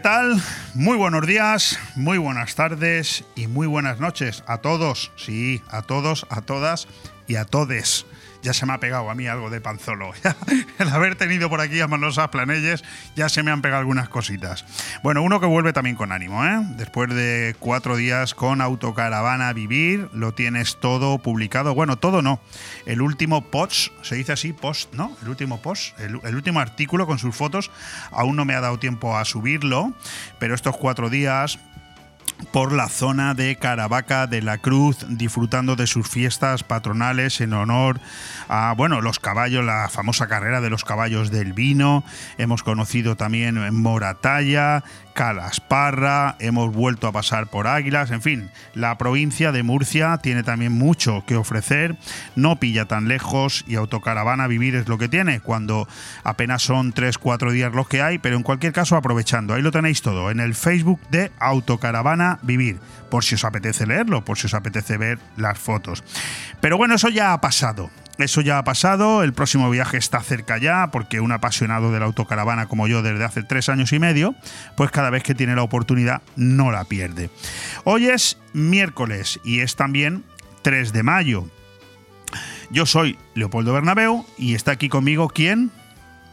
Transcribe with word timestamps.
¿qué 0.00 0.04
tal? 0.04 0.42
Muy 0.72 0.96
buenos 0.96 1.26
días, 1.26 1.78
muy 1.94 2.16
buenas 2.16 2.54
tardes 2.54 3.22
y 3.36 3.48
muy 3.48 3.66
buenas 3.66 4.00
noches 4.00 4.42
a 4.46 4.56
todos, 4.62 5.12
sí, 5.16 5.60
a 5.68 5.82
todos, 5.82 6.26
a 6.30 6.40
todas 6.40 6.88
y 7.26 7.36
a 7.36 7.44
todes 7.44 8.06
ya 8.42 8.52
se 8.52 8.66
me 8.66 8.72
ha 8.72 8.78
pegado 8.78 9.10
a 9.10 9.14
mí 9.14 9.26
algo 9.26 9.50
de 9.50 9.60
panzolo. 9.60 10.12
El 10.78 10.88
haber 10.88 11.16
tenido 11.16 11.48
por 11.48 11.60
aquí 11.60 11.80
a 11.80 11.88
Manosas 11.88 12.28
Planelles, 12.28 12.84
ya 13.16 13.28
se 13.28 13.42
me 13.42 13.50
han 13.50 13.62
pegado 13.62 13.80
algunas 13.80 14.08
cositas. 14.08 14.64
Bueno, 15.02 15.22
uno 15.22 15.40
que 15.40 15.46
vuelve 15.46 15.72
también 15.72 15.96
con 15.96 16.12
ánimo, 16.12 16.44
¿eh? 16.44 16.60
Después 16.76 17.10
de 17.14 17.54
cuatro 17.58 17.96
días 17.96 18.34
con 18.34 18.60
Autocaravana 18.60 19.52
Vivir, 19.52 20.08
lo 20.12 20.32
tienes 20.32 20.78
todo 20.80 21.18
publicado. 21.18 21.74
Bueno, 21.74 21.98
todo 21.98 22.22
no. 22.22 22.40
El 22.86 23.02
último 23.02 23.50
post, 23.50 23.92
se 24.02 24.16
dice 24.16 24.32
así, 24.32 24.52
post, 24.52 24.92
¿no? 24.94 25.16
El 25.22 25.28
último 25.28 25.60
post, 25.60 25.98
el, 26.00 26.20
el 26.24 26.34
último 26.34 26.60
artículo 26.60 27.06
con 27.06 27.18
sus 27.18 27.34
fotos, 27.34 27.70
aún 28.10 28.36
no 28.36 28.44
me 28.44 28.54
ha 28.54 28.60
dado 28.60 28.78
tiempo 28.78 29.16
a 29.16 29.24
subirlo, 29.24 29.92
pero 30.38 30.54
estos 30.54 30.76
cuatro 30.76 31.10
días 31.10 31.58
por 32.52 32.72
la 32.72 32.88
zona 32.88 33.34
de 33.34 33.56
Caravaca 33.56 34.26
de 34.26 34.42
la 34.42 34.58
Cruz, 34.58 35.06
disfrutando 35.08 35.76
de 35.76 35.86
sus 35.86 36.08
fiestas 36.08 36.64
patronales 36.64 37.40
en 37.40 37.52
honor 37.52 38.00
a, 38.48 38.74
bueno, 38.76 39.00
los 39.00 39.18
caballos, 39.18 39.64
la 39.64 39.88
famosa 39.88 40.26
carrera 40.26 40.60
de 40.60 40.70
los 40.70 40.84
caballos 40.84 41.30
del 41.30 41.52
vino. 41.52 42.04
Hemos 42.38 42.62
conocido 42.62 43.16
también 43.16 43.74
Moratalla, 43.74 44.84
Calasparra, 45.20 46.36
hemos 46.38 46.72
vuelto 46.72 47.06
a 47.06 47.12
pasar 47.12 47.48
por 47.48 47.66
Águilas, 47.66 48.10
en 48.10 48.22
fin, 48.22 48.50
la 48.72 48.96
provincia 48.96 49.52
de 49.52 49.62
Murcia 49.62 50.16
tiene 50.22 50.42
también 50.42 50.72
mucho 50.72 51.24
que 51.26 51.36
ofrecer, 51.36 51.98
no 52.36 52.58
pilla 52.58 52.86
tan 52.86 53.06
lejos 53.06 53.62
y 53.68 53.74
autocaravana 53.74 54.46
vivir 54.46 54.76
es 54.76 54.88
lo 54.88 54.96
que 54.96 55.10
tiene, 55.10 55.40
cuando 55.40 55.86
apenas 56.24 56.62
son 56.62 56.94
3-4 56.94 57.52
días 57.52 57.70
los 57.74 57.86
que 57.86 58.00
hay, 58.00 58.16
pero 58.16 58.34
en 58.36 58.42
cualquier 58.42 58.72
caso 58.72 58.96
aprovechando, 58.96 59.52
ahí 59.52 59.60
lo 59.60 59.72
tenéis 59.72 60.00
todo, 60.00 60.30
en 60.30 60.40
el 60.40 60.54
Facebook 60.54 61.00
de 61.10 61.30
Autocaravana 61.38 62.38
Vivir, 62.40 62.78
por 63.10 63.22
si 63.22 63.34
os 63.34 63.44
apetece 63.44 63.86
leerlo, 63.86 64.24
por 64.24 64.38
si 64.38 64.46
os 64.46 64.54
apetece 64.54 64.96
ver 64.96 65.18
las 65.36 65.58
fotos. 65.58 66.02
Pero 66.62 66.78
bueno, 66.78 66.94
eso 66.94 67.10
ya 67.10 67.34
ha 67.34 67.42
pasado. 67.42 67.90
Eso 68.22 68.40
ya 68.40 68.58
ha 68.58 68.64
pasado, 68.64 69.22
el 69.22 69.32
próximo 69.32 69.70
viaje 69.70 69.96
está 69.96 70.20
cerca 70.20 70.58
ya, 70.58 70.90
porque 70.90 71.20
un 71.20 71.32
apasionado 71.32 71.90
de 71.92 72.00
la 72.00 72.06
autocaravana 72.06 72.66
como 72.66 72.86
yo 72.86 73.02
desde 73.02 73.24
hace 73.24 73.42
tres 73.42 73.68
años 73.68 73.92
y 73.92 73.98
medio, 73.98 74.34
pues 74.76 74.90
cada 74.90 75.10
vez 75.10 75.22
que 75.22 75.34
tiene 75.34 75.54
la 75.54 75.62
oportunidad 75.62 76.22
no 76.36 76.70
la 76.70 76.84
pierde. 76.84 77.30
Hoy 77.84 78.08
es 78.08 78.38
miércoles 78.52 79.40
y 79.44 79.60
es 79.60 79.76
también 79.76 80.24
3 80.62 80.92
de 80.92 81.02
mayo. 81.02 81.46
Yo 82.70 82.86
soy 82.86 83.18
Leopoldo 83.34 83.72
Bernabeu 83.72 84.24
y 84.38 84.54
está 84.54 84.72
aquí 84.72 84.88
conmigo 84.88 85.28
quién? 85.28 85.70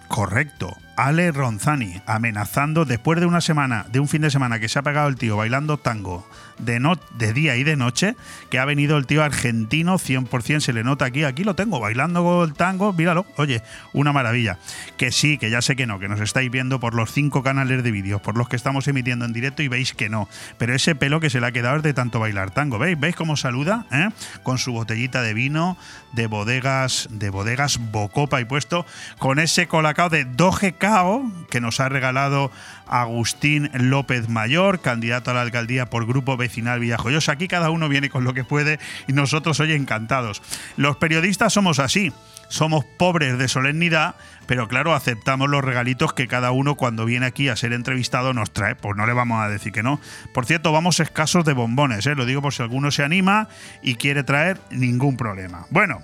Correcto, 0.08 0.76
Ale 0.96 1.32
Ronzani, 1.32 2.02
amenazando 2.06 2.86
después 2.86 3.20
de 3.20 3.26
una 3.26 3.42
semana, 3.42 3.86
de 3.92 4.00
un 4.00 4.08
fin 4.08 4.22
de 4.22 4.32
semana 4.32 4.60
que 4.60 4.70
se 4.70 4.80
ha 4.80 4.84
pegado 4.84 5.10
el 5.10 5.16
tío 5.16 5.36
bailando 5.38 5.78
tango 5.78 6.28
de, 6.60 6.80
no, 6.80 6.96
de 7.18 7.34
día 7.34 7.56
y 7.56 7.64
de 7.64 7.76
noche, 7.76 8.16
que 8.50 8.60
ha 8.60 8.66
venido 8.66 8.98
el 8.98 9.06
tío 9.06 9.24
argentino, 9.24 9.98
100% 9.98 10.60
se 10.60 10.74
le 10.74 10.84
nota 10.84 11.06
aquí, 11.06 11.24
aquí 11.24 11.44
lo 11.44 11.56
tengo, 11.56 11.80
bailando 11.80 12.44
el 12.44 12.54
tango, 12.54 12.94
míralo, 12.94 13.26
oye, 13.38 13.62
una 13.94 14.14
maravilla. 14.14 14.58
Que 14.98 15.12
sí, 15.12 15.38
que 15.38 15.50
ya 15.50 15.62
sé 15.62 15.76
que 15.76 15.86
no, 15.86 16.00
que 16.00 16.08
nos 16.08 16.20
estáis 16.20 16.50
viendo 16.52 16.80
por 16.80 16.94
los 16.94 17.12
cinco 17.12 17.44
canales 17.44 17.84
de 17.84 17.92
vídeos, 17.92 18.22
por 18.22 18.38
los 18.38 18.50
que 18.50 18.56
estamos 18.56 18.88
emitiendo 18.88 19.26
en 19.26 19.34
directo 19.34 19.64
y 19.64 19.68
veis 19.68 19.94
que 19.94 20.10
no, 20.10 20.28
pero 20.58 20.74
ese 20.74 20.96
pelo 20.96 21.20
que 21.20 21.30
se 21.30 21.40
le 21.40 21.48
ha 21.48 21.52
quedado 21.52 21.78
es 21.78 21.84
de 21.84 21.94
tanto 21.94 22.20
bailar 22.20 22.52
tango, 22.52 22.80
¿veis? 22.80 23.00
¿Veis 23.00 23.16
cómo 23.16 23.38
saluda? 23.38 23.86
¿Eh? 23.92 24.10
Con 24.44 24.58
su 24.58 24.72
botellita 24.72 25.22
de 25.22 25.34
vino, 25.34 25.78
de 26.14 26.28
bodegas, 26.28 27.08
de 27.12 27.30
bodegas 27.30 27.80
Bocopa 27.92 28.42
y 28.42 28.46
puesto 28.46 28.86
con 29.20 29.40
ese 29.40 29.68
colacao 29.68 30.10
de 30.10 30.28
2GK 30.28 31.48
que 31.50 31.62
nos 31.62 31.80
ha 31.80 31.90
regalado 31.90 32.52
Agustín 32.90 33.70
López 33.74 34.30
Mayor, 34.30 34.82
candidato 34.82 35.32
a 35.32 35.34
la 35.34 35.42
alcaldía 35.42 35.90
por 35.90 36.06
Grupo 36.06 36.38
Vecinal 36.38 36.80
Villajoyosa. 36.80 37.34
Aquí 37.34 37.48
cada 37.48 37.70
uno 37.70 37.90
viene 37.90 38.10
con 38.10 38.24
lo 38.24 38.34
que 38.34 38.44
puede 38.44 38.80
y 39.08 39.14
nosotros 39.14 39.60
hoy 39.60 39.74
encantados. 39.74 40.42
Los 40.76 40.98
periodistas 40.98 41.54
somos 41.54 41.80
así 41.80 42.14
somos 42.50 42.86
pobres 42.86 43.38
de 43.38 43.48
solemnidad, 43.48 44.16
pero 44.46 44.68
claro, 44.68 44.94
aceptamos 44.94 45.50
los 45.50 45.64
regalitos 45.64 46.14
que 46.14 46.28
cada 46.28 46.52
uno 46.52 46.76
cuando 46.76 47.06
viene 47.06 47.26
aquí 47.26 47.50
a 47.50 47.56
ser 47.56 47.74
entrevistado 47.74 48.34
nos 48.34 48.52
trae, 48.52 48.76
pues 48.76 48.96
no 48.96 49.06
le 49.06 49.14
vamos 49.14 49.42
a 49.42 49.50
decir 49.50 49.74
que 49.74 49.84
no. 49.84 50.00
Por 50.34 50.46
cierto, 50.46 50.72
vamos 50.72 51.00
escasos 51.00 51.44
de 51.46 51.54
bombones, 51.54 52.06
¿eh? 52.06 52.16
lo 52.16 52.26
digo 52.26 52.42
por 52.42 52.54
si 52.54 52.64
alguno 52.64 52.92
se 52.92 53.04
anima 53.04 53.50
y 53.82 53.96
quiere 53.96 54.24
traer 54.24 54.60
ningún 54.72 55.18
problema. 55.18 55.66
Bueno, 55.70 56.02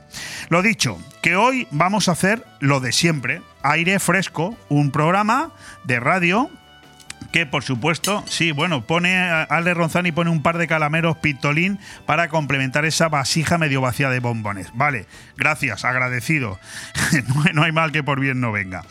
lo 0.50 0.61
dicho, 0.61 1.00
que 1.21 1.35
hoy 1.35 1.67
vamos 1.71 2.09
a 2.09 2.13
hacer 2.13 2.45
lo 2.59 2.79
de 2.79 2.91
siempre, 2.91 3.41
aire 3.61 4.00
fresco, 4.00 4.57
un 4.69 4.91
programa 4.91 5.51
de 5.85 6.00
radio 6.00 6.50
que 7.33 7.47
por 7.47 7.63
supuesto, 7.63 8.23
sí, 8.27 8.51
bueno, 8.51 8.85
pone 8.85 9.17
Ale 9.17 9.73
Ronzani 9.73 10.11
pone 10.11 10.29
un 10.29 10.44
par 10.44 10.59
de 10.59 10.67
calameros 10.67 11.17
pistolín 11.17 11.79
para 12.05 12.29
complementar 12.29 12.85
esa 12.85 13.09
vasija 13.09 13.57
medio 13.57 13.81
vacía 13.81 14.11
de 14.11 14.19
bombones. 14.19 14.69
Vale, 14.75 15.07
gracias, 15.35 15.83
agradecido. 15.83 16.59
no 17.53 17.63
hay 17.63 17.71
mal 17.71 17.91
que 17.91 18.03
por 18.03 18.19
bien 18.19 18.39
no 18.39 18.51
venga. 18.51 18.83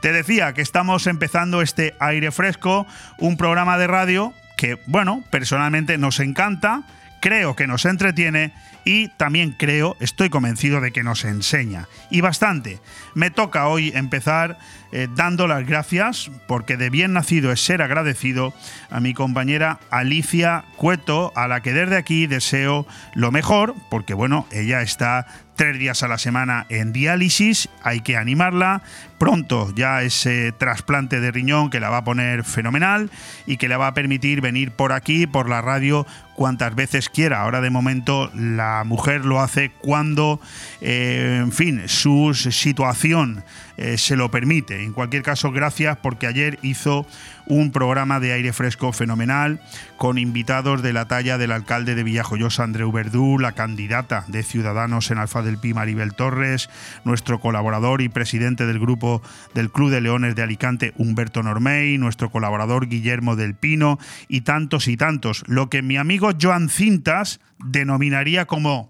Te 0.00 0.12
decía 0.12 0.54
que 0.54 0.62
estamos 0.62 1.06
empezando 1.06 1.60
este 1.60 1.94
aire 2.00 2.32
fresco, 2.32 2.86
un 3.18 3.36
programa 3.36 3.76
de 3.76 3.86
radio 3.86 4.32
que, 4.56 4.78
bueno, 4.86 5.22
personalmente 5.30 5.98
nos 5.98 6.20
encanta, 6.20 6.84
creo 7.20 7.54
que 7.54 7.66
nos 7.66 7.84
entretiene 7.84 8.54
y 8.84 9.08
también 9.08 9.52
creo, 9.52 9.96
estoy 10.00 10.30
convencido 10.30 10.80
de 10.80 10.92
que 10.92 11.02
nos 11.02 11.24
enseña. 11.24 11.88
Y 12.10 12.20
bastante. 12.20 12.80
Me 13.14 13.30
toca 13.30 13.66
hoy 13.68 13.92
empezar 13.94 14.58
eh, 14.92 15.08
dando 15.14 15.46
las 15.46 15.66
gracias, 15.66 16.30
porque 16.48 16.76
de 16.76 16.90
bien 16.90 17.12
nacido 17.12 17.52
es 17.52 17.60
ser 17.60 17.82
agradecido, 17.82 18.52
a 18.90 19.00
mi 19.00 19.14
compañera 19.14 19.78
Alicia 19.90 20.64
Cueto, 20.76 21.32
a 21.36 21.46
la 21.46 21.60
que 21.60 21.72
desde 21.72 21.96
aquí 21.96 22.26
deseo 22.26 22.86
lo 23.14 23.30
mejor, 23.30 23.74
porque 23.88 24.14
bueno, 24.14 24.46
ella 24.50 24.82
está 24.82 25.26
tres 25.54 25.78
días 25.78 26.02
a 26.02 26.08
la 26.08 26.18
semana 26.18 26.66
en 26.70 26.92
diálisis, 26.92 27.68
hay 27.82 28.00
que 28.00 28.16
animarla. 28.16 28.82
Pronto 29.20 29.70
ya 29.74 30.00
ese 30.00 30.50
trasplante 30.50 31.20
de 31.20 31.30
riñón 31.30 31.68
que 31.68 31.78
la 31.78 31.90
va 31.90 31.98
a 31.98 32.04
poner 32.04 32.42
fenomenal 32.42 33.10
y 33.44 33.58
que 33.58 33.68
le 33.68 33.76
va 33.76 33.88
a 33.88 33.92
permitir 33.92 34.40
venir 34.40 34.70
por 34.70 34.92
aquí, 34.92 35.26
por 35.26 35.46
la 35.46 35.60
radio, 35.60 36.06
cuantas 36.40 36.74
veces 36.74 37.10
quiera. 37.10 37.42
Ahora 37.42 37.60
de 37.60 37.68
momento 37.68 38.30
la 38.34 38.82
mujer 38.86 39.26
lo 39.26 39.42
hace 39.42 39.72
cuando, 39.82 40.40
eh, 40.80 41.38
en 41.38 41.52
fin, 41.52 41.82
su 41.86 42.32
situación 42.32 43.44
eh, 43.76 43.98
se 43.98 44.16
lo 44.16 44.30
permite. 44.30 44.82
En 44.82 44.94
cualquier 44.94 45.22
caso, 45.22 45.52
gracias 45.52 45.98
porque 45.98 46.26
ayer 46.26 46.58
hizo 46.62 47.06
un 47.46 47.72
programa 47.72 48.20
de 48.20 48.32
aire 48.32 48.52
fresco 48.52 48.92
fenomenal 48.92 49.60
con 49.96 50.18
invitados 50.18 50.82
de 50.82 50.92
la 50.92 51.08
talla 51.08 51.36
del 51.36 51.50
alcalde 51.50 51.94
de 51.94 52.04
Villajoyosa, 52.04 52.62
Andreu 52.62 52.92
Verdú, 52.92 53.38
la 53.38 53.52
candidata 53.52 54.24
de 54.28 54.42
Ciudadanos 54.42 55.10
en 55.10 55.18
Alfa 55.18 55.42
del 55.42 55.58
Pi, 55.58 55.74
Maribel 55.74 56.14
Torres, 56.14 56.70
nuestro 57.04 57.40
colaborador 57.40 58.02
y 58.02 58.08
presidente 58.08 58.66
del 58.66 58.78
grupo 58.78 59.09
del 59.54 59.70
Club 59.70 59.90
de 59.90 60.00
Leones 60.00 60.34
de 60.34 60.42
Alicante, 60.42 60.92
Humberto 60.96 61.42
Normey, 61.42 61.98
nuestro 61.98 62.30
colaborador 62.30 62.88
Guillermo 62.88 63.36
del 63.36 63.54
Pino 63.54 63.98
y 64.28 64.42
tantos 64.42 64.88
y 64.88 64.96
tantos. 64.96 65.44
Lo 65.46 65.68
que 65.68 65.82
mi 65.82 65.96
amigo 65.96 66.30
Joan 66.40 66.68
Cintas 66.68 67.40
denominaría 67.58 68.46
como 68.46 68.88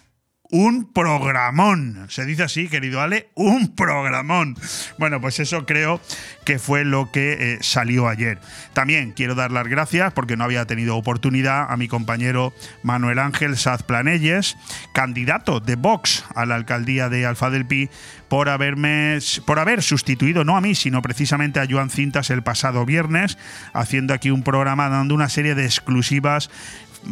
un 0.50 0.84
programón. 0.92 2.06
Se 2.08 2.24
dice 2.24 2.42
así, 2.42 2.68
querido 2.68 3.00
Ale, 3.00 3.30
un 3.34 3.74
programón. 3.74 4.56
Bueno, 4.98 5.20
pues 5.20 5.38
eso 5.40 5.66
creo 5.66 6.00
que 6.44 6.58
fue 6.58 6.84
lo 6.84 7.10
que 7.12 7.32
eh, 7.54 7.58
salió 7.60 8.08
ayer. 8.08 8.38
También 8.72 9.12
quiero 9.12 9.34
dar 9.34 9.52
las 9.52 9.66
gracias 9.66 10.12
porque 10.12 10.36
no 10.36 10.44
había 10.44 10.66
tenido 10.66 10.96
oportunidad 10.96 11.66
a 11.70 11.76
mi 11.76 11.88
compañero 11.88 12.52
Manuel 12.82 13.18
Ángel 13.18 13.56
Saz 13.56 13.82
Planelles, 13.82 14.56
candidato 14.92 15.60
de 15.60 15.76
Vox 15.76 16.24
a 16.34 16.46
la 16.46 16.56
alcaldía 16.56 17.08
de 17.08 17.26
Alfa 17.26 17.50
del 17.50 17.66
Pi, 17.66 17.88
por 18.28 18.48
haberme 18.48 19.18
por 19.44 19.58
haber 19.58 19.82
sustituido 19.82 20.44
no 20.44 20.56
a 20.56 20.60
mí, 20.60 20.74
sino 20.74 21.02
precisamente 21.02 21.60
a 21.60 21.66
Joan 21.68 21.90
Cintas 21.90 22.30
el 22.30 22.42
pasado 22.42 22.86
viernes, 22.86 23.38
haciendo 23.72 24.14
aquí 24.14 24.30
un 24.30 24.42
programa 24.42 24.88
dando 24.88 25.14
una 25.14 25.28
serie 25.28 25.54
de 25.54 25.64
exclusivas 25.64 26.50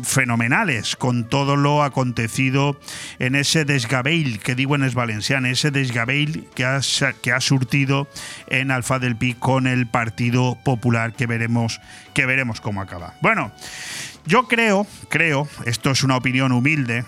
fenomenales 0.02 0.96
con 0.96 1.28
todo 1.28 1.56
lo 1.56 1.82
acontecido 1.82 2.78
en 3.18 3.34
ese 3.34 3.64
desgabeil 3.64 4.38
que 4.40 4.54
digo 4.54 4.74
en 4.74 4.84
es 4.84 4.94
valenciano, 4.94 5.48
ese 5.48 5.70
desgabeil 5.70 6.48
que 6.54 6.64
ha, 6.64 6.80
que 7.22 7.32
ha 7.32 7.40
surtido 7.40 8.08
en 8.48 8.70
Alfa 8.70 8.98
del 8.98 9.16
Pi 9.16 9.34
con 9.34 9.66
el 9.66 9.86
Partido 9.86 10.58
Popular 10.64 11.12
que 11.12 11.26
veremos, 11.26 11.80
que 12.14 12.26
veremos 12.26 12.60
cómo 12.60 12.80
acaba. 12.80 13.14
Bueno, 13.20 13.52
yo 14.26 14.48
creo, 14.48 14.86
creo, 15.08 15.48
esto 15.64 15.90
es 15.90 16.02
una 16.02 16.16
opinión 16.16 16.52
humilde, 16.52 17.04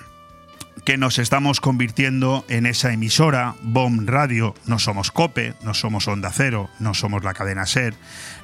que 0.84 0.96
nos 0.96 1.18
estamos 1.18 1.60
convirtiendo 1.60 2.44
en 2.48 2.66
esa 2.66 2.92
emisora, 2.92 3.54
BOM 3.62 4.06
Radio, 4.06 4.54
no 4.66 4.78
somos 4.78 5.10
COPE, 5.10 5.54
no 5.62 5.74
somos 5.74 6.08
Onda 6.08 6.30
Cero, 6.32 6.70
no 6.78 6.94
somos 6.94 7.22
la 7.22 7.34
cadena 7.34 7.66
SER, 7.66 7.94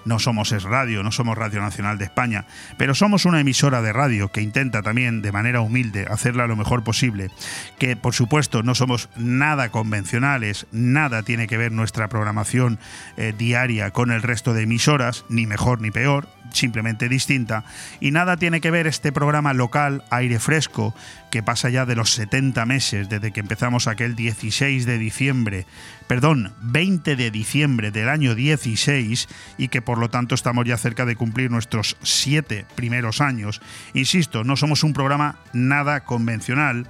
no 0.06 0.18
somos 0.18 0.52
Es 0.52 0.62
Radio, 0.62 1.02
no 1.02 1.12
somos 1.12 1.36
Radio 1.36 1.60
Nacional 1.60 1.98
de 1.98 2.04
España, 2.04 2.46
pero 2.78 2.94
somos 2.94 3.24
una 3.26 3.40
emisora 3.40 3.82
de 3.82 3.92
radio 3.92 4.30
que 4.30 4.40
intenta 4.40 4.82
también 4.82 5.20
de 5.20 5.32
manera 5.32 5.60
humilde 5.60 6.06
hacerla 6.08 6.46
lo 6.46 6.56
mejor 6.56 6.82
posible, 6.82 7.30
que 7.78 7.96
por 7.96 8.14
supuesto 8.14 8.62
no 8.62 8.74
somos 8.74 9.08
nada 9.16 9.70
convencionales, 9.70 10.66
nada 10.72 11.22
tiene 11.22 11.46
que 11.46 11.58
ver 11.58 11.72
nuestra 11.72 12.08
programación 12.08 12.78
eh, 13.16 13.34
diaria 13.36 13.90
con 13.90 14.10
el 14.10 14.22
resto 14.22 14.54
de 14.54 14.62
emisoras, 14.62 15.24
ni 15.28 15.46
mejor 15.46 15.80
ni 15.80 15.90
peor, 15.90 16.28
simplemente 16.52 17.08
distinta, 17.08 17.64
y 18.00 18.12
nada 18.12 18.36
tiene 18.36 18.60
que 18.60 18.70
ver 18.70 18.86
este 18.86 19.12
programa 19.12 19.52
local, 19.52 20.04
aire 20.10 20.38
fresco, 20.38 20.94
que 21.30 21.42
pasa 21.42 21.68
ya 21.68 21.84
de 21.84 21.96
los 21.96 22.12
70 22.12 22.64
meses 22.66 23.08
desde 23.08 23.32
que 23.32 23.40
empezamos 23.40 23.88
aquel 23.88 24.14
16 24.14 24.86
de 24.86 24.98
diciembre, 24.98 25.66
perdón, 26.06 26.52
20 26.62 27.16
de 27.16 27.30
diciembre 27.30 27.90
del 27.90 28.08
año 28.08 28.34
16 28.34 29.28
y 29.58 29.68
que 29.68 29.82
por 29.82 29.98
lo 29.98 30.08
tanto 30.08 30.34
estamos 30.34 30.64
ya 30.64 30.76
cerca 30.76 31.04
de 31.04 31.16
cumplir 31.16 31.50
nuestros 31.50 31.96
siete 32.02 32.66
primeros 32.74 33.20
años. 33.20 33.60
Insisto, 33.94 34.44
no 34.44 34.56
somos 34.56 34.84
un 34.84 34.92
programa 34.92 35.38
nada 35.52 36.04
convencional, 36.04 36.86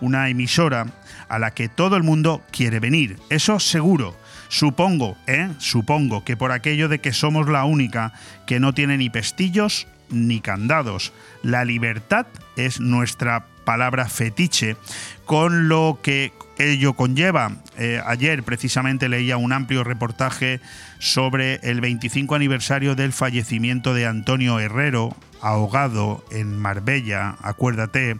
una 0.00 0.28
emisora 0.28 0.86
a 1.28 1.38
la 1.38 1.52
que 1.52 1.68
todo 1.68 1.96
el 1.96 2.02
mundo 2.02 2.42
quiere 2.50 2.80
venir, 2.80 3.18
eso 3.28 3.60
seguro. 3.60 4.16
Supongo, 4.48 5.16
¿eh? 5.28 5.48
Supongo 5.58 6.24
que 6.24 6.36
por 6.36 6.50
aquello 6.50 6.88
de 6.88 6.98
que 6.98 7.12
somos 7.12 7.48
la 7.48 7.64
única 7.64 8.12
que 8.46 8.58
no 8.58 8.74
tiene 8.74 8.96
ni 8.96 9.08
pestillos 9.08 9.86
ni 10.10 10.40
candados. 10.40 11.12
La 11.42 11.64
libertad 11.64 12.26
es 12.56 12.80
nuestra 12.80 13.46
palabra 13.64 14.08
fetiche, 14.08 14.76
con 15.24 15.68
lo 15.68 16.00
que 16.02 16.32
ello 16.60 16.94
conlleva. 16.94 17.56
Eh, 17.78 18.00
ayer 18.04 18.42
precisamente 18.42 19.08
leía 19.08 19.36
un 19.36 19.52
amplio 19.52 19.84
reportaje 19.84 20.60
sobre 20.98 21.56
el 21.62 21.80
25 21.80 22.34
aniversario 22.34 22.94
del 22.94 23.12
fallecimiento 23.12 23.94
de 23.94 24.06
Antonio 24.06 24.58
Herrero, 24.58 25.16
ahogado 25.40 26.24
en 26.30 26.58
Marbella, 26.58 27.36
acuérdate, 27.42 28.18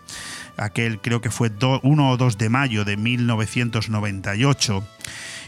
aquel 0.56 1.00
creo 1.00 1.20
que 1.20 1.30
fue 1.30 1.50
1 1.82 2.10
o 2.10 2.16
2 2.16 2.38
de 2.38 2.48
mayo 2.48 2.84
de 2.84 2.96
1998 2.96 4.84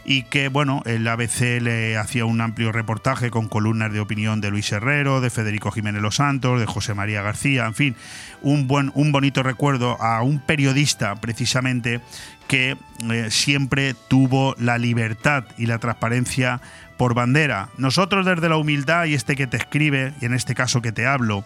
y 0.05 0.23
que 0.25 0.49
bueno, 0.49 0.83
el 0.85 1.07
ABC 1.07 1.61
le 1.61 1.97
hacía 1.97 2.25
un 2.25 2.41
amplio 2.41 2.73
reportaje 2.73 3.31
con 3.31 3.49
columnas 3.49 3.93
de 3.93 4.01
opinión 4.01 4.41
de 4.41 4.51
Luis 4.51 4.73
Herrero, 4.73 5.21
de 5.21 5.31
Federico 5.31 5.71
Jiménez 5.71 6.03
Los 6.03 6.17
Santos, 6.17 6.61
de 6.61 6.67
José 6.67 6.95
María 6.95 7.23
García, 7.23 7.67
en 7.67 7.75
fin, 7.75 7.97
un 8.43 8.67
buen 8.67 8.91
un 8.95 9.13
bonito 9.13 9.43
recuerdo 9.43 10.01
a 10.01 10.23
un 10.23 10.41
periodista 10.41 11.15
precisamente 11.17 12.01
que 12.49 12.77
eh, 13.11 13.31
siempre 13.31 13.95
tuvo 14.09 14.55
la 14.59 14.79
libertad 14.79 15.45
y 15.57 15.67
la 15.67 15.79
transparencia 15.79 16.61
por 16.97 17.15
bandera. 17.15 17.69
Nosotros 17.79 18.27
desde 18.27 18.49
la 18.49 18.57
humildad 18.57 19.07
y 19.07 19.15
este 19.15 19.37
que 19.37 19.47
te 19.47 19.57
escribe, 19.57 20.13
y 20.21 20.27
en 20.27 20.35
este 20.35 20.55
caso 20.55 20.83
que 20.83 20.93
te 20.93 21.07
hablo, 21.07 21.45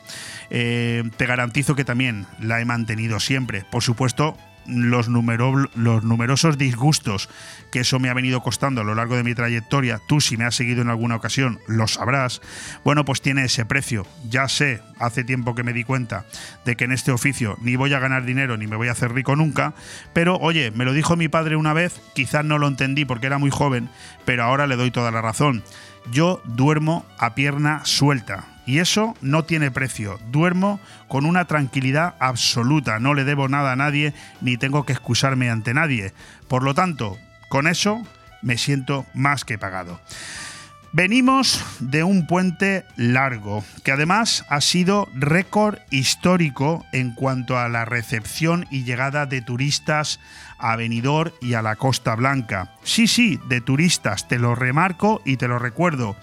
eh, 0.51 1.05
te 1.17 1.27
garantizo 1.27 1.75
que 1.75 1.85
también 1.85 2.27
la 2.41 2.61
he 2.61 2.65
mantenido 2.65 3.21
siempre. 3.21 3.65
Por 3.71 3.83
supuesto, 3.83 4.37
los, 4.69 5.09
numerosos 5.09 6.59
disgustos 6.59 7.29
que 7.71 7.81
eso 7.81 7.99
me 7.99 8.09
ha 8.09 8.15
venido 8.15 8.43
costando 8.43 8.81
a 8.81 8.85
lo 8.85 8.95
largo 8.95 9.17
de 9.17 9.23
mi 9.23 9.35
trayectoria, 9.35 10.01
tú 10.07 10.21
si 10.21 10.37
me 10.37 10.45
has 10.45 10.55
seguido 10.55 10.83
en 10.83 10.89
alguna 10.89 11.17
ocasión 11.17 11.61
lo 11.67 11.87
sabrás, 11.87 12.41
bueno, 12.85 13.05
pues 13.05 13.21
tiene 13.21 13.45
ese 13.45 13.65
precio. 13.65 14.07
Ya 14.29 14.49
sé, 14.49 14.81
hace 14.99 15.25
tiempo 15.25 15.55
que 15.55 15.63
me 15.63 15.73
di 15.73 15.85
cuenta 15.85 16.27
de 16.65 16.77
que 16.77 16.85
en 16.85 16.93
este 16.93 17.13
oficio 17.13 17.57
ni 17.61 17.77
voy 17.77 17.93
a 17.93 17.99
ganar 17.99 18.25
dinero 18.25 18.57
ni 18.57 18.67
me 18.67 18.77
voy 18.77 18.89
a 18.89 18.93
hacer 18.93 19.13
rico 19.13 19.37
nunca, 19.37 19.75
pero 20.13 20.37
oye, 20.37 20.71
me 20.71 20.85
lo 20.85 20.93
dijo 20.93 21.17
mi 21.17 21.29
padre 21.29 21.57
una 21.57 21.73
vez, 21.73 22.01
quizás 22.15 22.45
no 22.45 22.59
lo 22.59 22.69
entendí 22.69 23.05
porque 23.05 23.27
era 23.27 23.39
muy 23.39 23.51
joven, 23.51 23.89
pero 24.25 24.45
ahora 24.45 24.67
le 24.67 24.77
doy 24.77 24.91
toda 24.91 25.11
la 25.11 25.23
razón. 25.23 25.63
Yo 26.13 26.41
duermo 26.45 27.05
a 27.19 27.35
pierna 27.35 27.85
suelta 27.85 28.56
y 28.67 28.79
eso 28.79 29.15
no 29.23 29.45
tiene 29.45 29.71
precio. 29.71 30.19
Duermo 30.31 30.81
con 31.09 31.25
una 31.25 31.47
tranquilidad 31.47 32.15
absoluta. 32.19 32.99
No 32.99 33.15
le 33.15 33.25
debo 33.25 33.49
nada 33.49 33.73
a 33.73 33.77
nadie 33.77 34.13
ni 34.41 34.57
tengo 34.57 34.85
que 34.85 34.93
excusarme 34.93 35.49
ante 35.49 35.73
nadie. 35.73 36.13
Por 36.49 36.63
lo 36.63 36.75
tanto, 36.75 37.17
con 37.49 37.67
eso 37.67 38.03
me 38.43 38.59
siento 38.59 39.07
más 39.15 39.45
que 39.45 39.59
pagado. 39.59 40.01
Venimos 40.93 41.63
de 41.79 42.05
un 42.05 42.27
puente 42.27 42.87
largo, 42.97 43.63
que 43.85 43.93
además 43.93 44.47
ha 44.49 44.63
sido 44.63 45.11
récord 45.15 45.79
histórico 45.91 46.87
en 46.93 47.13
cuanto 47.13 47.59
a 47.59 47.69
la 47.69 47.85
recepción 47.85 48.67
y 48.71 48.85
llegada 48.85 49.27
de 49.27 49.43
turistas 49.43 50.21
a 50.59 50.77
Benidorm 50.77 51.33
y 51.41 51.55
a 51.55 51.63
la 51.63 51.77
Costa 51.77 52.15
Blanca. 52.15 52.75
Sí, 52.83 53.07
sí, 53.07 53.39
de 53.49 53.61
turistas, 53.61 54.29
te 54.29 54.39
lo 54.39 54.55
remarco 54.55 55.21
y 55.25 55.37
te 55.37 55.49
lo 55.49 55.59
recuerdo. 55.59 56.17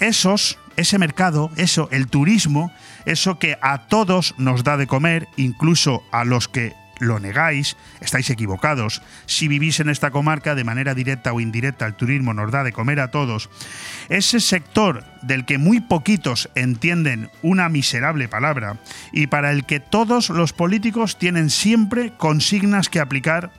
Esos 0.00 0.58
ese 0.76 0.98
mercado, 0.98 1.50
eso, 1.56 1.88
el 1.92 2.08
turismo, 2.08 2.72
eso 3.06 3.38
que 3.38 3.56
a 3.60 3.86
todos 3.86 4.34
nos 4.38 4.64
da 4.64 4.76
de 4.76 4.86
comer, 4.86 5.28
incluso 5.36 6.02
a 6.10 6.24
los 6.24 6.48
que 6.48 6.74
lo 7.00 7.18
negáis, 7.18 7.76
estáis 8.00 8.30
equivocados. 8.30 9.02
Si 9.26 9.48
vivís 9.48 9.80
en 9.80 9.88
esta 9.88 10.10
comarca, 10.10 10.54
de 10.54 10.64
manera 10.64 10.94
directa 10.94 11.32
o 11.32 11.40
indirecta, 11.40 11.86
el 11.86 11.94
turismo 11.94 12.34
nos 12.34 12.50
da 12.50 12.64
de 12.64 12.72
comer 12.72 13.00
a 13.00 13.10
todos. 13.10 13.50
Ese 14.08 14.40
sector 14.40 15.04
del 15.22 15.44
que 15.44 15.58
muy 15.58 15.80
poquitos 15.80 16.48
entienden 16.54 17.30
una 17.42 17.68
miserable 17.68 18.28
palabra 18.28 18.78
y 19.12 19.26
para 19.26 19.50
el 19.50 19.64
que 19.64 19.80
todos 19.80 20.30
los 20.30 20.52
políticos 20.52 21.18
tienen 21.18 21.50
siempre 21.50 22.12
consignas 22.16 22.88
que 22.88 23.00
aplicar, 23.00 23.50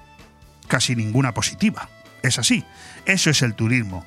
casi 0.68 0.96
ninguna 0.96 1.34
positiva. 1.34 1.90
Es 2.22 2.40
así. 2.40 2.64
Eso 3.06 3.30
es 3.30 3.42
el 3.42 3.54
turismo 3.54 4.06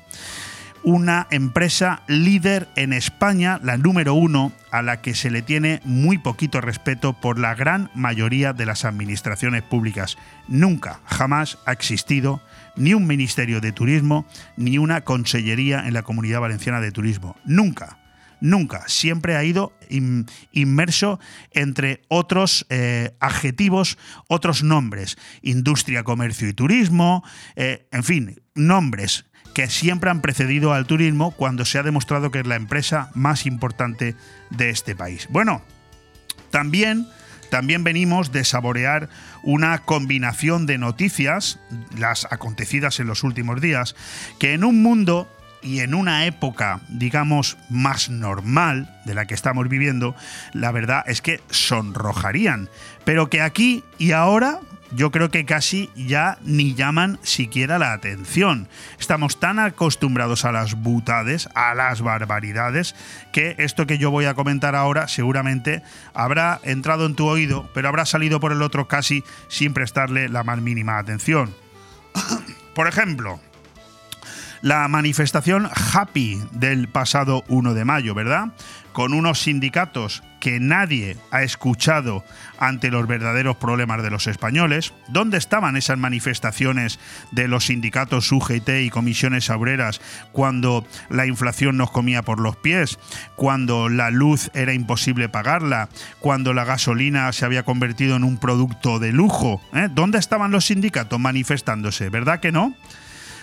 una 0.83 1.27
empresa 1.29 2.01
líder 2.07 2.67
en 2.75 2.93
España, 2.93 3.59
la 3.63 3.77
número 3.77 4.13
uno, 4.13 4.51
a 4.71 4.81
la 4.81 5.01
que 5.01 5.13
se 5.13 5.29
le 5.29 5.41
tiene 5.41 5.81
muy 5.83 6.17
poquito 6.17 6.61
respeto 6.61 7.13
por 7.13 7.39
la 7.39 7.55
gran 7.55 7.89
mayoría 7.95 8.53
de 8.53 8.65
las 8.65 8.85
administraciones 8.85 9.63
públicas. 9.63 10.17
Nunca, 10.47 11.01
jamás 11.05 11.57
ha 11.65 11.71
existido 11.71 12.41
ni 12.75 12.93
un 12.93 13.07
Ministerio 13.07 13.61
de 13.61 13.71
Turismo 13.71 14.25
ni 14.55 14.77
una 14.77 15.01
Consellería 15.01 15.85
en 15.87 15.93
la 15.93 16.03
Comunidad 16.03 16.41
Valenciana 16.41 16.79
de 16.79 16.91
Turismo. 16.91 17.35
Nunca. 17.45 17.98
Nunca, 18.41 18.83
siempre 18.87 19.35
ha 19.35 19.43
ido 19.43 19.73
inmerso 20.51 21.19
entre 21.51 22.01
otros 22.07 22.65
eh, 22.69 23.11
adjetivos, 23.19 23.97
otros 24.27 24.63
nombres, 24.63 25.17
industria, 25.41 26.03
comercio 26.03 26.47
y 26.47 26.53
turismo, 26.53 27.23
eh, 27.55 27.87
en 27.91 28.03
fin, 28.03 28.41
nombres 28.55 29.25
que 29.53 29.67
siempre 29.67 30.09
han 30.09 30.21
precedido 30.21 30.73
al 30.73 30.85
turismo 30.85 31.31
cuando 31.31 31.65
se 31.65 31.79
ha 31.79 31.83
demostrado 31.83 32.31
que 32.31 32.39
es 32.39 32.47
la 32.47 32.55
empresa 32.55 33.11
más 33.13 33.45
importante 33.45 34.15
de 34.51 34.69
este 34.69 34.95
país. 34.95 35.27
Bueno, 35.29 35.61
también, 36.51 37.07
también 37.49 37.83
venimos 37.83 38.31
de 38.31 38.45
saborear 38.45 39.09
una 39.43 39.79
combinación 39.79 40.65
de 40.65 40.77
noticias, 40.77 41.59
las 41.97 42.25
acontecidas 42.31 42.99
en 42.99 43.07
los 43.07 43.23
últimos 43.23 43.59
días, 43.59 43.95
que 44.39 44.53
en 44.53 44.63
un 44.63 44.81
mundo 44.81 45.27
y 45.61 45.79
en 45.79 45.93
una 45.93 46.25
época, 46.25 46.81
digamos, 46.89 47.57
más 47.69 48.09
normal 48.09 48.99
de 49.05 49.13
la 49.13 49.25
que 49.25 49.33
estamos 49.33 49.67
viviendo, 49.67 50.15
la 50.53 50.71
verdad 50.71 51.03
es 51.07 51.21
que 51.21 51.41
sonrojarían. 51.49 52.69
Pero 53.03 53.29
que 53.29 53.41
aquí 53.41 53.83
y 53.97 54.11
ahora 54.11 54.59
yo 54.91 55.11
creo 55.11 55.29
que 55.29 55.45
casi 55.45 55.89
ya 55.95 56.37
ni 56.43 56.73
llaman 56.73 57.19
siquiera 57.21 57.77
la 57.77 57.93
atención. 57.93 58.67
Estamos 58.99 59.39
tan 59.39 59.59
acostumbrados 59.59 60.45
a 60.45 60.51
las 60.51 60.75
butades, 60.75 61.47
a 61.53 61.75
las 61.75 62.01
barbaridades, 62.01 62.95
que 63.31 63.55
esto 63.59 63.85
que 63.85 63.97
yo 63.97 64.11
voy 64.11 64.25
a 64.25 64.33
comentar 64.33 64.75
ahora 64.75 65.07
seguramente 65.07 65.83
habrá 66.13 66.59
entrado 66.63 67.05
en 67.05 67.15
tu 67.15 67.27
oído, 67.27 67.69
pero 67.73 67.87
habrá 67.87 68.05
salido 68.05 68.39
por 68.39 68.51
el 68.51 68.61
otro 68.61 68.87
casi 68.87 69.23
sin 69.47 69.73
prestarle 69.73 70.29
la 70.29 70.43
más 70.43 70.61
mínima 70.61 70.97
atención. 70.97 71.53
por 72.73 72.87
ejemplo, 72.87 73.39
la 74.61 74.87
manifestación 74.87 75.69
Happy 75.93 76.41
del 76.51 76.87
pasado 76.87 77.43
1 77.47 77.73
de 77.73 77.85
mayo, 77.85 78.13
¿verdad? 78.13 78.49
Con 78.93 79.13
unos 79.13 79.41
sindicatos 79.41 80.23
que 80.39 80.59
nadie 80.59 81.17
ha 81.31 81.43
escuchado 81.43 82.23
ante 82.57 82.91
los 82.91 83.07
verdaderos 83.07 83.57
problemas 83.57 84.01
de 84.03 84.09
los 84.09 84.27
españoles. 84.27 84.93
¿Dónde 85.07 85.37
estaban 85.37 85.75
esas 85.75 85.97
manifestaciones 85.97 86.99
de 87.31 87.47
los 87.47 87.65
sindicatos 87.65 88.31
UGT 88.31 88.69
y 88.81 88.89
comisiones 88.89 89.49
obreras 89.49 90.01
cuando 90.31 90.85
la 91.09 91.25
inflación 91.25 91.77
nos 91.77 91.91
comía 91.91 92.23
por 92.23 92.39
los 92.39 92.55
pies, 92.55 92.99
cuando 93.35 93.89
la 93.89 94.11
luz 94.11 94.49
era 94.53 94.73
imposible 94.73 95.29
pagarla, 95.29 95.89
cuando 96.19 96.53
la 96.53 96.65
gasolina 96.65 97.31
se 97.33 97.45
había 97.45 97.63
convertido 97.63 98.15
en 98.15 98.23
un 98.23 98.37
producto 98.37 98.99
de 98.99 99.11
lujo? 99.11 99.61
¿Eh? 99.73 99.87
¿Dónde 99.91 100.17
estaban 100.17 100.51
los 100.51 100.65
sindicatos 100.65 101.19
manifestándose? 101.19 102.09
¿Verdad 102.09 102.39
que 102.39 102.51
no? 102.51 102.75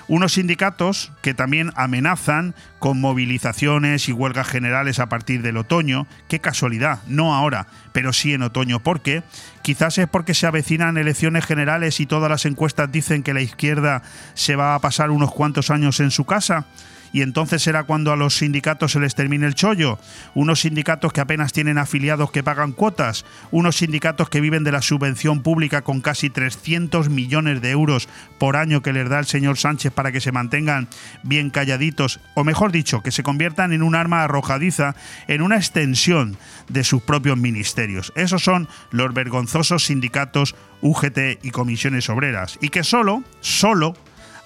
Unos 0.08 0.34
sindicatos 0.34 1.12
que 1.20 1.34
también 1.34 1.72
amenazan 1.75 2.54
con 2.78 3.00
movilizaciones 3.00 4.08
y 4.08 4.12
huelgas 4.12 4.46
generales 4.46 5.00
a 5.00 5.08
partir 5.08 5.42
del 5.42 5.56
otoño. 5.56 6.06
Qué 6.28 6.40
casualidad, 6.40 7.00
no 7.08 7.34
ahora, 7.34 7.66
pero 7.92 8.12
sí 8.12 8.32
en 8.32 8.42
otoño. 8.42 8.80
¿Por 8.80 9.00
qué? 9.00 9.25
Quizás 9.62 9.98
es 9.98 10.06
porque 10.06 10.34
se 10.34 10.46
avecinan 10.46 10.96
elecciones 10.96 11.44
generales 11.44 11.98
y 11.98 12.06
todas 12.06 12.30
las 12.30 12.46
encuestas 12.46 12.92
dicen 12.92 13.25
que 13.25 13.34
la 13.34 13.40
izquierda 13.40 14.02
se 14.34 14.54
va 14.54 14.76
a 14.76 14.78
pasar 14.78 15.10
unos 15.10 15.32
cuantos 15.32 15.70
años 15.70 15.98
en 15.98 16.12
su 16.12 16.25
casa 16.25 16.66
y 17.12 17.22
entonces 17.22 17.62
será 17.62 17.84
cuando 17.84 18.12
a 18.12 18.16
los 18.16 18.36
sindicatos 18.36 18.92
se 18.92 19.00
les 19.00 19.14
termine 19.14 19.46
el 19.46 19.54
chollo. 19.54 19.98
Unos 20.34 20.60
sindicatos 20.60 21.12
que 21.12 21.20
apenas 21.20 21.52
tienen 21.52 21.78
afiliados 21.78 22.30
que 22.30 22.42
pagan 22.42 22.72
cuotas, 22.72 23.25
unos 23.50 23.76
sindicatos 23.76 24.28
que 24.28 24.40
viven 24.40 24.64
de 24.64 24.72
la 24.72 24.82
subvención 24.82 25.42
pública 25.42 25.82
con 25.82 26.00
casi 26.00 26.30
300 26.30 27.08
millones 27.08 27.60
de 27.60 27.70
euros 27.70 28.08
por 28.38 28.56
año 28.56 28.82
que 28.82 28.92
les 28.92 29.08
da 29.08 29.18
el 29.18 29.26
señor 29.26 29.58
Sánchez 29.58 29.92
para 29.92 30.12
que 30.12 30.20
se 30.20 30.32
mantengan 30.32 30.88
bien 31.22 31.50
calladitos, 31.50 32.20
o 32.34 32.44
mejor 32.44 32.72
dicho, 32.72 33.02
que 33.02 33.10
se 33.10 33.22
conviertan 33.22 33.72
en 33.72 33.82
un 33.82 33.94
arma 33.94 34.25
arrojadiza, 34.25 34.94
en 35.28 35.42
una 35.42 35.56
extensión 35.56 36.36
de 36.68 36.84
sus 36.84 37.02
propios 37.02 37.38
ministerios. 37.38 38.12
Esos 38.16 38.42
son 38.42 38.68
los 38.90 39.14
vergonzosos 39.14 39.84
sindicatos 39.86 40.54
UGT 40.82 41.42
y 41.42 41.50
comisiones 41.50 42.08
obreras, 42.08 42.58
y 42.60 42.68
que 42.68 42.84
solo, 42.84 43.22
solo 43.40 43.94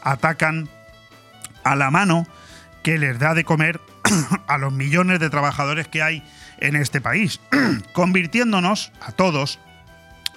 atacan 0.03 0.69
a 1.65 1.77
la 1.77 1.91
mano 1.91 2.27
que 2.83 2.99
les 2.99 3.19
da 3.19 3.35
de 3.35 3.45
comer 3.45 3.81
a 4.47 4.59
los 4.59 4.73
millones 4.73 5.21
de 5.21 5.31
trabajadores 5.31 5.89
que 5.89 6.03
hay 6.03 6.23
en 6.59 6.77
este 6.77 7.01
país, 7.01 7.41
convirtiéndonos 7.93 8.93
a 9.01 9.13
todos, 9.13 9.59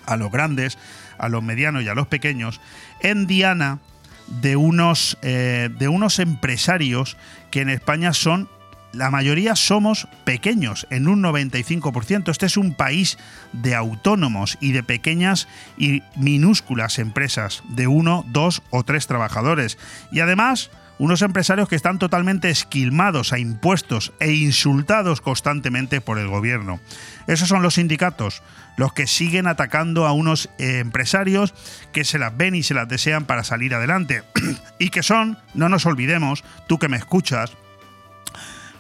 a 0.06 0.18
los 0.18 0.32
grandes, 0.32 0.78
a 1.18 1.30
los 1.30 1.44
medianos 1.44 1.84
y 1.84 1.90
a 1.90 1.96
los 1.96 2.08
pequeños, 2.08 2.62
en 3.02 3.28
diana 3.28 3.80
de 4.28 4.56
unos, 4.56 5.18
eh, 5.22 5.70
de 5.78 5.88
unos 5.88 6.20
empresarios 6.20 7.18
que 7.52 7.62
en 7.62 7.70
España 7.70 8.14
son, 8.14 8.50
la 8.94 9.10
mayoría 9.10 9.56
somos 9.56 10.08
pequeños, 10.24 10.88
en 10.90 11.08
un 11.08 11.22
95%. 11.24 12.30
Este 12.30 12.46
es 12.46 12.58
un 12.58 12.74
país 12.74 13.18
de 13.52 13.76
autónomos 13.76 14.58
y 14.62 14.72
de 14.72 14.84
pequeñas 14.84 15.48
y 15.78 16.04
minúsculas 16.16 17.00
empresas, 17.00 17.64
de 17.70 17.88
uno, 17.88 18.24
dos 18.28 18.62
o 18.70 18.84
tres 18.84 19.08
trabajadores. 19.08 19.78
Y 20.12 20.20
además 20.20 20.70
unos 21.04 21.22
empresarios 21.22 21.68
que 21.68 21.76
están 21.76 22.00
totalmente 22.00 22.50
esquilmados 22.50 23.34
a 23.34 23.38
impuestos 23.38 24.14
e 24.22 24.32
insultados 24.32 25.20
constantemente 25.20 26.00
por 26.00 26.18
el 26.18 26.30
gobierno. 26.30 26.80
Esos 27.28 27.50
son 27.50 27.62
los 27.62 27.74
sindicatos, 27.74 28.42
los 28.78 28.94
que 28.94 29.06
siguen 29.06 29.48
atacando 29.48 30.08
a 30.08 30.14
unos 30.14 30.50
eh, 30.60 30.80
empresarios 30.80 31.54
que 31.92 32.06
se 32.06 32.20
las 32.20 32.38
ven 32.38 32.56
y 32.56 32.64
se 32.64 32.74
las 32.74 32.88
desean 32.88 33.26
para 33.26 33.44
salir 33.44 33.76
adelante. 33.76 34.24
y 34.80 34.92
que 34.92 35.04
son, 35.04 35.38
no 35.54 35.68
nos 35.68 35.86
olvidemos, 35.86 36.46
tú 36.70 36.80
que 36.80 36.88
me 36.88 36.96
escuchas, 36.96 37.52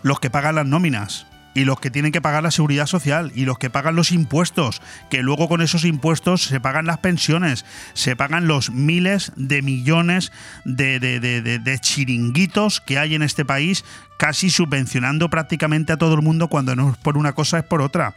los 0.01 0.21
que 0.21 0.29
pagan 0.29 0.55
las 0.55 0.65
nóminas, 0.65 1.27
y 1.53 1.65
los 1.65 1.79
que 1.79 1.91
tienen 1.91 2.11
que 2.11 2.21
pagar 2.21 2.43
la 2.43 2.51
seguridad 2.51 2.87
social 2.87 3.31
y 3.35 3.45
los 3.45 3.57
que 3.57 3.69
pagan 3.69 3.95
los 3.95 4.11
impuestos, 4.11 4.81
que 5.09 5.21
luego 5.21 5.47
con 5.47 5.61
esos 5.61 5.85
impuestos 5.85 6.43
se 6.43 6.59
pagan 6.59 6.85
las 6.85 6.99
pensiones, 6.99 7.65
se 7.93 8.15
pagan 8.15 8.47
los 8.47 8.71
miles 8.71 9.31
de 9.35 9.61
millones 9.61 10.31
de, 10.65 10.99
de, 10.99 11.79
chiringuitos 11.79 12.81
que 12.81 12.97
hay 12.97 13.15
en 13.15 13.23
este 13.23 13.45
país, 13.45 13.85
casi 14.17 14.49
subvencionando 14.49 15.29
prácticamente 15.29 15.93
a 15.93 15.97
todo 15.97 16.15
el 16.15 16.21
mundo 16.21 16.47
cuando 16.47 16.75
no 16.75 16.91
es 16.91 16.97
por 16.97 17.17
una 17.17 17.33
cosa 17.33 17.59
es 17.59 17.65
por 17.65 17.81
otra. 17.81 18.15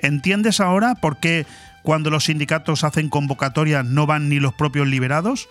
¿Entiendes 0.00 0.60
ahora 0.60 0.94
por 0.94 1.18
qué 1.18 1.46
cuando 1.82 2.10
los 2.10 2.24
sindicatos 2.24 2.84
hacen 2.84 3.08
convocatorias 3.08 3.84
no 3.84 4.06
van 4.06 4.28
ni 4.28 4.40
los 4.40 4.54
propios 4.54 4.86
liberados? 4.88 5.48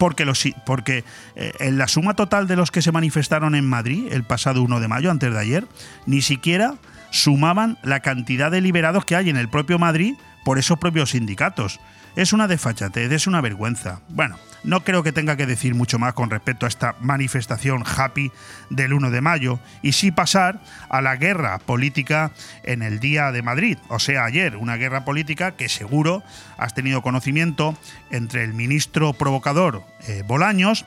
Porque, 0.00 0.24
los, 0.24 0.42
porque 0.64 1.04
eh, 1.36 1.52
en 1.60 1.76
la 1.76 1.86
suma 1.86 2.16
total 2.16 2.48
de 2.48 2.56
los 2.56 2.70
que 2.70 2.80
se 2.80 2.90
manifestaron 2.90 3.54
en 3.54 3.68
Madrid 3.68 4.06
el 4.10 4.24
pasado 4.24 4.62
1 4.62 4.80
de 4.80 4.88
mayo, 4.88 5.10
antes 5.10 5.30
de 5.30 5.38
ayer, 5.38 5.66
ni 6.06 6.22
siquiera 6.22 6.76
sumaban 7.10 7.76
la 7.82 8.00
cantidad 8.00 8.50
de 8.50 8.62
liberados 8.62 9.04
que 9.04 9.14
hay 9.14 9.28
en 9.28 9.36
el 9.36 9.50
propio 9.50 9.78
Madrid 9.78 10.14
por 10.42 10.58
esos 10.58 10.78
propios 10.78 11.10
sindicatos. 11.10 11.80
Es 12.16 12.32
una 12.32 12.48
desfachatez, 12.48 13.12
es 13.12 13.26
una 13.26 13.40
vergüenza. 13.40 14.00
Bueno, 14.08 14.36
no 14.62 14.84
creo 14.84 15.02
que 15.02 15.12
tenga 15.12 15.36
que 15.36 15.46
decir 15.46 15.74
mucho 15.74 15.98
más 15.98 16.14
con 16.14 16.28
respecto 16.28 16.66
a 16.66 16.68
esta 16.68 16.94
manifestación 17.00 17.82
happy 17.84 18.30
del 18.68 18.92
1 18.92 19.10
de 19.10 19.20
mayo 19.20 19.58
y 19.82 19.92
sí 19.92 20.10
pasar 20.10 20.60
a 20.88 21.00
la 21.00 21.16
guerra 21.16 21.58
política 21.58 22.32
en 22.62 22.82
el 22.82 23.00
día 23.00 23.32
de 23.32 23.42
Madrid, 23.42 23.78
o 23.88 23.98
sea, 23.98 24.24
ayer, 24.24 24.56
una 24.56 24.76
guerra 24.76 25.04
política 25.04 25.52
que 25.52 25.68
seguro 25.68 26.22
has 26.58 26.74
tenido 26.74 27.00
conocimiento 27.00 27.76
entre 28.10 28.44
el 28.44 28.52
ministro 28.52 29.12
provocador 29.12 29.82
eh, 30.06 30.22
Bolaños 30.26 30.84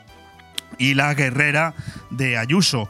y 0.78 0.94
la 0.94 1.14
guerrera 1.14 1.74
de 2.10 2.38
Ayuso. 2.38 2.90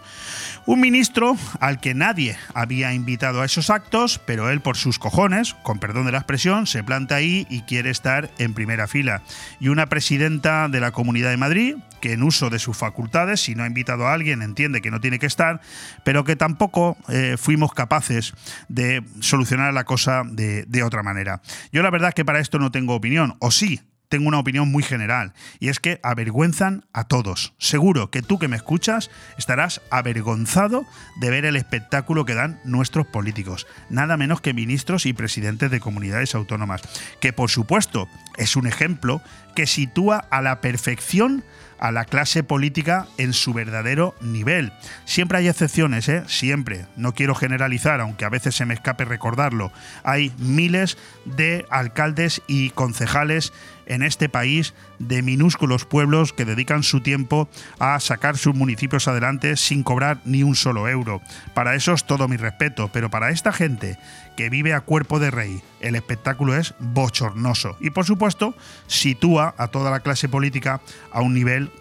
Un 0.65 0.79
ministro 0.79 1.35
al 1.59 1.81
que 1.81 1.93
nadie 1.93 2.37
había 2.53 2.93
invitado 2.93 3.41
a 3.41 3.45
esos 3.45 3.69
actos, 3.69 4.21
pero 4.25 4.49
él 4.49 4.61
por 4.61 4.77
sus 4.77 4.97
cojones, 4.97 5.55
con 5.55 5.77
perdón 5.79 6.05
de 6.05 6.13
la 6.13 6.19
expresión, 6.19 6.67
se 6.67 6.85
planta 6.85 7.15
ahí 7.15 7.45
y 7.49 7.63
quiere 7.63 7.89
estar 7.89 8.31
en 8.37 8.53
primera 8.53 8.87
fila. 8.87 9.23
Y 9.59 9.67
una 9.67 9.87
presidenta 9.87 10.69
de 10.69 10.79
la 10.79 10.91
Comunidad 10.91 11.31
de 11.31 11.37
Madrid, 11.37 11.75
que 11.99 12.13
en 12.13 12.23
uso 12.23 12.49
de 12.49 12.59
sus 12.59 12.77
facultades, 12.77 13.41
si 13.41 13.55
no 13.55 13.63
ha 13.63 13.67
invitado 13.67 14.07
a 14.07 14.13
alguien, 14.13 14.41
entiende 14.41 14.81
que 14.81 14.89
no 14.89 15.01
tiene 15.01 15.19
que 15.19 15.25
estar, 15.25 15.59
pero 16.05 16.23
que 16.23 16.37
tampoco 16.37 16.95
eh, 17.09 17.35
fuimos 17.37 17.73
capaces 17.73 18.33
de 18.69 19.03
solucionar 19.19 19.73
la 19.73 19.83
cosa 19.83 20.23
de, 20.25 20.63
de 20.63 20.83
otra 20.83 21.03
manera. 21.03 21.41
Yo 21.73 21.83
la 21.83 21.91
verdad 21.91 22.09
es 22.09 22.15
que 22.15 22.23
para 22.23 22.39
esto 22.39 22.57
no 22.57 22.71
tengo 22.71 22.95
opinión, 22.95 23.35
o 23.39 23.51
sí, 23.51 23.81
tengo 24.13 24.27
una 24.27 24.37
opinión 24.37 24.69
muy 24.71 24.83
general, 24.83 25.33
y 25.59 25.69
es 25.69 25.79
que 25.79 25.99
avergüenzan 26.03 26.85
a 26.93 27.05
todos. 27.05 27.55
Seguro 27.57 28.11
que 28.11 28.21
tú 28.21 28.37
que 28.37 28.47
me 28.47 28.55
escuchas 28.55 29.09
estarás 29.39 29.81
avergonzado 29.89 30.85
de 31.19 31.31
ver 31.31 31.45
el 31.45 31.55
espectáculo 31.55 32.23
que 32.23 32.35
dan 32.35 32.59
nuestros 32.63 33.07
políticos, 33.07 33.65
nada 33.89 34.15
menos 34.15 34.39
que 34.39 34.53
ministros 34.53 35.07
y 35.07 35.13
presidentes 35.13 35.71
de 35.71 35.79
comunidades 35.79 36.35
autónomas, 36.35 36.83
que 37.21 37.33
por 37.33 37.49
supuesto 37.49 38.07
es 38.37 38.55
un 38.55 38.67
ejemplo 38.67 39.19
que 39.55 39.65
sitúa 39.65 40.17
a 40.29 40.43
la 40.43 40.61
perfección 40.61 41.43
a 41.83 41.91
la 41.91 42.05
clase 42.05 42.43
política 42.43 43.07
en 43.17 43.33
su 43.33 43.51
verdadero 43.51 44.15
nivel. 44.21 44.71
Siempre 45.03 45.39
hay 45.39 45.49
excepciones, 45.49 46.07
¿eh? 46.07 46.23
Siempre. 46.27 46.85
No 46.95 47.13
quiero 47.13 47.35
generalizar, 47.35 47.99
aunque 47.99 48.23
a 48.23 48.29
veces 48.29 48.55
se 48.55 48.65
me 48.65 48.73
escape 48.73 49.03
recordarlo. 49.03 49.69
Hay 50.05 50.31
miles 50.37 50.97
de 51.25 51.65
alcaldes 51.69 52.41
y 52.47 52.69
concejales 52.69 53.51
en 53.85 54.03
este 54.03 54.29
país 54.29 54.73
de 54.99 55.21
minúsculos 55.21 55.85
pueblos 55.85 56.33
que 56.33 56.45
dedican 56.45 56.83
su 56.83 57.01
tiempo 57.01 57.49
a 57.79 57.99
sacar 57.99 58.37
sus 58.37 58.55
municipios 58.55 59.07
adelante 59.07 59.57
sin 59.57 59.83
cobrar 59.83 60.19
ni 60.25 60.43
un 60.43 60.55
solo 60.55 60.87
euro. 60.87 61.21
Para 61.53 61.75
eso 61.75 61.93
es 61.93 62.05
todo 62.05 62.27
mi 62.27 62.37
respeto, 62.37 62.89
pero 62.93 63.09
para 63.09 63.29
esta 63.29 63.51
gente 63.51 63.97
que 64.35 64.49
vive 64.49 64.73
a 64.73 64.81
cuerpo 64.81 65.19
de 65.19 65.31
rey, 65.31 65.61
el 65.79 65.95
espectáculo 65.95 66.55
es 66.55 66.73
bochornoso 66.79 67.77
y 67.79 67.89
por 67.89 68.05
supuesto 68.05 68.55
sitúa 68.87 69.53
a 69.57 69.67
toda 69.67 69.91
la 69.91 69.99
clase 69.99 70.29
política 70.29 70.81
a 71.11 71.21
un 71.21 71.33
nivel, 71.33 71.71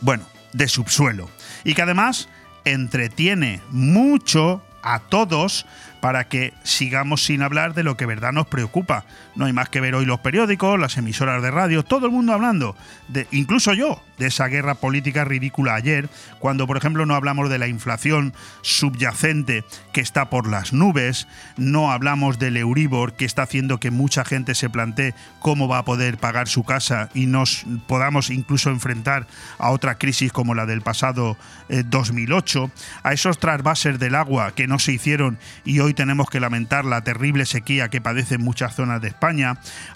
bueno, 0.00 0.24
de 0.52 0.68
subsuelo 0.68 1.28
y 1.64 1.74
que 1.74 1.82
además 1.82 2.28
entretiene 2.64 3.60
mucho 3.70 4.62
a 4.82 5.00
todos 5.00 5.66
para 6.00 6.28
que 6.28 6.54
sigamos 6.62 7.24
sin 7.24 7.42
hablar 7.42 7.74
de 7.74 7.82
lo 7.82 7.96
que 7.96 8.06
verdad 8.06 8.32
nos 8.32 8.46
preocupa. 8.46 9.04
No 9.36 9.44
hay 9.44 9.52
más 9.52 9.68
que 9.68 9.80
ver 9.80 9.94
hoy 9.94 10.06
los 10.06 10.20
periódicos, 10.20 10.80
las 10.80 10.96
emisoras 10.96 11.42
de 11.42 11.50
radio, 11.50 11.84
todo 11.84 12.06
el 12.06 12.12
mundo 12.12 12.32
hablando, 12.32 12.74
de, 13.08 13.26
incluso 13.30 13.74
yo, 13.74 14.02
de 14.18 14.26
esa 14.26 14.48
guerra 14.48 14.74
política 14.76 15.24
ridícula 15.24 15.74
ayer, 15.74 16.08
cuando 16.38 16.66
por 16.66 16.76
ejemplo 16.76 17.04
no 17.06 17.14
hablamos 17.14 17.50
de 17.50 17.58
la 17.58 17.68
inflación 17.68 18.32
subyacente 18.62 19.64
que 19.92 20.00
está 20.00 20.30
por 20.30 20.48
las 20.48 20.72
nubes, 20.72 21.28
no 21.56 21.92
hablamos 21.92 22.38
del 22.38 22.56
Euribor 22.56 23.14
que 23.14 23.24
está 23.24 23.42
haciendo 23.42 23.78
que 23.78 23.90
mucha 23.90 24.24
gente 24.24 24.54
se 24.54 24.70
plantee 24.70 25.14
cómo 25.40 25.68
va 25.68 25.78
a 25.78 25.84
poder 25.84 26.18
pagar 26.18 26.48
su 26.48 26.64
casa 26.64 27.10
y 27.14 27.26
nos 27.26 27.66
podamos 27.86 28.30
incluso 28.30 28.70
enfrentar 28.70 29.26
a 29.58 29.70
otra 29.70 29.98
crisis 29.98 30.32
como 30.32 30.54
la 30.54 30.66
del 30.66 30.80
pasado 30.80 31.36
2008, 31.68 32.64
eh, 32.64 32.80
a 33.02 33.12
esos 33.12 33.38
trasvases 33.38 33.98
del 33.98 34.14
agua 34.14 34.52
que 34.54 34.66
no 34.66 34.78
se 34.78 34.92
hicieron 34.92 35.38
y 35.64 35.80
hoy 35.80 35.94
tenemos 35.94 36.30
que 36.30 36.40
lamentar 36.40 36.84
la 36.84 37.02
terrible 37.02 37.44
sequía 37.44 37.88
que 37.88 38.00
padecen 38.00 38.42
muchas 38.42 38.74
zonas 38.74 39.00
de 39.02 39.08
España, 39.08 39.25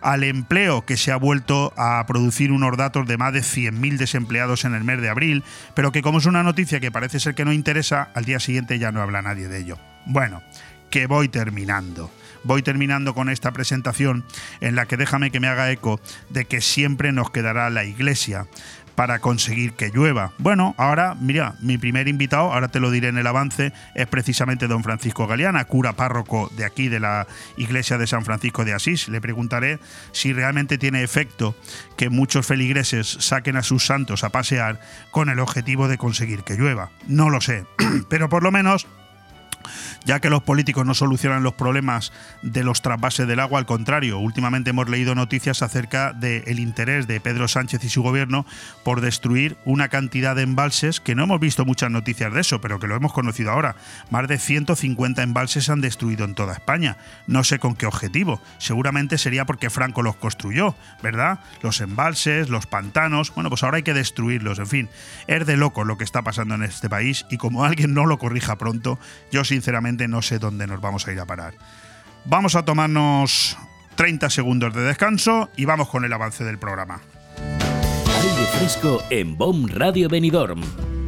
al 0.00 0.25
empleo 0.25 0.84
que 0.84 0.96
se 0.96 1.12
ha 1.12 1.16
vuelto 1.16 1.72
a 1.76 2.04
producir 2.06 2.52
unos 2.52 2.76
datos 2.76 3.06
de 3.06 3.16
más 3.16 3.32
de 3.32 3.40
100.000 3.40 3.96
desempleados 3.96 4.64
en 4.64 4.75
el 4.75 4.84
mes 4.84 5.00
de 5.00 5.08
abril, 5.08 5.44
pero 5.75 5.92
que 5.92 6.02
como 6.02 6.18
es 6.18 6.26
una 6.26 6.42
noticia 6.42 6.80
que 6.80 6.90
parece 6.90 7.20
ser 7.20 7.34
que 7.34 7.44
no 7.44 7.52
interesa, 7.52 8.10
al 8.14 8.25
día 8.25 8.40
siguiente 8.40 8.78
ya 8.78 8.92
no 8.92 9.02
habla 9.02 9.22
nadie 9.22 9.49
de 9.49 9.58
ello. 9.58 9.78
Bueno, 10.06 10.42
que 10.90 11.06
voy 11.06 11.28
terminando 11.28 12.10
voy 12.44 12.62
terminando 12.62 13.14
con 13.14 13.28
esta 13.28 13.52
presentación 13.52 14.25
en 14.60 14.75
la 14.75 14.87
que 14.87 14.96
déjame 14.96 15.30
que 15.30 15.40
me 15.40 15.49
haga 15.49 15.70
eco 15.70 16.00
de 16.30 16.46
que 16.46 16.60
siempre 16.60 17.12
nos 17.12 17.30
quedará 17.30 17.70
la 17.70 17.84
iglesia 17.84 18.46
para 19.00 19.19
conseguir 19.19 19.73
que 19.73 19.88
llueva. 19.88 20.33
Bueno, 20.37 20.75
ahora, 20.76 21.16
mira, 21.19 21.54
mi 21.61 21.78
primer 21.78 22.07
invitado, 22.07 22.52
ahora 22.52 22.69
te 22.69 22.80
lo 22.80 22.90
diré 22.90 23.09
en 23.09 23.16
el 23.16 23.26
avance, 23.26 23.73
es 23.95 24.07
precisamente 24.07 24.69
don 24.69 24.85
Francisco 24.85 25.26
Galeana, 25.26 25.64
cura 25.64 25.95
párroco 25.95 26.52
de 26.54 26.66
aquí, 26.66 26.90
de 26.90 27.00
la 27.00 27.26
iglesia 27.57 27.97
de 27.97 28.07
San 28.07 28.26
Francisco 28.26 28.62
de 28.66 28.75
Asís. 28.75 29.09
Le 29.09 29.23
preguntaré 29.23 29.78
si 30.12 30.35
realmente 30.35 30.76
tiene 30.76 31.02
efecto 31.02 31.57
que 31.97 32.11
muchos 32.11 32.47
feligreses 32.47 33.09
saquen 33.09 33.57
a 33.57 33.62
sus 33.62 33.87
santos 33.87 34.23
a 34.23 34.28
pasear 34.28 34.80
con 35.11 35.30
el 35.30 35.38
objetivo 35.38 35.88
de 35.88 35.97
conseguir 35.97 36.42
que 36.42 36.57
llueva. 36.59 36.90
No 37.09 37.30
lo 37.30 37.40
sé, 37.40 37.64
pero 38.11 38.28
por 38.28 38.42
lo 38.42 38.52
menos 38.52 38.87
ya 40.04 40.21
que 40.21 40.30
los 40.30 40.42
políticos 40.42 40.87
no 40.87 40.95
solucionan 40.95 41.42
los 41.42 41.54
problemas 41.54 42.12
de 42.42 42.64
los 42.64 42.83
trasvases 42.83 43.26
del 43.26 43.40
agua, 43.40 43.59
al 43.59 43.66
contrario, 43.66 44.19
últimamente 44.19 44.71
hemos 44.71 44.88
leído 44.88 45.14
noticias 45.14 45.62
acerca 45.62 46.12
del 46.12 46.59
interés 46.59 47.07
de 47.07 47.21
Pedro 47.21 47.49
Sánchez 47.49 47.85
y 47.85 47.88
su 47.88 48.02
gobierno 48.02 48.47
por 48.83 49.00
destruir 49.00 49.57
una 49.64 49.88
cantidad 49.88 50.35
de 50.35 50.42
embalses 50.42 51.00
que 51.00 51.14
no 51.14 51.25
hemos 51.25 51.40
visto 51.40 51.64
muchas 51.64 51.90
noticias 51.90 52.33
de 52.33 52.40
eso, 52.40 52.61
pero 52.61 52.78
que 52.78 52.87
lo 52.87 52.97
hemos 52.97 53.12
conocido 53.12 53.50
ahora. 53.50 53.76
Más 54.11 54.26
de 54.28 54.38
150 54.38 55.23
embalses 55.23 55.64
se 55.64 55.73
han 55.73 55.80
destruido 55.80 56.25
en 56.25 56.35
toda 56.35 56.54
España. 56.54 56.97
No 57.26 57.45
sé 57.45 57.59
con 57.59 57.75
qué 57.75 57.87
objetivo. 57.87 58.40
Seguramente 58.59 59.19
sería 59.19 59.45
porque 59.45 59.71
Franco 59.71 60.02
los 60.02 60.16
construyó, 60.16 60.75
¿verdad? 61.02 61.40
Los 61.62 61.80
embalses, 61.80 62.49
los 62.49 62.66
pantanos. 62.66 63.35
Bueno, 63.35 63.50
pues 63.50 63.62
ahora 63.62 63.78
hay 63.78 63.83
que 63.83 63.95
destruirlos. 63.95 64.59
En 64.59 64.66
fin, 64.66 64.88
es 65.26 65.47
de 65.47 65.57
loco 65.57 65.85
lo 65.85 65.99
que 65.99 66.04
está 66.04 66.23
pasando 66.23 66.54
en 66.54 66.62
este 66.62 66.88
país 66.88 67.26
y 67.30 67.37
como 67.37 67.64
alguien 67.64 67.95
no 67.95 68.07
lo 68.07 68.19
corrija 68.19 68.57
pronto, 68.57 68.99
yo 69.30 69.45
sinceramente 69.45 69.89
no 70.09 70.23
sé 70.23 70.38
dónde 70.38 70.66
nos 70.66 70.80
vamos 70.80 71.06
a 71.06 71.12
ir 71.12 71.20
a 71.20 71.26
parar. 71.26 71.54
Vamos 72.25 72.54
a 72.54 72.64
tomarnos 72.64 73.56
30 73.97 74.30
segundos 74.30 74.75
de 74.75 74.82
descanso 74.82 75.50
y 75.56 75.64
vamos 75.64 75.88
con 75.88 76.04
el 76.04 76.12
avance 76.12 76.44
del 76.44 76.59
programa. 76.59 77.00
Aire 77.38 78.47
fresco 78.59 79.02
en 79.11 79.37
BOM 79.37 79.68
Radio 79.68 80.09
Benidorm 80.09 80.62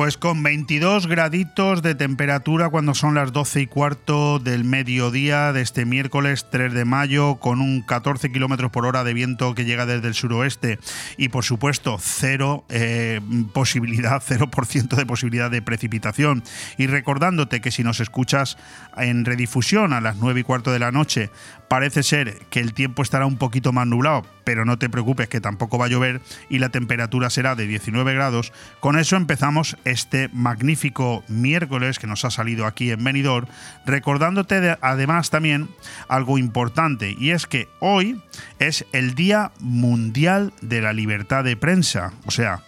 Pues 0.00 0.16
con 0.16 0.42
22 0.42 1.08
graditos 1.08 1.82
de 1.82 1.94
temperatura 1.94 2.70
cuando 2.70 2.94
son 2.94 3.14
las 3.14 3.34
12 3.34 3.60
y 3.60 3.66
cuarto 3.66 4.38
del 4.38 4.64
mediodía 4.64 5.52
de 5.52 5.60
este 5.60 5.84
miércoles 5.84 6.46
3 6.50 6.72
de 6.72 6.86
mayo, 6.86 7.34
con 7.34 7.60
un 7.60 7.82
14 7.82 8.32
kilómetros 8.32 8.70
por 8.70 8.86
hora 8.86 9.04
de 9.04 9.12
viento 9.12 9.54
que 9.54 9.66
llega 9.66 9.84
desde 9.84 10.08
el 10.08 10.14
suroeste 10.14 10.78
y 11.18 11.28
por 11.28 11.44
supuesto 11.44 11.98
cero 12.00 12.64
eh, 12.70 13.20
posibilidad, 13.52 14.22
0% 14.26 14.96
de 14.96 15.04
posibilidad 15.04 15.50
de 15.50 15.60
precipitación. 15.60 16.44
Y 16.78 16.86
recordándote 16.86 17.60
que 17.60 17.70
si 17.70 17.84
nos 17.84 18.00
escuchas 18.00 18.56
en 18.96 19.26
redifusión 19.26 19.92
a 19.92 20.00
las 20.00 20.16
9 20.16 20.40
y 20.40 20.44
cuarto 20.44 20.72
de 20.72 20.78
la 20.78 20.92
noche, 20.92 21.28
parece 21.70 22.02
ser 22.02 22.36
que 22.50 22.58
el 22.58 22.74
tiempo 22.74 23.00
estará 23.00 23.26
un 23.26 23.36
poquito 23.36 23.72
más 23.72 23.86
nublado, 23.86 24.26
pero 24.42 24.64
no 24.64 24.76
te 24.76 24.90
preocupes 24.90 25.28
que 25.28 25.40
tampoco 25.40 25.78
va 25.78 25.84
a 25.84 25.88
llover 25.88 26.20
y 26.48 26.58
la 26.58 26.70
temperatura 26.70 27.30
será 27.30 27.54
de 27.54 27.68
19 27.68 28.12
grados. 28.12 28.52
Con 28.80 28.98
eso 28.98 29.14
empezamos 29.14 29.76
este 29.84 30.28
magnífico 30.32 31.22
miércoles 31.28 32.00
que 32.00 32.08
nos 32.08 32.24
ha 32.24 32.32
salido 32.32 32.66
aquí 32.66 32.90
en 32.90 33.04
Benidorm, 33.04 33.46
recordándote 33.86 34.78
además 34.80 35.30
también 35.30 35.68
algo 36.08 36.38
importante 36.38 37.14
y 37.16 37.30
es 37.30 37.46
que 37.46 37.68
hoy 37.78 38.20
es 38.58 38.84
el 38.90 39.14
Día 39.14 39.52
Mundial 39.60 40.52
de 40.62 40.82
la 40.82 40.92
Libertad 40.92 41.44
de 41.44 41.56
Prensa, 41.56 42.12
o 42.26 42.32
sea, 42.32 42.64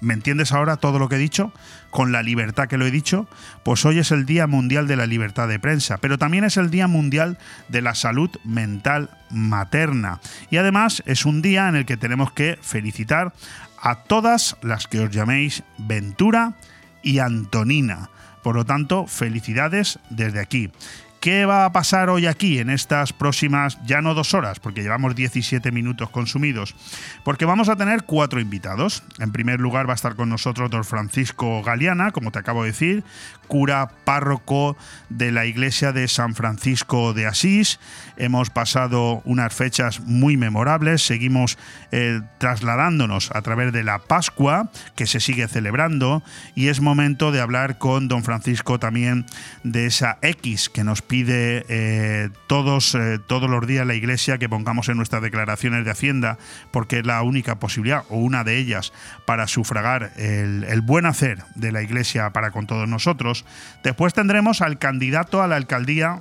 ¿Me 0.00 0.14
entiendes 0.14 0.52
ahora 0.52 0.76
todo 0.76 0.98
lo 0.98 1.08
que 1.08 1.16
he 1.16 1.18
dicho? 1.18 1.52
Con 1.90 2.12
la 2.12 2.22
libertad 2.22 2.68
que 2.68 2.76
lo 2.76 2.86
he 2.86 2.90
dicho, 2.90 3.26
pues 3.62 3.84
hoy 3.86 3.98
es 3.98 4.10
el 4.12 4.26
Día 4.26 4.46
Mundial 4.46 4.86
de 4.86 4.96
la 4.96 5.06
Libertad 5.06 5.48
de 5.48 5.58
Prensa, 5.58 5.96
pero 5.98 6.18
también 6.18 6.44
es 6.44 6.56
el 6.56 6.70
Día 6.70 6.86
Mundial 6.86 7.38
de 7.68 7.80
la 7.80 7.94
Salud 7.94 8.30
Mental 8.44 9.10
Materna. 9.30 10.20
Y 10.50 10.58
además 10.58 11.02
es 11.06 11.24
un 11.24 11.40
día 11.40 11.68
en 11.68 11.76
el 11.76 11.86
que 11.86 11.96
tenemos 11.96 12.32
que 12.32 12.58
felicitar 12.60 13.32
a 13.80 14.02
todas 14.02 14.56
las 14.62 14.86
que 14.86 15.00
os 15.00 15.10
llaméis 15.10 15.62
Ventura 15.78 16.54
y 17.02 17.20
Antonina. 17.20 18.10
Por 18.42 18.56
lo 18.56 18.64
tanto, 18.64 19.06
felicidades 19.06 19.98
desde 20.10 20.40
aquí. 20.40 20.70
¿Qué 21.28 21.44
va 21.44 21.66
a 21.66 21.72
pasar 21.72 22.08
hoy 22.08 22.24
aquí 22.24 22.58
en 22.58 22.70
estas 22.70 23.12
próximas, 23.12 23.78
ya 23.84 24.00
no 24.00 24.14
dos 24.14 24.32
horas, 24.32 24.60
porque 24.60 24.80
llevamos 24.80 25.14
17 25.14 25.70
minutos 25.72 26.08
consumidos? 26.08 26.74
Porque 27.22 27.44
vamos 27.44 27.68
a 27.68 27.76
tener 27.76 28.04
cuatro 28.04 28.40
invitados. 28.40 29.02
En 29.18 29.30
primer 29.30 29.60
lugar 29.60 29.86
va 29.86 29.92
a 29.92 29.96
estar 29.96 30.16
con 30.16 30.30
nosotros 30.30 30.70
don 30.70 30.84
Francisco 30.84 31.62
Galeana, 31.62 32.12
como 32.12 32.32
te 32.32 32.38
acabo 32.38 32.62
de 32.62 32.70
decir, 32.70 33.04
cura 33.46 33.90
párroco 34.06 34.78
de 35.10 35.30
la 35.30 35.44
iglesia 35.44 35.92
de 35.92 36.08
San 36.08 36.34
Francisco 36.34 37.12
de 37.12 37.26
Asís. 37.26 37.78
Hemos 38.16 38.48
pasado 38.48 39.20
unas 39.26 39.54
fechas 39.54 40.00
muy 40.00 40.38
memorables, 40.38 41.02
seguimos 41.02 41.58
eh, 41.92 42.22
trasladándonos 42.38 43.30
a 43.34 43.42
través 43.42 43.74
de 43.74 43.84
la 43.84 43.98
Pascua, 43.98 44.70
que 44.96 45.06
se 45.06 45.20
sigue 45.20 45.46
celebrando, 45.46 46.22
y 46.54 46.68
es 46.68 46.80
momento 46.80 47.32
de 47.32 47.42
hablar 47.42 47.76
con 47.76 48.08
don 48.08 48.24
Francisco 48.24 48.78
también 48.78 49.26
de 49.62 49.84
esa 49.84 50.16
X 50.22 50.70
que 50.70 50.84
nos 50.84 51.02
pide 51.02 51.17
eh, 51.28 52.30
todos, 52.46 52.94
eh, 52.94 53.18
todos 53.26 53.48
los 53.50 53.66
días 53.66 53.86
la 53.86 53.94
Iglesia 53.94 54.38
que 54.38 54.48
pongamos 54.48 54.88
en 54.88 54.96
nuestras 54.96 55.22
declaraciones 55.22 55.84
de 55.84 55.90
Hacienda, 55.90 56.38
porque 56.70 57.00
es 57.00 57.06
la 57.06 57.22
única 57.22 57.58
posibilidad, 57.58 58.04
o 58.08 58.16
una 58.18 58.44
de 58.44 58.58
ellas, 58.58 58.92
para 59.26 59.46
sufragar 59.46 60.12
el, 60.16 60.64
el 60.64 60.80
buen 60.80 61.06
hacer 61.06 61.42
de 61.54 61.72
la 61.72 61.82
Iglesia 61.82 62.30
para 62.30 62.50
con 62.50 62.66
todos 62.66 62.88
nosotros. 62.88 63.44
Después 63.82 64.14
tendremos 64.14 64.60
al 64.60 64.78
candidato 64.78 65.42
a 65.42 65.48
la 65.48 65.56
alcaldía 65.56 66.20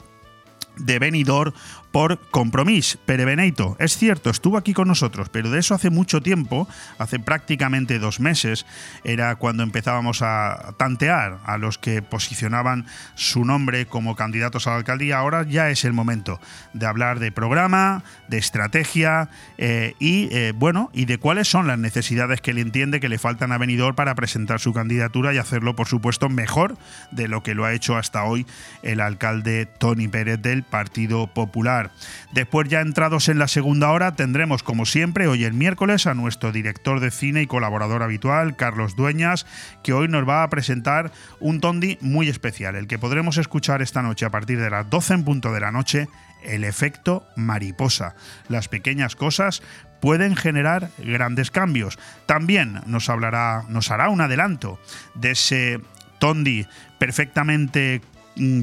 de 0.78 1.00
Benidorm 1.00 1.54
por 1.98 2.20
compromiso. 2.30 3.00
Perebeneito, 3.08 3.76
es 3.80 3.98
cierto, 3.98 4.30
estuvo 4.30 4.56
aquí 4.56 4.72
con 4.72 4.88
nosotros, 4.88 5.30
pero 5.30 5.50
de 5.50 5.58
eso 5.58 5.74
hace 5.74 5.90
mucho 5.90 6.22
tiempo, 6.22 6.68
hace 7.00 7.18
prácticamente 7.18 7.98
dos 7.98 8.20
meses, 8.20 8.68
era 9.04 9.36
cuando 9.38 9.64
empezábamos 9.64 10.22
a 10.22 10.76
tantear 10.78 11.40
a 11.44 11.58
los 11.58 11.80
que 11.80 12.04
posicionaban 12.04 12.86
su 13.16 13.46
nombre 13.46 13.88
como 13.88 14.16
candidatos 14.16 14.68
a 14.68 14.70
la 14.70 14.76
alcaldía. 14.76 15.18
Ahora 15.18 15.42
ya 15.42 15.72
es 15.72 15.86
el 15.86 15.94
momento 15.94 16.40
de 16.74 16.86
hablar 16.86 17.18
de 17.18 17.32
programa, 17.32 18.04
de 18.28 18.38
estrategia 18.38 19.30
eh, 19.58 19.96
y, 19.98 20.30
eh, 20.32 20.54
bueno, 20.56 20.92
y 20.94 21.06
de 21.06 21.18
cuáles 21.18 21.48
son 21.48 21.66
las 21.66 21.80
necesidades 21.80 22.42
que 22.42 22.52
él 22.52 22.60
entiende 22.60 23.00
que 23.00 23.10
le 23.10 23.18
faltan 23.18 23.52
a 23.52 23.58
Benidorm 23.58 23.96
para 23.96 24.14
presentar 24.14 24.60
su 24.60 24.72
candidatura 24.72 25.34
y 25.34 25.40
hacerlo, 25.40 25.76
por 25.76 25.88
supuesto, 25.88 26.30
mejor 26.30 26.78
de 27.10 27.28
lo 27.28 27.42
que 27.42 27.56
lo 27.56 27.66
ha 27.66 27.74
hecho 27.74 27.98
hasta 27.98 28.24
hoy 28.24 28.46
el 28.84 29.02
alcalde 29.02 29.66
Tony 29.66 30.08
Pérez 30.08 30.40
del 30.44 30.62
Partido 30.62 31.26
Popular. 31.26 31.87
Después, 32.32 32.70
ya 32.70 32.82
entrados 32.82 33.30
en 33.30 33.40
la 33.40 33.48
segunda 33.48 33.92
hora, 33.92 34.16
tendremos, 34.16 34.64
como 34.64 34.86
siempre, 34.86 35.28
hoy 35.28 35.44
el 35.44 35.54
miércoles, 35.54 36.08
a 36.08 36.14
nuestro 36.14 36.52
director 36.52 37.00
de 37.00 37.12
cine 37.12 37.42
y 37.42 37.48
colaborador 37.48 38.04
habitual, 38.04 38.56
Carlos 38.56 38.96
Dueñas, 38.96 39.46
que 39.84 39.94
hoy 39.94 40.08
nos 40.08 40.28
va 40.28 40.44
a 40.44 40.50
presentar 40.50 41.12
un 41.40 41.60
tondi 41.60 41.98
muy 42.02 42.30
especial, 42.30 42.76
el 42.76 42.88
que 42.88 43.00
podremos 43.00 43.38
escuchar 43.38 43.82
esta 43.82 44.02
noche 44.02 44.26
a 44.26 44.30
partir 44.30 44.60
de 44.60 44.70
las 44.70 44.90
12 44.90 45.14
en 45.14 45.24
punto 45.24 45.54
de 45.54 45.60
la 45.60 45.72
noche, 45.72 46.08
el 46.44 46.64
efecto 46.64 47.26
mariposa. 47.36 48.16
Las 48.48 48.68
pequeñas 48.68 49.16
cosas 49.16 49.62
pueden 50.00 50.36
generar 50.36 50.90
grandes 50.98 51.52
cambios. 51.52 51.98
También 52.26 52.82
nos 52.86 53.10
hablará, 53.10 53.64
nos 53.70 53.92
hará 53.92 54.10
un 54.10 54.22
adelanto 54.22 54.80
de 55.16 55.32
ese 55.32 55.80
tondi 56.20 56.68
perfectamente 57.00 58.02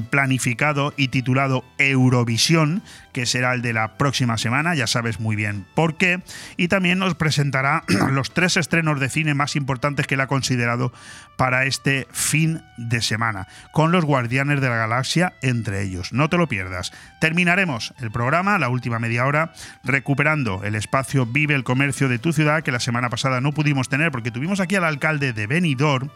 planificado 0.09 0.93
y 0.97 1.09
titulado 1.09 1.65
Eurovisión, 1.77 2.81
que 3.13 3.25
será 3.25 3.53
el 3.53 3.61
de 3.61 3.73
la 3.73 3.97
próxima 3.97 4.37
semana, 4.37 4.75
ya 4.75 4.87
sabes 4.87 5.19
muy 5.19 5.35
bien 5.35 5.65
por 5.73 5.95
qué, 5.97 6.21
y 6.57 6.67
también 6.67 6.99
nos 6.99 7.15
presentará 7.15 7.83
los 8.11 8.33
tres 8.33 8.57
estrenos 8.57 8.99
de 8.99 9.09
cine 9.09 9.33
más 9.33 9.55
importantes 9.55 10.07
que 10.07 10.15
él 10.15 10.21
ha 10.21 10.27
considerado 10.27 10.93
para 11.37 11.65
este 11.65 12.07
fin 12.11 12.61
de 12.77 13.01
semana, 13.01 13.47
con 13.71 13.91
los 13.91 14.05
Guardianes 14.05 14.61
de 14.61 14.69
la 14.69 14.77
Galaxia 14.77 15.33
entre 15.41 15.81
ellos. 15.83 16.13
No 16.13 16.29
te 16.29 16.37
lo 16.37 16.47
pierdas. 16.47 16.93
Terminaremos 17.19 17.93
el 17.99 18.11
programa, 18.11 18.57
la 18.57 18.69
última 18.69 18.99
media 18.99 19.25
hora, 19.25 19.51
recuperando 19.83 20.63
el 20.63 20.75
espacio 20.75 21.25
Vive 21.25 21.55
el 21.55 21.63
Comercio 21.63 22.07
de 22.07 22.19
tu 22.19 22.31
ciudad, 22.31 22.63
que 22.63 22.71
la 22.71 22.79
semana 22.79 23.09
pasada 23.09 23.41
no 23.41 23.51
pudimos 23.51 23.89
tener 23.89 24.11
porque 24.11 24.31
tuvimos 24.31 24.59
aquí 24.59 24.75
al 24.75 24.85
alcalde 24.85 25.33
de 25.33 25.47
Benidorm, 25.47 26.09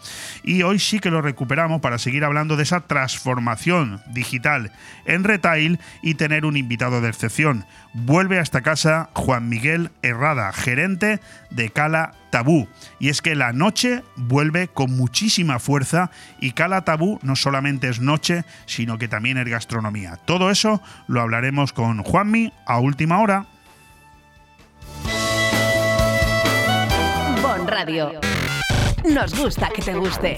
y 0.44 0.64
hoy 0.64 0.80
sí 0.80 1.00
que 1.00 1.12
lo 1.12 1.22
recuperamos 1.22 1.82
para 1.82 1.98
seguir 1.98 2.24
hablando 2.24 2.56
de 2.56 2.64
esa 2.64 2.82
transformación 2.82 3.49
digital 4.08 4.72
en 5.06 5.24
retail 5.24 5.80
y 6.02 6.16
tener 6.16 6.46
un 6.46 6.58
invitado 6.58 7.02
de 7.02 7.10
excepción. 7.10 7.66
Vuelve 7.94 8.40
a 8.40 8.42
esta 8.42 8.62
casa 8.62 9.10
Juan 9.14 9.50
Miguel 9.50 9.92
Herrada, 10.02 10.52
gerente 10.54 11.20
de 11.50 11.70
Cala 11.70 12.14
Tabú. 12.30 12.68
Y 13.00 13.10
es 13.10 13.22
que 13.22 13.36
la 13.36 13.54
noche 13.54 14.04
vuelve 14.16 14.68
con 14.68 14.96
muchísima 14.96 15.60
fuerza 15.60 16.12
y 16.40 16.52
Cala 16.52 16.82
Tabú 16.82 17.20
no 17.24 17.36
solamente 17.36 17.90
es 17.90 18.00
noche, 18.00 18.44
sino 18.66 18.98
que 18.98 19.08
también 19.08 19.38
es 19.38 19.48
gastronomía. 19.48 20.18
Todo 20.26 20.52
eso 20.52 20.82
lo 21.08 21.22
hablaremos 21.22 21.74
con 21.74 22.04
Juanmi 22.04 22.54
a 22.66 22.80
última 22.80 23.20
hora. 23.20 23.46
Bon 27.42 27.68
Radio. 27.68 28.12
Nos 29.06 29.34
gusta 29.34 29.70
que 29.70 29.82
te 29.82 29.94
guste. 29.94 30.38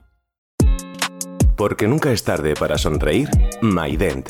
Porque 1.61 1.87
nunca 1.87 2.11
es 2.11 2.23
tarde 2.23 2.55
para 2.55 2.79
sonreír, 2.79 3.29
MyDent, 3.61 4.29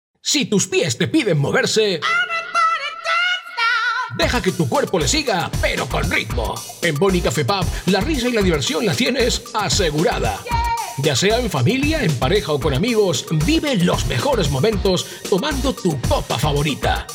Si 0.23 0.45
tus 0.45 0.67
pies 0.67 0.97
te 0.97 1.07
piden 1.07 1.39
moverse, 1.39 1.99
deja 4.15 4.41
que 4.41 4.51
tu 4.51 4.69
cuerpo 4.69 4.99
le 4.99 5.07
siga, 5.07 5.49
pero 5.59 5.87
con 5.87 6.09
ritmo. 6.11 6.53
En 6.83 6.95
Boni 6.95 7.21
Café 7.21 7.43
Pub, 7.43 7.65
la 7.87 8.01
risa 8.01 8.27
y 8.29 8.33
la 8.33 8.43
diversión 8.43 8.85
la 8.85 8.93
tienes 8.93 9.41
asegurada. 9.55 10.39
Ya 10.99 11.15
sea 11.15 11.39
en 11.39 11.49
familia, 11.49 12.03
en 12.03 12.13
pareja 12.19 12.51
o 12.51 12.59
con 12.59 12.75
amigos, 12.75 13.25
vive 13.45 13.75
los 13.77 14.05
mejores 14.05 14.51
momentos 14.51 15.07
tomando 15.27 15.73
tu 15.73 15.99
copa 16.01 16.37
favorita. 16.37 17.07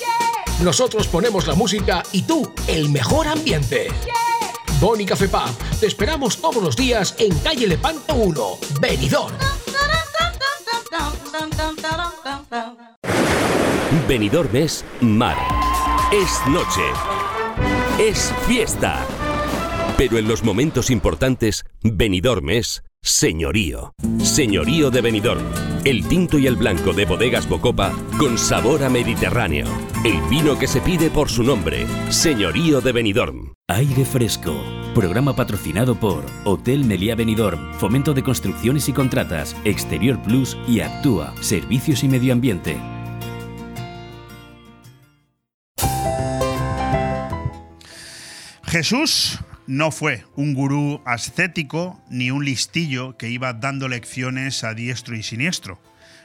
Nosotros 0.61 1.07
ponemos 1.07 1.47
la 1.47 1.55
música 1.55 2.03
y 2.11 2.23
tú 2.23 2.53
el 2.67 2.89
mejor 2.89 3.29
ambiente. 3.29 3.87
Boni 4.81 5.07
Café 5.07 5.29
Pub, 5.29 5.79
te 5.79 5.87
esperamos 5.87 6.39
todos 6.39 6.63
los 6.63 6.75
días 6.75 7.15
en 7.19 7.39
calle 7.39 7.69
Lepanto 7.69 8.15
1, 8.15 8.59
Benidorm. 8.81 9.37
Benidorm 14.09 14.55
es 14.57 14.85
mar, 15.01 15.37
es 16.13 16.41
noche, 16.49 16.83
es 18.01 18.35
fiesta. 18.47 19.07
Pero 19.97 20.19
en 20.19 20.27
los 20.27 20.43
momentos 20.43 20.91
importantes, 20.91 21.65
Benidorm 21.83 22.51
es 22.51 22.83
señorío. 23.01 23.95
Señorío 24.19 24.91
de 24.91 25.01
Benidorm. 25.03 25.45
El 25.85 26.05
tinto 26.09 26.37
y 26.37 26.49
el 26.49 26.57
blanco 26.57 26.93
de 26.93 27.05
bodegas 27.05 27.49
Bocopa 27.49 27.93
con 28.19 28.39
sabor 28.39 28.83
a 28.83 28.91
Mediterráneo. 28.91 29.67
El 30.05 30.21
vino 30.23 30.59
que 30.59 30.67
se 30.67 30.81
pide 30.81 31.09
por 31.09 31.29
su 31.29 31.45
nombre. 31.45 31.87
Señorío 32.09 32.81
de 32.81 32.91
Benidorm. 32.91 33.55
Aire 33.69 34.05
fresco. 34.05 34.53
Programa 34.95 35.37
patrocinado 35.37 35.95
por 35.95 36.25
Hotel 36.45 36.85
Meliá 36.85 37.15
Benidorm, 37.15 37.73
Fomento 37.75 38.15
de 38.15 38.25
Construcciones 38.25 38.89
y 38.89 38.93
Contratas, 38.93 39.55
Exterior 39.65 40.21
Plus 40.23 40.57
y 40.67 40.81
Actúa, 40.81 41.35
Servicios 41.41 42.03
y 42.03 42.09
Medio 42.09 42.33
Ambiente. 42.33 42.96
Jesús 48.77 49.39
no 49.67 49.91
fue 49.91 50.27
un 50.35 50.53
gurú 50.53 51.01
ascético 51.07 51.99
ni 52.11 52.31
un 52.31 52.45
listillo 52.45 53.17
que 53.17 53.31
iba 53.31 53.55
dando 53.55 53.89
lecciones 53.89 54.65
a 54.65 54.75
diestro 54.75 55.17
y 55.17 55.23
siniestro. 55.23 55.81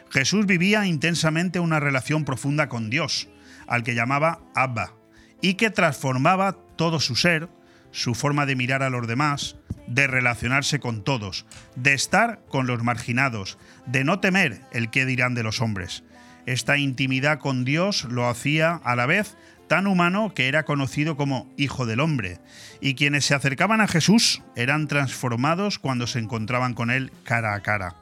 Jesús 0.09 0.45
vivía 0.45 0.85
intensamente 0.85 1.61
una 1.61 1.79
relación 1.79 2.25
profunda 2.25 2.67
con 2.67 2.89
Dios, 2.89 3.29
al 3.67 3.83
que 3.83 3.95
llamaba 3.95 4.41
Abba, 4.53 4.91
y 5.39 5.53
que 5.53 5.69
transformaba 5.69 6.57
todo 6.75 6.99
su 6.99 7.15
ser, 7.15 7.47
su 7.91 8.15
forma 8.15 8.45
de 8.45 8.57
mirar 8.57 8.83
a 8.83 8.89
los 8.89 9.07
demás, 9.07 9.55
de 9.87 10.07
relacionarse 10.07 10.81
con 10.81 11.05
todos, 11.05 11.45
de 11.77 11.93
estar 11.93 12.41
con 12.49 12.67
los 12.67 12.83
marginados, 12.83 13.57
de 13.85 14.03
no 14.03 14.19
temer 14.19 14.59
el 14.73 14.89
qué 14.89 15.05
dirán 15.05 15.35
de 15.35 15.43
los 15.43 15.61
hombres. 15.61 16.03
Esta 16.45 16.77
intimidad 16.77 17.39
con 17.39 17.63
Dios 17.63 18.03
lo 18.09 18.27
hacía 18.27 18.81
a 18.83 18.97
la 18.97 19.05
vez 19.05 19.37
tan 19.71 19.87
humano 19.87 20.33
que 20.33 20.49
era 20.49 20.63
conocido 20.63 21.15
como 21.15 21.49
Hijo 21.55 21.85
del 21.85 22.01
Hombre, 22.01 22.39
y 22.81 22.95
quienes 22.95 23.23
se 23.23 23.35
acercaban 23.35 23.79
a 23.79 23.87
Jesús 23.87 24.41
eran 24.57 24.89
transformados 24.89 25.79
cuando 25.79 26.07
se 26.07 26.19
encontraban 26.19 26.73
con 26.73 26.91
él 26.91 27.09
cara 27.23 27.55
a 27.55 27.61
cara. 27.61 27.95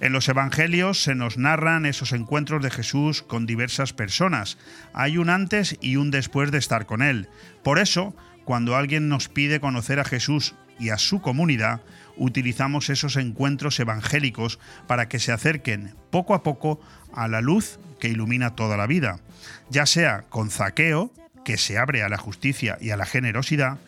En 0.00 0.12
los 0.12 0.28
Evangelios 0.28 1.00
se 1.00 1.14
nos 1.14 1.38
narran 1.38 1.86
esos 1.86 2.10
encuentros 2.10 2.60
de 2.60 2.72
Jesús 2.72 3.22
con 3.22 3.46
diversas 3.46 3.92
personas. 3.92 4.58
Hay 4.94 5.16
un 5.16 5.30
antes 5.30 5.78
y 5.80 5.94
un 5.94 6.10
después 6.10 6.50
de 6.50 6.58
estar 6.58 6.86
con 6.86 7.02
Él. 7.02 7.28
Por 7.62 7.78
eso, 7.78 8.16
cuando 8.44 8.74
alguien 8.74 9.08
nos 9.08 9.28
pide 9.28 9.60
conocer 9.60 10.00
a 10.00 10.04
Jesús 10.04 10.56
y 10.78 10.90
a 10.90 10.98
su 10.98 11.20
comunidad, 11.20 11.80
utilizamos 12.16 12.90
esos 12.90 13.16
encuentros 13.16 13.78
evangélicos 13.80 14.58
para 14.86 15.08
que 15.08 15.18
se 15.18 15.32
acerquen 15.32 15.94
poco 16.10 16.34
a 16.34 16.42
poco 16.42 16.80
a 17.12 17.28
la 17.28 17.40
luz 17.40 17.78
que 18.00 18.08
ilumina 18.08 18.54
toda 18.54 18.76
la 18.76 18.86
vida, 18.86 19.20
ya 19.70 19.86
sea 19.86 20.24
con 20.28 20.50
Zaqueo, 20.50 21.12
que 21.44 21.58
se 21.58 21.78
abre 21.78 22.02
a 22.02 22.08
la 22.08 22.18
justicia 22.18 22.78
y 22.80 22.90
a 22.90 22.96
la 22.96 23.06
generosidad, 23.06 23.78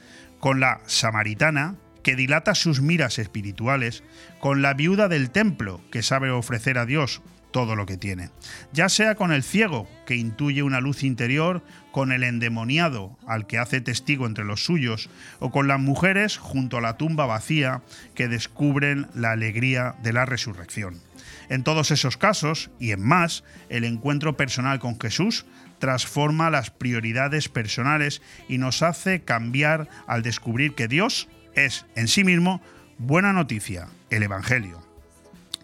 con 0.41 0.61
la 0.61 0.81
samaritana, 0.87 1.75
que 2.03 2.17
dilata 2.17 2.55
sus 2.55 2.81
miras 2.81 3.19
espirituales, 3.19 4.03
con 4.41 4.63
la 4.63 4.75
viuda 4.75 5.09
del 5.09 5.31
templo, 5.31 5.81
que 5.91 6.03
sabe 6.03 6.31
ofrecer 6.31 6.79
a 6.79 6.87
Dios 6.87 7.21
todo 7.51 7.77
lo 7.77 7.87
que 7.87 7.97
tiene. 7.97 8.31
Ya 8.73 8.89
sea 8.89 9.15
con 9.15 9.33
el 9.33 9.43
ciego, 9.43 9.89
que 10.07 10.17
intuye 10.17 10.63
una 10.63 10.81
luz 10.81 11.03
interior, 11.03 11.63
con 11.93 12.13
el 12.13 12.23
endemoniado, 12.23 13.17
al 13.27 13.47
que 13.47 13.59
hace 13.59 13.81
testigo 13.81 14.27
entre 14.27 14.45
los 14.45 14.65
suyos, 14.65 15.11
o 15.39 15.51
con 15.51 15.69
las 15.69 15.81
mujeres 15.81 16.37
junto 16.37 16.79
a 16.79 16.81
la 16.81 16.97
tumba 16.97 17.27
vacía, 17.27 17.83
que 18.15 18.29
descubren 18.29 19.09
la 19.15 19.33
alegría 19.33 19.97
de 20.03 20.13
la 20.13 20.27
resurrección. 20.27 21.01
En 21.49 21.63
todos 21.63 21.91
esos 21.91 22.17
casos, 22.17 22.71
y 22.79 22.93
en 22.93 23.03
más, 23.03 23.43
el 23.69 23.85
encuentro 23.85 24.37
personal 24.37 24.79
con 24.79 25.01
Jesús 25.01 25.47
transforma 25.79 26.51
las 26.51 26.71
prioridades 26.71 27.49
personales 27.49 28.21
y 28.49 28.59
nos 28.59 28.83
hace 28.83 29.23
cambiar 29.23 29.89
al 30.07 30.23
descubrir 30.23 30.75
que 30.75 30.89
Dios 30.89 31.29
es 31.55 31.87
en 31.95 32.09
sí 32.09 32.25
mismo 32.25 32.61
buena 32.99 33.33
noticia, 33.33 33.89
el 34.11 34.23
Evangelio. 34.23 34.83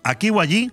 Aquí 0.02 0.30
o 0.30 0.40
allí, 0.40 0.70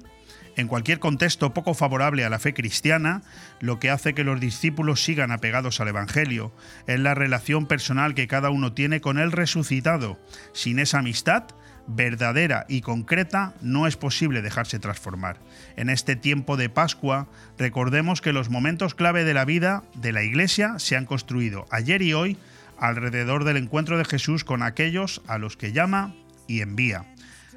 en 0.56 0.68
cualquier 0.68 1.00
contexto 1.00 1.54
poco 1.54 1.74
favorable 1.74 2.26
a 2.26 2.30
la 2.30 2.40
fe 2.40 2.54
cristiana, 2.54 3.22
lo 3.60 3.80
que 3.80 3.90
hace 3.90 4.14
que 4.14 4.24
los 4.24 4.40
discípulos 4.40 5.04
sigan 5.04 5.32
apegados 5.32 5.80
al 5.80 5.88
Evangelio 5.88 6.54
es 6.88 7.00
la 7.00 7.14
relación 7.14 7.66
personal 7.66 8.14
que 8.14 8.28
cada 8.28 8.50
uno 8.50 8.74
tiene 8.74 9.02
con 9.02 9.18
el 9.18 9.32
resucitado. 9.32 10.20
Sin 10.54 10.80
esa 10.80 11.00
amistad, 11.00 11.46
verdadera 11.88 12.66
y 12.68 12.82
concreta, 12.82 13.54
no 13.62 13.88
es 13.88 13.98
posible 13.98 14.42
dejarse 14.42 14.80
transformar. 14.80 15.40
En 15.76 15.90
este 15.90 16.16
tiempo 16.16 16.58
de 16.58 16.70
Pascua, 16.70 17.28
recordemos 17.58 18.22
que 18.22 18.34
los 18.34 18.50
momentos 18.50 18.96
clave 18.96 19.24
de 19.24 19.34
la 19.34 19.46
vida 19.46 19.84
de 19.96 20.12
la 20.12 20.24
Iglesia 20.24 20.80
se 20.80 20.96
han 20.96 21.06
construido 21.06 21.66
ayer 21.70 22.02
y 22.02 22.14
hoy 22.14 22.38
alrededor 22.78 23.44
del 23.44 23.58
encuentro 23.58 23.98
de 23.98 24.06
Jesús 24.06 24.44
con 24.44 24.64
aquellos 24.64 25.22
a 25.28 25.38
los 25.38 25.56
que 25.56 25.72
llama 25.72 26.16
y 26.48 26.62
envía. 26.62 27.06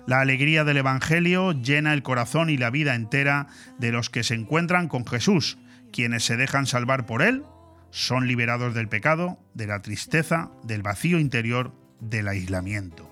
La 0.06 0.20
alegría 0.20 0.64
del 0.64 0.76
Evangelio 0.76 1.52
llena 1.52 1.94
el 1.94 2.02
corazón 2.02 2.50
y 2.50 2.58
la 2.58 2.70
vida 2.70 2.94
entera 2.94 3.46
de 3.78 3.90
los 3.90 4.10
que 4.10 4.22
se 4.22 4.34
encuentran 4.34 4.88
con 4.88 5.06
Jesús. 5.06 5.56
Quienes 5.92 6.24
se 6.24 6.36
dejan 6.36 6.66
salvar 6.66 7.06
por 7.06 7.22
Él 7.22 7.42
son 7.90 8.26
liberados 8.26 8.74
del 8.74 8.88
pecado, 8.88 9.38
de 9.54 9.66
la 9.66 9.80
tristeza, 9.80 10.50
del 10.62 10.82
vacío 10.82 11.18
interior, 11.18 11.72
del 12.00 12.28
aislamiento. 12.28 13.10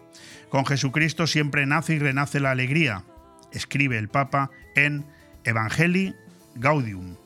Con 0.50 0.66
Jesucristo 0.66 1.26
siempre 1.26 1.64
nace 1.64 1.94
y 1.94 1.98
renace 1.98 2.40
la 2.40 2.50
alegría. 2.50 3.04
escribe 3.52 3.96
el 3.96 4.08
Papa 4.08 4.50
en 4.74 5.06
Evangelii 5.44 6.14
Gaudium. 6.56 7.16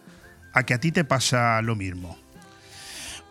A 0.53 0.65
que 0.65 0.75
a 0.75 0.81
ti 0.81 0.93
te 0.93 1.05
pasa 1.05 1.61
lo 1.63 1.75
mismo. 1.75 2.26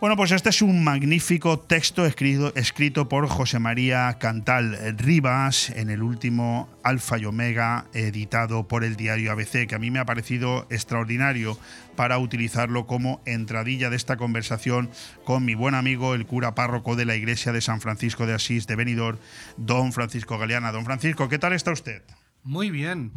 Bueno, 0.01 0.17
pues 0.17 0.31
este 0.31 0.49
es 0.49 0.61
un 0.61 0.83
magnífico 0.83 1.57
texto 1.57 2.05
escrito, 2.05 2.53
escrito, 2.55 3.07
por 3.07 3.27
José 3.27 3.59
María 3.59 4.17
Cantal 4.19 4.77
Rivas 4.97 5.69
en 5.69 5.89
el 5.89 6.03
último 6.03 6.69
Alfa 6.83 7.17
y 7.17 7.25
Omega 7.25 7.85
editado 7.93 8.67
por 8.67 8.83
el 8.83 8.97
diario 8.97 9.31
ABC, 9.31 9.65
que 9.67 9.73
a 9.73 9.79
mí 9.79 9.91
me 9.91 9.99
ha 9.99 10.05
parecido 10.05 10.67
extraordinario 10.69 11.57
para 11.95 12.17
utilizarlo 12.19 12.85
como 12.87 13.21
entradilla 13.25 13.89
de 13.89 13.95
esta 13.95 14.17
conversación 14.17 14.89
con 15.23 15.45
mi 15.45 15.55
buen 15.55 15.75
amigo, 15.75 16.13
el 16.13 16.25
cura 16.25 16.55
párroco 16.55 16.97
de 16.97 17.05
la 17.05 17.15
iglesia 17.15 17.53
de 17.53 17.61
San 17.61 17.79
Francisco 17.79 18.27
de 18.27 18.33
Asís 18.33 18.67
de 18.67 18.75
Benidorm, 18.75 19.17
don 19.55 19.93
Francisco 19.93 20.37
Galeana. 20.37 20.73
Don 20.73 20.83
Francisco, 20.83 21.29
¿qué 21.29 21.39
tal 21.39 21.53
está 21.53 21.71
usted? 21.71 22.03
Muy 22.43 22.69
bien. 22.69 23.13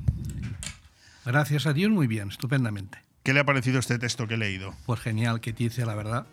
Gracias 1.27 1.67
a 1.67 1.73
Dios, 1.73 1.91
muy 1.91 2.07
bien, 2.07 2.29
estupendamente. 2.29 2.99
¿Qué 3.25 3.35
le 3.35 3.41
ha 3.41 3.45
parecido 3.45 3.81
este 3.81 3.99
texto 3.99 4.29
que 4.29 4.35
he 4.35 4.39
leído? 4.39 4.75
Pues 4.87 5.01
genial, 5.01 5.41
que 5.41 5.53
te 5.53 5.65
dice 5.65 5.85
la 5.85 5.97
verdad. 5.97 6.27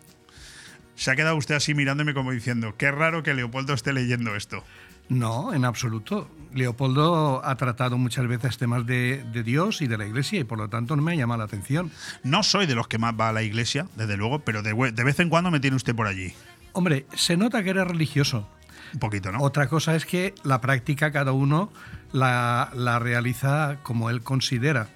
Se 0.96 1.10
ha 1.10 1.16
quedado 1.16 1.36
usted 1.36 1.54
así 1.54 1.74
mirándome 1.74 2.14
como 2.14 2.32
diciendo, 2.32 2.74
qué 2.76 2.90
raro 2.90 3.22
que 3.22 3.34
Leopoldo 3.34 3.74
esté 3.74 3.92
leyendo 3.92 4.34
esto. 4.34 4.64
No, 5.08 5.54
en 5.54 5.64
absoluto. 5.64 6.28
Leopoldo 6.52 7.44
ha 7.44 7.54
tratado 7.56 7.96
muchas 7.98 8.26
veces 8.26 8.58
temas 8.58 8.86
de, 8.86 9.24
de, 9.32 9.42
Dios 9.42 9.82
y 9.82 9.86
de 9.86 9.98
la 9.98 10.06
Iglesia 10.06 10.40
y 10.40 10.44
por 10.44 10.58
lo 10.58 10.68
tanto 10.68 10.96
no 10.96 11.02
me 11.02 11.12
ha 11.12 11.14
llamado 11.14 11.38
la 11.38 11.44
atención. 11.44 11.92
No 12.24 12.42
soy 12.42 12.66
de 12.66 12.74
los 12.74 12.88
que 12.88 12.98
más 12.98 13.14
va 13.18 13.28
a 13.28 13.32
la 13.32 13.42
Iglesia, 13.42 13.86
desde 13.94 14.16
luego, 14.16 14.40
pero 14.40 14.62
de, 14.62 14.72
de 14.92 15.04
vez 15.04 15.20
en 15.20 15.28
cuando 15.28 15.50
me 15.50 15.60
tiene 15.60 15.76
usted 15.76 15.94
por 15.94 16.06
allí. 16.06 16.32
Hombre, 16.72 17.06
se 17.14 17.36
nota 17.36 17.62
que 17.62 17.70
eres 17.70 17.86
religioso. 17.86 18.48
Un 18.92 19.00
poquito, 19.00 19.30
¿no? 19.30 19.40
Otra 19.40 19.68
cosa 19.68 19.94
es 19.96 20.06
que 20.06 20.34
la 20.44 20.60
práctica 20.60 21.12
cada 21.12 21.32
uno 21.32 21.70
la, 22.12 22.70
la 22.74 22.98
realiza 22.98 23.78
como 23.82 24.10
él 24.10 24.22
considera. 24.22 24.88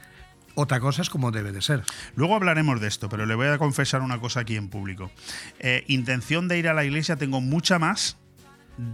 Otra 0.54 0.80
cosa 0.80 1.02
es 1.02 1.10
como 1.10 1.30
debe 1.30 1.52
de 1.52 1.62
ser. 1.62 1.82
Luego 2.14 2.34
hablaremos 2.34 2.80
de 2.80 2.88
esto, 2.88 3.08
pero 3.08 3.26
le 3.26 3.34
voy 3.34 3.48
a 3.48 3.58
confesar 3.58 4.02
una 4.02 4.18
cosa 4.18 4.40
aquí 4.40 4.56
en 4.56 4.68
público. 4.68 5.10
Eh, 5.58 5.84
intención 5.88 6.48
de 6.48 6.58
ir 6.58 6.68
a 6.68 6.74
la 6.74 6.84
iglesia 6.84 7.16
tengo 7.16 7.40
mucha 7.40 7.78
más 7.78 8.16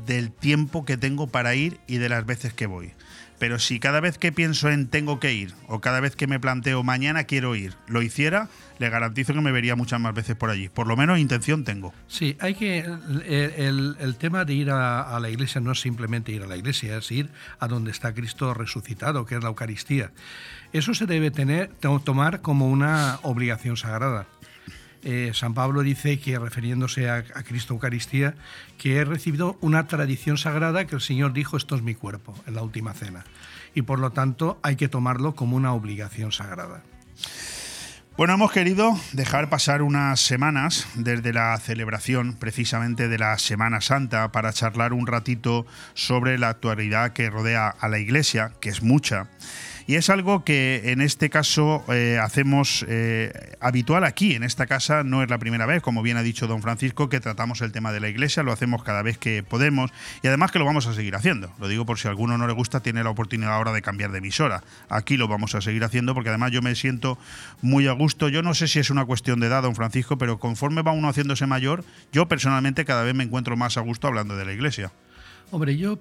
del 0.07 0.33
tiempo 0.33 0.85
que 0.85 0.97
tengo 0.97 1.29
para 1.29 1.55
ir 1.55 1.79
y 1.87 1.99
de 1.99 2.09
las 2.09 2.27
veces 2.27 2.53
que 2.53 2.67
voy. 2.67 2.93
Pero 3.39 3.59
si 3.59 3.79
cada 3.79 4.01
vez 4.01 4.17
que 4.17 4.33
pienso 4.33 4.71
en 4.71 4.89
tengo 4.89 5.21
que 5.21 5.35
ir 5.35 5.53
o 5.69 5.81
cada 5.81 6.01
vez 6.01 6.17
que 6.17 6.27
me 6.27 6.41
planteo 6.41 6.83
mañana 6.83 7.25
quiero 7.25 7.55
ir, 7.55 7.75
lo 7.87 8.01
hiciera, 8.01 8.49
le 8.79 8.89
garantizo 8.89 9.35
que 9.35 9.41
me 9.41 9.53
vería 9.53 9.77
muchas 9.77 10.01
más 10.01 10.15
veces 10.15 10.37
por 10.37 10.49
allí. 10.49 10.69
Por 10.71 10.87
lo 10.87 10.97
menos 10.97 11.19
intención 11.19 11.65
tengo. 11.65 11.93
Sí, 12.09 12.37
hay 12.41 12.55
que. 12.55 12.79
El, 12.79 13.23
el, 13.27 13.97
el 14.01 14.17
tema 14.17 14.45
de 14.45 14.55
ir 14.55 14.71
a, 14.71 15.03
a, 15.03 15.21
la 15.21 15.29
iglesia 15.29 15.61
no 15.61 15.73
es 15.73 15.81
simplemente 15.81 16.33
ir 16.33 16.43
a 16.43 16.47
la 16.47 16.57
iglesia, 16.57 16.97
es 16.97 17.11
ir 17.11 17.29
a 17.59 17.69
donde 17.69 17.91
está 17.91 18.15
Cristo 18.15 18.55
resucitado, 18.55 19.27
que 19.27 19.35
es 19.35 19.43
la 19.43 19.49
Eucaristía. 19.49 20.13
Eso 20.77 20.93
se 20.93 21.07
debe 21.07 21.31
tener, 21.31 21.71
tomar 22.05 22.43
como 22.43 22.69
una 22.69 23.19
obligación 23.23 23.79
sagrada. 23.79 24.27
Eh, 25.03 25.31
San 25.33 25.55
Pablo 25.55 25.81
dice 25.81 26.21
que, 26.21 26.39
refiriéndose 26.39 27.09
a, 27.09 27.25
a, 27.35 27.43
Cristo 27.45 27.73
Eucaristía, 27.73 28.35
que 28.77 28.97
he 28.97 29.05
recibido 29.07 29.57
una 29.63 29.87
tradición 29.87 30.37
sagrada 30.37 30.87
que 30.87 30.97
el 30.97 31.01
Señor 31.01 31.33
dijo, 31.33 31.57
esto 31.57 31.77
es 31.77 31.83
mi 31.83 31.95
cuerpo, 31.95 32.35
en 32.47 32.57
la 32.57 32.63
última 32.63 32.93
cena. 32.93 33.25
Y 33.75 33.83
por 33.83 33.99
lo 33.99 34.11
tanto 34.11 34.61
hay 34.63 34.77
que 34.77 34.89
tomarlo 34.89 35.35
como 35.35 35.57
una 35.57 35.73
obligación 35.73 36.31
sagrada. 36.31 36.83
Bueno, 38.19 38.35
hemos 38.35 38.51
querido 38.51 38.99
dejar 39.13 39.49
pasar 39.49 39.81
unas 39.83 40.21
semanas 40.21 40.89
desde 40.95 41.33
la 41.33 41.55
celebración 41.59 42.35
precisamente 42.35 43.09
de 43.09 43.19
la 43.19 43.39
Semana 43.39 43.81
Santa 43.81 44.33
para 44.33 44.53
charlar 44.53 44.93
un 44.93 45.07
ratito 45.07 45.67
sobre 45.95 46.39
la 46.39 46.49
actualidad 46.49 47.13
que 47.13 47.31
rodea 47.31 47.69
a 47.69 47.89
la 47.89 47.99
Iglesia, 47.99 48.53
que 48.61 48.71
es 48.71 48.83
mucha. 48.83 49.29
Y 49.89 49.95
es 49.95 50.11
algo 50.11 50.43
que 50.43 50.91
en 50.91 51.01
este 51.01 51.31
caso 51.31 51.85
eh, 51.89 52.19
hacemos 52.21 52.85
eh, 52.89 53.55
habitual 53.61 54.03
aquí, 54.03 54.35
en 54.35 54.43
esta 54.43 54.67
casa 54.67 55.05
no 55.05 55.23
es 55.23 55.31
la 55.31 55.39
primera 55.39 55.65
vez, 55.65 55.81
como 55.81 56.03
bien 56.03 56.17
ha 56.17 56.25
dicho 56.25 56.49
don 56.49 56.61
Francisco, 56.61 57.09
que 57.09 57.21
tratamos 57.21 57.61
el 57.61 57.71
tema 57.71 57.93
de 57.93 58.01
la 58.01 58.09
iglesia, 58.09 58.43
lo 58.43 58.51
hacemos 58.51 58.83
cada 58.83 59.03
vez 59.03 59.17
que 59.17 59.45
podemos 59.45 59.93
y 60.23 60.27
además 60.27 60.51
que 60.51 60.59
lo 60.59 60.65
vamos 60.65 60.89
a 60.89 60.95
seguir 60.95 61.15
haciendo. 61.15 61.53
Lo 61.61 61.69
digo 61.69 61.87
por 61.87 62.01
si 62.01 62.09
a 62.09 62.11
alguno 62.11 62.37
no 62.37 62.49
le 62.49 62.53
gusta, 62.53 62.81
tiene 62.81 63.05
la 63.05 63.11
oportunidad 63.11 63.53
ahora 63.53 63.73
de 63.73 63.81
cambiar 63.81 64.11
de 64.11 64.19
emisora. 64.19 64.65
Aquí 64.89 65.17
lo 65.17 65.29
vamos 65.29 65.55
a 65.55 65.61
seguir 65.61 65.85
haciendo 65.85 66.15
porque 66.15 66.31
además 66.31 66.51
yo 66.51 66.63
me 66.63 66.75
siento 66.75 67.17
muy 67.63 67.87
a 67.87 67.93
gusto. 67.93 68.29
Yo 68.29 68.43
no 68.43 68.55
sé 68.55 68.67
si 68.67 68.81
es 68.81 68.91
una 68.91 69.05
cuestión 69.05 69.39
de 69.39 69.47
edad, 69.47 69.63
don 69.63 69.77
Francisco, 69.77 70.19
pero 70.19 70.41
conforme 70.41 70.83
va 70.83 70.91
uno 70.91 71.09
haciéndose 71.09 71.47
mayor, 71.47 71.85
yo 72.13 72.27
personalmente 72.27 72.85
cada 72.85 73.05
vez 73.05 73.15
me 73.15 73.23
encuentro 73.23 73.57
más 73.57 73.77
a 73.77 73.83
gusto 73.83 74.09
hablando 74.09 74.37
de 74.37 74.47
la 74.47 74.53
iglesia. 74.53 74.91
Hombre, 75.53 75.77
yo, 75.77 75.97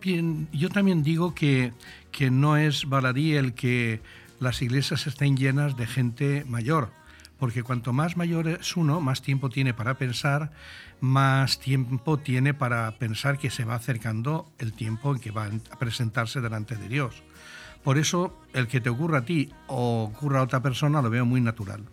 también 0.74 1.04
digo 1.04 1.36
que, 1.36 1.72
que 2.12 2.32
no 2.32 2.58
es 2.58 2.90
baladí 2.90 3.36
el 3.36 3.54
que 3.54 4.02
las 4.40 4.62
iglesias 4.62 5.06
estén 5.06 5.38
llenas 5.38 5.78
de 5.78 5.86
gente 5.86 6.44
mayor, 6.48 6.90
porque 7.38 7.62
cuanto 7.62 7.94
más 7.94 8.18
mayor 8.18 8.48
es 8.48 8.76
uno, 8.76 9.02
más 9.02 9.22
tiempo 9.22 9.50
tiene 9.50 9.74
para 9.74 9.94
pensar, 9.96 10.52
más 11.00 11.60
tiempo 11.60 12.18
tiene 12.18 12.56
para 12.56 12.92
pensar 12.98 13.38
que 13.38 13.52
se 13.52 13.66
va 13.66 13.76
acercando 13.76 14.52
el 14.58 14.74
tiempo 14.74 15.14
en 15.14 15.22
que 15.22 15.32
va 15.32 15.46
a 15.46 15.78
presentarse 15.78 16.42
delante 16.42 16.76
de 16.76 16.90
Dios. 16.90 17.22
Por 17.84 18.00
eso, 18.00 18.36
el 18.54 18.68
que 18.68 18.82
te 18.82 18.90
ocurra 18.90 19.20
a 19.20 19.26
ti 19.26 19.52
o 19.68 20.12
ocurra 20.12 20.40
a 20.40 20.44
otra 20.44 20.64
persona 20.64 21.04
lo 21.04 21.12
veo 21.12 21.24
muy 21.24 21.40
natural. 21.40 21.84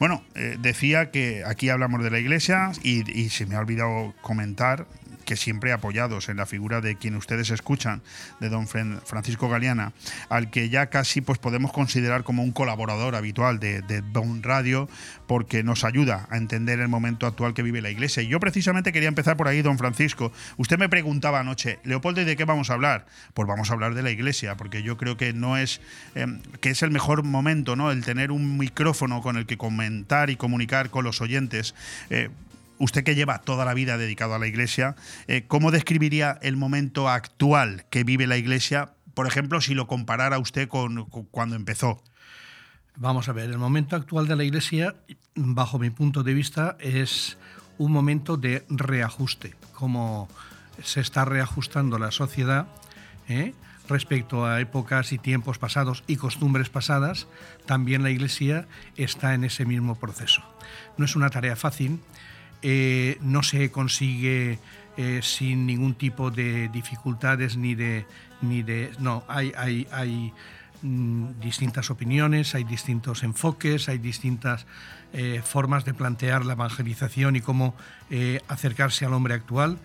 Bueno, 0.00 0.24
eh, 0.34 0.56
decía 0.58 1.12
que 1.12 1.44
aquí 1.46 1.68
hablamos 1.68 2.02
de 2.02 2.10
la 2.10 2.18
iglesia 2.18 2.72
y, 2.82 3.08
y 3.16 3.28
se 3.28 3.46
me 3.46 3.54
ha 3.54 3.60
olvidado 3.60 4.14
comentar 4.20 4.88
que 5.28 5.36
siempre 5.36 5.74
apoyados 5.74 6.30
en 6.30 6.38
la 6.38 6.46
figura 6.46 6.80
de 6.80 6.96
quien 6.96 7.14
ustedes 7.14 7.50
escuchan, 7.50 8.00
de 8.40 8.48
don 8.48 8.66
Francisco 8.66 9.50
Galeana, 9.50 9.92
al 10.30 10.50
que 10.50 10.70
ya 10.70 10.86
casi 10.86 11.20
pues, 11.20 11.38
podemos 11.38 11.70
considerar 11.70 12.24
como 12.24 12.42
un 12.42 12.50
colaborador 12.50 13.14
habitual 13.14 13.60
de, 13.60 13.82
de 13.82 14.00
Don 14.00 14.42
Radio, 14.42 14.88
porque 15.26 15.62
nos 15.62 15.84
ayuda 15.84 16.26
a 16.30 16.38
entender 16.38 16.80
el 16.80 16.88
momento 16.88 17.26
actual 17.26 17.52
que 17.52 17.62
vive 17.62 17.82
la 17.82 17.90
Iglesia. 17.90 18.22
Y 18.22 18.28
yo 18.28 18.40
precisamente 18.40 18.90
quería 18.90 19.10
empezar 19.10 19.36
por 19.36 19.48
ahí, 19.48 19.60
don 19.60 19.76
Francisco. 19.76 20.32
Usted 20.56 20.78
me 20.78 20.88
preguntaba 20.88 21.40
anoche, 21.40 21.78
Leopoldo, 21.84 22.22
¿y 22.22 22.24
de 22.24 22.34
qué 22.34 22.46
vamos 22.46 22.70
a 22.70 22.72
hablar? 22.72 23.04
Pues 23.34 23.46
vamos 23.46 23.68
a 23.68 23.74
hablar 23.74 23.92
de 23.92 24.02
la 24.02 24.10
Iglesia, 24.10 24.56
porque 24.56 24.82
yo 24.82 24.96
creo 24.96 25.18
que 25.18 25.34
no 25.34 25.58
es, 25.58 25.82
eh, 26.14 26.26
que 26.62 26.70
es 26.70 26.82
el 26.82 26.90
mejor 26.90 27.22
momento, 27.22 27.76
¿no? 27.76 27.90
El 27.90 28.02
tener 28.02 28.32
un 28.32 28.56
micrófono 28.56 29.20
con 29.20 29.36
el 29.36 29.44
que 29.44 29.58
comentar 29.58 30.30
y 30.30 30.36
comunicar 30.36 30.88
con 30.88 31.04
los 31.04 31.20
oyentes. 31.20 31.74
Eh, 32.08 32.30
usted 32.78 33.04
que 33.04 33.14
lleva 33.14 33.40
toda 33.40 33.64
la 33.64 33.74
vida 33.74 33.96
dedicado 33.96 34.34
a 34.34 34.38
la 34.38 34.46
Iglesia, 34.46 34.96
eh, 35.26 35.44
¿cómo 35.46 35.70
describiría 35.70 36.38
el 36.42 36.56
momento 36.56 37.08
actual 37.08 37.86
que 37.90 38.04
vive 38.04 38.26
la 38.26 38.36
Iglesia, 38.36 38.92
por 39.14 39.26
ejemplo, 39.26 39.60
si 39.60 39.74
lo 39.74 39.86
comparara 39.86 40.38
usted 40.38 40.68
con, 40.68 41.06
cuando 41.06 41.56
empezó? 41.56 42.02
Vamos 42.96 43.28
a 43.28 43.32
ver, 43.32 43.50
el 43.50 43.58
momento 43.58 43.96
actual 43.96 44.26
de 44.26 44.36
la 44.36 44.44
Iglesia, 44.44 44.94
bajo 45.34 45.78
mi 45.78 45.90
punto 45.90 46.22
de 46.22 46.34
vista, 46.34 46.76
es 46.80 47.38
un 47.78 47.92
momento 47.92 48.36
de 48.36 48.64
reajuste, 48.68 49.54
como 49.72 50.28
se 50.82 51.00
está 51.00 51.24
reajustando 51.24 51.98
la 51.98 52.10
sociedad. 52.10 52.66
¿eh? 53.28 53.54
respecto 53.88 54.44
a 54.44 54.60
épocas 54.60 55.12
y 55.12 55.18
tiempos 55.18 55.58
pasados 55.58 56.04
y 56.06 56.16
costumbres 56.16 56.68
pasadas, 56.68 57.26
también 57.66 58.02
la 58.02 58.10
Iglesia 58.10 58.68
está 58.96 59.34
en 59.34 59.44
ese 59.44 59.64
mismo 59.64 59.94
proceso. 59.94 60.42
No 60.96 61.04
es 61.04 61.16
una 61.16 61.30
tarea 61.30 61.56
fácil, 61.56 62.00
eh, 62.62 63.18
no 63.20 63.42
se 63.42 63.70
consigue 63.70 64.58
eh, 64.96 65.20
sin 65.22 65.66
ningún 65.66 65.94
tipo 65.94 66.30
de 66.30 66.68
dificultades 66.68 67.56
ni 67.56 67.74
de... 67.74 68.06
Ni 68.40 68.62
de 68.62 68.92
no, 69.00 69.24
hay, 69.26 69.52
hay, 69.56 69.88
hay 69.90 70.32
mm, 70.82 71.40
distintas 71.40 71.90
opiniones, 71.90 72.54
hay 72.54 72.62
distintos 72.62 73.24
enfoques, 73.24 73.88
hay 73.88 73.98
distintas 73.98 74.64
eh, 75.12 75.42
formas 75.44 75.84
de 75.84 75.92
plantear 75.92 76.46
la 76.46 76.52
evangelización 76.52 77.34
y 77.34 77.40
cómo 77.40 77.74
acercarse 78.46 79.04
al 79.04 79.12
hombre 79.12 79.34
actual. 79.34 79.78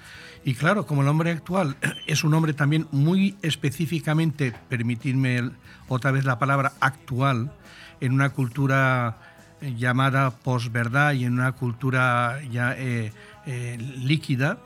Y 0.46 0.54
claro, 0.54 0.86
como 0.86 1.02
el 1.02 1.08
hombre 1.08 1.32
actual 1.32 1.78
es 2.08 2.24
un 2.24 2.34
hombre 2.36 2.54
también 2.54 2.88
muy 2.92 3.36
específicamente, 3.42 4.54
permitidme 4.70 5.50
otra 5.88 6.12
vez 6.12 6.26
la 6.26 6.38
palabra 6.38 6.74
actual, 6.80 7.52
en 8.00 8.14
una 8.14 8.30
cultura 8.30 9.33
llamada 9.78 10.32
posverdad 10.32 11.14
y 11.14 11.26
en 11.26 11.34
una 11.34 11.54
cultura 11.54 12.42
ya 12.52 12.76
eh, 12.78 13.12
eh, 13.46 13.78
líquida, 13.80 14.60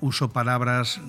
uso 0.00 0.30
palabras... 0.30 1.00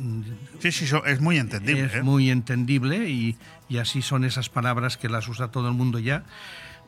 Sí, 0.59 0.71
sí, 0.71 0.85
es 1.05 1.21
muy 1.21 1.37
entendible. 1.37 1.85
Es 1.85 1.95
¿eh? 1.95 2.03
muy 2.03 2.29
entendible 2.29 3.09
y, 3.09 3.37
y, 3.67 3.77
así 3.77 4.01
son 4.01 4.25
esas 4.25 4.49
palabras 4.49 4.97
que 4.97 5.09
las 5.09 5.27
usa 5.27 5.49
todo 5.49 5.67
el 5.67 5.73
mundo 5.73 5.99
ya. 5.99 6.23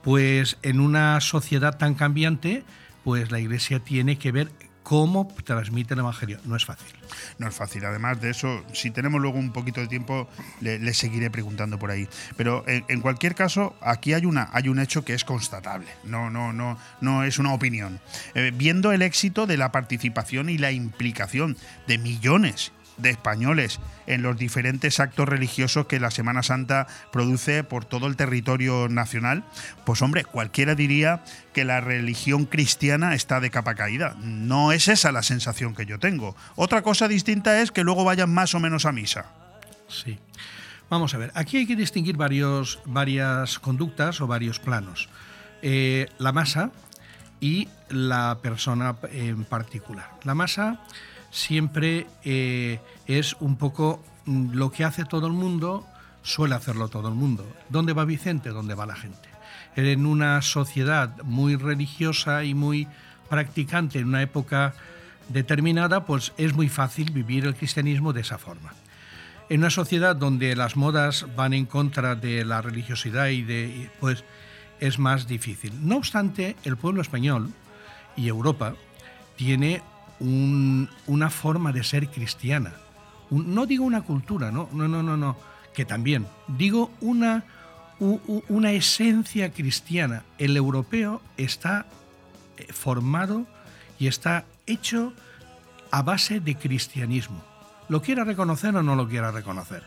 Pues 0.04 0.58
en 0.64 0.80
una 0.80 1.20
sociedad 1.22 1.78
tan 1.78 1.94
cambiante, 1.94 2.64
pues 3.04 3.32
la 3.32 3.40
Iglesia 3.40 3.80
tiene 3.80 4.18
que 4.18 4.32
ver 4.32 4.52
cómo 4.84 5.28
transmite 5.44 5.94
el 5.94 6.00
Evangelio. 6.00 6.40
No 6.46 6.56
es 6.56 6.66
fácil. 6.66 6.94
No 7.38 7.48
es 7.48 7.56
fácil. 7.56 7.86
Además 7.86 8.22
de 8.22 8.30
eso, 8.32 8.64
si 8.74 8.92
tenemos 8.92 9.22
luego 9.22 9.38
un 9.38 9.52
poquito 9.52 9.82
de 9.82 9.88
tiempo, 9.88 10.28
le, 10.60 10.94
seguiré 10.94 11.30
preguntando 11.30 11.80
por 11.80 11.92
ahí. 11.92 12.08
Pero 12.38 12.68
en, 12.68 12.86
en, 12.88 13.02
cualquier 13.02 13.36
caso, 13.36 13.76
aquí 13.82 14.14
hay, 14.14 14.26
una, 14.26 14.50
hay 14.54 14.70
un 14.70 14.80
hecho 14.80 15.04
que 15.04 15.14
es 15.14 15.24
constatable. 15.24 15.88
No, 16.04 16.30
no, 16.30 16.54
no, 16.54 16.78
no 17.02 17.24
es 17.24 17.40
una 17.40 17.54
opinión. 17.54 18.00
Eh, 18.36 18.52
viendo 18.54 18.92
el 18.92 19.02
éxito 19.02 19.48
de 19.48 19.58
la 19.58 19.72
participación 19.72 20.50
y 20.50 20.58
la 20.58 20.72
implicación 20.72 21.58
de 21.88 21.98
millones 21.98 22.72
de 23.02 23.10
españoles 23.10 23.80
en 24.08 24.22
los 24.22 24.38
diferentes 24.38 25.00
actos 25.00 25.28
religiosos 25.28 25.88
que 25.88 26.00
la 26.00 26.12
Semana 26.12 26.44
Santa 26.44 26.88
produce 27.12 27.64
por 27.64 27.86
todo 27.86 28.08
el 28.08 28.16
territorio 28.16 28.88
nacional, 28.90 29.44
pues 29.86 30.02
hombre, 30.02 30.24
cualquiera 30.24 30.76
diría 30.76 31.24
que 31.54 31.66
la 31.66 31.82
religión 31.82 32.46
cristiana 32.46 33.16
está 33.16 33.40
de 33.40 33.50
capa 33.50 33.76
caída. 33.76 34.16
No 34.22 34.72
es 34.72 34.88
esa 34.88 35.12
la 35.12 35.24
sensación 35.24 35.76
que 35.76 35.86
yo 35.86 36.00
tengo. 36.00 36.36
Otra 36.56 36.82
cosa 36.82 37.08
distinta 37.08 37.62
es 37.62 37.72
que 37.72 37.84
luego 37.84 38.04
vayan 38.04 38.34
más 38.34 38.56
o 38.56 38.60
menos 38.60 38.86
a 38.86 38.92
misa. 38.92 39.26
Sí. 39.88 40.20
Vamos 40.90 41.14
a 41.14 41.18
ver, 41.18 41.32
aquí 41.36 41.56
hay 41.56 41.66
que 41.66 41.78
distinguir 41.78 42.18
varios, 42.18 42.80
varias 42.86 43.60
conductas 43.60 44.20
o 44.20 44.28
varios 44.28 44.60
planos. 44.60 45.08
Eh, 45.62 46.08
la 46.18 46.34
masa 46.34 46.72
y 47.40 47.70
la 47.90 48.40
persona 48.42 48.98
en 49.12 49.46
particular. 49.46 50.12
La 50.24 50.36
masa 50.36 50.82
siempre 51.32 52.06
eh, 52.24 52.80
es 53.08 53.36
un 53.40 53.56
poco 53.56 54.04
mm, 54.26 54.52
lo 54.54 54.72
que 54.72 54.84
hace 54.84 55.06
todo 55.06 55.28
el 55.28 55.34
mundo, 55.34 55.88
suele 56.22 56.56
hacerlo 56.56 56.90
todo 56.90 57.08
el 57.08 57.16
mundo. 57.16 57.48
¿Dónde 57.70 57.94
va 57.94 58.06
Vicente? 58.06 58.50
¿Dónde 58.50 58.76
va 58.76 58.86
la 58.86 58.96
gente? 58.96 59.30
En 59.76 60.06
una 60.06 60.42
sociedad 60.42 61.16
muy 61.24 61.56
religiosa 61.56 62.44
y 62.44 62.54
muy 62.54 62.88
practicante 63.30 64.00
en 64.00 64.10
una 64.10 64.22
época 64.22 64.74
determinada, 65.30 66.06
pues 66.06 66.34
es 66.38 66.54
muy 66.54 66.68
fácil 66.68 67.12
vivir 67.12 67.46
el 67.46 67.56
cristianismo 67.56 68.12
de 68.12 68.22
esa 68.22 68.38
forma. 68.38 68.74
En 69.50 69.62
una 69.62 69.70
sociedad 69.70 70.16
donde 70.16 70.56
las 70.56 70.76
modas 70.76 71.26
van 71.36 71.54
en 71.54 71.66
contra 71.66 72.16
de 72.16 72.46
la 72.46 72.62
religiosidad 72.62 73.28
y 73.28 73.42
de 73.44 73.90
pues 74.00 74.24
es 74.80 75.00
más 75.00 75.28
difícil. 75.28 75.74
No 75.88 75.98
obstante, 75.98 76.56
el 76.64 76.76
pueblo 76.76 77.02
español 77.02 77.52
y 78.18 78.28
Europa 78.28 78.76
tiene 79.38 79.82
una 80.22 81.30
forma 81.30 81.72
de 81.72 81.84
ser 81.84 82.10
cristiana. 82.10 82.74
no 83.30 83.66
digo 83.66 83.86
una 83.86 84.02
cultura, 84.02 84.52
no, 84.52 84.70
no, 84.72 84.88
no, 84.88 85.02
no, 85.02 85.18
no, 85.18 85.38
que 85.74 85.86
también. 85.86 86.28
Digo 86.48 86.92
una, 87.02 87.44
una 88.00 88.72
esencia 88.72 89.52
cristiana. 89.52 90.24
El 90.38 90.56
europeo 90.58 91.22
está 91.38 91.86
eh, 92.58 92.72
formado 92.72 93.46
y 94.00 94.08
está 94.08 94.46
hecho 94.66 95.14
a 95.92 96.02
base 96.02 96.40
de 96.40 96.56
cristianismo. 96.56 97.44
Lo 97.90 98.02
quiera 98.02 98.24
reconocer 98.24 98.76
o 98.76 98.84
no 98.84 98.96
lo 98.96 99.08
quiera 99.08 99.32
reconocer. 99.32 99.84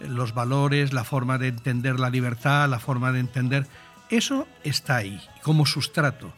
Los 0.00 0.34
valores, 0.34 0.92
la 0.92 1.04
forma 1.04 1.38
de 1.38 1.48
entender 1.48 2.00
la 2.00 2.10
libertad, 2.10 2.68
la 2.68 2.80
forma 2.80 3.12
de 3.12 3.20
entender, 3.20 3.66
eso 4.10 4.46
está 4.64 4.96
ahí 4.96 5.20
como 5.42 5.64
sustrato. 5.64 6.32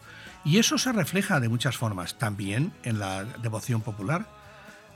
Y 0.44 0.58
eso 0.58 0.76
se 0.76 0.92
refleja 0.92 1.40
de 1.40 1.48
muchas 1.48 1.76
formas, 1.76 2.18
también 2.18 2.72
en 2.82 2.98
la 2.98 3.24
devoción 3.24 3.80
popular. 3.80 4.26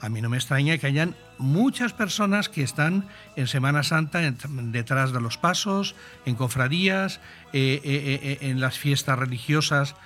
A 0.00 0.08
mí 0.08 0.20
no 0.20 0.28
me 0.28 0.36
extraña 0.36 0.78
que 0.78 0.86
hayan 0.86 1.16
muchas 1.38 1.92
personas 1.92 2.48
que 2.48 2.62
están 2.62 3.08
en 3.34 3.48
Semana 3.48 3.82
Santa 3.82 4.20
detrás 4.20 5.12
de 5.12 5.20
los 5.20 5.38
pasos, 5.38 5.96
en 6.24 6.36
cofradías, 6.36 7.20
eh, 7.52 7.80
eh, 7.82 8.20
eh, 8.22 8.38
en 8.42 8.60
las 8.60 8.78
fiestas 8.78 9.18
religiosas, 9.18 9.96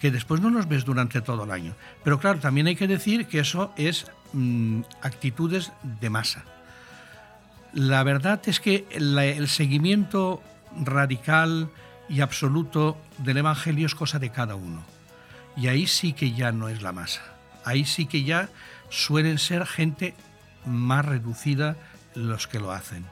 que 0.00 0.10
después 0.10 0.40
no 0.40 0.50
los 0.50 0.68
ves 0.68 0.84
durante 0.84 1.20
todo 1.20 1.44
el 1.44 1.50
año. 1.50 1.74
Pero 2.04 2.18
claro, 2.18 2.38
también 2.38 2.68
hay 2.68 2.76
que 2.76 2.86
decir 2.86 3.26
que 3.26 3.40
eso 3.40 3.72
es 3.76 4.06
mm, 4.32 4.82
actitudes 5.02 5.72
de 6.00 6.10
masa. 6.10 6.44
La 7.74 8.02
verdad 8.04 8.40
es 8.46 8.60
que 8.60 8.86
el 8.92 9.48
seguimiento 9.48 10.42
radical, 10.76 11.70
y 12.08 12.20
absoluto 12.20 12.96
del 13.18 13.38
Evangelio 13.38 13.86
es 13.86 13.94
cosa 13.94 14.18
de 14.18 14.30
cada 14.30 14.54
uno. 14.54 14.82
Y 15.56 15.68
ahí 15.68 15.86
sí 15.86 16.12
que 16.12 16.32
ya 16.32 16.52
no 16.52 16.68
es 16.68 16.82
la 16.82 16.92
masa. 16.92 17.22
Ahí 17.64 17.84
sí 17.84 18.06
que 18.06 18.24
ya 18.24 18.48
suelen 18.90 19.38
ser 19.38 19.66
gente 19.66 20.14
más 20.66 21.04
reducida 21.04 21.76
los 22.14 22.46
que 22.46 22.60
lo 22.60 22.72
hacen. 22.72 23.04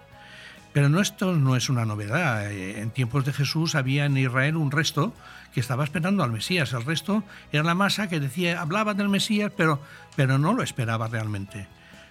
Pero 0.72 0.88
no, 0.88 1.00
esto 1.00 1.34
no 1.34 1.54
es 1.54 1.68
una 1.68 1.84
novedad. 1.84 2.50
Eh, 2.50 2.80
en 2.80 2.90
tiempos 2.90 3.24
de 3.24 3.32
Jesús 3.32 3.74
había 3.74 4.06
en 4.06 4.16
Israel 4.16 4.56
un 4.56 4.70
resto 4.70 5.12
que 5.52 5.60
estaba 5.60 5.84
esperando 5.84 6.22
al 6.22 6.32
Mesías. 6.32 6.72
El 6.72 6.84
resto 6.84 7.22
era 7.52 7.62
la 7.62 7.74
masa 7.74 8.08
que 8.08 8.20
decía, 8.20 8.60
hablaba 8.60 8.94
del 8.94 9.08
Mesías, 9.08 9.52
pero, 9.54 9.82
pero 10.16 10.38
no 10.38 10.54
lo 10.54 10.62
esperaba 10.62 11.08
realmente. 11.08 11.66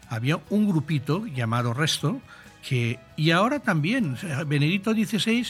Había 0.10 0.40
un 0.50 0.70
grupito 0.70 1.26
llamado 1.26 1.74
resto 1.74 2.22
y 3.18 3.32
ahora 3.32 3.60
también, 3.60 4.18
Benedicto 4.48 4.94
XVI 4.94 5.48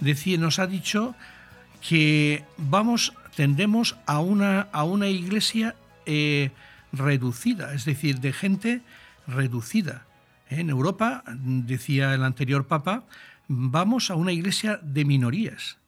decía, 0.00 0.38
nos 0.38 0.58
ha 0.58 0.66
dicho 0.66 1.14
que 1.86 2.44
vamos, 2.56 3.12
tendemos 3.36 3.96
a 4.06 4.20
una, 4.20 4.62
a 4.72 4.84
una 4.84 5.08
iglesia 5.08 5.74
eh, 6.06 6.50
reducida, 6.92 7.74
es 7.74 7.84
decir, 7.84 8.20
de 8.20 8.32
gente 8.32 8.80
reducida. 9.26 10.06
En 10.48 10.70
Europa, 10.70 11.24
decía 11.26 12.14
el 12.14 12.24
anterior 12.24 12.66
Papa, 12.66 13.04
vamos 13.48 14.10
a 14.10 14.14
una 14.14 14.32
iglesia 14.32 14.78
de 14.82 15.04
minorías. 15.04 15.78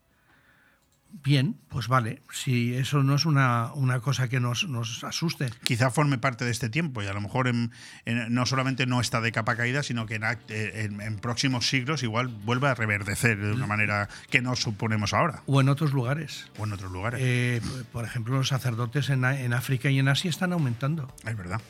Bien, 1.23 1.57
pues 1.69 1.89
vale, 1.89 2.23
si 2.31 2.75
eso 2.75 3.03
no 3.03 3.15
es 3.15 3.25
una, 3.25 3.73
una 3.75 4.01
cosa 4.01 4.29
que 4.29 4.41
nos, 4.41 4.69
nos, 4.69 5.03
asuste. 5.05 5.51
Quizá 5.65 5.91
forme 5.91 6.19
parte 6.19 6.45
de 6.45 6.51
este 6.51 6.69
tiempo 6.69 7.03
y 7.03 7.07
a 7.07 7.13
lo 7.13 7.21
mejor 7.21 7.53
no 8.05 8.47
solamente 8.47 8.87
no 8.87 9.01
está 9.01 9.21
de 9.21 9.33
capa 9.33 9.57
caída, 9.57 9.83
sino 9.83 10.07
que 10.07 10.21
en, 10.49 11.19
próximos 11.19 11.69
siglos 11.69 12.03
igual 12.03 12.29
vuelve 12.29 12.69
a 12.69 12.75
reverdecer 12.75 13.39
de 13.39 13.53
una 13.53 13.67
manera 13.67 14.09
que 14.31 14.43
no 14.43 14.57
suponemos 14.57 15.15
ahora. 15.15 15.43
O 15.47 15.61
en 15.61 15.69
otros 15.69 15.93
lugares. 15.93 16.51
O 16.59 16.65
en 16.65 16.73
otros 16.73 16.93
lugares. 16.93 17.21
Eh, 17.23 17.61
por 17.93 18.05
ejemplo, 18.05 18.37
los 18.37 18.49
sacerdotes 18.49 19.11
en, 19.11 19.25
en, 19.25 19.53
África 19.53 19.91
y 19.91 19.99
en 19.99 20.09
Asia 20.09 20.31
están 20.31 20.53
aumentando. 20.53 21.13
Es 21.25 21.37
verdad. 21.37 21.61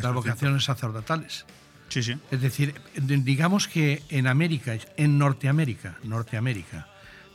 Las 0.00 0.12
vocaciones 0.12 0.64
sacerdotales. 0.64 1.44
Sí, 1.88 2.02
sí. 2.02 2.16
Es 2.30 2.40
decir, 2.40 2.74
digamos 2.96 3.68
que 3.68 4.02
en 4.08 4.26
América, 4.26 4.76
en 4.96 5.18
Norteamérica, 5.18 5.96
Norteamérica, 6.02 6.88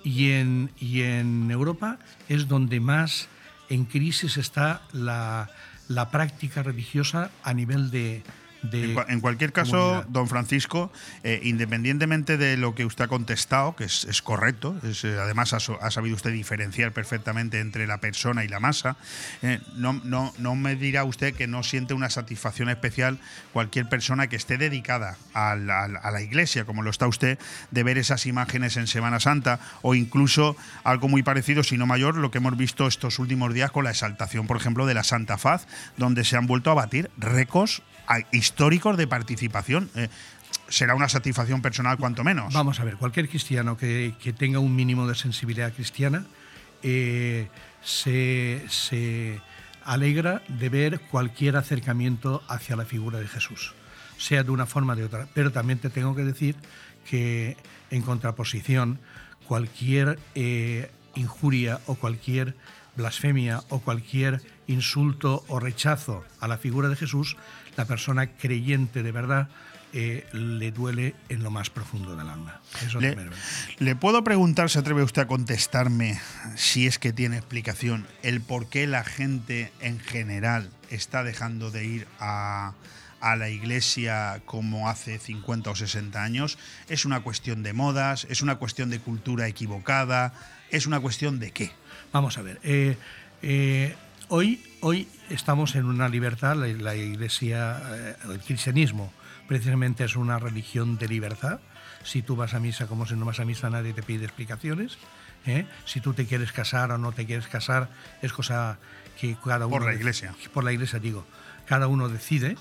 y 0.04 0.32
en, 0.32 0.70
y 0.80 1.02
en 1.02 1.52
Europa 1.52 1.98
es 2.28 2.48
donde 2.48 2.80
más 2.80 3.28
en 3.70 3.86
crisis 3.86 4.38
está 4.38 4.82
la, 4.94 5.50
la 5.88 6.10
práctica 6.10 6.64
religiosa 6.64 7.32
a 7.44 7.54
nivel 7.54 7.92
de, 7.92 8.24
en, 8.72 9.22
cualquier 9.22 9.54
caso, 9.54 10.04
don 10.10 10.28
Francisco, 10.28 10.92
eh, 11.24 11.40
independientemente 11.44 12.38
de 12.38 12.58
lo 12.58 12.76
que 12.76 12.86
usted 12.86 13.06
ha 13.06 13.08
contestado, 13.08 13.76
que 13.76 13.86
es, 13.86 14.22
correcto, 14.22 14.76
eh, 14.84 15.18
además 15.22 15.54
ha, 15.54 15.92
sabido 15.92 16.16
usted 16.16 16.32
diferenciar 16.32 16.92
perfectamente 16.92 17.60
entre 17.60 17.88
la 17.88 18.00
persona 18.00 18.44
y 18.44 18.48
la 18.48 18.60
masa, 18.60 18.98
eh, 19.42 19.60
no, 19.76 19.94
no, 20.04 20.34
no, 20.38 20.56
me 20.56 20.76
dirá 20.76 21.04
usted 21.04 21.34
que 21.34 21.48
no 21.48 21.64
siente 21.64 21.94
una 21.94 22.10
satisfacción 22.10 22.70
especial 22.70 23.20
cualquier 23.54 23.88
persona 23.88 24.28
que 24.28 24.36
esté 24.36 24.58
dedicada 24.58 25.18
a 25.34 25.56
la, 25.56 25.84
a 25.84 26.12
la 26.12 26.22
iglesia, 26.22 26.66
como 26.66 26.82
lo 26.82 26.90
está 26.90 27.08
usted, 27.08 27.40
de 27.72 27.84
ver 27.84 27.98
esas 27.98 28.26
imágenes 28.26 28.76
en 28.78 28.88
Semana 28.88 29.20
Santa 29.20 29.60
o 29.82 29.96
incluso 29.96 30.58
algo 30.84 31.08
muy 31.08 31.24
parecido, 31.24 31.64
si 31.64 31.78
no 31.78 31.86
mayor, 31.86 32.18
lo 32.18 32.32
que 32.32 32.40
hemos 32.40 32.58
visto 32.58 32.88
estos 32.88 33.20
últimos 33.20 33.54
días 33.54 33.72
con 33.72 33.86
la 33.86 33.92
exaltación, 33.92 34.48
por 34.48 34.58
ejemplo, 34.58 34.86
de 34.86 34.94
la 34.94 35.04
Santa 35.04 35.38
Faz, 35.38 35.68
donde 35.98 36.24
se 36.26 36.36
han 36.36 36.48
vuelto 36.48 36.72
a 36.72 36.74
batir 36.74 37.10
récords 37.18 37.82
históricos 38.32 38.49
de 38.98 39.08
participación. 39.08 39.90
Eh, 39.96 40.10
será 40.68 40.96
una 40.96 41.10
satisfacción 41.10 41.62
personal 41.62 41.98
cuanto 41.98 42.24
menos. 42.24 42.54
Vamos 42.54 42.80
a 42.80 42.84
ver, 42.84 42.96
cualquier 42.96 43.28
cristiano 43.30 43.78
que, 43.78 44.14
tenga 44.38 44.60
un 44.60 44.76
mínimo 44.76 45.08
de 45.08 45.16
sensibilidad 45.16 45.74
cristiana 45.74 46.26
eh, 46.84 47.48
se, 47.84 49.42
alegra 49.84 50.44
de 50.48 50.70
ver 50.70 51.00
cualquier 51.00 51.58
acercamiento 51.58 52.44
hacia 52.48 52.76
la 52.76 52.86
figura 52.86 53.20
de 53.20 53.28
Jesús, 53.28 53.74
sea 54.18 54.44
de 54.44 54.52
una 54.52 54.66
forma 54.66 54.94
o 54.94 54.96
de 54.96 55.04
otra. 55.04 55.28
Pero 55.34 55.52
también 55.52 55.80
te 55.80 55.90
tengo 55.90 56.16
que 56.16 56.24
decir 56.24 56.56
que 57.10 57.58
en 57.90 58.02
contraposición, 58.04 59.00
cualquier 59.48 60.20
eh, 60.36 60.92
injuria 61.16 61.80
o 61.88 61.96
cualquier 61.96 62.56
blasfemia 62.96 63.64
o 63.70 63.80
cualquier 63.80 64.42
insulto 64.68 65.44
o 65.48 65.60
rechazo 65.60 66.24
a 66.40 66.48
la 66.48 66.58
figura 66.58 66.90
de 66.90 66.96
Jesús 66.96 67.38
la 67.78 67.86
persona 67.86 68.28
creyente 68.28 69.04
de 69.04 69.12
verdad 69.12 69.50
eh, 69.92 70.28
le 70.34 70.72
duele 70.72 71.16
en 71.30 71.44
lo 71.44 71.50
más 71.50 71.70
profundo 71.70 72.16
del 72.16 72.30
alma. 72.30 72.62
le, 73.00 73.18
le, 73.80 73.96
puedo 73.96 74.24
preguntar, 74.24 74.70
se 74.70 74.80
atreve 74.80 75.02
usted 75.02 75.24
a 75.24 75.28
contestarme, 75.28 76.20
si 76.56 76.86
es 76.86 77.00
que 77.00 77.12
tiene 77.12 77.38
explicación, 77.38 78.06
el 78.22 78.42
por 78.42 78.70
qué 78.70 78.86
la 78.86 79.04
gente 79.04 79.72
en 79.80 80.00
general 80.00 80.70
está 80.92 81.24
dejando 81.24 81.72
de 81.72 81.86
ir 81.86 82.08
a, 82.20 82.74
a 83.22 83.36
la 83.36 83.50
iglesia 83.50 84.42
como 84.46 84.90
hace 84.90 85.20
50 85.20 85.72
o 85.72 85.76
60 85.76 86.22
años? 86.22 86.58
¿Es 86.88 87.06
una 87.06 87.22
cuestión 87.22 87.64
de 87.64 87.74
modas? 87.74 88.28
¿Es 88.30 88.42
una 88.42 88.56
cuestión 88.56 88.90
de 88.90 89.00
cultura 89.00 89.48
equivocada? 89.48 90.34
¿Es 90.70 90.86
una 90.86 91.00
cuestión 91.00 91.40
de 91.40 91.52
qué? 91.52 91.72
Vamos 92.12 92.38
a 92.38 92.42
ver. 92.42 92.60
Eh, 92.64 92.98
eh, 93.42 93.96
hoy, 94.28 94.62
hoy 94.82 95.08
estamos 95.30 95.76
en 95.76 95.86
una 95.86 96.10
libertad, 96.10 96.56
la, 96.56 96.96
iglesia, 96.96 97.82
eh, 97.92 98.16
el 98.32 98.40
cristianismo 98.40 99.12
precisamente 99.48 100.04
es 100.04 100.16
una 100.16 100.38
religión 100.40 100.98
de 100.98 101.08
libertad. 101.08 101.60
Si 102.04 102.22
tú 102.22 102.36
vas 102.36 102.54
a 102.54 102.60
misa 102.60 102.88
como 102.88 103.06
si 103.06 103.16
no 103.16 103.26
vas 103.26 103.40
a 103.40 103.46
misa, 103.46 103.70
nadie 103.70 103.94
te 103.94 104.04
pide 104.04 104.26
explicaciones. 104.26 104.98
¿eh? 105.46 105.66
Si 105.86 106.02
tú 106.02 106.14
te 106.14 106.26
quieres 106.26 106.52
casar 106.52 106.92
o 106.92 106.98
no 106.98 107.12
te 107.12 107.26
quieres 107.26 107.48
casar, 107.48 107.90
es 108.22 108.32
cosa 108.32 108.78
que 109.20 109.36
cada 109.44 109.66
uno... 109.66 109.78
Por 109.78 109.86
la 109.86 109.96
iglesia. 109.96 110.36
Por 110.54 110.64
la 110.64 110.72
iglesia, 110.72 111.00
digo. 111.00 111.26
Cada 111.66 111.88
uno 111.88 112.10
decide. 112.10 112.58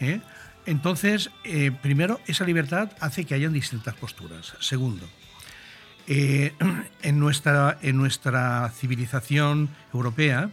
¿eh? 0.00 0.20
Entonces, 0.66 1.30
eh, 1.44 1.70
primero, 1.70 2.20
esa 2.26 2.44
libertad 2.44 2.90
hace 3.00 3.24
que 3.24 3.34
hayan 3.34 3.52
distintas 3.52 3.94
posturas. 3.94 4.54
Segundo, 4.58 5.08
en, 6.08 7.18
nuestra, 7.20 7.78
en 7.80 7.96
nuestra 7.96 8.70
civilización 8.70 9.70
europea 9.92 10.50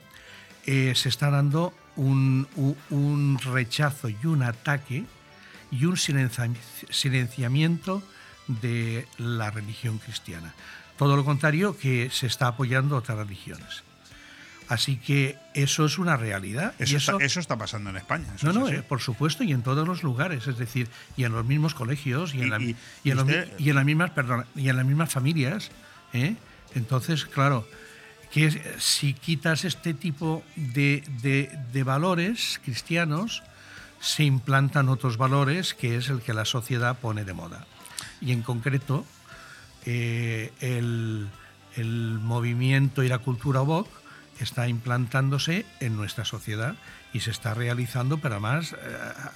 eh, 0.66 0.94
se 0.96 1.10
está 1.10 1.30
dando 1.30 1.74
un, 1.96 2.48
un- 2.90 3.38
rechazo 3.40 4.10
y 4.10 4.18
un 4.26 4.44
ataque 4.44 5.06
y 5.72 5.86
un 5.86 5.96
silenci- 5.96 6.56
silenciamiento 6.90 8.02
de 8.48 9.08
la 9.18 9.52
religión 9.52 9.98
cristiana. 10.00 10.54
Todo 10.98 11.16
lo 11.16 11.26
contrario 11.26 11.78
que 11.78 12.10
se 12.12 12.28
está 12.28 12.48
apoyando 12.48 12.96
otras 12.98 13.18
religiones. 13.18 13.84
Así 14.68 14.96
que 14.98 15.38
eso 15.54 15.86
es 15.86 15.98
una 15.98 16.16
realidad. 16.16 16.74
y 16.80 16.84
Eso, 16.84 16.98
eso- 16.98 17.12
está, 17.14 17.26
eso 17.26 17.40
está 17.42 17.58
pasando 17.58 17.90
en 17.90 17.98
España. 17.98 18.26
no, 18.42 18.50
es 18.52 18.56
no, 18.56 18.70
eh, 18.70 18.84
por 18.84 19.02
supuesto, 19.02 19.44
y 19.44 19.52
en 19.52 19.64
todos 19.64 19.86
los 19.88 20.02
lugares, 20.04 20.48
es 20.48 20.58
decir, 20.58 20.88
y 21.18 21.26
en 21.26 21.34
los 21.34 21.46
mismos 21.46 21.74
colegios, 21.74 22.34
y 22.34 22.42
en, 22.44 22.50
la- 22.52 22.62
y- 22.62 22.76
y 23.04 23.12
en 23.12 23.20
usted- 23.20 23.60
las 23.60 23.86
mismas, 23.86 24.12
perdón, 24.12 24.46
y 24.56 24.70
en 24.70 24.78
las 24.78 24.86
mismas 24.86 25.12
familias. 25.12 25.72
¿eh? 26.14 26.36
Entonces, 26.74 27.26
claro, 27.26 27.68
que 28.32 28.50
si 28.80 29.14
quitas 29.14 29.66
este 29.66 29.94
tipo 29.94 30.44
de, 30.56 31.04
de- 31.22 31.84
valores 31.84 32.60
cristianos, 32.64 33.44
se 34.00 34.24
implantan 34.24 34.90
otros 34.90 35.18
valores 35.18 35.74
que 35.74 35.96
es 35.98 36.10
el 36.10 36.22
que 36.22 36.34
la 36.34 36.46
sociedad 36.46 36.98
pone 36.98 37.24
de 37.26 37.34
moda. 37.34 37.68
Y 38.22 38.32
en 38.32 38.42
concreto, 38.42 39.06
eh, 39.86 40.52
el, 40.62 41.28
el 41.76 42.20
movimiento 42.20 43.04
y 43.04 43.10
la 43.10 43.20
cultura 43.20 43.62
woke 43.62 43.90
está 44.40 44.68
implantándose 44.68 45.66
en 45.80 45.96
nuestra 45.98 46.26
sociedad 46.26 46.76
y 47.14 47.20
se 47.20 47.32
está 47.32 47.54
realizando, 47.54 48.20
pero 48.20 48.36
además 48.36 48.74
eh, 48.74 48.78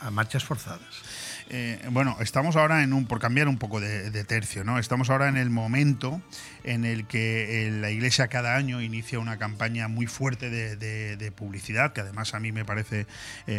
a 0.02 0.12
marchas 0.12 0.44
forzadas. 0.44 1.02
Eh, 1.50 1.80
bueno, 1.92 2.18
estamos 2.22 2.56
ahora 2.56 2.82
en 2.82 2.92
un, 2.94 3.06
por 3.06 3.20
cambiar 3.20 3.48
un 3.48 3.58
poco 3.58 3.80
de, 3.80 4.24
tercio, 4.24 4.64
¿no? 4.64 4.80
Estamos 4.80 5.12
ahora 5.12 5.28
en 5.28 5.38
el 5.38 5.52
momento 5.52 6.22
en 6.64 6.86
el 6.86 7.06
que 7.06 7.68
eh, 7.68 7.72
la 7.72 7.92
Iglesia 7.92 8.28
cada 8.30 8.56
año 8.56 8.82
inicia 8.82 9.20
una 9.20 9.38
campaña 9.38 9.88
muy 9.88 10.08
fuerte 10.08 10.50
de, 10.50 11.32
publicidad, 11.36 11.94
que 11.94 12.02
además 12.02 12.34
a 12.34 12.40
mí 12.40 12.52
me 12.52 12.66
parece 12.66 13.06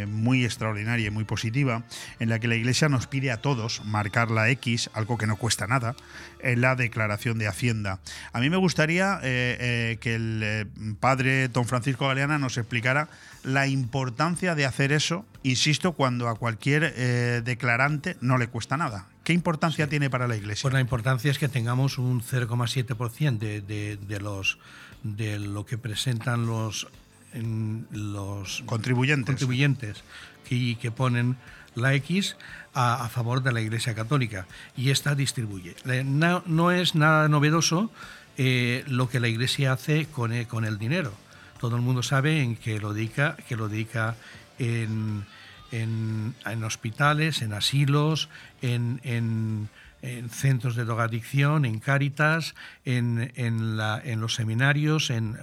muy 0.09 0.45
extraordinaria 0.45 1.09
y 1.09 1.11
muy 1.11 1.25
positiva, 1.25 1.85
en 2.19 2.29
la 2.29 2.39
que 2.39 2.49
la 2.49 2.55
Iglesia 2.55 2.89
nos 2.89 3.07
pide 3.07 3.31
a 3.31 3.41
todos 3.41 3.85
marcar 3.85 4.31
la 4.31 4.49
X, 4.51 4.91
algo 4.95 5.19
que 5.19 5.27
no 5.27 5.37
cuesta 5.37 5.67
nada, 5.67 5.95
en 6.41 6.61
la 6.61 6.75
declaración 6.75 7.39
de 7.39 7.49
Hacienda. 7.49 8.01
A 8.33 8.41
mí 8.41 8.51
me 8.51 8.57
gustaría 8.57 9.21
que 9.21 9.99
el 10.03 10.97
padre 10.99 11.49
don 11.49 11.67
Francisco 11.67 12.09
Galeana 12.09 12.39
nos 12.39 12.57
explicara 12.57 13.09
la 13.47 13.67
importancia 13.69 14.55
de 14.55 14.67
hacer 14.67 14.91
eso, 14.93 15.25
insisto, 15.45 15.93
cuando 15.93 16.29
a 16.29 16.35
cualquier 16.35 16.93
eh, 16.97 17.43
declarante 17.45 18.17
no 18.21 18.39
le 18.39 18.49
cuesta 18.49 18.77
nada. 18.77 19.07
¿Qué 19.25 19.33
importancia 19.33 19.89
tiene 19.89 20.11
para 20.11 20.27
la 20.29 20.37
Iglesia? 20.37 20.63
Pues 20.63 20.75
la 20.75 20.81
importancia 20.81 21.31
es 21.31 21.39
que 21.39 21.49
tengamos 21.49 21.97
un 21.99 22.21
0,7% 22.23 23.39
de, 23.39 23.61
de, 23.61 23.97
de 23.97 24.21
los 24.21 24.59
de 25.03 25.39
lo 25.39 25.65
que 25.65 25.79
presentan 25.79 26.47
los 26.47 26.89
en 27.33 27.87
los 27.93 28.63
Contribuyentes. 28.67 29.27
contribuyentes 29.27 30.03
que, 30.49 30.77
que 30.81 30.91
ponen 30.91 31.37
la 31.75 31.95
X 31.95 32.37
a, 32.75 33.05
a 33.05 33.09
favor 33.09 33.43
de 33.43 33.53
la 33.53 33.61
Iglesia 33.61 33.95
Católica 33.95 34.47
y 34.77 34.91
esta 34.91 35.15
distribuye. 35.15 35.77
Le- 35.85 36.03
No, 36.05 36.43
no 36.47 36.71
es 36.73 36.95
nada 36.95 37.29
novedoso 37.29 37.91
eh, 38.39 38.85
lo 38.89 39.09
que 39.09 39.21
la 39.21 39.29
Iglesia 39.29 39.73
hace 39.73 40.07
con 40.07 40.33
con 40.47 40.65
el 40.65 40.79
dinero. 40.79 41.13
Todo 41.59 41.77
el 41.77 41.83
mundo 41.83 42.03
sabe 42.03 42.43
en 42.43 42.57
que 42.57 42.79
lo 42.79 42.93
dedica, 42.93 43.37
lo 43.57 43.69
dedica 43.69 44.15
en, 44.59 45.25
en- 45.73 46.35
en 46.45 46.65
hospitales, 46.65 47.43
en 47.43 47.53
asilos, 47.53 48.29
en, 48.63 49.01
en- 49.05 49.69
en 50.03 50.31
centros 50.31 50.77
de 50.77 50.85
drogadicción, 50.85 51.65
en 51.65 51.81
Cáritas, 51.81 52.55
en, 52.85 53.33
la- 53.77 54.01
en 54.05 54.21
los 54.21 54.35
seminarios, 54.35 55.11
en, 55.11 55.37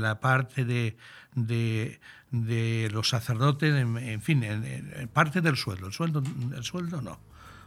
la 0.00 0.20
parte 0.20 0.64
de, 0.64 0.96
de- 1.34 2.00
de 2.30 2.88
los 2.92 3.08
sacerdotes, 3.08 3.74
en, 3.74 4.22
fin, 4.22 4.42
en, 4.44 4.64
en 4.64 5.08
parte 5.08 5.40
del 5.40 5.56
sueldo. 5.56 5.86
El 5.86 5.92
sueldo, 5.92 6.22
el 6.54 6.64
sueldo 6.64 7.00
no. 7.00 7.18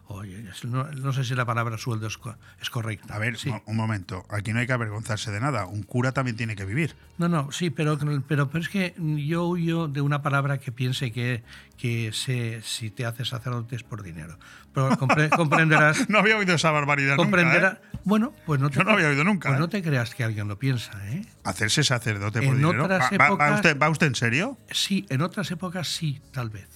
Oye, 0.07 0.43
no, 0.63 0.83
no 0.91 1.13
sé 1.13 1.23
si 1.23 1.33
la 1.33 1.45
palabra 1.45 1.77
sueldo 1.77 2.07
es, 2.07 2.17
co- 2.17 2.35
es 2.61 2.69
correcta. 2.69 3.15
A 3.15 3.19
ver, 3.19 3.37
Sí. 3.37 3.51
un 3.65 3.75
momento. 3.75 4.25
Aquí 4.29 4.51
no 4.53 4.59
hay 4.59 4.67
que 4.67 4.73
avergonzarse 4.73 5.31
de 5.31 5.39
nada. 5.39 5.65
Un 5.65 5.83
cura 5.83 6.11
también 6.11 6.35
tiene 6.35 6.55
que 6.57 6.65
vivir. 6.65 6.95
No, 7.17 7.29
no, 7.29 7.51
sí, 7.51 7.69
pero, 7.69 7.97
pero, 8.27 8.49
pero 8.49 8.61
es 8.61 8.69
que 8.69 8.93
yo 8.99 9.45
huyo 9.45 9.87
de 9.87 10.01
una 10.01 10.21
palabra 10.21 10.59
que 10.59 10.71
piense 10.73 11.11
que, 11.13 11.41
que 11.77 12.11
se, 12.13 12.61
si 12.63 12.89
te 12.91 13.05
haces 13.05 13.29
sacerdote 13.29 13.75
es 13.77 13.83
por 13.83 14.03
dinero. 14.03 14.37
Pero 14.73 14.89
compre- 14.91 15.29
comprenderás. 15.35 16.09
No 16.09 16.19
había 16.19 16.37
oído 16.37 16.53
esa 16.55 16.71
barbaridad 16.71 17.15
comprenderás. 17.15 17.73
nunca. 17.81 17.87
¿eh? 17.97 17.99
Bueno, 18.03 18.33
pues 18.45 18.59
no 18.59 18.69
te, 18.69 18.75
Yo 18.79 18.83
no 18.83 18.91
había 18.91 19.07
oído 19.07 19.23
nunca, 19.23 19.49
Pues 19.49 19.57
¿eh? 19.57 19.61
no 19.61 19.69
te 19.69 19.81
creas 19.81 20.13
que 20.13 20.25
alguien 20.25 20.49
lo 20.49 20.59
piensa, 20.59 20.91
¿eh? 21.11 21.25
Hacerse 21.45 21.83
sacerdote 21.83 22.41
por 22.41 22.49
En 22.55 22.57
dinero. 22.57 22.83
otras 22.83 23.09
¿Va- 23.13 23.29
va- 23.35 23.55
usted, 23.55 23.79
¿Va 23.81 23.89
usted 23.89 24.07
en 24.07 24.15
serio? 24.15 24.57
Sí, 24.69 25.05
en 25.09 25.21
otras 25.21 25.49
épocas 25.51 25.87
sí, 25.87 26.19
tal 26.33 26.49
vez. 26.49 26.67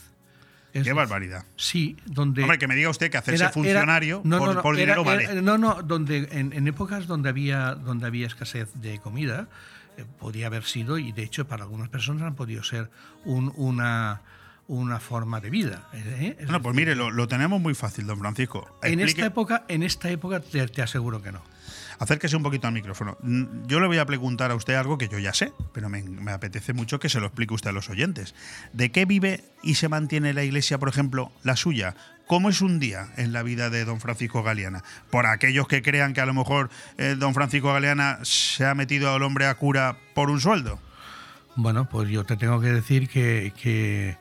Es 0.78 0.84
Qué 0.86 0.94
barbaridad. 0.94 1.46
Sí, 1.56 1.98
donde. 2.06 2.42
Hombre, 2.44 2.58
que 2.58 2.68
me 2.68 2.76
diga 2.76 2.90
usted 2.90 3.10
que 3.12 3.18
hacerse 3.18 3.36
Era- 3.44 3.46
era- 3.46 3.54
funcionario 3.54 4.22
no, 4.24 4.38
por, 4.38 4.48
no, 4.50 4.54
no, 4.56 4.62
por 4.62 4.76
era- 4.76 4.96
dinero 4.96 5.04
vale. 5.04 5.42
no, 5.42 5.58
no, 5.58 5.82
donde 5.84 6.28
en, 6.32 6.54
en 6.54 6.68
épocas 6.68 7.08
donde 7.08 7.30
había 7.30 7.74
donde 7.76 8.06
había 8.08 8.28
escasez 8.28 8.70
de 8.76 9.00
comida 9.00 9.48
eh, 9.98 10.06
podía 10.20 10.48
haber 10.48 10.64
sido 10.64 10.98
y 10.98 11.12
de 11.12 11.24
hecho 11.24 11.48
para 11.48 11.64
algunas 11.64 11.90
personas 11.90 12.24
han 12.24 12.36
podido 12.36 12.64
ser 12.64 12.90
un- 13.26 13.52
una 13.56 14.22
una 14.70 15.00
forma 15.00 15.40
de 15.40 15.50
vida. 15.50 15.88
¿eh? 15.94 16.36
Bueno, 16.44 16.62
pues 16.62 16.76
mire, 16.76 16.94
lo, 16.94 17.10
lo 17.10 17.26
tenemos 17.30 17.62
muy 17.62 17.74
fácil, 17.74 18.06
don 18.06 18.20
Francisco. 18.20 18.78
en 18.84 19.00
esta 19.00 19.26
época, 19.26 19.64
en 19.70 19.82
esta 19.82 20.10
época 20.10 20.42
te, 20.42 20.68
te 20.68 20.82
aseguro 20.82 21.22
que 21.22 21.32
no. 21.32 21.42
Acérquese 22.00 22.36
un 22.36 22.44
poquito 22.44 22.68
al 22.68 22.74
micrófono. 22.74 23.18
Yo 23.66 23.80
le 23.80 23.88
voy 23.88 23.98
a 23.98 24.06
preguntar 24.06 24.52
a 24.52 24.56
usted 24.56 24.76
algo 24.76 24.98
que 24.98 25.08
yo 25.08 25.18
ya 25.18 25.34
sé, 25.34 25.52
pero 25.74 25.90
me, 25.90 26.32
apetece 26.32 26.74
mucho 26.74 27.00
que 27.00 27.10
se 27.10 27.20
lo 27.20 27.28
explique 27.28 27.54
usted 27.54 27.72
a 27.72 27.74
los 27.74 27.90
oyentes. 27.90 28.36
¿De 28.74 28.92
qué 28.92 29.06
vive 29.06 29.44
y 29.64 29.76
se 29.76 29.90
mantiene 29.90 30.34
la 30.34 30.44
iglesia, 30.44 30.78
por 30.78 30.90
ejemplo, 30.90 31.32
la 31.44 31.56
suya? 31.56 31.96
¿Cómo 32.28 32.50
es 32.50 32.62
un 32.62 32.80
día 32.80 33.08
en 33.18 33.34
la 33.34 33.42
vida 33.42 33.70
de 33.70 33.86
don 33.86 34.00
Francisco 34.00 34.44
Galeana? 34.44 34.84
Por 35.10 35.26
aquellos 35.26 35.68
que 35.68 35.82
crean 35.82 36.14
que 36.14 36.22
a 36.22 36.26
lo 36.26 36.34
mejor 36.34 36.70
eh, 36.98 37.16
don 37.18 37.34
Francisco 37.34 37.74
Galeana 37.74 38.20
se 38.24 38.66
ha 38.66 38.76
metido 38.76 39.14
al 39.14 39.24
hombre 39.24 39.48
a 39.48 39.56
cura 39.56 39.98
por 40.14 40.30
un 40.30 40.40
sueldo. 40.40 40.80
Bueno, 41.56 41.90
pues 41.90 42.10
yo 42.10 42.24
te 42.24 42.38
tengo 42.38 42.62
que 42.62 42.68
decir 42.68 43.10
que 43.10 44.18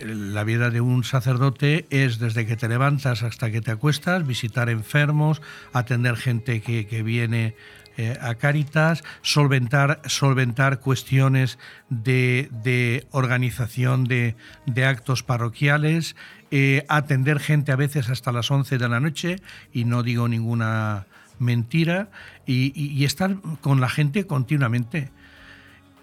la 0.00 0.44
vida 0.44 0.70
de 0.70 0.80
un 0.80 1.04
sacerdote 1.04 1.86
es 1.90 2.18
desde 2.18 2.46
que 2.46 2.56
te 2.56 2.68
levantas 2.68 3.22
hasta 3.22 3.50
que 3.50 3.60
te 3.60 3.70
acuestas, 3.70 4.26
visitar 4.26 4.68
enfermos, 4.68 5.42
atender 5.72 6.16
gente 6.16 6.60
que, 6.62 6.86
que 6.86 7.02
viene 7.02 7.54
eh, 7.96 8.16
a 8.20 8.34
Cáritas, 8.36 9.02
solventar, 9.22 10.00
solventar 10.06 10.80
cuestiones 10.80 11.58
de, 11.90 12.48
de 12.62 13.06
organización 13.10 14.04
de, 14.04 14.36
de 14.66 14.84
actos 14.84 15.22
parroquiales, 15.22 16.16
eh, 16.50 16.84
atender 16.88 17.38
gente 17.40 17.72
a 17.72 17.76
veces 17.76 18.08
hasta 18.08 18.32
las 18.32 18.50
11 18.50 18.78
de 18.78 18.88
la 18.88 19.00
noche, 19.00 19.36
y 19.72 19.84
no 19.84 20.02
digo 20.02 20.28
ninguna 20.28 21.06
mentira, 21.38 22.10
y- 22.46 23.04
estar 23.04 23.36
con 23.60 23.80
la 23.80 23.88
gente 23.88 24.26
continuamente 24.26 25.10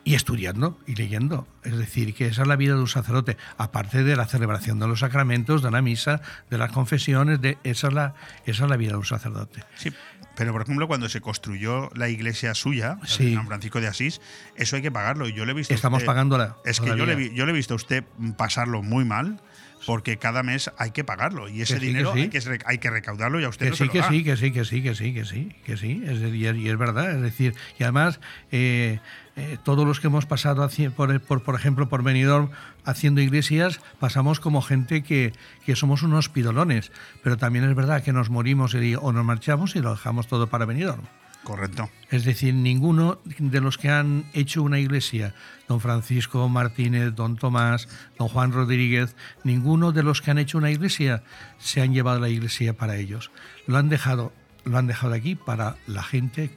y 0.07 0.15
estudiando 0.15 0.79
y 0.87 0.95
leyendo. 0.95 1.47
Es 1.63 1.77
decir, 1.77 2.13
que 2.13 2.27
esa 2.27 2.43
es 2.43 2.47
la 2.47 2.55
vida 2.55 2.75
de 2.75 2.79
un 2.79 2.87
sacerdote, 2.87 3.35
aparte 3.57 4.03
de 4.05 4.15
la 4.15 4.25
celebración 4.25 4.79
de 4.79 4.87
los 4.87 5.01
sacramentos, 5.01 5.61
de 5.61 5.69
la 5.69 5.81
misa, 5.81 6.21
de 6.49 6.57
las 6.57 6.71
confesiones, 6.71 7.41
de, 7.41 7.57
esa, 7.65 7.89
es 7.89 7.93
la, 7.93 8.13
esa 8.45 8.63
es 8.63 8.69
la 8.69 8.77
vida 8.77 8.91
de 8.91 8.97
un 8.99 9.05
sacerdote. 9.05 9.65
Sí, 9.75 9.91
pero 10.37 10.53
por 10.53 10.61
ejemplo, 10.61 10.87
cuando 10.87 11.09
se 11.09 11.19
construyó 11.19 11.89
la 11.93 12.07
iglesia 12.07 12.53
suya, 12.53 12.99
Sí. 13.03 13.33
San 13.33 13.47
Francisco 13.47 13.81
de 13.81 13.87
Asís, 13.87 14.21
eso 14.55 14.77
hay 14.77 14.81
que 14.81 14.91
pagarlo. 14.91 15.27
Y 15.27 15.33
yo 15.33 15.43
le 15.43 15.51
he 15.51 15.55
visto. 15.55 15.73
Estamos 15.73 15.97
usted- 15.97 16.05
pagándola 16.07 16.55
Es 16.63 16.79
que 16.79 16.95
yo 16.95 17.05
le, 17.05 17.33
yo 17.33 17.45
le 17.45 17.51
he 17.51 17.55
visto 17.55 17.73
a 17.73 17.75
usted 17.75 18.05
pasarlo 18.37 18.81
muy 18.83 19.03
mal. 19.03 19.41
Porque 19.87 20.17
cada 20.17 20.43
mes 20.43 20.69
hay 20.77 20.91
que 20.91 21.05
pagarlo 21.05 21.47
y 21.47 21.61
ese 21.61 21.75
Que 21.75 21.79
sí, 21.79 21.93
que 21.93 21.93
dinero 21.93 22.11
sí. 22.13 22.19
hay, 22.19 22.29
que, 22.29 22.41
hay 22.65 22.77
que 22.77 22.89
recaudarlo 22.89 23.39
y 23.39 23.45
a 23.45 23.49
usted 23.49 23.67
Que 23.67 23.69
no 23.69 23.77
se 23.77 23.85
sí, 23.85 23.87
lo 23.87 23.93
que 23.93 23.99
da. 23.99 24.09
sí, 24.09 24.21
que 24.21 24.35
sí, 24.35 24.51
que 24.51 24.65
sí, 24.65 24.83
que 24.83 24.95
sí, 24.95 25.13
que 25.13 25.23
sí, 25.25 25.55
que 25.65 25.77
sí, 25.77 26.03
es 26.05 26.19
y, 26.19 26.45
es, 26.45 26.57
y 26.57 26.67
es 26.67 26.77
verdad, 26.77 27.09
es 27.15 27.21
decir, 27.21 27.55
y 27.79 27.83
además 27.83 28.19
eh, 28.51 28.99
eh, 29.37 29.57
todos 29.63 29.87
los 29.87 30.01
que 30.01 30.07
hemos 30.07 30.25
pasado 30.25 30.69
por, 30.93 31.21
por, 31.21 31.41
por 31.41 31.55
ejemplo 31.55 31.87
por 31.87 32.03
Benidorm 32.03 32.49
haciendo 32.83 33.21
iglesias, 33.21 33.79
pasamos 33.99 34.41
como 34.41 34.61
gente 34.61 35.03
que, 35.03 35.31
que 35.65 35.77
somos 35.77 36.03
unos 36.03 36.27
pidolones, 36.27 36.91
pero 37.23 37.37
también 37.37 37.63
es 37.63 37.73
verdad 37.73 38.03
que 38.03 38.11
nos 38.11 38.29
morimos 38.29 38.73
y, 38.73 38.95
o 38.95 39.13
nos 39.13 39.23
marchamos 39.23 39.77
y 39.77 39.79
lo 39.79 39.91
dejamos 39.91 40.27
todo 40.27 40.47
para 40.47 40.65
Benidorm. 40.65 41.05
Correcto. 41.47 41.89
Es 42.09 42.25
decir, 42.25 42.53
ninguno 42.53 43.19
de 43.23 43.61
los 43.61 43.77
que 43.77 43.87
han 43.87 44.25
hecho 44.33 44.61
una 44.61 44.79
iglesia, 44.79 45.33
don 45.69 45.79
Francisco 45.79 46.49
Martínez, 46.49 47.15
don 47.15 47.37
Tomás, 47.37 47.87
don 48.17 48.27
Juan 48.27 48.51
Rodríguez, 48.51 49.15
ninguno 49.45 49.93
de 49.93 50.03
los 50.03 50.21
que 50.21 50.31
han 50.31 50.39
hecho 50.39 50.57
una 50.57 50.71
iglesia 50.71 51.23
se 51.57 51.79
han 51.81 51.93
llevado 51.93 52.19
la 52.19 52.27
iglesia 52.27 52.73
para 52.73 52.97
ellos. 52.97 53.31
Lo 53.65 53.77
han 53.77 53.87
dejado, 53.87 54.33
lo 54.65 54.77
han 54.77 54.87
dejado 54.87 55.13
aquí 55.13 55.35
para 55.35 55.77
la 55.87 56.03
gente 56.03 56.51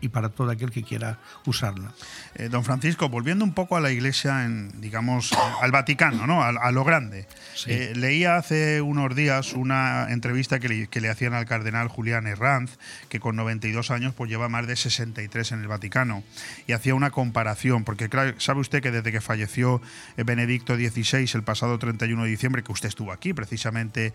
y 0.00 0.08
para 0.08 0.28
todo 0.28 0.50
aquel 0.50 0.70
que 0.70 0.82
quiera 0.82 1.18
usarla. 1.46 1.92
Eh, 2.34 2.48
don 2.48 2.64
Francisco, 2.64 3.08
volviendo 3.08 3.44
un 3.44 3.54
poco 3.54 3.76
a 3.76 3.80
la 3.80 3.90
iglesia, 3.90 4.44
en, 4.44 4.80
digamos, 4.80 5.32
al 5.60 5.70
Vaticano, 5.70 6.26
¿no? 6.26 6.42
A, 6.42 6.70
lo 6.72 6.84
grande. 6.84 7.26
Eh, 7.66 7.92
leía 7.94 8.36
hace 8.36 8.80
unos 8.80 9.14
días 9.14 9.52
una 9.52 10.10
entrevista 10.10 10.58
que 10.58 10.68
le, 10.68 10.86
que 10.88 11.00
le, 11.00 11.08
hacían 11.08 11.34
al 11.34 11.46
cardenal 11.46 11.88
Julián 11.88 12.26
Herranz, 12.26 12.78
que 13.08 13.20
con 13.20 13.36
92 13.36 13.90
años 13.90 14.14
pues 14.14 14.30
lleva 14.30 14.48
más 14.48 14.66
de 14.66 14.76
63 14.76 15.52
en 15.52 15.60
el 15.60 15.68
Vaticano, 15.68 16.24
y 16.66 16.72
hacía 16.72 16.94
una 16.94 17.10
comparación, 17.10 17.84
porque 17.84 18.08
claro, 18.08 18.34
sabe 18.40 18.60
usted 18.60 18.82
que 18.82 18.90
desde 18.90 19.12
que 19.12 19.20
falleció 19.20 19.80
Benedicto 20.16 20.76
XVI 20.76 21.30
el 21.34 21.42
pasado 21.42 21.78
31 21.78 22.24
de 22.24 22.28
diciembre, 22.28 22.62
que 22.62 22.72
usted 22.72 22.88
estuvo 22.88 23.12
aquí 23.12 23.32
precisamente 23.32 24.12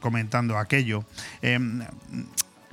comentando 0.00 0.58
aquello, 0.58 1.04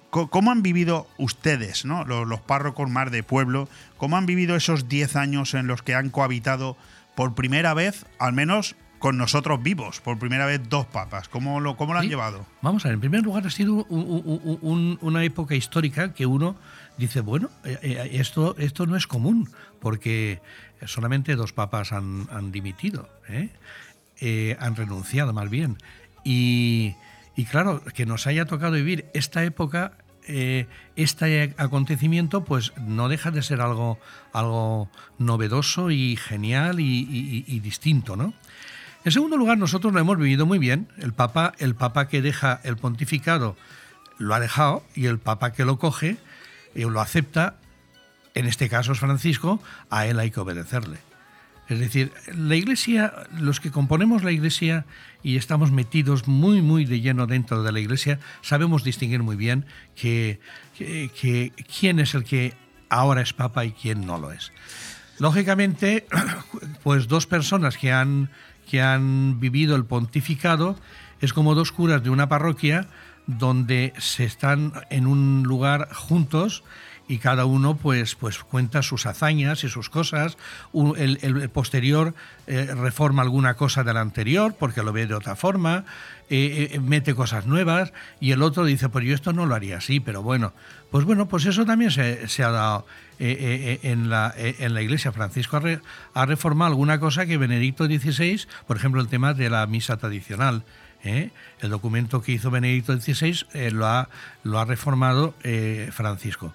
¿Cómo 0.10 0.52
han 0.52 0.64
vivido 0.64 1.08
ustedes, 1.18 1.86
¿no? 1.86 2.04
los, 2.04 2.42
párrocos 2.42 2.90
más 2.90 3.12
de 3.12 3.22
pueblo, 3.24 3.70
cómo 3.98 4.18
han 4.18 4.26
vivido 4.26 4.56
esos 4.56 4.90
10 4.90 5.16
años 5.16 5.54
en 5.54 5.68
los 5.68 5.84
que 5.84 5.94
han 5.94 6.10
cohabitado 6.10 6.78
por 7.16 7.36
primera 7.36 7.74
vez, 7.74 8.06
al 8.18 8.34
menos 8.34 8.76
con 8.98 9.18
nosotros 9.18 9.62
vivos, 9.62 10.02
por 10.02 10.18
primera 10.18 10.46
vez 10.46 10.62
dos 10.68 10.88
papas? 10.88 11.30
¿Cómo 11.30 11.60
lo, 11.60 11.78
cómo 11.78 11.94
lo 11.94 12.00
han 12.00 12.10
llevado? 12.10 12.46
Vamos 12.62 12.86
a 12.86 12.90
ver, 12.90 12.96
en 12.96 13.00
primer 13.02 13.22
lugar 13.22 13.46
ha 13.46 13.52
sido 13.52 13.86
una 13.86 15.24
época 15.24 15.56
histórica 15.56 16.14
que 16.14 16.26
uno 16.26 16.56
dice, 16.98 17.22
bueno, 17.22 17.50
eh, 17.64 17.78
eh, 17.82 18.10
esto, 18.14 18.56
esto 18.58 18.86
no 18.86 18.96
es 18.96 19.08
común, 19.08 19.50
porque 19.80 20.42
solamente 20.86 21.36
dos 21.36 21.54
papas 21.54 21.94
han, 21.94 22.52
dimitido, 22.52 23.10
¿eh? 23.30 24.58
han 24.60 24.76
renunciado 24.76 25.34
más 25.34 25.50
bien. 25.50 25.78
Y 26.24 26.96
y 27.40 27.46
claro, 27.46 27.82
que 27.94 28.06
nos 28.06 28.28
haya 28.28 28.44
tocado 28.44 28.74
vivir 28.74 29.06
esta 29.14 29.46
época, 29.46 29.94
eh, 30.28 30.68
este 30.98 31.56
acontecimiento, 31.56 32.44
pues 32.44 32.74
no 32.78 33.08
deja 33.08 33.32
de 33.32 33.42
ser 33.42 33.62
algo, 33.62 33.98
algo 34.34 34.90
novedoso 35.20 35.90
y 35.90 36.18
genial 36.18 36.82
y, 36.82 37.60
distinto, 37.62 38.18
¿no? 38.18 38.34
En 39.06 39.14
segundo 39.14 39.38
lugar, 39.38 39.58
nosotros 39.58 39.94
lo 39.94 40.02
hemos 40.02 40.18
vivido 40.18 40.46
muy 40.46 40.60
bien. 40.60 40.90
El 40.98 41.14
Papa, 41.14 41.54
el 41.60 41.76
Papa 41.76 42.10
que 42.10 42.22
deja 42.22 42.60
el 42.66 42.76
pontificado 42.76 43.56
lo 44.18 44.36
ha 44.36 44.42
dejado 44.42 44.84
y 44.94 45.06
el 45.06 45.18
Papa 45.18 45.54
que 45.54 45.64
lo 45.64 45.80
coge 45.80 46.18
y 46.76 46.82
lo 46.82 47.00
acepta, 47.00 47.56
en 48.34 48.48
este 48.48 48.68
caso 48.68 48.92
es 48.92 49.00
Francisco, 49.00 49.64
a 49.90 50.08
él 50.08 50.20
hay 50.20 50.30
que 50.30 50.42
obedecerle. 50.42 50.98
Es 51.70 51.80
decir, 51.80 52.12
la 52.36 52.56
Iglesia, 52.56 53.14
los 53.40 53.60
que 53.60 53.70
componemos 53.70 54.24
la 54.24 54.32
Iglesia 54.32 54.86
y 55.22 55.38
estamos 55.38 55.72
metidos 55.72 56.28
muy, 56.28 56.64
muy 56.64 56.84
de 56.84 57.00
lleno 57.00 57.28
dentro 57.28 57.62
de 57.62 57.72
la 57.72 57.80
Iglesia, 57.80 58.20
sabemos 58.42 58.84
distinguir 58.84 59.22
muy 59.22 59.36
bien 59.36 59.68
que, 59.96 60.40
quién 61.80 62.00
es 62.00 62.16
el 62.16 62.24
que 62.24 62.56
ahora 62.90 63.22
es 63.22 63.34
Papa 63.34 63.66
y 63.66 63.72
quién 63.72 64.08
no 64.08 64.18
lo 64.18 64.32
es. 64.32 64.52
Lógicamente, 65.20 66.08
pues 66.84 67.08
dos 67.08 67.28
personas 67.28 67.78
que 67.78 67.92
han, 67.92 68.32
que 68.68 68.82
han 68.82 69.40
vivido 69.40 69.76
el 69.76 69.86
pontificado 69.86 70.76
es 71.22 71.34
como 71.34 71.54
dos 71.54 71.72
curas 71.72 72.02
de 72.02 72.10
una 72.10 72.30
parroquia 72.30 72.88
donde 73.28 73.94
se 74.00 74.24
están 74.24 74.74
en 74.90 75.06
un 75.06 75.44
lugar 75.44 75.94
juntos 75.94 76.64
y 77.10 77.18
cada 77.18 77.46
uno 77.46 77.76
pues, 77.76 78.14
pues 78.14 78.38
cuenta 78.38 78.84
sus 78.84 79.08
hazañas 79.08 79.64
y 79.64 79.70
sus 79.70 79.90
cosas. 79.90 80.38
El, 80.96 81.50
posterior 81.50 82.14
eh, 82.46 82.72
reforma 82.76 83.24
alguna 83.24 83.56
cosa 83.56 83.84
del 83.84 83.98
anterior 83.98 84.56
porque 84.58 84.84
lo 84.84 84.94
ve 84.94 85.08
de 85.08 85.16
otra 85.16 85.36
forma, 85.36 85.86
eh, 86.30 86.70
eh, 86.72 86.80
mete 86.80 87.16
cosas 87.16 87.48
nuevas 87.48 87.94
y 88.20 88.32
el 88.32 88.44
otro 88.44 88.64
dice, 88.64 88.90
pues 88.90 89.06
yo 89.06 89.16
esto 89.16 89.34
no 89.34 89.48
lo 89.48 89.56
haría 89.56 89.78
así, 89.78 90.00
pero 90.00 90.22
bueno, 90.22 90.54
pues 90.92 91.04
bueno, 91.04 91.28
pues 91.28 91.48
eso 91.48 91.66
también 91.66 91.90
se, 91.90 92.44
ha 92.44 92.52
dado 92.52 92.86
en, 93.18 94.12
la, 94.12 94.32
en 94.38 94.76
la 94.76 94.82
Iglesia. 94.84 95.12
Francisco 95.12 95.60
ha, 96.14 96.26
reformado 96.28 96.70
alguna 96.70 97.00
cosa 97.00 97.26
que 97.26 97.38
Benedicto 97.38 97.88
XVI, 97.88 98.46
por 98.68 98.78
ejemplo, 98.78 99.02
el 99.02 99.08
tema 99.08 99.34
de 99.34 99.50
la 99.50 99.66
misa 99.66 99.98
tradicional. 99.98 100.64
El 101.02 101.70
documento 101.70 102.22
que 102.22 102.34
hizo 102.34 102.52
Benedicto 102.52 103.00
XVI 103.00 103.72
lo, 103.72 103.88
ha, 103.88 104.10
lo 104.44 104.60
ha 104.60 104.66
reformado 104.66 105.34
Francisco 105.92 106.54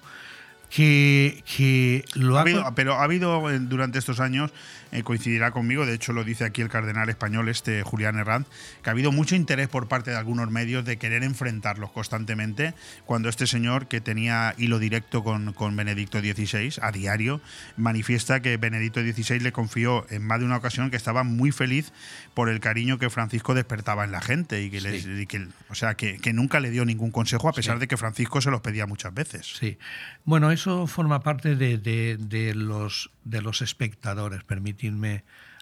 que, 0.69 2.05
lo 2.15 2.39
ha... 2.39 2.75
pero 2.75 2.95
ha 2.95 3.03
habido 3.03 3.49
eh, 3.49 3.59
durante 3.59 3.99
estos 3.99 4.19
años 4.19 4.51
eh, 4.91 5.03
coincidirá 5.03 5.51
conmigo, 5.51 5.85
de 5.85 5.93
hecho 5.93 6.13
lo 6.13 6.23
dice 6.23 6.45
aquí 6.45 6.61
el 6.61 6.69
cardenal 6.69 7.09
español, 7.09 7.49
este 7.49 7.83
Julián 7.83 8.17
Herranz, 8.17 8.47
que 8.81 8.89
ha 8.89 8.93
habido 8.93 9.11
mucho 9.11 9.35
interés 9.35 9.67
por 9.67 9.87
parte 9.87 10.11
de 10.11 10.17
algunos 10.17 10.49
medios 10.51 10.85
de 10.85 10.97
querer 10.97 11.23
enfrentarlos 11.23 11.91
constantemente, 11.91 12.73
cuando 13.05 13.27
este 13.27 13.45
señor, 13.45 13.87
que 13.87 13.99
tenía 13.99 14.53
hilo 14.57 14.79
directo 14.79 15.23
con, 15.23 15.51
con 15.53 15.75
Benedicto 15.75 16.19
XVI 16.19 16.75
a 16.81 16.91
diario, 16.91 17.41
manifiesta 17.75 18.41
que 18.41 18.55
Benedicto 18.57 19.01
XVI 19.01 19.39
le 19.39 19.51
confió 19.51 20.05
en 20.09 20.25
más 20.25 20.39
de 20.39 20.45
una 20.45 20.57
ocasión 20.57 20.89
que 20.89 20.97
estaba 20.97 21.23
muy 21.23 21.51
feliz 21.51 21.91
por 22.33 22.49
el 22.49 22.59
cariño 22.59 22.97
que 22.97 23.09
Francisco 23.09 23.53
despertaba 23.53 24.05
en 24.05 24.11
la 24.11 24.21
gente 24.21 24.61
y 24.61 24.69
que, 24.69 25.47
o 25.69 25.75
sea, 25.75 25.95
que, 25.95 26.19
nunca 26.33 26.59
le 26.59 26.69
dio 26.69 26.85
ningún 26.85 27.11
consejo 27.11 27.49
a 27.49 27.53
pesar 27.53 27.79
de 27.79 27.87
que 27.87 27.97
Francisco 27.97 28.41
se 28.41 28.51
los 28.51 28.61
pedía 28.61 28.85
muchas 28.85 29.13
veces. 29.13 29.55
Sí, 29.59 29.77
bueno, 30.25 30.51
eso 30.55 30.87
forma 30.87 31.21
parte 31.21 31.55
de, 31.55 31.77
de 31.77 32.55
los, 32.55 33.11
de 33.23 33.41
los 33.41 33.61
espectadores, 33.61 34.43
permite 34.43 34.89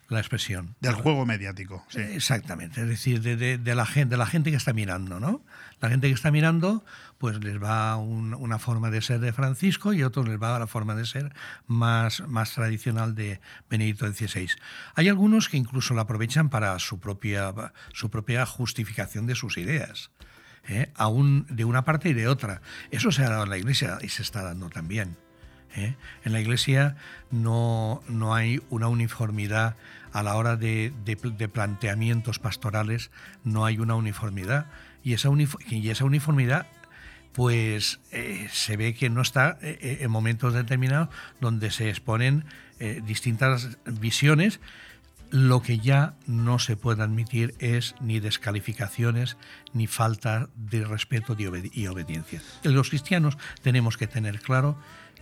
la 0.10 0.20
expresión. 0.20 0.76
Del 0.80 0.94
juego 0.94 1.26
mediático. 1.26 1.86
Exactamente, 1.94 2.82
es 2.82 2.88
decir, 2.88 3.22
de, 3.22 3.76
la 3.76 3.86
gente, 3.86 4.12
de 4.12 4.18
la 4.18 4.26
gente 4.26 4.52
que 4.52 4.58
está 4.58 4.74
mirando, 4.74 5.20
¿no? 5.20 5.44
La 5.82 5.90
gente 5.90 6.08
que 6.08 6.14
está 6.14 6.32
mirando, 6.32 6.86
pues 7.18 7.44
les 7.44 7.62
va 7.62 7.98
una 7.98 8.60
forma 8.60 8.90
de 8.90 9.02
ser 9.02 9.20
de 9.20 9.34
Francisco 9.34 9.94
y 9.94 10.04
otros 10.04 10.28
les 10.28 10.42
va 10.42 10.58
la 10.58 10.68
forma 10.68 10.96
de 10.96 11.06
ser 11.06 11.34
más, 11.68 12.22
más 12.28 12.54
tradicional 12.54 13.16
de 13.16 13.42
Benedicto 13.70 14.12
XVI. 14.12 14.50
Hay 14.96 15.10
algunos 15.10 15.50
que 15.50 15.58
incluso 15.58 15.94
la 15.94 16.04
aprovechan 16.04 16.50
para 16.50 16.78
su 16.80 17.00
propia, 17.00 17.54
su 17.94 18.10
propia 18.10 18.46
justificación 18.46 19.26
de 19.26 19.36
sus 19.36 19.58
ideas. 19.58 20.12
¿Eh? 20.68 20.90
aún 20.96 21.46
de 21.50 21.66
una 21.66 21.86
parte 21.86 22.10
y 22.10 22.14
de 22.14 22.28
otra. 22.28 22.62
Eso 22.92 23.12
se 23.12 23.24
ha 23.24 23.30
dado 23.30 23.44
en 23.44 23.50
la 23.50 23.58
Iglesia 23.58 23.98
y 24.02 24.10
se 24.10 24.22
está 24.22 24.44
dando 24.44 24.70
también. 24.70 25.18
¿eh? 25.76 25.96
En 26.24 26.34
la 26.34 26.42
Iglesia 26.42 26.96
no, 27.32 28.04
no, 28.08 28.34
hay 28.34 28.62
una 28.70 28.88
uniformidad 28.88 29.76
a 30.12 30.24
la 30.24 30.36
hora 30.36 30.56
de, 30.56 30.94
planteamientos 31.52 32.40
pastorales, 32.40 33.12
no 33.44 33.66
hay 33.66 33.80
una 33.80 33.96
uniformidad. 33.96 34.68
Y 35.04 35.14
esa, 35.14 35.30
y 35.70 35.90
esa 35.90 36.06
uniformidad 36.06 36.68
pues 37.34 38.00
eh, 38.12 38.48
se 38.52 38.78
ve 38.78 38.94
que 38.94 39.10
no 39.10 39.22
está 39.22 39.58
eh, 39.62 39.98
en 40.02 40.12
momentos 40.12 40.54
determinados 40.54 41.10
donde 41.42 41.72
se 41.72 41.90
exponen 41.90 42.46
distintas 43.06 43.78
visiones. 43.86 44.60
Lo 45.34 45.64
que 45.64 45.80
ya 45.80 46.14
no 46.28 46.60
se 46.60 46.78
puede 46.78 47.02
admitir 47.02 47.56
es 47.58 47.96
ni 48.00 48.20
descalificaciones 48.20 49.36
ni 49.74 49.88
falta 49.88 50.48
de 50.56 50.86
respeto 50.86 51.36
y 51.36 51.88
obediencia. 51.88 52.40
Los 52.62 52.90
cristianos 52.90 53.40
tenemos 53.64 53.98
que 53.98 54.06
tener 54.06 54.42
claro 54.42 54.78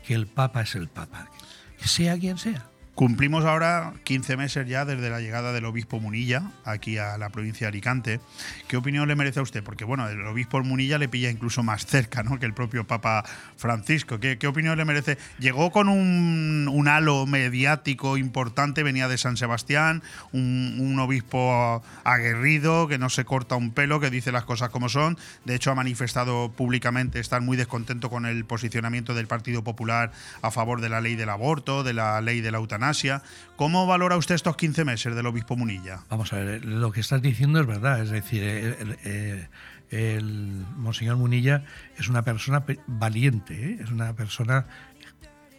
que 0.05 0.13
el 0.13 0.27
Papa 0.27 0.63
es 0.63 0.75
el 0.75 0.89
Papa, 0.89 1.31
sea 1.77 2.19
quien 2.19 2.37
sea. 2.37 2.70
Cumplimos 3.01 3.45
ahora 3.45 3.93
15 4.03 4.37
meses 4.37 4.67
ya 4.67 4.85
desde 4.85 5.09
la 5.09 5.21
llegada 5.21 5.53
del 5.53 5.65
obispo 5.65 5.99
Munilla 5.99 6.51
aquí 6.63 6.99
a 6.99 7.17
la 7.17 7.31
provincia 7.31 7.65
de 7.65 7.69
Alicante. 7.69 8.19
¿Qué 8.67 8.77
opinión 8.77 9.07
le 9.07 9.15
merece 9.15 9.39
a 9.39 9.41
usted? 9.41 9.63
Porque 9.63 9.85
bueno, 9.85 10.07
el 10.07 10.23
obispo 10.27 10.61
Munilla 10.61 10.99
le 10.99 11.09
pilla 11.09 11.31
incluso 11.31 11.63
más 11.63 11.87
cerca 11.87 12.21
¿no? 12.21 12.37
que 12.37 12.45
el 12.45 12.53
propio 12.53 12.85
Papa 12.85 13.25
Francisco. 13.57 14.19
¿Qué, 14.19 14.37
opinión 14.45 14.77
le 14.77 14.85
merece? 14.85 15.17
Llegó 15.39 15.71
con 15.71 15.89
un, 15.89 16.87
halo 16.87 17.25
mediático 17.25 18.17
importante, 18.17 18.83
venía 18.83 19.07
de 19.07 19.17
San 19.17 19.35
Sebastián, 19.35 20.03
un, 20.31 20.99
obispo 20.99 21.81
aguerrido, 22.03 22.87
que 22.87 22.99
no 22.99 23.09
se 23.09 23.25
corta 23.25 23.55
un 23.55 23.71
pelo, 23.71 23.99
que 23.99 24.11
dice 24.11 24.31
las 24.31 24.43
cosas 24.43 24.69
como 24.69 24.89
son. 24.89 25.17
De 25.43 25.55
hecho, 25.55 25.71
ha 25.71 25.75
manifestado 25.75 26.51
públicamente 26.51 27.19
estar 27.19 27.41
muy 27.41 27.57
descontento 27.57 28.11
con 28.11 28.27
el 28.27 28.45
posicionamiento 28.45 29.15
del 29.15 29.25
Partido 29.25 29.63
Popular 29.63 30.11
a 30.43 30.51
favor 30.51 30.81
de 30.81 30.89
la 30.89 31.01
ley 31.01 31.15
del 31.15 31.29
aborto, 31.29 31.83
de 31.83 31.93
la 31.93 32.21
ley 32.21 32.41
de 32.41 32.51
la 32.51 32.59
eutanasia 32.59 32.90
¿Cómo 33.55 33.85
valora 33.85 34.17
usted 34.17 34.35
estos 34.35 34.57
15 34.57 34.83
meses 34.85 35.15
del 35.15 35.25
obispo 35.25 35.55
Munilla? 35.55 36.03
Vamos 36.09 36.33
a 36.33 36.37
ver, 36.37 36.65
lo 36.65 36.91
que 36.91 36.99
estás 36.99 37.21
diciendo 37.21 37.59
es 37.61 37.67
verdad, 37.67 38.01
es 38.01 38.09
decir, 38.09 38.43
el, 39.89 40.65
Monseñor 40.75 41.15
Munilla 41.15 41.63
es 41.97 42.09
una 42.09 42.23
persona 42.23 42.65
valiente, 42.87 43.53
¿eh? 43.53 43.77
es 43.81 43.91
una 43.91 44.13
persona 44.13 44.65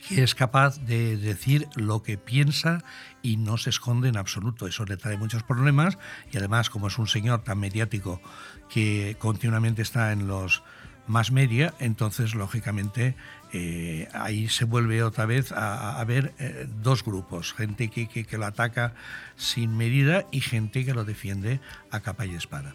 que 0.06 0.22
es 0.22 0.34
capaz 0.34 0.78
de 0.80 1.16
decir 1.16 1.68
lo 1.74 2.02
que 2.02 2.18
piensa 2.18 2.82
y 3.22 3.36
no 3.36 3.56
se 3.56 3.70
esconde 3.70 4.08
en 4.08 4.16
absoluto. 4.16 4.66
Eso 4.66 4.84
le 4.84 4.96
trae 4.96 5.16
muchos 5.16 5.42
problemas 5.42 5.96
y 6.32 6.38
además 6.38 6.70
como 6.70 6.88
es 6.88 6.98
un 6.98 7.06
señor 7.06 7.44
tan 7.44 7.58
mediático 7.58 8.20
que 8.68 9.16
continuamente 9.20 9.80
está 9.80 10.12
en 10.12 10.26
los 10.26 10.62
más 11.06 11.30
media, 11.30 11.74
entonces 11.78 12.34
lógicamente 12.34 13.16
eh, 13.52 14.08
ahí 14.14 14.48
se 14.48 14.64
vuelve 14.64 15.02
otra 15.02 15.26
vez 15.26 15.52
a, 15.52 16.02
ver 16.04 16.32
eh, 16.38 16.66
dos 16.82 17.04
grupos, 17.04 17.52
gente 17.52 17.88
que, 17.88 18.08
que, 18.08 18.38
lo 18.38 18.46
ataca 18.46 18.94
sin 19.36 19.76
medida 19.76 20.26
y 20.32 20.40
gente 20.40 20.84
que 20.86 20.94
lo 20.94 21.04
defiende 21.04 21.60
a 21.90 22.00
capa 22.00 22.24
y 22.24 22.34
espada. 22.34 22.74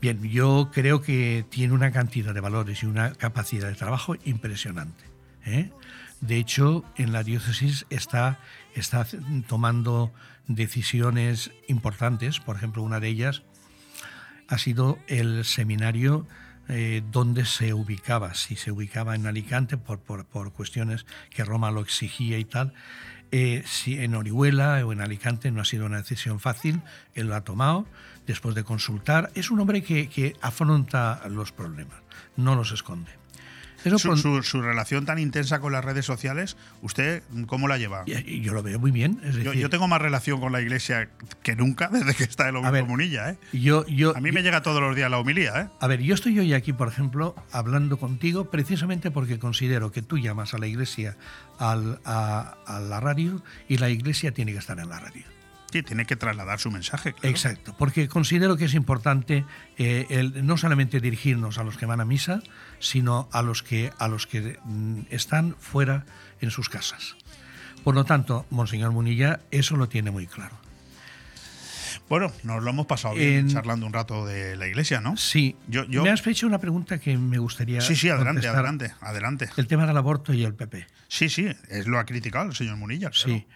Bien, 0.00 0.22
yo 0.22 0.70
creo 0.72 1.02
que 1.02 1.44
tiene 1.48 1.74
una 1.74 1.90
cantidad 1.90 2.34
de 2.34 2.40
valores 2.40 2.82
y 2.82 2.86
una 2.86 3.12
capacidad 3.12 3.68
de 3.68 3.74
trabajo 3.74 4.14
impresionante. 4.24 5.04
¿eh? 5.44 5.70
De 6.20 6.36
hecho, 6.36 6.84
en 6.96 7.12
la 7.12 7.24
diócesis 7.24 7.86
está, 7.90 8.38
está 8.74 9.06
tomando 9.48 10.12
decisiones 10.46 11.50
importantes. 11.66 12.38
Por 12.40 12.56
ejemplo, 12.56 12.82
una 12.82 13.00
de 13.00 13.08
ellas 13.08 13.42
ha 14.48 14.58
sido 14.58 14.98
el 15.08 15.44
seminario 15.44 16.26
eh, 16.68 17.02
donde 17.10 17.44
se 17.44 17.74
ubicaba, 17.74 18.34
si 18.34 18.56
se 18.56 18.72
ubicaba 18.72 19.14
en 19.14 19.26
Alicante 19.26 19.76
por, 19.76 19.98
por, 19.98 20.52
cuestiones 20.52 21.06
que 21.30 21.44
Roma 21.44 21.70
lo 21.70 21.80
exigía 21.80 22.38
y 22.38 22.44
tal. 22.44 22.72
Eh, 23.32 23.62
si 23.66 23.98
en 23.98 24.14
Orihuela 24.14 24.84
o 24.86 24.92
en 24.92 25.00
Alicante 25.00 25.50
no 25.50 25.60
ha 25.60 25.64
sido 25.64 25.86
una 25.86 25.98
decisión 25.98 26.40
fácil, 26.40 26.80
él 27.14 27.26
lo 27.26 27.34
ha 27.34 27.42
tomado 27.42 27.86
después 28.26 28.54
de 28.54 28.64
consultar. 28.64 29.30
Es 29.34 29.50
un 29.50 29.60
hombre 29.60 29.82
que, 29.82 30.08
que 30.08 30.34
afronta 30.40 31.22
los 31.28 31.52
problemas, 31.52 31.98
no 32.36 32.54
los 32.54 32.72
esconde 32.72 33.25
su, 33.98 34.62
relación 34.62 35.06
tan 35.06 35.18
intensa 35.18 35.60
con 35.60 35.72
las 35.72 35.84
redes 35.84 36.04
sociales, 36.04 36.56
¿usted 36.82 37.22
cómo 37.46 37.68
la 37.68 37.78
lleva? 37.78 38.04
Yo 38.06 38.52
lo 38.52 38.62
veo 38.62 38.78
muy 38.78 38.90
bien. 38.90 39.20
yo, 39.42 39.70
tengo 39.70 39.88
más 39.88 40.00
relación 40.00 40.40
con 40.40 40.52
la 40.52 40.60
iglesia 40.60 41.08
que 41.42 41.56
nunca 41.56 41.88
desde 41.92 42.14
que 42.14 42.24
está 42.24 42.48
el 42.48 42.56
obispo 42.56 42.86
Munilla. 42.86 43.30
¿eh? 43.30 43.38
Yo, 43.52 43.86
yo, 43.86 44.16
a 44.16 44.20
mí 44.20 44.32
me 44.32 44.42
llega 44.42 44.62
todos 44.62 44.80
los 44.80 44.94
días 44.94 45.10
la 45.10 45.18
homilía. 45.18 45.60
¿eh? 45.60 45.68
A 45.80 45.86
ver, 45.86 46.00
yo 46.00 46.14
estoy 46.14 46.38
hoy 46.38 46.54
aquí, 46.54 46.72
por 46.72 46.88
ejemplo, 46.88 47.34
hablando 47.52 47.98
contigo 47.98 48.50
precisamente 48.50 49.10
porque 49.10 49.38
considero 49.38 49.92
que 49.92 50.02
tú 50.02 50.18
llamas 50.18 50.54
a 50.54 50.58
la 50.58 50.66
iglesia 50.66 51.16
al, 51.58 52.00
a, 52.04 52.56
a 52.66 52.80
la 52.80 53.00
radio 53.00 53.42
y 53.68 53.78
la 53.78 53.90
iglesia 53.90 54.32
tiene 54.32 54.52
que 54.52 54.58
estar 54.58 54.78
en 54.78 54.88
la 54.88 55.00
radio. 55.00 55.35
Sí, 55.72 55.82
tiene 55.82 56.06
que 56.06 56.16
trasladar 56.16 56.58
su 56.58 56.70
mensaje. 56.70 57.14
Exacto, 57.22 57.74
porque 57.76 58.08
considero 58.08 58.56
que 58.56 58.66
es 58.66 58.74
importante 58.74 59.44
eh, 59.78 60.06
el, 60.10 60.46
no 60.46 60.56
solamente 60.56 61.00
dirigirnos 61.00 61.58
a 61.58 61.64
los 61.64 61.76
que 61.76 61.86
van 61.86 62.00
a 62.00 62.04
misa, 62.04 62.42
sino 62.78 63.28
a 63.32 63.42
los 63.42 63.62
que, 63.62 63.92
a 63.98 64.08
los 64.08 64.26
que 64.26 64.58
mm, 64.64 65.00
están 65.10 65.56
fuera 65.58 66.04
en 66.40 66.50
sus 66.50 66.68
casas. 66.68 67.16
Por 67.84 67.94
lo 67.94 68.04
tanto, 68.04 68.46
Monseñor 68.50 68.92
Munilla 68.92 69.40
eso 69.50 69.76
lo 69.76 69.88
tiene 69.88 70.10
muy 70.10 70.26
claro. 70.26 70.56
Bueno, 72.08 72.32
nos 72.44 72.62
lo 72.62 72.70
hemos 72.70 72.86
pasado 72.86 73.14
bien 73.14 73.48
charlando 73.48 73.84
un 73.84 73.92
rato 73.92 74.26
de 74.26 74.54
la 74.56 74.68
iglesia, 74.68 75.00
¿no? 75.00 75.16
Sí. 75.16 75.56
Yo, 75.66 75.86
Me 75.88 76.10
has 76.10 76.24
hecho 76.26 76.46
una 76.46 76.58
pregunta 76.58 76.98
que 76.98 77.16
me 77.16 77.38
gustaría. 77.38 77.80
Sí, 77.80 77.96
sí, 77.96 78.08
adelante, 78.08 78.46
adelante, 78.46 78.94
adelante. 79.00 79.48
El 79.56 79.66
tema 79.66 79.86
del 79.86 79.96
aborto 79.96 80.32
y 80.32 80.44
el 80.44 80.54
PP. 80.54 80.86
Sí, 81.08 81.28
sí, 81.28 81.48
es 81.68 81.86
lo 81.86 81.98
ha 81.98 82.04
criticado 82.04 82.46
el 82.46 82.54
señor 82.54 82.76
Munilla. 82.76 83.10
Sí. 83.12 83.46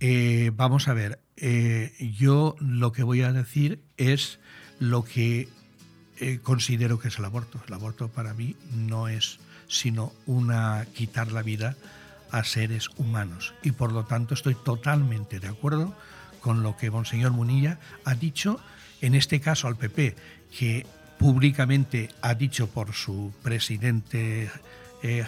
Eh, 0.00 0.50
vamos 0.54 0.88
a 0.88 0.94
ver, 0.94 1.20
eh, 1.36 1.92
yo 2.18 2.56
lo 2.60 2.92
que 2.92 3.02
voy 3.02 3.22
a 3.22 3.32
decir 3.32 3.82
es 3.96 4.38
lo 4.78 5.04
que 5.04 5.48
eh, 6.18 6.38
considero 6.42 6.98
que 6.98 7.08
es 7.08 7.18
el 7.18 7.24
aborto. 7.24 7.60
El 7.66 7.74
aborto 7.74 8.08
para 8.08 8.34
mí 8.34 8.56
no 8.74 9.08
es 9.08 9.38
sino 9.68 10.12
una 10.26 10.86
quitar 10.94 11.32
la 11.32 11.42
vida 11.42 11.76
a 12.30 12.44
seres 12.44 12.88
humanos 12.96 13.54
y 13.62 13.72
por 13.72 13.92
lo 13.92 14.04
tanto 14.04 14.34
estoy 14.34 14.54
totalmente 14.54 15.40
de 15.40 15.48
acuerdo 15.48 15.96
con 16.40 16.62
lo 16.62 16.76
que 16.76 16.90
Monseñor 16.90 17.32
Munilla 17.32 17.80
ha 18.04 18.14
dicho, 18.14 18.60
en 19.00 19.14
este 19.14 19.40
caso 19.40 19.66
al 19.66 19.76
PP, 19.76 20.14
que 20.56 20.86
públicamente 21.18 22.10
ha 22.22 22.34
dicho 22.34 22.68
por 22.68 22.92
su 22.92 23.32
presidente 23.42 24.50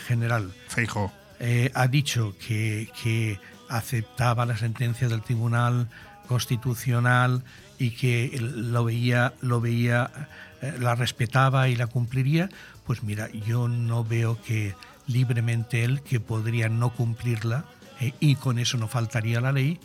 general, 0.07 0.53
Feijo, 0.69 1.13
ha 1.75 1.89
dicho 1.89 2.37
que, 2.39 2.89
que 3.03 3.41
aceptaba 3.69 4.47
la 4.47 4.57
sentencia 4.57 5.09
del 5.09 5.23
Tribunal 5.23 5.89
Constitucional 6.27 7.43
y 7.79 7.91
que 7.93 8.37
lo 8.41 8.85
veía, 8.85 9.35
lo 9.41 9.61
veía, 9.61 10.11
eh, 10.61 10.75
la 10.79 10.95
respetaba 10.95 11.69
y 11.69 11.77
la 11.77 11.87
cumpliría, 11.87 12.49
pues 12.87 13.03
mira, 13.03 13.29
yo 13.31 13.69
no 13.69 14.05
veo 14.05 14.41
que 14.43 14.75
libremente 15.07 15.85
él, 15.85 16.03
que 16.03 16.21
podría 16.21 16.69
no 16.69 16.91
cumplirla 16.91 17.65
eh, 18.01 18.13
y 18.21 18.37
con 18.37 18.59
eso 18.59 18.77
no 18.79 18.89
faltaría 18.89 19.41
la 19.41 19.53
ley, 19.53 19.81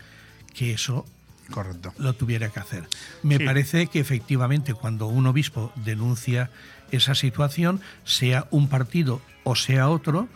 que 0.54 0.74
eso 0.74 1.06
Correcto. 1.50 1.94
lo 1.98 2.14
tuviera 2.14 2.50
que 2.50 2.60
hacer. 2.60 2.88
Me 3.22 3.40
parece 3.40 3.88
que 3.88 4.00
efectivamente 4.00 4.74
cuando 4.74 5.08
un 5.08 5.28
obispo 5.28 5.72
denuncia 5.76 6.50
esa 6.92 7.16
situación, 7.16 7.82
sea 8.04 8.48
un 8.52 8.68
partido 8.68 9.22
o 9.44 9.56
sea 9.56 9.90
otro, 9.90 10.28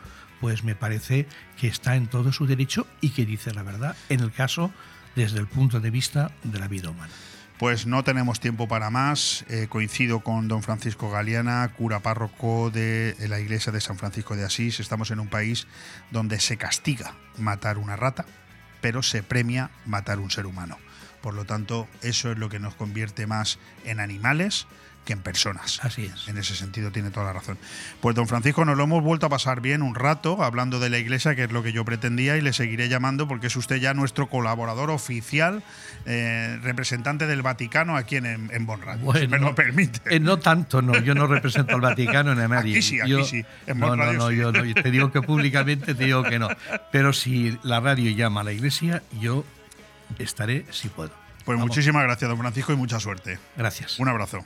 pues 0.42 0.64
me 0.64 0.76
parece 0.76 1.28
que 1.60 1.68
está 1.68 1.96
en 1.96 2.08
todo 2.08 2.32
su 2.32 2.46
derecho 2.46 2.88
y 3.02 3.10
que 3.10 3.26
dice 3.26 3.54
la 3.54 3.64
verdad, 3.64 3.96
en 4.10 4.22
el 4.22 4.32
caso 4.32 4.72
desde 5.16 5.40
el 5.40 5.48
punto 5.48 5.80
de 5.80 5.90
vista 5.90 6.32
de 6.44 6.60
la 6.60 6.68
vida 6.68 6.90
humana. 6.90 7.14
Pues 7.58 7.88
no 7.88 8.04
tenemos 8.04 8.40
tiempo 8.40 8.68
para 8.68 8.92
más. 8.92 9.44
Eh, 9.50 9.66
coincido 9.68 10.20
con 10.20 10.48
don 10.48 10.62
Francisco 10.62 11.10
Galeana, 11.10 11.68
cura 11.76 12.02
párroco 12.02 12.70
de 12.70 13.16
la 13.28 13.40
iglesia 13.40 13.72
de 13.72 13.82
San 13.82 13.98
Francisco 13.98 14.36
de 14.36 14.46
Asís. 14.46 14.80
Estamos 14.80 15.10
en 15.10 15.20
un 15.20 15.28
país 15.28 15.66
donde 16.12 16.40
se 16.40 16.58
castiga 16.58 17.16
matar 17.40 17.80
una 17.80 17.96
rata, 17.96 18.26
pero 18.80 19.02
se 19.02 19.24
premia 19.24 19.72
matar 19.88 20.20
un 20.20 20.30
ser 20.30 20.46
humano. 20.46 20.78
Por 21.22 21.34
lo 21.34 21.46
tanto, 21.46 21.88
eso 22.04 22.32
es 22.32 22.38
lo 22.38 22.48
que 22.48 22.60
nos 22.60 22.76
convierte 22.76 23.26
más 23.26 23.58
en 23.86 24.00
animales 24.00 24.68
que 25.08 25.14
en 25.14 25.22
personas. 25.22 25.80
Así 25.84 26.12
es. 26.14 26.28
En 26.28 26.38
ese 26.38 26.54
sentido 26.54 26.92
tiene 26.92 27.12
toda 27.12 27.28
la 27.28 27.34
razón. 27.34 27.58
Pues 28.02 28.14
don 28.14 28.28
Francisco, 28.28 28.66
nos 28.66 28.76
lo 28.76 28.84
hemos 28.84 29.02
vuelto 29.02 29.26
a 29.26 29.30
pasar 29.30 29.62
bien 29.62 29.82
un 29.82 29.96
rato 29.96 30.44
hablando 30.44 30.80
de 30.82 30.90
la 30.90 30.98
iglesia, 30.98 31.34
que 31.34 31.46
es 31.46 31.52
lo 31.52 31.64
que 31.64 31.72
yo 31.72 31.86
pretendía, 31.86 32.36
y 32.36 32.42
le 32.42 32.52
seguiré 32.52 32.90
llamando 32.90 33.26
porque 33.26 33.48
es 33.48 33.56
usted 33.56 33.78
ya 33.78 33.94
nuestro 33.94 34.28
colaborador 34.28 34.90
oficial, 34.90 35.64
eh, 36.06 36.60
representante 36.62 37.26
del 37.26 37.42
Vaticano 37.42 37.96
aquí 37.96 38.18
en, 38.18 38.26
en 38.26 38.66
Bon 38.66 38.82
Radio, 38.82 39.14
si 39.14 39.30
me 39.30 39.40
lo 39.40 39.56
permite. 39.56 40.02
Eh, 40.14 40.20
no 40.20 40.40
tanto, 40.40 40.82
no, 40.82 41.00
yo 41.00 41.16
no 41.16 41.26
represento 41.26 41.76
al 41.76 41.82
Vaticano 41.82 42.36
ni 42.36 42.42
a 42.42 42.50
nadie. 42.50 42.74
Aquí 42.74 42.82
sí, 42.82 43.00
aquí 43.00 43.24
sí. 43.24 43.46
En 43.66 43.80
no, 43.80 43.96
no, 43.96 44.12
no, 44.12 44.30
yo 44.30 44.52
no, 44.52 44.62
te 44.74 44.92
digo 44.92 45.10
que 45.10 45.22
públicamente 45.22 45.96
te 45.96 46.04
digo 46.04 46.24
que 46.24 46.38
no. 46.38 46.50
Pero 46.92 47.14
si 47.14 47.58
la 47.64 47.80
radio 47.80 48.12
llama 48.12 48.42
a 48.42 48.44
la 48.44 48.52
iglesia, 48.52 49.04
yo 49.22 49.46
estaré 50.20 50.66
si 50.72 50.90
puedo. 50.90 51.12
Pues 51.46 51.58
muchísimas 51.58 52.04
gracias, 52.04 52.30
don 52.30 52.38
Francisco, 52.38 52.74
y 52.74 52.76
mucha 52.76 53.00
suerte. 53.00 53.40
Gracias. 53.56 54.00
Un 54.00 54.10
abrazo. 54.10 54.44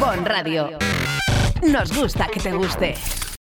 Bon 0.00 0.24
Radio. 0.24 0.70
Nos 1.62 1.96
gusta 1.96 2.26
que 2.26 2.40
te 2.40 2.52
guste. 2.52 2.94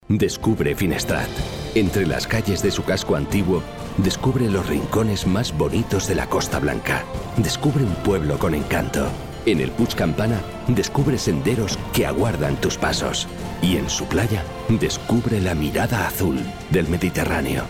Descubre 0.08 0.74
Finestrat. 0.74 1.28
Entre 1.74 2.06
las 2.06 2.26
calles 2.26 2.62
de 2.62 2.70
su 2.70 2.82
casco 2.84 3.14
antiguo, 3.14 3.62
descubre 3.98 4.50
los 4.50 4.66
rincones 4.66 5.26
más 5.26 5.56
bonitos 5.56 6.08
de 6.08 6.14
la 6.14 6.26
Costa 6.26 6.58
Blanca. 6.58 7.04
Descubre 7.36 7.84
un 7.84 7.94
pueblo 7.96 8.38
con 8.38 8.54
encanto. 8.54 9.08
En 9.46 9.60
el 9.60 9.70
Puig 9.70 9.94
Campana, 9.94 10.40
descubre 10.66 11.18
senderos 11.18 11.78
que 11.92 12.06
aguardan 12.06 12.56
tus 12.56 12.76
pasos. 12.76 13.28
Y 13.62 13.76
en 13.76 13.88
su 13.88 14.06
playa, 14.06 14.42
descubre 14.68 15.40
la 15.40 15.54
mirada 15.54 16.06
azul 16.06 16.38
del 16.70 16.88
Mediterráneo. 16.88 17.64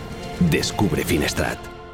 Descubre 0.51 1.05
Finestrat. 1.05 1.78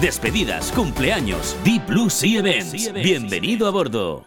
despedidas, 0.00 0.72
cumpleaños. 0.72 1.56
Deep 1.64 1.86
Blue 1.86 2.10
Sea 2.10 2.40
Events. 2.40 2.92
Bienvenido 2.92 3.66
a 3.66 3.70
bordo. 3.70 4.24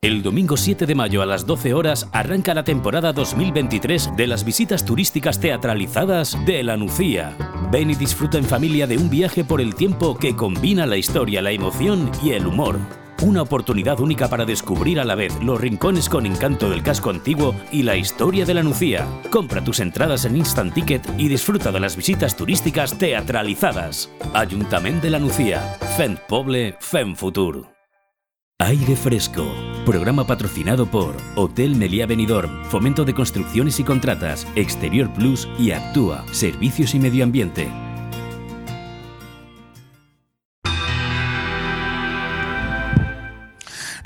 El 0.00 0.22
domingo 0.22 0.56
7 0.56 0.86
de 0.86 0.94
mayo 0.94 1.22
a 1.22 1.26
las 1.26 1.44
12 1.44 1.74
horas 1.74 2.08
arranca 2.12 2.54
la 2.54 2.62
temporada 2.62 3.12
2023 3.12 4.16
de 4.16 4.26
las 4.28 4.44
visitas 4.44 4.84
turísticas 4.84 5.40
teatralizadas 5.40 6.38
de 6.46 6.62
La 6.62 6.76
Nucía. 6.76 7.36
Ven 7.72 7.90
y 7.90 7.94
disfruta 7.96 8.38
en 8.38 8.44
familia 8.44 8.86
de 8.86 8.96
un 8.96 9.10
viaje 9.10 9.42
por 9.42 9.60
el 9.60 9.74
tiempo 9.74 10.16
que 10.16 10.36
combina 10.36 10.86
la 10.86 10.96
historia, 10.96 11.42
la 11.42 11.50
emoción 11.50 12.12
y 12.22 12.30
el 12.30 12.46
humor. 12.46 12.78
Una 13.22 13.42
oportunidad 13.42 13.98
única 13.98 14.28
para 14.28 14.44
descubrir 14.44 15.00
a 15.00 15.04
la 15.04 15.16
vez 15.16 15.34
los 15.42 15.60
rincones 15.60 16.08
con 16.08 16.24
encanto 16.24 16.70
del 16.70 16.84
casco 16.84 17.10
antiguo 17.10 17.52
y 17.72 17.82
la 17.82 17.96
historia 17.96 18.44
de 18.44 18.54
la 18.54 18.62
Nucía. 18.62 19.08
Compra 19.30 19.62
tus 19.64 19.80
entradas 19.80 20.24
en 20.24 20.36
Instant 20.36 20.72
Ticket 20.72 21.04
y 21.18 21.26
disfruta 21.28 21.72
de 21.72 21.80
las 21.80 21.96
visitas 21.96 22.36
turísticas 22.36 22.96
teatralizadas. 22.96 24.08
Ayuntamiento 24.34 25.02
de 25.02 25.10
la 25.10 25.18
Nucía. 25.18 25.60
Fent 25.96 26.20
Poble, 26.20 26.76
Fem 26.78 27.16
Futur. 27.16 27.66
Aire 28.60 28.94
Fresco. 28.94 29.44
Programa 29.84 30.24
patrocinado 30.24 30.86
por 30.86 31.16
Hotel 31.34 31.74
Meliá 31.74 32.06
Benidorm, 32.06 32.64
Fomento 32.66 33.04
de 33.04 33.14
Construcciones 33.14 33.80
y 33.80 33.84
Contratas, 33.84 34.46
Exterior 34.54 35.12
Plus 35.12 35.48
y 35.58 35.72
Actúa, 35.72 36.24
Servicios 36.30 36.94
y 36.94 37.00
Medio 37.00 37.24
Ambiente. 37.24 37.68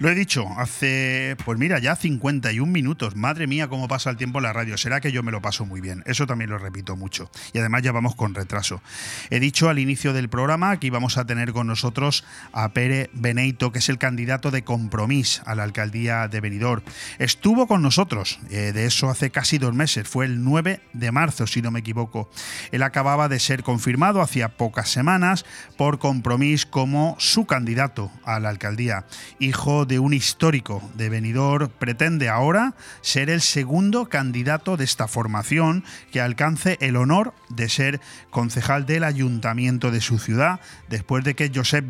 Lo 0.02 0.10
he 0.10 0.16
dicho 0.16 0.48
hace, 0.56 1.36
pues 1.44 1.60
mira, 1.60 1.78
ya 1.78 1.94
51 1.94 2.72
minutos. 2.72 3.14
Madre 3.14 3.46
mía, 3.46 3.68
cómo 3.68 3.86
pasa 3.86 4.10
el 4.10 4.16
tiempo 4.16 4.40
en 4.40 4.42
la 4.42 4.52
radio. 4.52 4.76
Será 4.76 5.00
que 5.00 5.12
yo 5.12 5.22
me 5.22 5.30
lo 5.30 5.40
paso 5.40 5.64
muy 5.64 5.80
bien. 5.80 6.02
Eso 6.06 6.26
también 6.26 6.50
lo 6.50 6.58
repito 6.58 6.96
mucho. 6.96 7.30
Y 7.52 7.58
además 7.60 7.82
ya 7.82 7.92
vamos 7.92 8.16
con 8.16 8.34
retraso. 8.34 8.82
He 9.30 9.38
dicho 9.38 9.68
al 9.68 9.78
inicio 9.78 10.12
del 10.12 10.28
programa 10.28 10.76
que 10.80 10.88
íbamos 10.88 11.18
a 11.18 11.24
tener 11.24 11.52
con 11.52 11.68
nosotros 11.68 12.24
a 12.52 12.70
Pere 12.70 13.10
Beneito, 13.12 13.70
que 13.70 13.78
es 13.78 13.88
el 13.88 13.98
candidato 13.98 14.50
de 14.50 14.64
compromiso 14.64 15.40
a 15.46 15.54
la 15.54 15.62
alcaldía 15.62 16.26
de 16.26 16.40
Benidorm. 16.40 16.82
Estuvo 17.20 17.68
con 17.68 17.80
nosotros, 17.80 18.40
eh, 18.50 18.72
de 18.72 18.86
eso 18.86 19.08
hace 19.08 19.30
casi 19.30 19.58
dos 19.58 19.72
meses. 19.72 20.08
Fue 20.08 20.24
el 20.24 20.42
9 20.42 20.80
de 20.94 21.12
marzo, 21.12 21.46
si 21.46 21.62
no 21.62 21.70
me 21.70 21.78
equivoco. 21.78 22.28
Él 22.72 22.82
acababa 22.82 23.28
de 23.28 23.38
ser 23.38 23.62
confirmado 23.62 24.20
hacía 24.20 24.56
pocas 24.56 24.88
semanas 24.88 25.44
por 25.76 26.00
compromiso 26.00 26.66
como 26.70 27.14
su 27.20 27.46
candidato 27.46 28.10
a 28.24 28.40
la 28.40 28.48
alcaldía. 28.48 29.06
Hijo 29.38 29.86
de 29.86 29.91
un 29.98 30.14
histórico 30.14 30.82
de 30.94 31.08
Benidorm, 31.08 31.70
pretende 31.78 32.28
ahora 32.28 32.74
ser 33.00 33.30
el 33.30 33.40
segundo 33.40 34.08
candidato 34.08 34.76
de 34.76 34.84
esta 34.84 35.08
formación 35.08 35.84
que 36.10 36.20
alcance 36.20 36.78
el 36.80 36.96
honor 36.96 37.34
de 37.48 37.68
ser 37.68 38.00
concejal 38.30 38.86
del 38.86 39.04
ayuntamiento 39.04 39.90
de 39.90 40.00
su 40.00 40.18
ciudad, 40.18 40.60
después 40.88 41.24
de 41.24 41.34
que 41.34 41.50
Josep 41.54 41.84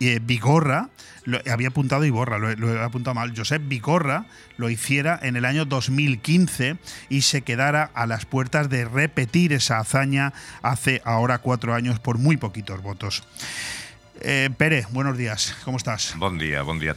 eh, 0.00 0.20
Vigorra, 0.22 0.90
lo, 1.24 1.40
había 1.50 1.68
apuntado 1.68 2.04
Iborra, 2.04 2.38
lo, 2.38 2.54
lo 2.54 2.72
he 2.72 2.84
apuntado 2.84 3.14
mal, 3.14 3.34
Josep 3.36 3.66
Vigorra 3.66 4.26
lo 4.56 4.70
hiciera 4.70 5.18
en 5.20 5.36
el 5.36 5.44
año 5.44 5.64
2015 5.64 6.76
y 7.08 7.22
se 7.22 7.42
quedara 7.42 7.90
a 7.94 8.06
las 8.06 8.24
puertas 8.24 8.68
de 8.68 8.84
repetir 8.84 9.52
esa 9.52 9.78
hazaña 9.78 10.32
hace 10.62 11.02
ahora 11.04 11.38
cuatro 11.38 11.74
años 11.74 11.98
por 11.98 12.18
muy 12.18 12.36
poquitos 12.36 12.80
votos. 12.80 13.24
Eh, 14.20 14.50
buenos 14.90 15.16
días, 15.16 15.56
¿cómo 15.64 15.76
estás? 15.76 16.14
Día, 16.38 16.64
día. 16.64 16.94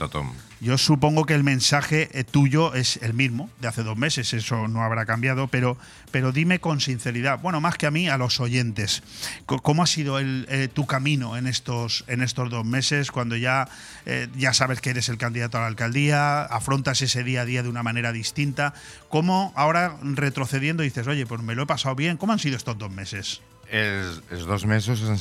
Yo 0.62 0.78
supongo 0.78 1.26
que 1.26 1.34
el 1.34 1.44
mensaje 1.44 2.08
eh, 2.14 2.24
tuyo 2.24 2.76
es 2.76 2.98
el 2.98 3.16
mismo, 3.16 3.50
de 3.60 3.68
hace 3.68 3.82
dos 3.82 3.98
meses, 3.98 4.32
eso 4.36 4.68
no 4.68 4.84
habrá 4.84 5.08
cambiado, 5.08 5.48
pero, 5.48 5.76
pero 6.12 6.32
dime 6.32 6.60
con 6.60 6.80
sinceridad, 6.80 7.40
bueno, 7.40 7.60
más 7.60 7.80
que 7.80 7.88
a 7.88 7.92
mí, 7.92 8.08
a 8.08 8.18
los 8.18 8.40
oyentes, 8.40 9.02
¿cómo 9.48 9.82
ha 9.82 9.88
sido 9.88 10.20
eh, 10.20 10.70
tu 10.72 10.86
camino 10.86 11.36
en 11.36 11.48
estos, 11.48 12.06
en 12.06 12.22
estos 12.22 12.52
dos 12.52 12.64
meses, 12.64 13.10
cuando 13.10 13.36
ya, 13.38 13.68
eh, 14.06 14.28
ya 14.38 14.54
sabes 14.54 14.82
que 14.82 14.92
eres 14.92 15.10
el 15.10 15.18
candidato 15.18 15.58
a 15.58 15.62
la 15.62 15.68
alcaldía, 15.68 16.44
afrontas 16.44 17.02
ese 17.02 17.24
día 17.24 17.42
a 17.42 17.46
día 17.46 17.64
de 17.64 17.70
una 17.70 17.82
manera 17.82 18.12
distinta? 18.12 18.76
¿Cómo 19.10 19.54
ahora 19.56 19.98
retrocediendo 20.04 20.84
dices, 20.84 21.08
oye, 21.08 21.26
pues 21.26 21.42
me 21.42 21.56
lo 21.56 21.64
he 21.64 21.66
pasado 21.66 21.96
bien? 21.96 22.18
¿Cómo 22.18 22.34
han 22.34 22.40
sido 22.40 22.56
estos 22.56 22.78
dos 22.78 22.92
meses? 22.92 23.42
Els, 23.72 24.22
els 24.30 24.46
dos 24.46 24.66
mesos 24.68 25.02
han 25.08 25.18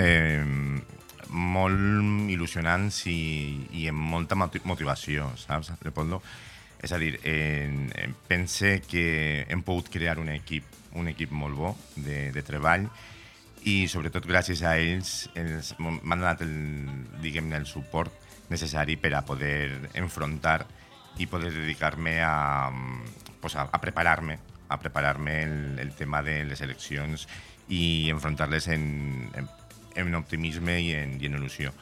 eh, 0.00 0.80
molt 1.30 2.30
il·lusionants 2.30 3.04
i, 3.10 3.20
i 3.82 3.86
amb 3.90 4.02
molta 4.12 4.38
moti- 4.38 4.62
motivació, 4.64 5.30
saps, 5.40 5.72
Leopoldo? 5.84 6.20
És 6.80 6.92
a 6.96 6.98
dir, 6.98 7.18
eh, 7.28 7.68
pense 8.28 8.80
que 8.88 9.46
hem 9.48 9.62
pogut 9.62 9.90
crear 9.92 10.18
un 10.18 10.30
equip, 10.32 10.64
un 10.96 11.10
equip 11.12 11.30
molt 11.30 11.56
bo 11.56 11.74
de, 11.96 12.30
de 12.32 12.42
treball 12.42 12.88
i 13.68 13.84
sobretot 13.92 14.24
gràcies 14.24 14.62
a 14.64 14.78
ells 14.80 15.28
m'han 15.78 16.22
donat 16.22 16.40
el, 16.46 16.54
diguem 17.20 17.52
el 17.52 17.66
suport 17.68 18.14
necessari 18.50 18.96
per 18.96 19.12
a 19.14 19.24
poder 19.28 19.90
enfrontar 20.00 20.64
i 21.20 21.28
poder 21.28 21.52
dedicar-me 21.52 22.16
a, 22.24 22.70
pues 23.42 23.56
a, 23.60 23.68
a 23.68 23.80
preparar-me 23.82 24.38
a 24.70 24.78
preparar-me 24.78 25.42
el, 25.42 25.78
el 25.82 25.92
tema 25.98 26.22
de 26.22 26.44
les 26.46 26.60
eleccions 26.62 27.26
i 27.68 28.08
enfrontar-les 28.10 28.68
en, 28.70 28.84
en, 29.34 29.48
en 29.94 30.14
optimisme 30.14 30.80
y 30.80 30.92
en, 30.92 31.20
y 31.22 31.26
en 31.26 31.34
ilusión. 31.34 31.72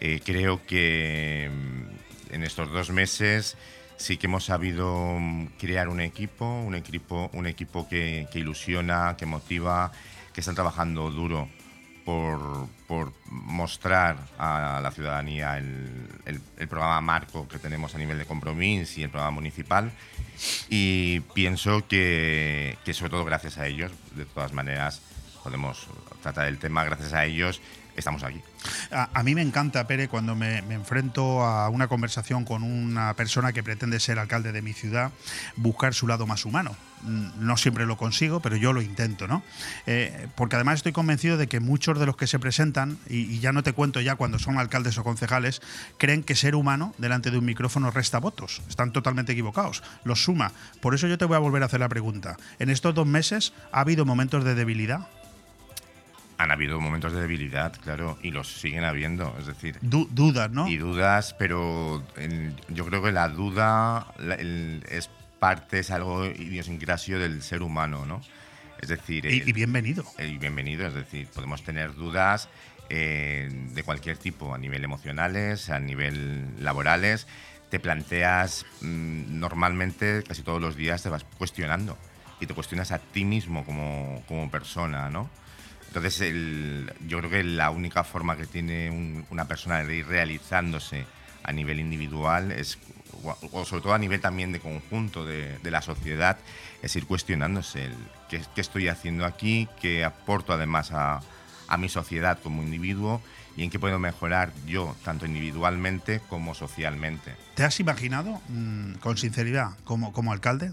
Eh, 0.00 0.20
creo 0.24 0.64
que 0.66 1.50
mm, 1.50 2.34
en 2.34 2.42
estos 2.42 2.70
dos 2.70 2.90
meses 2.90 3.56
sí 3.96 4.16
que 4.18 4.26
hemos 4.26 4.44
sabido 4.44 5.16
mm, 5.18 5.46
crear 5.58 5.88
un 5.88 6.00
equipo, 6.00 6.44
un 6.44 6.74
equipo, 6.74 7.30
un 7.32 7.46
equipo 7.46 7.88
que, 7.88 8.26
que 8.30 8.38
ilusiona, 8.40 9.16
que 9.16 9.24
motiva, 9.26 9.90
que 10.34 10.40
están 10.40 10.54
trabajando 10.54 11.10
duro 11.10 11.48
por, 12.04 12.68
por 12.86 13.12
mostrar 13.26 14.16
a 14.38 14.78
la 14.82 14.90
ciudadanía 14.92 15.58
el, 15.58 16.08
el- 16.24 16.40
el 16.56 16.68
programa 16.68 17.00
marco 17.00 17.48
que 17.48 17.58
tenemos 17.58 17.94
a 17.94 17.98
nivel 17.98 18.16
de 18.18 18.26
compromiso 18.26 19.00
y 19.00 19.02
el 19.02 19.10
programa 19.10 19.34
municipal. 19.36 19.90
Y 20.68 21.20
pienso 21.34 21.88
que, 21.88 22.76
que 22.84 22.92
sobre 22.94 23.10
todo 23.10 23.24
gracias 23.24 23.58
a 23.58 23.66
ellos, 23.66 23.90
de 24.14 24.24
todas 24.26 24.52
maneras, 24.52 25.00
podemos 25.42 25.88
tratar 26.26 26.48
el 26.48 26.58
tema, 26.58 26.84
gracias 26.84 27.12
a 27.12 27.24
ellos 27.24 27.60
estamos 27.96 28.22
aquí. 28.22 28.40
A, 28.90 29.22
mí 29.22 29.34
me 29.34 29.42
encanta, 29.42 29.86
Pere, 29.86 30.08
cuando 30.08 30.34
me, 30.34 30.62
me 30.62 30.74
enfrento 30.74 31.42
a 31.42 31.68
una 31.68 31.88
conversación 31.88 32.44
con 32.44 32.62
una 32.62 33.14
persona 33.14 33.52
que 33.52 33.62
pretende 33.62 33.98
ser 34.00 34.18
alcalde 34.18 34.52
de 34.52 34.62
mi 34.62 34.72
ciudad, 34.72 35.12
buscar 35.56 35.94
su 35.94 36.06
lado 36.06 36.26
más 36.26 36.44
humano. 36.44 36.76
mm, 37.02 37.46
no 37.46 37.56
siempre 37.56 37.86
lo 37.86 37.96
consigo, 37.96 38.40
pero 38.40 38.56
yo 38.56 38.72
lo 38.72 38.82
intento, 38.82 39.26
¿no? 39.26 39.42
Eh, 39.86 40.28
porque 40.34 40.56
además 40.56 40.76
estoy 40.76 40.92
convencido 40.92 41.36
de 41.36 41.46
que 41.46 41.60
muchos 41.60 41.98
de 41.98 42.06
los 42.06 42.16
que 42.16 42.26
se 42.26 42.38
presentan, 42.38 42.98
y, 43.08 43.18
y, 43.18 43.40
ya 43.40 43.52
no 43.52 43.62
te 43.62 43.72
cuento 43.72 44.00
ya 44.00 44.16
cuando 44.16 44.38
son 44.38 44.58
alcaldes 44.58 44.98
o 44.98 45.04
concejales, 45.04 45.62
creen 45.98 46.22
que 46.22 46.34
ser 46.34 46.54
humano 46.54 46.94
delante 46.98 47.30
de 47.30 47.38
un 47.38 47.44
micrófono 47.44 47.90
resta 47.90 48.18
votos. 48.18 48.62
Están 48.68 48.92
totalmente 48.92 49.32
equivocados, 49.32 49.82
los 50.04 50.22
suma. 50.22 50.52
Por 50.80 50.94
eso 50.94 51.06
yo 51.06 51.18
te 51.18 51.24
voy 51.24 51.36
a 51.36 51.40
volver 51.40 51.62
a 51.62 51.66
hacer 51.66 51.80
la 51.80 51.88
pregunta. 51.88 52.36
¿En 52.58 52.70
estos 52.70 52.94
dos 52.94 53.06
meses 53.06 53.52
ha 53.72 53.80
habido 53.80 54.04
momentos 54.04 54.44
de 54.44 54.54
debilidad? 54.54 55.08
Han 56.38 56.50
habido 56.50 56.80
momentos 56.80 57.12
de 57.12 57.20
debilidad, 57.20 57.74
claro, 57.82 58.18
y 58.22 58.30
los 58.30 58.60
siguen 58.60 58.84
habiendo, 58.84 59.34
es 59.38 59.46
decir... 59.46 59.78
Du 59.80 60.06
dudas, 60.10 60.50
¿no? 60.50 60.68
Y 60.68 60.76
dudas, 60.76 61.34
pero 61.38 62.04
el, 62.16 62.54
yo 62.68 62.84
creo 62.84 63.02
que 63.02 63.10
la 63.10 63.28
duda 63.28 64.12
la, 64.18 64.34
el, 64.34 64.84
es 64.88 65.08
parte, 65.38 65.78
es 65.78 65.90
algo 65.90 66.26
idiosincrasio 66.26 67.18
del 67.18 67.42
ser 67.42 67.62
humano, 67.62 68.04
¿no? 68.04 68.20
Es 68.80 68.88
decir... 68.88 69.24
Y, 69.24 69.40
el, 69.40 69.48
y 69.48 69.52
bienvenido. 69.52 70.04
Y 70.18 70.36
bienvenido, 70.36 70.86
es 70.86 70.94
decir, 70.94 71.26
podemos 71.28 71.62
tener 71.62 71.94
dudas 71.94 72.50
eh, 72.88 73.48
de 73.50 73.82
cualquier 73.82 74.18
tipo, 74.18 74.54
a 74.54 74.58
nivel 74.58 74.84
emocionales, 74.84 75.70
a 75.70 75.80
nivel 75.80 76.62
laborales, 76.62 77.26
te 77.70 77.80
planteas 77.80 78.64
mmm, 78.80 79.40
normalmente, 79.40 80.22
casi 80.22 80.42
todos 80.42 80.60
los 80.60 80.76
días 80.76 81.02
te 81.02 81.08
vas 81.08 81.24
cuestionando 81.38 81.96
y 82.40 82.46
te 82.46 82.54
cuestionas 82.54 82.92
a 82.92 82.98
ti 82.98 83.24
mismo 83.24 83.64
como, 83.64 84.22
como 84.28 84.50
persona, 84.50 85.10
¿no? 85.10 85.30
Entonces, 85.96 86.20
el, 86.20 86.92
yo 87.08 87.20
creo 87.20 87.30
que 87.30 87.42
la 87.42 87.70
única 87.70 88.04
forma 88.04 88.36
que 88.36 88.44
tiene 88.44 88.90
un, 88.90 89.24
una 89.30 89.46
persona 89.46 89.82
de 89.82 89.96
ir 89.96 90.06
realizándose 90.06 91.06
a 91.42 91.52
nivel 91.52 91.80
individual 91.80 92.52
es, 92.52 92.78
o 93.50 93.64
sobre 93.64 93.82
todo 93.82 93.94
a 93.94 93.98
nivel 93.98 94.20
también 94.20 94.52
de 94.52 94.60
conjunto 94.60 95.24
de, 95.24 95.58
la 95.62 95.80
sociedad, 95.80 96.36
es 96.82 96.94
ir 96.96 97.06
cuestionándose 97.06 97.88
¿qué, 98.28 98.42
estoy 98.56 98.88
haciendo 98.88 99.24
aquí, 99.24 99.68
qué 99.80 100.04
aporto 100.04 100.52
además 100.52 100.90
a, 100.92 101.22
mi 101.78 101.88
sociedad 101.88 102.38
como 102.42 102.62
individuo 102.62 103.22
y 103.56 103.64
en 103.64 103.70
qué 103.70 103.78
puedo 103.78 103.98
mejorar 103.98 104.52
yo, 104.66 104.94
tanto 105.02 105.24
individualmente 105.24 106.20
como 106.28 106.54
socialmente. 106.54 107.34
¿Te 107.54 107.64
has 107.64 107.80
imaginado, 107.80 108.42
mmm, 108.48 108.96
con 108.96 109.16
sinceridad, 109.16 109.70
como 109.82 110.30
alcalde? 110.30 110.72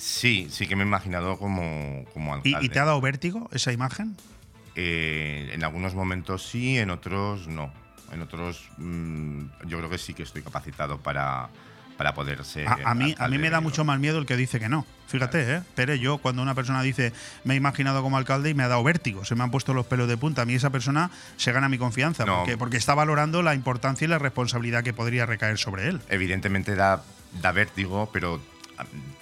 Sí, 0.00 0.48
sí 0.50 0.66
que 0.66 0.76
me 0.76 0.82
he 0.82 0.86
imaginado 0.86 1.36
como, 1.36 2.06
como 2.14 2.32
alcalde. 2.32 2.58
¿Y, 2.62 2.66
¿Y, 2.66 2.68
te 2.70 2.78
ha 2.78 2.86
dado 2.86 3.00
vértigo 3.02 3.50
esa 3.52 3.70
imagen? 3.70 4.16
Eh, 4.74 5.50
en 5.52 5.62
algunos 5.62 5.94
momentos 5.94 6.42
sí, 6.48 6.78
en 6.78 6.88
otros 6.88 7.48
no. 7.48 7.70
En 8.10 8.22
otros 8.22 8.70
mmm, 8.78 9.42
yo 9.66 9.76
creo 9.76 9.90
que 9.90 9.98
sí 9.98 10.14
que 10.14 10.22
estoy 10.22 10.40
capacitado 10.40 10.98
para, 10.98 11.50
para 11.98 12.14
poder 12.14 12.46
ser. 12.46 12.66
A, 12.66 12.78
a 12.82 12.94
mí, 12.94 13.14
a 13.18 13.28
mí 13.28 13.36
me 13.36 13.50
da 13.50 13.60
mucho 13.60 13.84
más 13.84 14.00
miedo 14.00 14.18
el 14.18 14.24
que 14.24 14.38
dice 14.38 14.58
que 14.58 14.70
no. 14.70 14.86
Fíjate. 15.06 15.56
¿eh? 15.56 15.62
Pero 15.74 15.94
yo, 15.94 16.16
cuando 16.16 16.40
una 16.40 16.54
persona 16.54 16.80
dice 16.80 17.12
me 17.44 17.52
he 17.52 17.56
imaginado 17.58 18.02
como 18.02 18.16
alcalde 18.16 18.48
y 18.48 18.54
me 18.54 18.62
ha 18.62 18.68
dado 18.68 18.82
vértigo, 18.82 19.26
se 19.26 19.34
me 19.34 19.44
han 19.44 19.50
puesto 19.50 19.74
los 19.74 19.84
pelos 19.84 20.08
de 20.08 20.16
punta, 20.16 20.42
a 20.42 20.44
mí 20.46 20.54
esa 20.54 20.70
persona 20.70 21.10
se 21.36 21.52
gana 21.52 21.68
mi 21.68 21.76
confianza, 21.76 22.24
no. 22.24 22.38
porque, 22.38 22.56
porque 22.56 22.76
está 22.78 22.94
valorando 22.94 23.42
la 23.42 23.54
importancia 23.54 24.06
y 24.06 24.08
la 24.08 24.18
responsabilidad 24.18 24.82
que 24.82 24.94
podría 24.94 25.26
recaer 25.26 25.58
sobre 25.58 25.88
él. 25.88 26.00
Evidentemente 26.08 26.74
da, 26.74 27.02
da 27.42 27.52
vértigo, 27.52 28.08
pero 28.14 28.40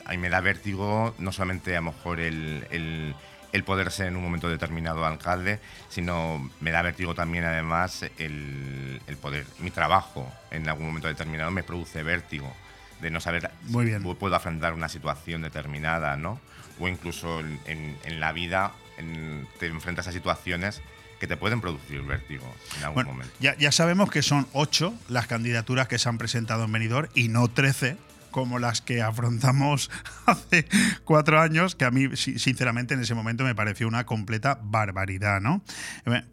a 0.05 0.11
mí 0.11 0.19
me 0.19 0.29
da 0.29 0.41
vértigo 0.41 1.15
no 1.19 1.33
solamente 1.33 1.77
a 1.77 1.81
lo 1.81 1.93
mejor 1.93 2.21
el, 2.21 2.67
el, 2.71 3.15
el, 3.53 3.65
poder 3.65 3.91
ser 3.91 4.09
en 4.09 4.17
un 4.17 4.23
momento 4.23 4.49
determinado 4.49 5.05
alcalde, 5.05 5.61
sino 5.89 6.51
me 6.61 6.71
da 6.71 6.83
vértigo 6.83 7.15
también 7.15 7.45
además 7.45 8.05
el, 8.19 9.01
el 9.07 9.17
poder, 9.17 9.47
mi 9.59 9.71
trabajo 9.71 10.31
en 10.51 10.69
algún 10.69 10.87
momento 10.87 11.09
determinado 11.09 11.51
me 11.51 11.63
produce 11.63 12.03
vértigo 12.03 12.53
de 13.01 13.11
no 13.11 13.21
saber 13.21 13.51
Muy 13.65 13.85
bien. 13.85 14.03
si 14.03 14.15
puedo 14.15 14.35
afrontar 14.35 14.75
una 14.75 14.89
situación 14.89 15.43
determinada, 15.43 16.17
¿no? 16.17 16.41
O 16.81 16.89
incluso 16.89 17.41
en, 17.41 17.61
en, 17.67 17.97
en 18.05 18.21
la 18.21 18.33
vida 18.33 18.73
en, 18.97 19.47
te 19.59 19.67
enfrentas 19.67 20.09
a 20.09 20.13
situaciones 20.13 20.83
que 21.19 21.27
te 21.27 21.37
pueden 21.37 21.61
producir 21.61 22.01
vértigo 22.03 22.45
en 22.77 22.85
algún 22.85 22.95
bueno, 22.95 23.11
momento. 23.11 23.35
Ya, 23.41 23.57
ya 23.57 23.73
sabemos 23.73 24.11
que 24.11 24.23
son 24.23 24.47
ocho 24.53 24.95
las 25.09 25.27
candidaturas 25.27 25.89
que 25.89 25.99
se 25.99 26.09
han 26.09 26.19
presentado 26.19 26.65
en 26.65 26.73
Benidorm 26.73 27.09
y 27.15 27.29
no 27.29 27.49
trece 27.49 27.97
como 28.31 28.59
las 28.59 28.81
que 28.81 29.03
afrontamos 29.03 29.91
hace 30.27 30.67
cuatro 31.05 31.41
años, 31.41 31.75
que 31.75 31.85
a 31.85 31.91
mí, 31.91 32.17
sinceramente, 32.17 32.95
en 32.95 33.01
ese 33.01 33.15
momento 33.15 33.45
me 33.45 33.55
pareció 33.55 33.89
una 33.89 34.07
completa 34.07 34.59
barbaridad, 34.63 35.41
¿no? 35.41 35.63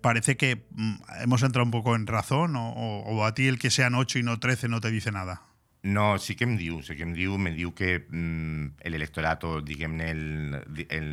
Parece 0.02 0.38
que 0.38 0.66
mm, 0.72 0.96
hemos 1.22 1.43
entrado 1.43 1.66
un 1.66 1.72
poco 1.72 1.96
en 1.96 2.08
razón, 2.08 2.56
o, 2.56 2.70
o, 2.72 3.26
a 3.26 3.34
ti 3.34 3.48
el 3.48 3.60
que 3.60 3.70
sean 3.70 3.96
ocho 3.96 4.20
y 4.20 4.24
no 4.24 4.39
trece 4.39 4.68
no 4.68 4.82
te 4.82 4.91
dice 4.91 5.12
nada. 5.12 5.41
No, 5.84 6.18
sí 6.18 6.34
que 6.36 6.48
em 6.48 6.56
diu, 6.58 6.80
sí 6.82 6.96
que 6.98 7.06
em 7.06 7.12
diu, 7.14 7.36
me 7.38 7.52
diu 7.54 7.70
que 7.78 8.08
mm, 8.10 8.88
l'electorat 8.89 9.43
o, 9.46 9.60
diguem-ne, 9.62 10.08
el, 10.10 10.86
el, 10.89 11.12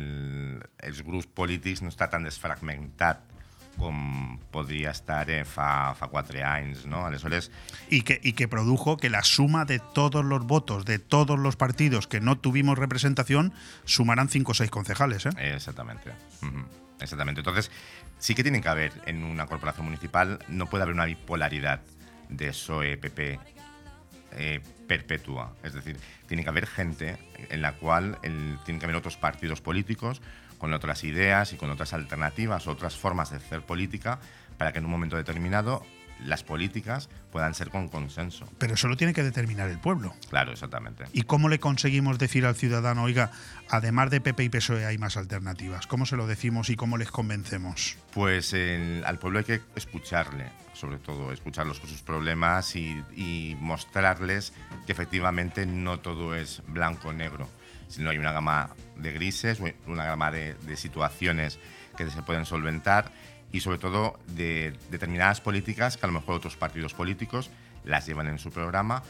els 0.81 1.03
grups 1.05 1.29
polítics 1.29 1.83
no 1.85 1.93
està 1.93 2.09
tan 2.09 2.25
desfragmentat 2.25 3.32
com 3.77 4.37
podria 4.51 4.91
estar 4.91 5.29
eh, 5.29 5.43
fa, 5.45 5.93
fa 5.95 6.07
quatre 6.07 6.43
anys, 6.43 6.85
no? 6.85 7.05
Aleshores... 7.05 7.51
Y 7.89 8.01
que, 8.01 8.19
y 8.23 8.33
que 8.33 8.47
produjo 8.47 8.97
que 8.97 9.09
la 9.09 9.23
suma 9.23 9.65
de 9.65 9.79
todos 9.79 10.23
los 10.23 10.45
votos 10.45 10.85
de 10.85 10.99
todos 10.99 11.39
los 11.39 11.55
partidos 11.55 12.07
que 12.07 12.19
no 12.19 12.37
tuvimos 12.37 12.77
representación 12.77 13.53
sumaran 13.85 14.29
cinco 14.29 14.51
o 14.51 14.55
seis 14.55 14.69
concejales, 14.69 15.25
¿eh? 15.25 15.31
Exactamente. 15.37 16.11
Uh 16.41 16.45
-huh. 16.45 16.65
Exactamente. 16.99 17.41
Entonces, 17.41 17.71
sí 18.17 18.35
que 18.35 18.43
tiene 18.43 18.61
que 18.61 18.69
haber 18.69 18.93
en 19.05 19.23
una 19.23 19.45
corporación 19.45 19.85
municipal, 19.85 20.39
no 20.47 20.67
puede 20.67 20.83
haber 20.83 20.95
una 20.95 21.05
bipolaridad 21.05 21.81
de 22.29 22.47
PSOE-PP 22.47 23.39
eh, 24.35 24.61
perpetua. 24.87 25.53
Es 25.63 25.73
decir, 25.73 25.97
tiene 26.27 26.43
que 26.43 26.49
haber 26.49 26.65
gente 26.65 27.17
en 27.49 27.61
la 27.61 27.73
cual 27.73 28.17
el, 28.23 28.57
tiene 28.65 28.79
que 28.79 28.85
haber 28.85 28.95
otros 28.95 29.17
partidos 29.17 29.61
políticos 29.61 30.21
con 30.57 30.73
otras 30.73 31.03
ideas 31.03 31.53
y 31.53 31.57
con 31.57 31.69
otras 31.69 31.93
alternativas, 31.93 32.67
otras 32.67 32.95
formas 32.95 33.31
de 33.31 33.37
hacer 33.37 33.61
política, 33.61 34.19
para 34.57 34.71
que 34.71 34.79
en 34.79 34.85
un 34.85 34.91
momento 34.91 35.17
determinado 35.17 35.83
las 36.25 36.43
políticas 36.43 37.09
puedan 37.31 37.53
ser 37.53 37.69
con 37.69 37.89
consenso. 37.89 38.47
Pero 38.57 38.75
eso 38.75 38.87
lo 38.87 38.97
tiene 38.97 39.13
que 39.13 39.23
determinar 39.23 39.69
el 39.69 39.79
pueblo. 39.79 40.13
Claro, 40.29 40.51
exactamente. 40.51 41.05
¿Y 41.13 41.23
cómo 41.23 41.49
le 41.49 41.59
conseguimos 41.59 42.17
decir 42.19 42.45
al 42.45 42.55
ciudadano, 42.55 43.03
oiga, 43.03 43.31
además 43.69 44.09
de 44.09 44.21
PP 44.21 44.43
y 44.43 44.49
PSOE 44.49 44.85
hay 44.85 44.97
más 44.97 45.17
alternativas? 45.17 45.87
¿Cómo 45.87 46.05
se 46.05 46.15
lo 46.15 46.27
decimos 46.27 46.69
y 46.69 46.75
cómo 46.75 46.97
les 46.97 47.11
convencemos? 47.11 47.97
Pues 48.13 48.53
el, 48.53 49.03
al 49.05 49.19
pueblo 49.19 49.39
hay 49.39 49.45
que 49.45 49.61
escucharle, 49.75 50.45
sobre 50.73 50.97
todo, 50.97 51.31
escucharlos 51.31 51.79
con 51.79 51.89
sus 51.89 52.01
problemas 52.01 52.75
y, 52.75 53.03
y 53.15 53.57
mostrarles 53.59 54.53
que 54.85 54.91
efectivamente 54.91 55.65
no 55.65 55.99
todo 55.99 56.35
es 56.35 56.61
blanco-negro 56.67 57.49
sino 57.93 58.09
hay 58.09 58.17
una 58.17 58.31
gama 58.31 58.71
de 58.97 59.11
grises, 59.11 59.59
una 59.85 60.05
gama 60.05 60.31
de, 60.31 60.55
de, 60.55 60.75
situaciones 60.75 61.59
que 61.95 62.09
se 62.09 62.21
pueden 62.23 62.45
solventar 62.45 63.11
y 63.51 63.59
sobre 63.59 63.77
todo 63.77 64.19
de 64.27 64.73
determinadas 64.89 65.41
políticas 65.41 65.97
que 65.97 66.05
a 66.05 66.07
lo 66.07 66.13
mejor 66.13 66.35
otros 66.35 66.57
partidos 66.57 66.93
políticos 66.93 67.49
las 67.85 68.07
llevan 68.07 68.27
en 68.27 68.39
su 68.39 68.51
programa 68.51 69.03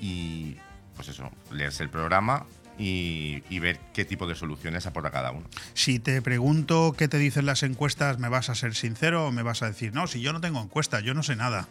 y 0.00 0.56
pues 0.96 1.08
eso, 1.08 1.30
leerse 1.50 1.82
el 1.82 1.90
programa 1.90 2.46
y, 2.78 3.42
y, 3.48 3.58
ver 3.58 3.78
qué 3.94 4.04
tipo 4.04 4.26
de 4.26 4.34
soluciones 4.34 4.86
aporta 4.86 5.10
cada 5.10 5.30
uno. 5.30 5.46
Si 5.72 5.98
te 5.98 6.20
pregunto 6.20 6.94
qué 6.96 7.08
te 7.08 7.16
dicen 7.16 7.46
las 7.46 7.62
encuestas, 7.62 8.18
¿me 8.18 8.28
vas 8.28 8.50
a 8.50 8.54
ser 8.54 8.74
sincero 8.74 9.26
o 9.26 9.32
me 9.32 9.42
vas 9.42 9.62
a 9.62 9.66
decir, 9.66 9.94
no, 9.94 10.06
si 10.06 10.20
yo 10.20 10.32
no 10.32 10.40
tengo 10.40 10.60
encuesta, 10.60 11.00
yo 11.00 11.14
no 11.14 11.22
sé 11.22 11.36
nada? 11.36 11.68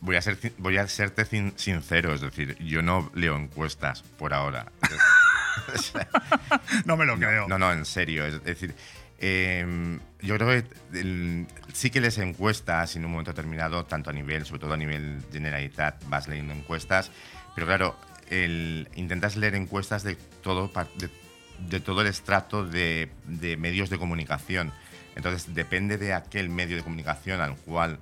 Voy 0.00 0.16
a, 0.16 0.22
ser, 0.22 0.38
voy 0.58 0.78
a 0.78 0.88
serte 0.88 1.24
sincero, 1.56 2.14
es 2.14 2.22
decir, 2.22 2.56
yo 2.58 2.82
no 2.82 3.10
leo 3.14 3.36
encuestas 3.36 4.02
por 4.02 4.34
ahora. 4.34 4.66
no 6.84 6.96
me 6.96 7.04
lo 7.04 7.16
creo. 7.16 7.48
No, 7.48 7.58
no, 7.58 7.72
en 7.72 7.84
serio. 7.84 8.26
Es 8.26 8.42
decir, 8.42 8.74
eh, 9.18 9.98
yo 10.20 10.36
creo 10.36 10.48
que 10.48 10.98
el, 10.98 11.46
sí 11.72 11.90
que 11.90 12.00
les 12.00 12.18
encuestas 12.18 12.96
en 12.96 13.04
un 13.04 13.12
momento 13.12 13.30
determinado, 13.30 13.84
tanto 13.84 14.10
a 14.10 14.12
nivel, 14.12 14.44
sobre 14.44 14.60
todo 14.60 14.72
a 14.72 14.76
nivel 14.76 15.22
generalitat, 15.32 16.02
vas 16.08 16.26
leyendo 16.26 16.52
encuestas, 16.52 17.12
pero 17.54 17.66
claro, 17.66 17.96
el, 18.30 18.88
intentas 18.94 19.36
leer 19.36 19.54
encuestas 19.54 20.02
de 20.02 20.16
todo, 20.16 20.72
de, 20.96 21.08
de 21.68 21.80
todo 21.80 22.00
el 22.00 22.08
estrato 22.08 22.66
de, 22.66 23.10
de, 23.24 23.56
medios 23.56 23.90
de 23.90 23.98
comunicación. 23.98 24.72
Entonces, 25.14 25.54
depende 25.54 25.98
de 25.98 26.14
aquel 26.14 26.48
medio 26.48 26.76
de 26.76 26.82
comunicación 26.82 27.40
al 27.40 27.56
cual 27.56 28.00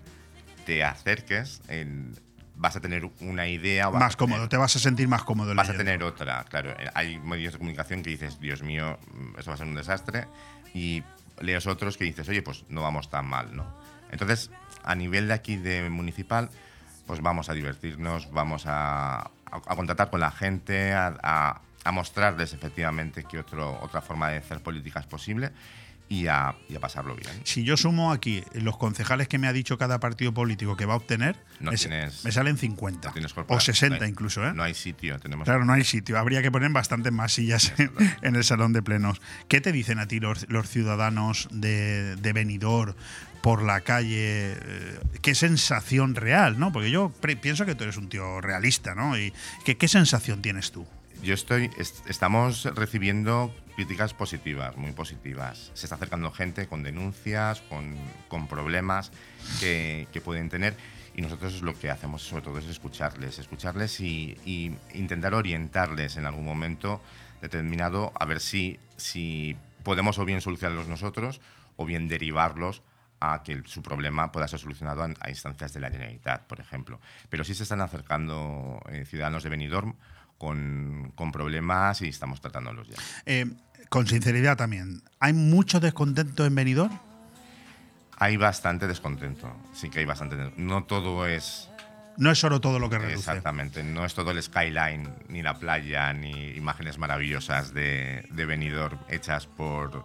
te 0.64 0.84
acerques, 0.84 1.61
el, 1.68 2.14
vas 2.61 2.77
a 2.77 2.81
tener 2.81 3.11
una 3.21 3.49
idea. 3.49 3.91
Más 3.91 4.17
cómodo, 4.17 4.41
tener, 4.41 4.49
te 4.51 4.57
vas 4.59 4.77
a 4.77 4.79
sentir 4.79 5.09
más 5.09 5.25
cómodo. 5.25 5.55
Vas 5.55 5.69
leyendo. 5.69 5.83
a 5.83 5.85
tener 5.85 6.03
otra, 6.05 6.45
claro. 6.45 6.75
Hay 6.95 7.19
medios 7.19 7.55
de 7.55 7.59
comunicación 7.59 8.03
que 8.03 8.11
dices, 8.11 8.39
Dios 8.39 8.63
mío, 8.63 8.99
eso 9.39 9.51
va 9.51 9.55
a 9.55 9.57
ser 9.57 9.67
un 9.67 9.75
desastre. 9.75 10.29
Y 10.75 11.03
lees 11.41 11.67
otros 11.67 11.97
que 11.97 12.05
dices, 12.05 12.29
oye, 12.29 12.43
pues 12.43 12.65
no 12.69 12.83
vamos 12.83 13.09
tan 13.09 13.27
mal, 13.27 13.57
¿no? 13.57 13.67
Entonces, 14.11 14.51
a 14.85 14.95
nivel 14.95 15.29
de 15.29 15.35
aquí 15.35 15.57
de 15.57 15.89
municipal, 15.89 16.51
pues 17.07 17.23
vamos 17.23 17.49
a 17.49 17.55
divertirnos, 17.55 18.31
vamos 18.31 18.67
a, 18.67 19.21
a, 19.21 19.31
a 19.51 19.77
contactar 19.77 20.11
con 20.11 20.21
la 20.21 20.31
gente, 20.31 20.93
a, 20.93 21.63
a 21.83 21.93
mostrarles 21.93 22.53
efectivamente 22.53 23.25
que 23.25 23.39
otro, 23.39 23.79
otra 23.81 24.03
forma 24.03 24.29
de 24.29 24.37
hacer 24.37 24.63
política 24.63 25.01
es 25.01 25.07
posible 25.07 25.51
y 26.11 26.27
a, 26.27 26.57
y 26.69 26.75
a 26.75 26.81
pasarlo 26.81 27.15
bien. 27.15 27.31
Si 27.45 27.63
yo 27.63 27.77
sumo 27.77 28.11
aquí 28.13 28.43
los 28.55 28.77
concejales 28.77 29.29
que 29.29 29.39
me 29.39 29.47
ha 29.47 29.53
dicho 29.53 29.79
cada 29.79 30.01
partido 30.01 30.35
político 30.35 30.77
que 30.77 30.85
va 30.85 30.95
a 30.95 30.97
obtener, 30.97 31.37
No 31.61 31.71
me, 31.71 31.77
tienes- 31.79 32.25
me 32.25 32.33
salen 32.33 32.59
50. 32.59 33.09
no 33.09 33.13
tienes 33.15 33.31
o 33.33 33.35
corporal- 33.37 33.61
60 33.63 33.99
no 33.99 34.05
hay- 34.05 34.11
incluso, 34.11 34.45
¿eh? 34.45 34.53
No 34.53 34.65
hay 34.65 34.75
sitio, 34.75 35.21
tenemos 35.21 35.45
Claro, 35.45 35.65
no 35.65 35.73
hay 35.73 35.85
sitio. 35.85 36.19
Habría 36.19 36.43
que 36.43 36.51
poner 36.51 36.69
bastantes 36.73 37.13
más 37.13 37.33
sillas 37.33 37.73
en, 38.23 38.35
el 38.35 38.43
salón 38.43 38.73
de 38.73 38.83
plenos. 38.83 39.23
¿Qué 39.47 39.61
te 39.61 39.71
dicen 39.71 40.01
a 40.01 40.07
ti 40.09 40.19
los, 40.19 40.47
los 40.51 40.69
ciudadanos 40.69 41.47
de, 41.53 42.17
de 42.17 42.33
Benidorm 42.33 42.95
por 43.41 43.63
la 43.63 43.83
calle? 43.83 44.57
Eh, 44.61 44.99
¿Qué 45.23 45.37
sensación 45.37 46.17
real, 46.17 46.59
no? 46.59 46.73
Porque 46.73 46.91
yo 46.91 47.13
pienso 47.41 47.65
que 47.67 47.77
tú 47.77 47.85
eres 47.85 47.97
un 47.97 48.09
tío 48.09 48.41
realista, 48.41 48.97
¿no? 48.97 49.17
Y 49.17 49.33
¿qué, 49.65 49.77
qué 49.77 49.87
sensación 49.87 50.43
tienes 50.43 50.73
tú? 50.73 50.85
Yo 51.23 51.35
estoy, 51.35 51.71
est- 51.79 52.05
estamos 52.09 52.65
recibiendo 52.75 53.55
críticas 53.81 54.12
positivas, 54.12 54.76
muy 54.76 54.93
positivas. 54.93 55.70
Se 55.72 55.87
está 55.87 55.95
acercando 55.95 56.31
gente 56.31 56.66
con 56.66 56.83
denuncias, 56.83 57.62
con, 57.62 57.97
con 58.28 58.47
problemas 58.47 59.11
que, 59.59 60.07
que 60.12 60.20
pueden 60.20 60.51
tener. 60.51 60.76
Y 61.14 61.22
nosotros 61.22 61.62
lo 61.62 61.72
que 61.72 61.89
hacemos 61.89 62.20
sobre 62.20 62.43
todo 62.43 62.59
es 62.59 62.66
escucharles, 62.66 63.39
escucharles 63.39 63.99
y, 64.01 64.37
y 64.45 64.76
intentar 64.93 65.33
orientarles 65.33 66.18
en 66.18 66.26
algún 66.26 66.45
momento 66.45 67.01
determinado 67.41 68.12
a 68.20 68.26
ver 68.26 68.41
si, 68.41 68.78
si 68.99 69.57
podemos 69.83 70.18
o 70.18 70.26
bien 70.26 70.43
solucionarlos 70.43 70.87
nosotros 70.87 71.41
o 71.76 71.87
bien 71.87 72.07
derivarlos 72.07 72.83
a 73.18 73.43
que 73.43 73.62
su 73.64 73.81
problema 73.81 74.31
pueda 74.31 74.47
ser 74.47 74.59
solucionado 74.59 75.03
a 75.03 75.31
instancias 75.31 75.72
de 75.72 75.81
la 75.81 75.91
Generalitat, 75.91 76.43
por 76.43 76.61
ejemplo. 76.61 77.01
Pero 77.31 77.45
sí 77.45 77.55
se 77.55 77.62
están 77.62 77.81
acercando 77.81 78.83
eh, 78.91 79.07
ciudadanos 79.07 79.43
de 79.43 79.49
Benidorm 79.49 79.95
con, 80.41 81.12
con 81.16 81.33
problemas 81.33 82.01
y 82.01 82.09
estamos 82.09 82.41
tratándolos 82.41 82.89
ya. 82.89 82.97
Eh, 83.26 83.45
con 83.89 84.07
sinceridad 84.07 84.57
también, 84.57 85.03
¿hay 85.18 85.33
mucho 85.33 85.81
descontento 85.81 86.45
en 86.47 86.55
Benidorm? 86.55 86.99
Hay 88.18 88.37
bastante 88.37 88.87
descontento, 88.87 89.51
sí 89.72 89.89
que 89.89 90.01
hay 90.01 90.05
bastante. 90.05 90.53
No 90.57 90.85
todo 90.85 91.26
es 91.26 91.70
No 92.18 92.31
es 92.31 92.39
solo 92.39 92.61
todo 92.61 92.78
lo 92.78 92.91
que 92.91 92.99
reduce. 92.99 93.18
exactamente, 93.18 93.83
no 93.83 94.05
es 94.05 94.12
todo 94.14 94.31
el 94.31 94.43
skyline, 94.43 95.09
ni 95.28 95.43
la 95.43 95.59
playa, 95.59 96.12
ni 96.12 96.51
imágenes 96.51 96.99
maravillosas 96.99 97.72
de, 97.72 98.26
de 98.31 98.47
Benidorm 98.47 98.99
hechas 99.09 99.47
por, 99.47 100.05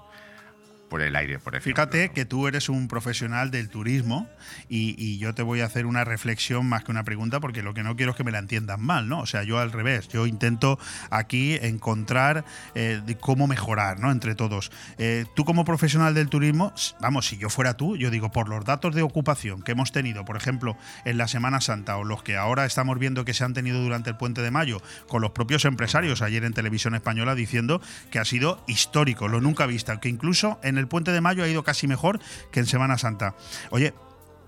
por 0.96 1.02
el 1.02 1.18
aire, 1.18 1.40
por 1.40 1.56
ejemplo. 1.56 1.84
Fíjate 1.84 2.12
que 2.12 2.24
tú 2.24 2.48
eres 2.48 2.70
un 2.70 2.88
profesional 2.88 3.52
del 3.52 3.68
turismo 3.68 4.30
y, 4.70 4.96
y 4.98 5.18
yo 5.18 5.36
te 5.36 5.44
voy 5.44 5.60
a 5.60 5.66
hacer 5.66 5.88
una 5.88 6.06
reflexión 6.06 6.66
más 6.68 6.86
que 6.86 6.92
una 6.92 7.04
pregunta 7.04 7.42
porque 7.42 7.64
lo 7.64 7.74
que 7.74 7.84
no 7.84 7.98
quiero 7.98 8.12
es 8.12 8.18
que 8.18 8.24
me 8.24 8.32
la 8.32 8.40
entiendan 8.40 8.82
mal, 8.82 9.10
¿no? 9.10 9.20
O 9.20 9.26
sea, 9.26 9.44
yo 9.44 9.60
al 9.60 9.74
revés, 9.74 10.08
yo 10.08 10.26
intento 10.26 10.80
aquí 11.10 11.60
encontrar 11.62 12.46
eh, 12.76 13.02
de 13.06 13.18
cómo 13.18 13.46
mejorar, 13.46 14.00
¿no? 14.00 14.10
Entre 14.10 14.36
todos. 14.36 14.72
Eh, 14.98 15.26
tú 15.36 15.44
como 15.44 15.66
profesional 15.66 16.14
del 16.14 16.30
turismo, 16.30 16.74
vamos, 17.02 17.28
si 17.28 17.36
yo 17.36 17.50
fuera 17.50 17.76
tú, 17.76 17.98
yo 17.98 18.10
digo, 18.10 18.32
por 18.32 18.48
los 18.48 18.64
datos 18.64 18.96
de 18.96 19.02
ocupación 19.02 19.64
que 19.64 19.74
hemos 19.74 19.92
tenido, 19.92 20.24
por 20.24 20.38
ejemplo, 20.38 20.78
en 21.04 21.18
la 21.18 21.28
Semana 21.28 21.60
Santa 21.60 21.98
o 21.98 22.06
los 22.06 22.24
que 22.24 22.38
ahora 22.38 22.64
estamos 22.66 22.98
viendo 23.00 23.26
que 23.26 23.34
se 23.34 23.44
han 23.44 23.54
tenido 23.54 23.82
durante 23.82 24.12
el 24.12 24.16
puente 24.16 24.42
de 24.42 24.50
mayo 24.50 24.82
con 25.10 25.22
los 25.22 25.32
propios 25.32 25.66
empresarios 25.66 26.22
ayer 26.22 26.46
en 26.46 26.54
televisión 26.54 26.96
española 26.96 27.36
diciendo 27.36 27.82
que 28.12 28.20
ha 28.20 28.24
sido 28.24 28.64
histórico, 28.66 29.28
lo 29.28 29.42
nunca 29.42 29.66
visto, 29.66 30.00
que 30.00 30.08
incluso 30.08 30.58
en 30.64 30.78
el 30.78 30.85
puente 30.88 31.12
de 31.12 31.22
mayo 31.22 31.44
ha 31.44 31.48
ido 31.48 31.64
casi 31.64 31.88
mejor 31.88 32.20
que 32.52 32.60
en 32.60 32.66
Semana 32.66 32.98
Santa. 32.98 33.36
Oye, 33.70 33.94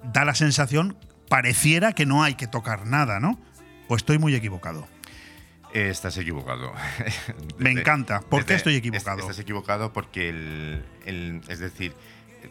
da 0.04 0.26
la 0.26 0.36
sensación, 0.36 0.98
pareciera 1.30 1.94
que 1.94 2.06
no 2.06 2.24
hay 2.24 2.36
que 2.36 2.48
tocar 2.48 2.86
nada, 2.86 3.20
¿no? 3.20 3.40
¿O 3.90 3.96
estoy 3.96 4.18
muy 4.20 4.36
equivocado? 4.36 4.88
Estás 5.74 6.18
equivocado. 6.18 6.74
Me 7.58 7.70
Desde- 7.70 7.82
encanta. 7.82 8.22
¿Por 8.22 8.46
qué 8.46 8.56
estoy 8.56 8.74
es- 8.74 8.80
equivocado? 8.80 9.20
Estás 9.20 9.40
equivocado 9.40 9.92
porque 9.94 10.30
el, 10.30 10.84
el- 11.06 11.42
es 11.50 11.60
decir, 11.60 11.94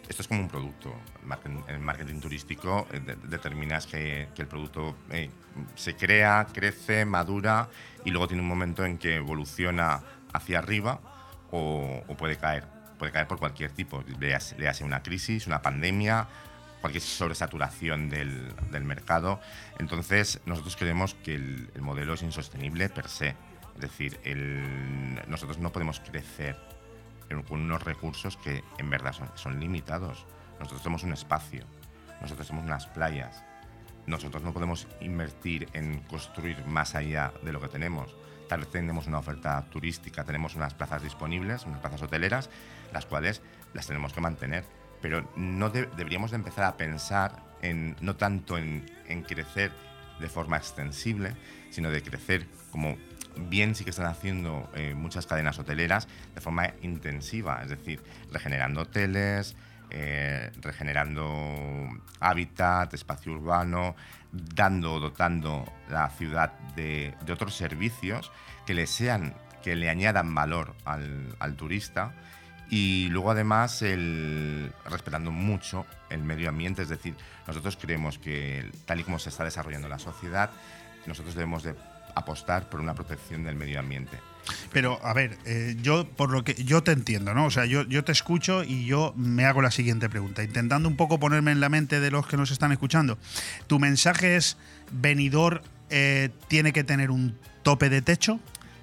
esto 0.08 0.22
es 0.22 0.28
como 0.28 0.40
un 0.40 0.48
producto. 0.48 0.94
El 1.22 1.26
marketing, 1.26 1.58
el 1.68 1.78
marketing 1.80 2.20
turístico 2.20 2.86
eh, 2.92 3.00
de- 3.00 3.16
determinas 3.28 3.86
que, 3.86 4.28
que 4.34 4.42
el 4.42 4.48
producto 4.48 4.96
eh, 5.10 5.30
se 5.74 5.96
crea, 5.96 6.46
crece, 6.52 7.04
madura 7.06 7.68
y 8.04 8.10
luego 8.10 8.28
tiene 8.28 8.42
un 8.42 8.48
momento 8.48 8.84
en 8.84 8.98
que 8.98 9.16
evoluciona 9.16 10.02
hacia 10.32 10.58
arriba 10.58 11.00
o, 11.50 12.02
o 12.06 12.16
puede 12.16 12.36
caer. 12.36 12.64
Puede 12.98 13.12
caer 13.12 13.26
por 13.26 13.38
cualquier 13.38 13.70
tipo, 13.72 14.02
le 14.18 14.34
hace, 14.34 14.84
una 14.84 15.02
crisis, 15.02 15.46
una 15.46 15.62
pandemia, 15.62 16.26
cualquier 16.80 17.02
sobresaturación 17.02 18.08
del, 18.08 18.54
del 18.70 18.84
mercado. 18.84 19.40
Entonces, 19.78 20.40
nosotros 20.46 20.76
creemos 20.76 21.14
que 21.14 21.34
el, 21.34 21.70
el 21.74 21.82
modelo 21.82 22.14
es 22.14 22.22
insostenible 22.22 22.88
per 22.88 23.08
se. 23.08 23.36
Es 23.74 23.80
decir, 23.80 24.18
nosotros 25.28 25.58
no 25.58 25.70
podemos 25.70 26.00
crecer 26.00 26.56
con 27.48 27.60
unos 27.60 27.82
recursos 27.82 28.36
que 28.36 28.64
en 28.78 28.88
verdad 28.88 29.12
son, 29.12 29.30
son 29.34 29.60
limitados. 29.60 30.24
Nosotros 30.58 30.82
somos 30.82 31.02
un 31.02 31.12
espacio, 31.12 31.64
nosotros 32.20 32.46
somos 32.46 32.64
unas 32.64 32.86
playas. 32.86 33.44
Nosotros 34.06 34.42
no 34.42 34.52
podemos 34.52 34.86
invertir 35.00 35.68
en 35.72 36.00
construir 36.02 36.64
más 36.64 36.94
allá 36.94 37.32
de 37.42 37.52
lo 37.52 37.60
que 37.60 37.68
tenemos. 37.68 38.14
Tal 38.48 38.60
vez 38.60 38.70
tenemos 38.70 39.08
una 39.08 39.18
oferta 39.18 39.62
turística, 39.68 40.24
tenemos 40.24 40.54
unas 40.54 40.74
plazas 40.74 41.02
disponibles, 41.02 41.66
unas 41.66 41.80
plazas 41.80 42.02
hoteleras, 42.02 42.48
las 42.96 43.06
cuales 43.06 43.42
las 43.74 43.86
tenemos 43.86 44.12
que 44.12 44.20
mantener. 44.20 44.64
Pero 45.02 45.30
no 45.36 45.68
de- 45.70 45.86
deberíamos 45.96 46.30
de 46.30 46.36
empezar 46.36 46.64
a 46.64 46.76
pensar 46.76 47.42
en, 47.62 47.94
no 48.00 48.16
tanto 48.16 48.56
en, 48.56 48.86
crecer 49.28 49.70
de 50.18 50.28
forma 50.28 50.56
extensible, 50.56 51.34
sino 51.70 51.90
de 51.90 52.02
crecer 52.02 52.46
como 52.70 52.96
bien 53.36 53.74
sí 53.74 53.84
que 53.84 53.90
están 53.90 54.06
haciendo 54.06 54.70
eh, 54.74 54.94
muchas 54.94 55.26
cadenas 55.26 55.58
hoteleras 55.58 56.08
de 56.34 56.40
forma 56.40 56.70
intensiva, 56.80 57.60
es 57.62 57.68
decir, 57.68 58.02
regenerando 58.32 58.80
hoteles, 58.80 59.56
eh, 59.90 60.50
regenerando 60.62 61.26
hábitat, 62.20 62.94
espacio 62.94 63.32
urbano, 63.32 63.94
dando, 64.32 64.98
dotando 65.00 65.70
la 65.90 66.08
ciudad 66.08 66.52
de, 66.74 67.14
otros 67.30 67.54
servicios 67.54 68.32
que 68.64 68.72
le 68.72 68.86
sean, 68.86 69.34
que 69.62 69.76
le 69.76 69.90
añadan 69.90 70.34
valor 70.34 70.74
al, 70.86 71.36
al 71.38 71.56
turista 71.56 72.14
y 72.70 73.08
luego 73.10 73.30
además 73.30 73.82
el, 73.82 74.72
respetando 74.84 75.30
mucho 75.30 75.86
el 76.10 76.22
medio 76.22 76.48
ambiente, 76.48 76.82
es 76.82 76.88
decir, 76.88 77.14
nosotros 77.46 77.76
creemos 77.80 78.18
que 78.18 78.70
tal 78.84 79.00
y 79.00 79.04
como 79.04 79.18
se 79.18 79.28
está 79.28 79.44
desarrollando 79.44 79.88
la 79.88 79.98
sociedad, 79.98 80.50
nosotros 81.06 81.34
debemos 81.34 81.62
de 81.62 81.74
apostar 82.14 82.68
por 82.68 82.80
una 82.80 82.94
protección 82.94 83.44
del 83.44 83.56
medio 83.56 83.78
ambiente. 83.78 84.18
Pero, 84.72 84.98
a 85.04 85.12
ver, 85.12 85.36
eh, 85.44 85.76
yo 85.82 86.08
por 86.08 86.30
lo 86.30 86.44
que 86.44 86.54
yo 86.54 86.82
te 86.82 86.92
entiendo, 86.92 87.34
¿no? 87.34 87.46
O 87.46 87.50
sea, 87.50 87.66
yo, 87.66 87.82
yo 87.84 88.04
te 88.04 88.12
escucho 88.12 88.62
y 88.64 88.86
yo 88.86 89.12
me 89.16 89.44
hago 89.44 89.60
la 89.60 89.70
siguiente 89.70 90.08
pregunta, 90.08 90.42
intentando 90.42 90.88
un 90.88 90.96
poco 90.96 91.18
ponerme 91.18 91.50
en 91.52 91.60
la 91.60 91.68
mente 91.68 91.98
de 92.00 92.10
los 92.10 92.26
que 92.26 92.36
nos 92.36 92.50
están 92.52 92.70
escuchando. 92.72 93.18
Tu 93.66 93.78
mensaje 93.78 94.36
es, 94.36 94.56
venidor 94.92 95.62
tiene 96.48 96.72
que 96.72 96.84
tener 96.84 97.10
un 97.10 97.36
tope 97.62 97.88
de 97.90 98.02
techo, 98.02 98.40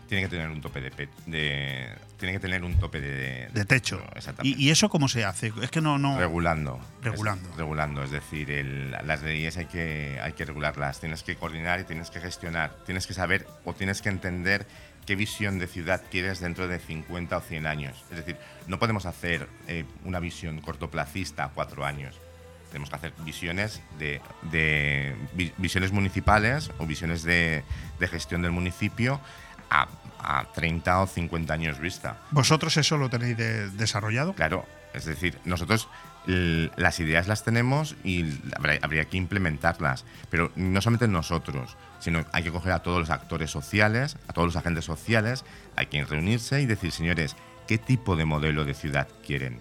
Tiene 0.07 0.23
que 0.23 0.29
tener 0.29 0.49
un 0.49 0.61
tope 0.61 0.79
de, 0.81 1.09
de- 1.25 1.89
tiene 2.23 2.31
que 2.37 2.39
tener 2.39 2.63
un 2.63 2.75
tope 2.79 3.01
de, 3.01 3.49
de 3.53 3.65
techo. 3.65 4.01
Exactamente. 4.15 4.57
¿Y, 4.57 4.67
y 4.67 4.71
eso 4.71 4.87
cómo 4.87 5.09
se 5.09 5.25
hace? 5.25 5.51
Es 5.61 5.69
que 5.69 5.81
no, 5.81 5.97
no. 5.97 6.17
regulando. 6.17 6.79
Regulando. 7.01 7.49
Es- 7.49 7.57
regulando, 7.57 8.01
es 8.03 8.11
decir, 8.11 8.49
el- 8.49 8.91
las 8.91 9.21
leyes 9.23 9.57
hay 9.57 9.65
que, 9.65 10.19
hay 10.23 10.31
que 10.31 10.45
regularlas, 10.45 11.01
tienes 11.01 11.21
que 11.21 11.35
coordinar 11.35 11.81
y 11.81 11.83
tienes 11.83 12.09
que 12.09 12.21
gestionar, 12.21 12.73
tienes 12.85 13.07
que 13.07 13.13
saber 13.13 13.45
o 13.65 13.73
tienes 13.73 14.01
que 14.01 14.07
entender 14.07 14.65
qué 15.05 15.17
visión 15.17 15.59
de 15.59 15.67
ciudad 15.67 16.01
quieres 16.09 16.39
dentro 16.39 16.69
de 16.69 16.79
50 16.79 17.35
o 17.35 17.41
100 17.41 17.67
años. 17.67 18.01
Es 18.09 18.15
decir, 18.17 18.37
no 18.67 18.79
podemos 18.79 19.05
hacer 19.05 19.49
eh, 19.67 19.83
una 20.05 20.21
visión 20.21 20.61
cortoplacista 20.61 21.43
a 21.43 21.49
cuatro 21.49 21.83
años. 21.85 22.15
Tenemos 22.69 22.89
que 22.89 22.95
hacer 22.95 23.13
visiones 23.25 23.81
de, 23.99 24.21
de 24.49 25.13
vi- 25.33 25.51
visiones 25.57 25.91
municipales 25.91 26.71
o 26.77 26.85
visiones 26.85 27.23
de, 27.23 27.63
de 27.99 28.07
gestión 28.07 28.41
del 28.41 28.51
municipio 28.51 29.19
a, 29.69 29.87
a 30.23 30.45
30 30.53 31.01
o 31.01 31.07
50 31.07 31.53
años 31.53 31.79
vista. 31.79 32.17
¿Vosotros 32.31 32.75
eso 32.77 32.97
lo 32.97 33.09
tenéis 33.09 33.37
de- 33.37 33.69
desarrollado? 33.71 34.33
Claro, 34.33 34.65
es 34.93 35.05
decir, 35.05 35.37
nosotros 35.45 35.87
las 36.25 36.99
ideas 37.01 37.27
las 37.27 37.43
tenemos 37.43 37.95
y 38.05 38.39
habría, 38.55 38.79
habría 38.81 39.05
que 39.05 39.17
implementarlas, 39.17 40.05
pero 40.29 40.51
no 40.55 40.79
solamente 40.81 41.07
nosotros, 41.09 41.75
sino 41.99 42.23
hay 42.31 42.43
que 42.43 42.51
coger 42.51 42.71
a 42.71 42.79
todos 42.81 42.99
los 42.99 43.09
actores 43.09 43.51
sociales, 43.51 44.17
a 44.27 44.33
todos 44.33 44.47
los 44.47 44.55
agentes 44.55 44.85
sociales, 44.85 45.43
hay 45.75 45.87
que 45.87 46.03
reunirse 46.05 46.61
y 46.61 46.65
decir, 46.65 46.91
señores, 46.93 47.35
¿qué 47.67 47.77
tipo 47.77 48.15
de 48.15 48.23
modelo 48.23 48.63
de 48.63 48.73
ciudad 48.73 49.09
quieren? 49.25 49.59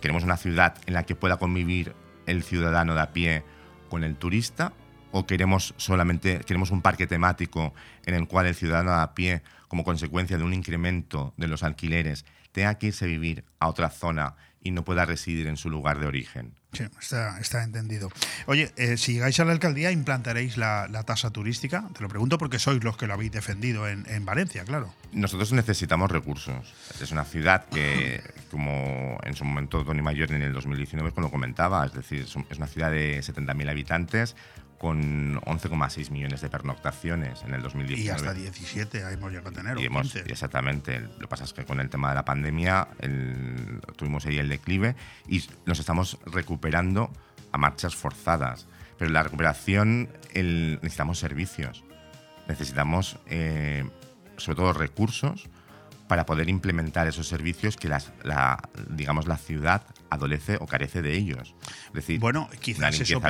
¿Queremos 0.00 0.22
una 0.24 0.38
ciudad 0.38 0.76
en 0.86 0.94
la 0.94 1.02
que 1.04 1.14
pueda 1.14 1.36
convivir 1.36 1.94
el 2.24 2.42
ciudadano 2.42 2.94
de 2.94 3.00
a 3.02 3.12
pie 3.12 3.42
con 3.90 4.02
el 4.02 4.16
turista? 4.16 4.72
¿O 5.12 5.26
queremos 5.26 5.74
solamente 5.78 6.40
queremos 6.46 6.70
un 6.70 6.82
parque 6.82 7.06
temático 7.06 7.74
en 8.06 8.14
el 8.14 8.28
cual 8.28 8.46
el 8.46 8.54
ciudadano 8.54 8.92
de 8.96 9.02
a 9.02 9.14
pie, 9.14 9.42
como 9.68 9.84
consecuencia 9.84 10.38
de 10.38 10.44
un 10.44 10.54
incremento 10.54 11.34
de 11.36 11.46
los 11.46 11.62
alquileres, 11.62 12.24
tenga 12.52 12.76
que 12.78 12.88
irse 12.88 13.04
a 13.04 13.08
vivir 13.08 13.44
a 13.60 13.68
otra 13.68 13.90
zona 13.90 14.34
y 14.60 14.70
no 14.70 14.84
pueda 14.84 15.04
residir 15.04 15.46
en 15.46 15.56
su 15.56 15.70
lugar 15.70 16.00
de 16.00 16.06
origen. 16.06 16.54
Sí, 16.72 16.84
está, 17.00 17.38
está 17.38 17.62
entendido. 17.62 18.10
Oye, 18.46 18.70
eh, 18.76 18.96
si 18.98 19.14
llegáis 19.14 19.40
a 19.40 19.44
la 19.44 19.52
alcaldía, 19.52 19.90
¿implantaréis 19.90 20.56
la, 20.56 20.86
la, 20.88 21.02
tasa 21.04 21.30
turística? 21.30 21.88
Te 21.94 22.02
lo 22.02 22.08
pregunto 22.08 22.36
porque 22.36 22.58
sois 22.58 22.82
los 22.84 22.96
que 22.96 23.06
lo 23.06 23.14
habéis 23.14 23.32
defendido 23.32 23.88
en, 23.88 24.04
en, 24.08 24.24
Valencia, 24.24 24.64
claro. 24.64 24.92
Nosotros 25.12 25.52
necesitamos 25.52 26.10
recursos. 26.10 26.74
Es 27.00 27.10
una 27.10 27.24
ciudad 27.24 27.66
que, 27.66 28.22
como 28.50 29.18
en 29.22 29.34
su 29.34 29.44
momento 29.44 29.84
Tony 29.84 30.02
Mayor 30.02 30.32
en 30.32 30.42
el 30.42 30.52
2019 30.52 31.12
lo 31.16 31.30
comentaba, 31.30 31.86
es 31.86 31.94
decir, 31.94 32.20
es 32.20 32.36
una 32.36 32.66
ciudad 32.66 32.90
de 32.90 33.20
70.000 33.20 33.70
habitantes, 33.70 34.36
con 34.78 35.40
11,6 35.40 36.10
millones 36.10 36.40
de 36.40 36.48
pernoctaciones 36.48 37.42
en 37.42 37.54
el 37.54 37.62
2019. 37.62 38.04
Y 38.04 38.08
hasta 38.08 38.32
17 38.32 39.12
hemos 39.12 39.32
llegado 39.32 39.50
a 39.50 39.52
tener. 39.52 39.78
Y 39.78 39.86
hemos, 39.86 40.14
exactamente. 40.14 41.00
Lo 41.00 41.18
que 41.18 41.28
pasa 41.28 41.44
es 41.44 41.52
que 41.52 41.64
con 41.64 41.80
el 41.80 41.90
tema 41.90 42.10
de 42.10 42.14
la 42.14 42.24
pandemia 42.24 42.88
el, 43.00 43.80
tuvimos 43.96 44.24
ahí 44.26 44.38
el 44.38 44.48
declive 44.48 44.94
y 45.26 45.44
nos 45.66 45.80
estamos 45.80 46.18
recuperando 46.26 47.10
a 47.52 47.58
marchas 47.58 47.96
forzadas. 47.96 48.66
Pero 48.96 49.08
en 49.08 49.14
la 49.14 49.22
recuperación 49.22 50.08
el, 50.34 50.78
necesitamos 50.82 51.18
servicios, 51.18 51.84
necesitamos 52.48 53.18
eh, 53.26 53.84
sobre 54.36 54.56
todo 54.56 54.72
recursos 54.72 55.48
para 56.08 56.24
poder 56.24 56.48
implementar 56.48 57.06
esos 57.06 57.28
servicios 57.28 57.76
que 57.76 57.88
las, 57.88 58.12
la, 58.22 58.58
digamos, 58.88 59.26
la 59.26 59.36
ciudad 59.36 59.82
adolece 60.10 60.56
o 60.60 60.66
carece 60.66 61.02
de 61.02 61.14
ellos. 61.14 61.54
Es 61.88 61.92
decir, 61.92 62.20
bueno, 62.20 62.48
quizás 62.60 62.98
eso 63.00 63.20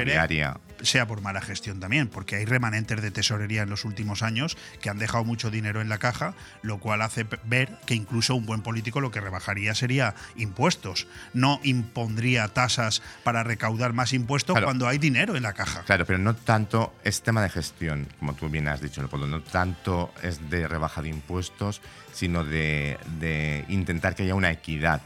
sea 0.82 1.06
por 1.06 1.22
mala 1.22 1.40
gestión 1.40 1.80
también, 1.80 2.08
porque 2.08 2.36
hay 2.36 2.44
remanentes 2.44 3.02
de 3.02 3.10
tesorería 3.10 3.62
en 3.62 3.70
los 3.70 3.84
últimos 3.84 4.22
años 4.22 4.56
que 4.80 4.90
han 4.90 4.98
dejado 4.98 5.24
mucho 5.24 5.50
dinero 5.50 5.80
en 5.80 5.88
la 5.88 5.98
caja, 5.98 6.34
lo 6.62 6.78
cual 6.78 7.02
hace 7.02 7.26
ver 7.44 7.70
que 7.86 7.94
incluso 7.94 8.34
un 8.34 8.46
buen 8.46 8.62
político 8.62 9.00
lo 9.00 9.10
que 9.10 9.20
rebajaría 9.20 9.74
sería 9.74 10.14
impuestos, 10.36 11.06
no 11.32 11.60
impondría 11.62 12.48
tasas 12.48 13.02
para 13.24 13.42
recaudar 13.42 13.92
más 13.92 14.12
impuestos 14.12 14.58
cuando 14.60 14.86
hay 14.86 14.98
dinero 14.98 15.36
en 15.36 15.42
la 15.42 15.52
caja. 15.52 15.82
Claro, 15.82 16.06
pero 16.06 16.18
no 16.18 16.34
tanto 16.34 16.94
es 17.04 17.22
tema 17.22 17.42
de 17.42 17.48
gestión, 17.48 18.06
como 18.18 18.34
tú 18.34 18.48
bien 18.48 18.68
has 18.68 18.80
dicho, 18.80 19.00
Leopoldo, 19.00 19.26
no 19.26 19.42
tanto 19.42 20.12
es 20.22 20.50
de 20.50 20.68
rebaja 20.68 21.02
de 21.02 21.08
impuestos, 21.08 21.80
sino 22.12 22.44
de, 22.44 22.98
de 23.18 23.64
intentar 23.68 24.14
que 24.14 24.24
haya 24.24 24.34
una 24.34 24.50
equidad 24.50 25.00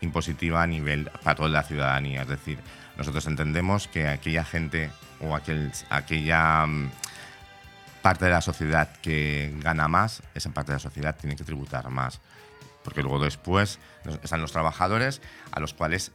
impositiva 0.00 0.62
a 0.62 0.66
nivel 0.66 1.10
para 1.22 1.34
toda 1.34 1.48
la 1.48 1.62
ciudadanía. 1.62 2.22
Es 2.22 2.28
decir, 2.28 2.58
nosotros 2.96 3.26
entendemos 3.26 3.88
que 3.88 4.08
aquella 4.08 4.44
gente 4.44 4.90
o 5.20 5.34
aquel, 5.34 5.72
aquella 5.90 6.66
mm, 6.66 6.90
parte 8.02 8.26
de 8.26 8.30
la 8.30 8.40
sociedad 8.40 8.96
que 9.02 9.54
gana 9.60 9.88
más, 9.88 10.22
esa 10.34 10.50
parte 10.50 10.72
de 10.72 10.76
la 10.76 10.80
sociedad 10.80 11.16
tiene 11.16 11.36
que 11.36 11.44
tributar 11.44 11.90
más. 11.90 12.20
Porque 12.84 13.02
luego 13.02 13.22
después 13.22 13.78
están 14.22 14.40
los 14.40 14.52
trabajadores 14.52 15.20
a 15.52 15.60
los 15.60 15.74
cuales 15.74 16.12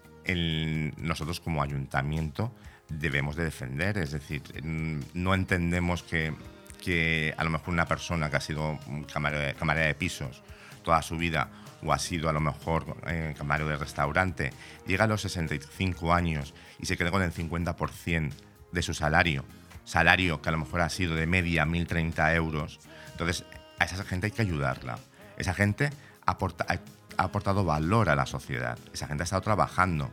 nosotros 0.97 1.39
como 1.39 1.61
ayuntamiento 1.61 2.53
debemos 2.89 3.35
de 3.35 3.43
defender. 3.43 3.97
Es 3.97 4.11
decir, 4.11 4.41
no 4.63 5.33
entendemos 5.33 6.01
que, 6.03 6.33
que 6.81 7.33
a 7.37 7.43
lo 7.43 7.49
mejor 7.49 7.69
una 7.69 7.85
persona 7.85 8.29
que 8.29 8.37
ha 8.37 8.41
sido 8.41 8.79
camarera 9.11 9.87
de 9.87 9.95
pisos 9.95 10.41
toda 10.83 11.01
su 11.01 11.17
vida 11.17 11.49
o 11.85 11.93
ha 11.93 11.99
sido 11.99 12.29
a 12.29 12.33
lo 12.33 12.39
mejor 12.39 12.97
eh, 13.07 13.33
camarero 13.37 13.69
de 13.69 13.77
restaurante, 13.77 14.51
llega 14.85 15.05
a 15.05 15.07
los 15.07 15.21
65 15.21 16.13
años 16.13 16.53
y 16.79 16.85
se 16.85 16.97
queda 16.97 17.11
con 17.11 17.21
el 17.21 17.33
50% 17.33 18.31
de 18.71 18.81
su 18.81 18.93
salario, 18.93 19.45
salario 19.85 20.41
que 20.41 20.49
a 20.49 20.51
lo 20.51 20.59
mejor 20.59 20.81
ha 20.81 20.89
sido 20.89 21.15
de 21.15 21.27
media 21.27 21.65
1.030 21.65 22.35
euros, 22.35 22.79
entonces 23.11 23.45
a 23.79 23.85
esa 23.85 24.03
gente 24.03 24.27
hay 24.27 24.31
que 24.31 24.41
ayudarla. 24.41 24.97
Esa 25.37 25.53
gente 25.53 25.89
aporta, 26.25 26.65
ha 26.69 27.23
aportado 27.23 27.65
valor 27.65 28.09
a 28.09 28.15
la 28.15 28.25
sociedad, 28.25 28.77
esa 28.93 29.07
gente 29.07 29.23
ha 29.23 29.25
estado 29.25 29.41
trabajando, 29.41 30.11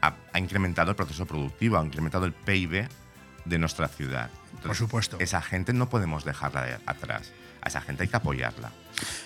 ha, 0.00 0.14
ha 0.32 0.38
incrementado 0.38 0.90
el 0.90 0.96
proceso 0.96 1.26
productivo, 1.26 1.78
ha 1.78 1.84
incrementado 1.84 2.24
el 2.24 2.32
PIB 2.32 2.88
de 3.44 3.58
nuestra 3.58 3.88
ciudad. 3.88 4.30
Por 4.62 4.76
supuesto. 4.76 5.16
Esa 5.20 5.42
gente 5.42 5.72
no 5.72 5.88
podemos 5.88 6.24
dejarla 6.24 6.62
de 6.62 6.78
atrás. 6.86 7.32
A 7.62 7.68
esa 7.68 7.80
gente 7.80 8.02
hay 8.02 8.08
que 8.08 8.16
apoyarla. 8.16 8.70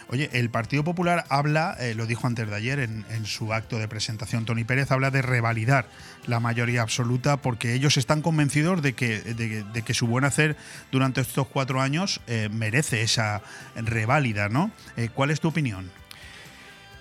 Oye, 0.09 0.30
el 0.32 0.51
Partido 0.51 0.84
Popular 0.84 1.24
habla, 1.28 1.76
eh, 1.80 1.95
lo 1.95 2.07
dijo 2.07 2.26
antes 2.26 2.49
de 2.49 2.55
ayer 2.55 2.78
en, 2.78 3.26
su 3.26 3.53
acto 3.53 3.78
de 3.78 3.89
presentación, 3.89 4.45
Tony 4.45 4.64
Pérez 4.64 4.91
habla 4.91 5.11
de 5.11 5.20
revalidar 5.20 5.89
la 6.26 6.39
mayoría 6.39 6.82
absoluta 6.82 7.39
porque 7.39 7.74
ellos 7.74 7.97
están 7.97 8.22
convencidos 8.22 8.82
de 8.82 8.93
que, 8.93 9.18
de 9.20 9.82
que 9.82 9.95
su 9.95 10.07
buen 10.07 10.24
hacer 10.24 10.57
durante 10.93 11.20
estos 11.20 11.49
cuatro 11.49 11.80
años 11.80 12.20
eh, 12.26 12.49
merece 12.53 13.03
esa 13.03 13.43
reválida, 13.74 14.49
¿no? 14.49 14.70
Eh, 14.97 15.09
¿Cuál 15.12 15.30
es 15.30 15.41
tu 15.41 15.49
opinión? 15.49 15.91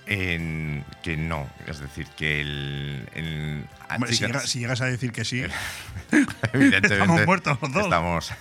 En 0.08 0.86
que 1.02 1.18
no, 1.18 1.50
es 1.66 1.80
decir, 1.80 2.08
que 2.16 2.42
el. 2.42 3.10
el 3.16 3.66
Hombre, 3.90 4.14
si, 4.14 4.26
llegas, 4.26 4.50
si, 4.50 4.60
llegas, 4.60 4.82
a 4.82 4.86
decir 4.86 5.12
que 5.12 5.26
sí, 5.26 5.42
evidentemente 6.54 6.94
estamos 6.94 7.26
muertos 7.26 7.58
los 7.62 7.74
dos. 7.74 7.84
Estamos, 7.86 8.34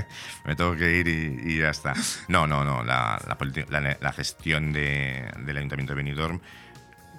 me 0.44 0.56
tengo 0.56 0.74
que 0.74 0.96
ir 0.96 1.06
y, 1.06 1.52
y, 1.52 1.58
ya 1.58 1.70
está. 1.70 1.94
No, 2.26 2.48
no, 2.48 2.64
no. 2.64 2.82
La, 2.82 3.20
la, 3.26 3.80
la, 3.80 3.96
la 4.00 4.12
gestión 4.12 4.72
de, 4.72 5.30
del 5.44 5.56
Ayuntamiento 5.58 5.92
de 5.92 5.96
Benidorm 5.96 6.40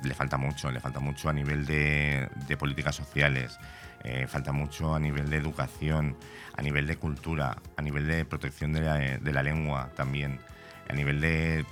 le 0.04 0.14
falta 0.14 0.38
mucho, 0.38 0.70
le 0.72 0.80
falta 0.80 1.00
mucho 1.00 1.30
a 1.30 1.34
nivel 1.34 1.66
de, 1.66 2.30
de 2.48 2.58
políticas 2.58 2.96
sociales, 2.96 3.58
eh, 4.04 4.28
falta 4.28 4.52
mucho 4.52 4.94
a 4.94 5.00
nivel 5.00 5.30
de 5.30 5.38
educación, 5.38 6.18
a 6.58 6.62
nivel 6.62 6.88
de 6.88 6.98
cultura, 6.98 7.58
a 7.78 7.82
nivel 7.82 8.08
de 8.08 8.26
protección 8.26 8.74
de 8.74 8.82
la, 8.82 8.98
de 8.98 9.34
la 9.34 9.44
lengua 9.44 9.92
también, 9.96 10.40
a 10.94 10.96
nivel 10.96 11.20
de 11.20 11.66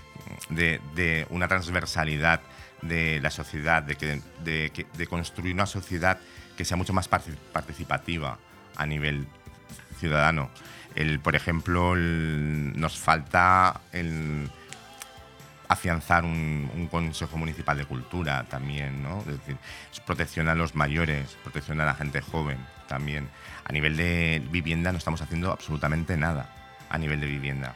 de, 0.49 1.27
una 1.29 1.47
transversalidad 1.47 2.41
de 2.81 3.19
la 3.21 3.29
sociedad, 3.29 3.83
de, 3.83 3.95
que, 3.95 4.21
de, 4.43 4.71
de, 4.97 5.07
construir 5.07 5.53
una 5.53 5.65
sociedad 5.65 6.19
que 6.57 6.65
sea 6.65 6.77
mucho 6.77 6.93
más 6.93 7.07
participativa 7.07 8.37
a 8.75 8.85
nivel 8.85 9.27
ciudadano. 9.99 10.49
El, 10.95 11.19
por 11.19 11.35
ejemplo, 11.35 11.95
nos 11.95 12.97
falta 12.97 13.81
el 13.93 14.49
afianzar 15.67 16.25
un, 16.25 16.69
un, 16.75 16.87
Consejo 16.87 17.37
Municipal 17.37 17.77
de 17.77 17.85
Cultura 17.85 18.43
también, 18.49 19.01
¿no? 19.01 19.19
Es 19.19 19.27
decir, 19.27 19.57
protección 20.05 20.49
a 20.49 20.55
los 20.55 20.75
mayores, 20.75 21.37
protección 21.43 21.79
a 21.79 21.85
la 21.85 21.93
gente 21.93 22.21
joven 22.21 22.57
también. 22.87 23.29
A 23.63 23.71
nivel 23.71 23.95
de 23.95 24.43
vivienda 24.51 24.91
no 24.91 24.97
estamos 24.97 25.21
haciendo 25.21 25.51
absolutamente 25.51 26.17
nada 26.17 26.53
a 26.89 26.97
nivel 26.97 27.21
de 27.21 27.27
vivienda 27.27 27.73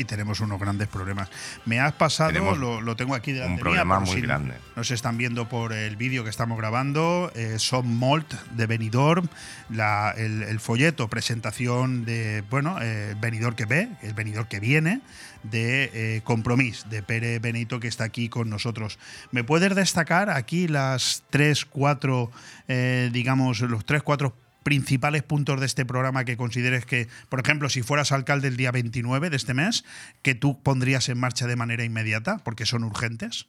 y 0.00 0.04
tenemos 0.06 0.40
unos 0.40 0.58
grandes 0.58 0.88
problemas. 0.88 1.28
Me 1.66 1.78
has 1.78 1.92
pasado, 1.92 2.54
lo, 2.54 2.80
lo, 2.80 2.96
tengo 2.96 3.14
aquí 3.14 3.32
delante 3.32 3.54
Un 3.54 3.60
problema 3.60 4.00
mía, 4.00 4.06
muy 4.06 4.20
si 4.20 4.22
grande. 4.22 4.54
Nos 4.74 4.90
están 4.90 5.18
viendo 5.18 5.46
por 5.46 5.74
el 5.74 5.96
vídeo 5.96 6.24
que 6.24 6.30
estamos 6.30 6.56
grabando. 6.56 7.30
Eh, 7.34 7.58
son 7.58 7.86
Molt 7.86 8.32
de 8.52 8.66
Benidorm, 8.66 9.28
la, 9.68 10.14
el, 10.16 10.42
el, 10.42 10.58
folleto, 10.58 11.08
presentación 11.08 12.06
de, 12.06 12.42
bueno, 12.48 12.78
eh, 12.80 13.14
Benidorm 13.20 13.54
que 13.54 13.66
ve, 13.66 13.90
el 14.00 14.14
Benidorm 14.14 14.48
que 14.48 14.58
viene, 14.58 15.02
de 15.42 15.90
eh, 15.92 16.20
Compromís, 16.24 16.88
de 16.88 17.02
Pere 17.02 17.38
Benito, 17.38 17.78
que 17.78 17.88
está 17.88 18.04
aquí 18.04 18.30
con 18.30 18.48
nosotros. 18.48 18.98
¿Me 19.32 19.44
puedes 19.44 19.74
destacar 19.74 20.30
aquí 20.30 20.66
las 20.66 21.24
tres, 21.28 21.66
cuatro, 21.66 22.30
eh, 22.68 23.10
digamos, 23.12 23.60
los 23.60 23.84
tres, 23.84 24.02
cuatro 24.02 24.34
principales 24.62 25.22
puntos 25.22 25.60
de 25.60 25.66
este 25.66 25.84
programa 25.84 26.24
que 26.24 26.36
consideres 26.36 26.84
que, 26.84 27.08
por 27.28 27.40
ejemplo, 27.40 27.68
si 27.68 27.82
fueras 27.82 28.12
alcalde 28.12 28.48
el 28.48 28.56
día 28.56 28.70
29 28.70 29.30
de 29.30 29.36
este 29.36 29.54
mes, 29.54 29.84
que 30.22 30.34
tú 30.34 30.62
pondrías 30.62 31.08
en 31.08 31.18
marcha 31.18 31.46
de 31.46 31.56
manera 31.56 31.84
inmediata, 31.84 32.38
porque 32.44 32.66
son 32.66 32.84
urgentes? 32.84 33.46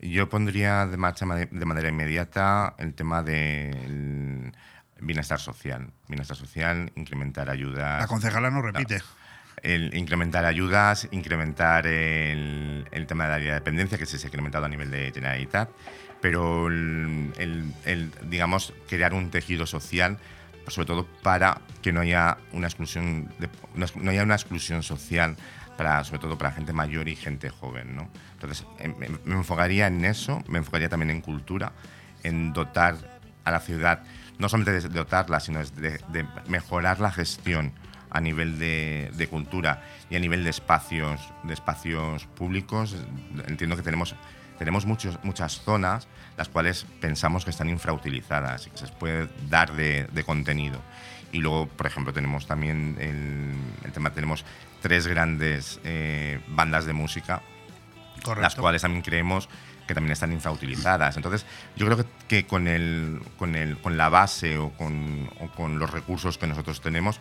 Yo 0.00 0.28
pondría 0.28 0.86
de 0.86 0.96
marcha 0.96 1.26
de 1.26 1.64
manera 1.66 1.88
inmediata 1.88 2.74
el 2.78 2.94
tema 2.94 3.22
del 3.22 4.52
bienestar 5.00 5.38
social. 5.38 5.90
Bienestar 6.08 6.36
social, 6.36 6.90
incrementar 6.96 7.50
ayudas. 7.50 8.00
La 8.00 8.06
concejala 8.06 8.50
no 8.50 8.62
repite. 8.62 8.98
No. 8.98 9.04
El 9.62 9.94
incrementar 9.94 10.46
ayudas, 10.46 11.06
incrementar 11.10 11.86
el, 11.86 12.88
el 12.90 13.06
tema 13.06 13.28
de 13.28 13.46
la 13.46 13.54
dependencia, 13.54 13.98
que 13.98 14.06
se 14.06 14.16
ha 14.16 14.26
incrementado 14.26 14.64
a 14.64 14.68
nivel 14.70 14.90
de 14.90 15.12
Generalitat, 15.12 15.68
pero 16.22 16.68
el, 16.68 17.30
el, 17.36 17.74
el, 17.84 18.10
digamos, 18.30 18.72
crear 18.88 19.12
un 19.12 19.30
tejido 19.30 19.66
social 19.66 20.18
sobre 20.68 20.86
todo 20.86 21.06
para 21.22 21.60
que 21.82 21.92
no 21.92 22.00
haya 22.00 22.38
una 22.52 22.66
exclusión, 22.66 23.32
de, 23.38 23.48
no 23.74 24.10
haya 24.10 24.22
una 24.22 24.34
exclusión 24.34 24.82
social, 24.82 25.36
para, 25.76 26.04
sobre 26.04 26.20
todo 26.20 26.36
para 26.36 26.52
gente 26.52 26.72
mayor 26.72 27.08
y 27.08 27.16
gente 27.16 27.48
joven. 27.48 27.96
¿no? 27.96 28.08
Entonces, 28.34 28.66
me, 28.98 29.08
me 29.24 29.34
enfocaría 29.34 29.86
en 29.86 30.04
eso, 30.04 30.42
me 30.46 30.58
enfocaría 30.58 30.90
también 30.90 31.10
en 31.10 31.22
cultura, 31.22 31.72
en 32.22 32.52
dotar 32.52 32.96
a 33.44 33.50
la 33.50 33.60
ciudad, 33.60 34.02
no 34.38 34.48
solamente 34.48 34.88
de 34.88 34.88
dotarla, 34.88 35.40
sino 35.40 35.64
de, 35.64 35.98
de 36.08 36.26
mejorar 36.48 37.00
la 37.00 37.10
gestión 37.10 37.72
a 38.10 38.20
nivel 38.20 38.58
de, 38.58 39.10
de, 39.16 39.28
cultura 39.28 39.82
y 40.10 40.16
a 40.16 40.18
nivel 40.18 40.44
de 40.44 40.50
espacios, 40.50 41.20
de 41.44 41.54
espacios 41.54 42.26
públicos. 42.26 42.96
Entiendo 43.46 43.76
que 43.76 43.82
tenemos, 43.82 44.14
tenemos 44.60 44.84
muchos, 44.84 45.18
muchas 45.24 45.62
zonas 45.62 46.06
las 46.36 46.50
cuales 46.50 46.84
pensamos 47.00 47.44
que 47.44 47.50
están 47.50 47.70
infrautilizadas 47.70 48.66
y 48.66 48.70
que 48.70 48.76
se 48.76 48.88
puede 48.88 49.28
dar 49.48 49.72
de, 49.72 50.06
de 50.12 50.22
contenido. 50.22 50.82
Y 51.32 51.38
luego, 51.38 51.66
por 51.66 51.86
ejemplo, 51.86 52.12
tenemos 52.12 52.46
también 52.46 52.96
el, 53.00 53.54
el 53.86 53.92
tema, 53.92 54.10
tenemos 54.10 54.44
tres 54.82 55.06
grandes 55.06 55.80
eh, 55.82 56.40
bandas 56.48 56.84
de 56.84 56.92
música 56.92 57.40
Correcto. 58.22 58.42
las 58.42 58.54
cuales 58.54 58.82
también 58.82 59.02
creemos 59.02 59.48
que 59.88 59.94
también 59.94 60.12
están 60.12 60.30
infrautilizadas. 60.30 61.16
Entonces, 61.16 61.46
yo 61.74 61.86
creo 61.86 61.96
que, 61.96 62.04
que 62.28 62.46
con, 62.46 62.68
el, 62.68 63.22
con, 63.38 63.56
el, 63.56 63.78
con 63.78 63.96
la 63.96 64.10
base 64.10 64.58
o 64.58 64.70
con, 64.72 65.30
o 65.40 65.48
con 65.48 65.78
los 65.78 65.90
recursos 65.90 66.36
que 66.36 66.46
nosotros 66.46 66.82
tenemos, 66.82 67.18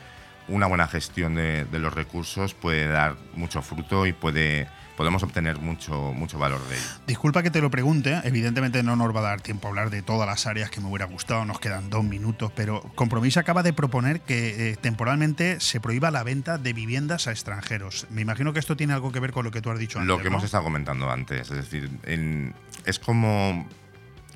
una 0.50 0.68
buena 0.68 0.88
gestión 0.88 1.36
de, 1.36 1.64
de 1.64 1.80
los 1.80 1.94
recursos 1.94 2.54
puede 2.54 2.88
dar 2.88 3.16
mucho 3.34 3.62
fruto 3.62 4.06
y 4.08 4.14
puede, 4.14 4.68
podemos 5.00 5.24
obtener 5.24 5.60
mucho, 5.60 6.12
mucho 6.14 6.38
valor 6.38 6.60
de 6.68 6.76
ello. 6.76 6.86
Disculpa 7.08 7.42
que 7.42 7.50
te 7.50 7.62
lo 7.62 7.72
pregunte, 7.72 8.20
evidentemente 8.26 8.84
no 8.84 8.98
nos 8.98 9.16
va 9.16 9.20
a 9.22 9.24
dar 9.24 9.40
tiempo 9.40 9.68
a 9.68 9.70
hablar 9.70 9.90
de 9.92 10.02
todas 10.02 10.28
las 10.28 10.46
áreas 10.46 10.70
que 10.70 10.82
me 10.82 10.88
hubiera 10.90 11.06
gustado, 11.06 11.46
nos 11.46 11.62
quedan 11.62 11.90
dos 11.90 12.04
minutos, 12.04 12.52
pero 12.54 12.82
Compromís 12.96 13.38
acaba 13.38 13.64
de 13.64 13.72
proponer 13.72 14.20
que 14.20 14.72
eh, 14.72 14.76
temporalmente 14.76 15.62
se 15.62 15.80
prohíba 15.80 16.12
la 16.12 16.24
venta 16.24 16.58
de 16.58 16.74
viviendas 16.74 17.28
a 17.28 17.32
extranjeros. 17.32 18.08
Me 18.10 18.20
imagino 18.24 18.52
que 18.52 18.60
esto 18.60 18.76
tiene 18.76 18.92
algo 18.92 19.14
que 19.14 19.22
ver 19.22 19.32
con 19.32 19.46
lo 19.46 19.52
que 19.52 19.62
tú 19.62 19.72
has 19.72 19.80
dicho 19.80 20.00
antes. 20.00 20.10
Lo 20.10 20.18
que 20.18 20.26
¿no? 20.26 20.32
hemos 20.32 20.44
estado 20.44 20.66
comentando 20.66 21.10
antes, 21.10 21.50
es 21.50 21.56
decir, 21.56 21.90
en- 22.04 22.54
es 22.84 23.00
como, 23.00 23.70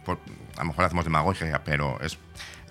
por- 0.06 0.20
a 0.56 0.62
lo 0.62 0.68
mejor 0.70 0.86
hacemos 0.86 1.04
demagogia, 1.04 1.62
pero 1.66 2.00
es, 2.00 2.18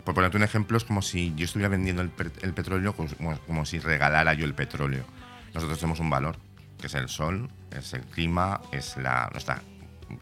por 0.02 0.14
ponerte 0.14 0.38
un 0.38 0.44
ejemplo, 0.44 0.78
es 0.78 0.84
como 0.84 1.02
si 1.02 1.34
yo 1.36 1.44
estuviera 1.44 1.68
vendiendo 1.68 2.00
el, 2.00 2.10
el 2.40 2.54
petróleo, 2.54 2.94
como 2.96 3.66
si 3.66 3.80
regalara 3.80 4.32
yo 4.32 4.46
el 4.46 4.54
petróleo. 4.54 5.04
Nosotros 5.52 5.78
tenemos 5.78 6.00
un 6.00 6.08
valor, 6.08 6.38
que 6.82 6.88
es 6.88 6.94
el 6.94 7.08
sol, 7.08 7.48
es 7.70 7.94
el 7.94 8.02
clima, 8.02 8.60
es 8.72 8.98
la, 8.98 9.30
nuestra 9.32 9.62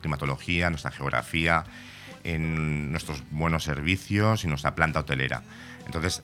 climatología, 0.00 0.70
nuestra 0.70 0.92
geografía, 0.92 1.64
en 2.22 2.92
nuestros 2.92 3.24
buenos 3.30 3.64
servicios 3.64 4.44
y 4.44 4.46
nuestra 4.46 4.74
planta 4.74 5.00
hotelera. 5.00 5.42
Entonces, 5.86 6.22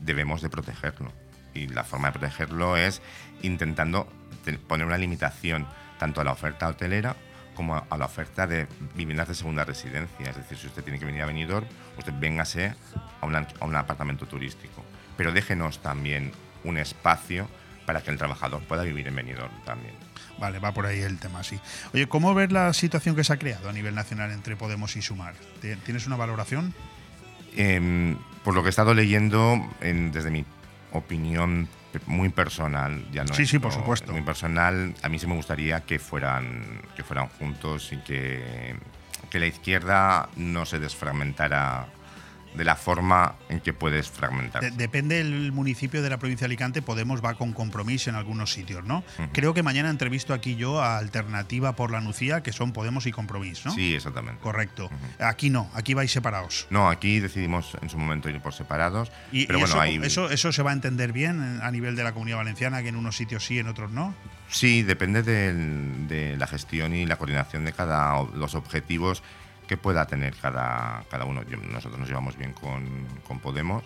debemos 0.00 0.40
de 0.42 0.48
protegerlo. 0.48 1.12
Y 1.54 1.66
la 1.66 1.82
forma 1.84 2.08
de 2.12 2.18
protegerlo 2.20 2.76
es 2.76 3.02
intentando 3.42 4.08
te- 4.44 4.58
poner 4.58 4.86
una 4.86 4.96
limitación 4.96 5.66
tanto 5.98 6.20
a 6.20 6.24
la 6.24 6.30
oferta 6.32 6.68
hotelera 6.68 7.16
como 7.56 7.74
a, 7.90 7.96
la 7.98 8.04
oferta 8.04 8.46
de 8.46 8.68
viviendas 8.94 9.26
de 9.26 9.34
segunda 9.34 9.64
residencia. 9.64 10.30
Es 10.30 10.36
decir, 10.36 10.56
si 10.56 10.68
usted 10.68 10.84
tiene 10.84 11.00
que 11.00 11.04
venir 11.04 11.22
a 11.22 11.26
Benidorm, 11.26 11.66
usted 11.98 12.12
véngase 12.16 12.74
a, 13.20 13.26
un 13.26 13.34
an- 13.34 13.48
a 13.58 13.64
un 13.64 13.74
apartamento 13.74 14.26
turístico. 14.26 14.84
Pero 15.16 15.32
déjenos 15.32 15.80
también 15.82 16.30
un 16.62 16.78
espacio 16.78 17.48
para 17.88 18.02
que 18.02 18.10
el 18.10 18.18
trabajador 18.18 18.60
pueda 18.64 18.82
vivir 18.82 19.08
en 19.08 19.16
Benidorm 19.16 19.50
también. 19.64 19.94
Vale, 20.38 20.58
va 20.58 20.72
por 20.72 20.84
ahí 20.84 21.00
el 21.00 21.18
tema, 21.18 21.42
sí. 21.42 21.58
Oye, 21.94 22.06
¿cómo 22.06 22.34
ves 22.34 22.52
la 22.52 22.74
situación 22.74 23.16
que 23.16 23.24
se 23.24 23.32
ha 23.32 23.38
creado 23.38 23.70
a 23.70 23.72
nivel 23.72 23.94
nacional 23.94 24.30
entre 24.30 24.56
Podemos 24.56 24.94
y 24.96 25.00
Sumar? 25.00 25.32
¿Ti- 25.62 25.74
¿Tienes 25.86 26.06
una 26.06 26.16
valoración? 26.16 26.74
Em, 27.56 28.18
por 28.44 28.54
lo 28.54 28.60
que 28.62 28.66
he 28.66 28.70
estado 28.70 28.92
leyendo, 28.92 29.58
en- 29.80 30.12
desde 30.12 30.30
mi 30.30 30.44
opinión 30.92 31.66
muy 32.04 32.28
personal, 32.28 33.06
ya 33.10 33.24
no 33.24 33.32
Sí, 33.32 33.44
es 33.44 33.48
sí, 33.48 33.58
por 33.58 33.72
supuesto. 33.72 34.12
Muy 34.12 34.20
personal, 34.20 34.94
a 35.02 35.08
mí 35.08 35.18
sí 35.18 35.26
me 35.26 35.34
gustaría 35.34 35.80
que 35.80 35.98
fueran, 35.98 36.82
que 36.94 37.02
fueran 37.04 37.28
juntos 37.38 37.90
y 37.94 37.96
que, 38.02 38.76
que 39.30 39.38
la 39.38 39.46
izquierda 39.46 40.28
no 40.36 40.66
se 40.66 40.78
desfragmentara 40.78 41.86
de 42.54 42.64
la 42.64 42.76
forma 42.76 43.36
en 43.48 43.60
que 43.60 43.72
puedes 43.72 44.08
fragmentar. 44.10 44.62
De- 44.62 44.70
depende 44.72 45.16
del 45.16 45.52
municipio 45.52 46.02
de 46.02 46.10
la 46.10 46.18
provincia 46.18 46.44
de 46.46 46.50
Alicante, 46.52 46.82
Podemos 46.82 47.22
va 47.24 47.34
con 47.34 47.52
compromiso 47.52 48.10
en 48.10 48.16
algunos 48.16 48.52
sitios, 48.52 48.84
¿no? 48.84 49.04
Creo 49.32 49.54
que 49.54 49.62
mañana 49.62 49.90
entrevisto 49.90 50.34
aquí 50.34 50.56
yo 50.56 50.80
a 50.82 50.98
Alternativa 50.98 51.74
por 51.76 51.90
la 51.90 52.00
Nucía, 52.00 52.42
que 52.42 52.52
son 52.52 52.72
Podemos 52.72 53.06
y 53.06 53.12
Compromiso, 53.12 53.68
¿no? 53.68 53.74
Sí, 53.74 53.94
exactamente. 53.94 54.40
Correcto. 54.40 54.90
Aquí 55.20 55.50
no, 55.50 55.70
aquí 55.74 55.94
vais 55.94 56.10
separados. 56.10 56.66
No, 56.70 56.88
aquí 56.88 57.20
decidimos 57.20 57.76
en 57.82 57.90
su 57.90 57.98
momento 57.98 58.28
ir 58.28 58.40
por 58.40 58.54
separados, 58.54 59.12
Y, 59.30 59.46
pero 59.46 59.58
y 59.58 59.62
bueno, 59.62 59.74
eso, 59.74 59.80
hay, 59.80 59.96
eso, 60.02 60.30
eso 60.30 60.52
se 60.52 60.62
va 60.62 60.70
a 60.70 60.74
entender 60.74 61.12
bien 61.12 61.42
en- 61.42 61.62
a 61.62 61.70
nivel 61.70 61.94
de 61.96 62.04
la 62.04 62.12
comunidad 62.12 62.38
valenciana, 62.38 62.82
que 62.82 62.88
en 62.88 62.96
unos 62.96 63.16
sitios 63.16 63.44
sí, 63.44 63.58
en 63.58 63.68
otros 63.68 63.90
no. 63.90 64.14
Sí, 64.50 64.82
depende 64.82 65.22
del- 65.22 66.08
de 66.08 66.36
la 66.36 66.46
gestión 66.46 66.94
y 66.94 67.04
la 67.06 67.16
coordinación 67.16 67.64
de 67.64 67.72
cada 67.72 68.22
los 68.34 68.54
objetivos 68.54 69.22
que 69.68 69.76
pueda 69.76 70.06
tener 70.06 70.34
cada, 70.34 71.04
cada 71.10 71.24
uno. 71.24 71.42
Yo- 71.44 71.58
nosotros 71.58 72.00
nos 72.00 72.08
llevamos 72.08 72.36
bien 72.36 72.52
con, 72.52 73.06
con 73.26 73.38
Podemos 73.38 73.84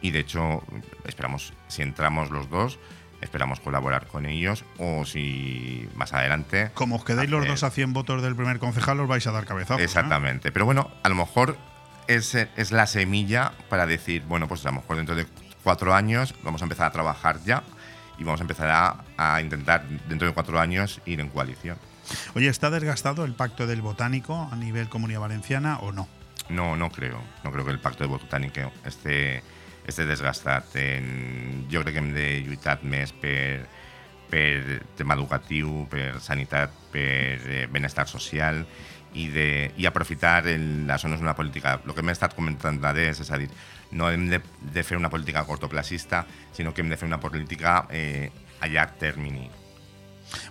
y 0.00 0.10
de 0.12 0.20
hecho 0.20 0.62
esperamos, 1.04 1.52
si 1.68 1.82
entramos 1.82 2.30
los 2.30 2.48
dos, 2.48 2.78
esperamos 3.20 3.58
colaborar 3.60 4.06
con 4.06 4.26
ellos 4.26 4.64
o 4.78 5.04
si 5.04 5.88
más 5.94 6.12
adelante... 6.12 6.70
Como 6.74 6.96
os 6.96 7.04
quedéis 7.04 7.30
los 7.30 7.46
dos 7.46 7.62
a 7.64 7.70
100 7.70 7.92
votos 7.92 8.22
del 8.22 8.36
primer 8.36 8.58
concejal, 8.58 9.00
os 9.00 9.08
vais 9.08 9.26
a 9.26 9.32
dar 9.32 9.44
cabezazos. 9.44 9.80
¿eh? 9.80 9.84
Exactamente. 9.84 10.52
Pero 10.52 10.64
bueno, 10.66 10.90
a 11.02 11.08
lo 11.08 11.14
mejor 11.14 11.56
es, 12.06 12.34
es 12.34 12.70
la 12.72 12.86
semilla 12.86 13.52
para 13.68 13.86
decir, 13.86 14.22
bueno, 14.28 14.46
pues 14.46 14.64
a 14.66 14.70
lo 14.70 14.76
mejor 14.80 14.96
dentro 14.96 15.14
de 15.14 15.26
cuatro 15.62 15.94
años 15.94 16.34
vamos 16.42 16.60
a 16.60 16.66
empezar 16.66 16.86
a 16.86 16.90
trabajar 16.92 17.38
ya 17.46 17.62
y 18.18 18.24
vamos 18.24 18.40
a 18.40 18.44
empezar 18.44 18.68
a, 18.68 19.04
a 19.16 19.40
intentar 19.40 19.84
dentro 20.08 20.28
de 20.28 20.34
cuatro 20.34 20.60
años 20.60 21.00
ir 21.06 21.18
en 21.20 21.28
coalición. 21.30 21.78
Oye, 22.34 22.48
¿está 22.48 22.70
desgastado 22.70 23.24
el 23.24 23.34
pacto 23.34 23.66
del 23.66 23.82
botánico 23.82 24.48
a 24.50 24.56
nivel 24.56 24.88
comunidad 24.88 25.20
valenciana 25.20 25.78
o 25.78 25.92
no? 25.92 26.08
No, 26.48 26.76
no 26.76 26.90
creo. 26.90 27.22
No 27.42 27.52
creo 27.52 27.64
que 27.64 27.70
el 27.70 27.80
pacto 27.80 28.04
de 28.04 28.08
botánico 28.08 28.72
esté, 28.84 29.42
esté 29.86 30.06
desgastat. 30.06 30.76
En, 30.76 31.66
jo 31.72 31.82
crec 31.82 31.96
que 31.96 32.02
hem 32.02 32.12
de 32.16 32.26
lluitar 32.44 32.80
més 32.84 33.14
per, 33.16 33.64
per 34.28 34.82
tema 34.98 35.16
educatiu, 35.16 35.84
per 35.90 36.20
sanitat, 36.20 36.74
per 36.92 37.40
eh, 37.48 37.64
benestar 37.72 38.06
social 38.10 38.64
i, 39.14 39.28
de, 39.32 39.48
i 39.78 39.86
aprofitar 39.86 40.42
el, 40.50 40.84
no 40.86 40.96
és 40.96 41.24
una 41.24 41.36
política... 41.38 41.78
El 41.84 41.94
que 41.94 42.04
hem 42.04 42.12
estat 42.12 42.36
comentant 42.36 42.80
d'adés, 42.82 43.22
és 43.24 43.30
a 43.32 43.40
dir, 43.40 43.48
no 43.94 44.10
hem 44.10 44.28
de, 44.28 44.42
de 44.74 44.84
fer 44.84 44.98
una 45.00 45.10
política 45.10 45.44
cortoplacista, 45.48 46.26
sinó 46.52 46.74
que 46.74 46.82
hem 46.82 46.90
de 46.92 46.98
fer 47.00 47.08
una 47.08 47.22
política 47.22 47.84
eh, 47.90 48.30
a 48.60 48.68
llarg 48.68 48.98
termini. 49.00 49.48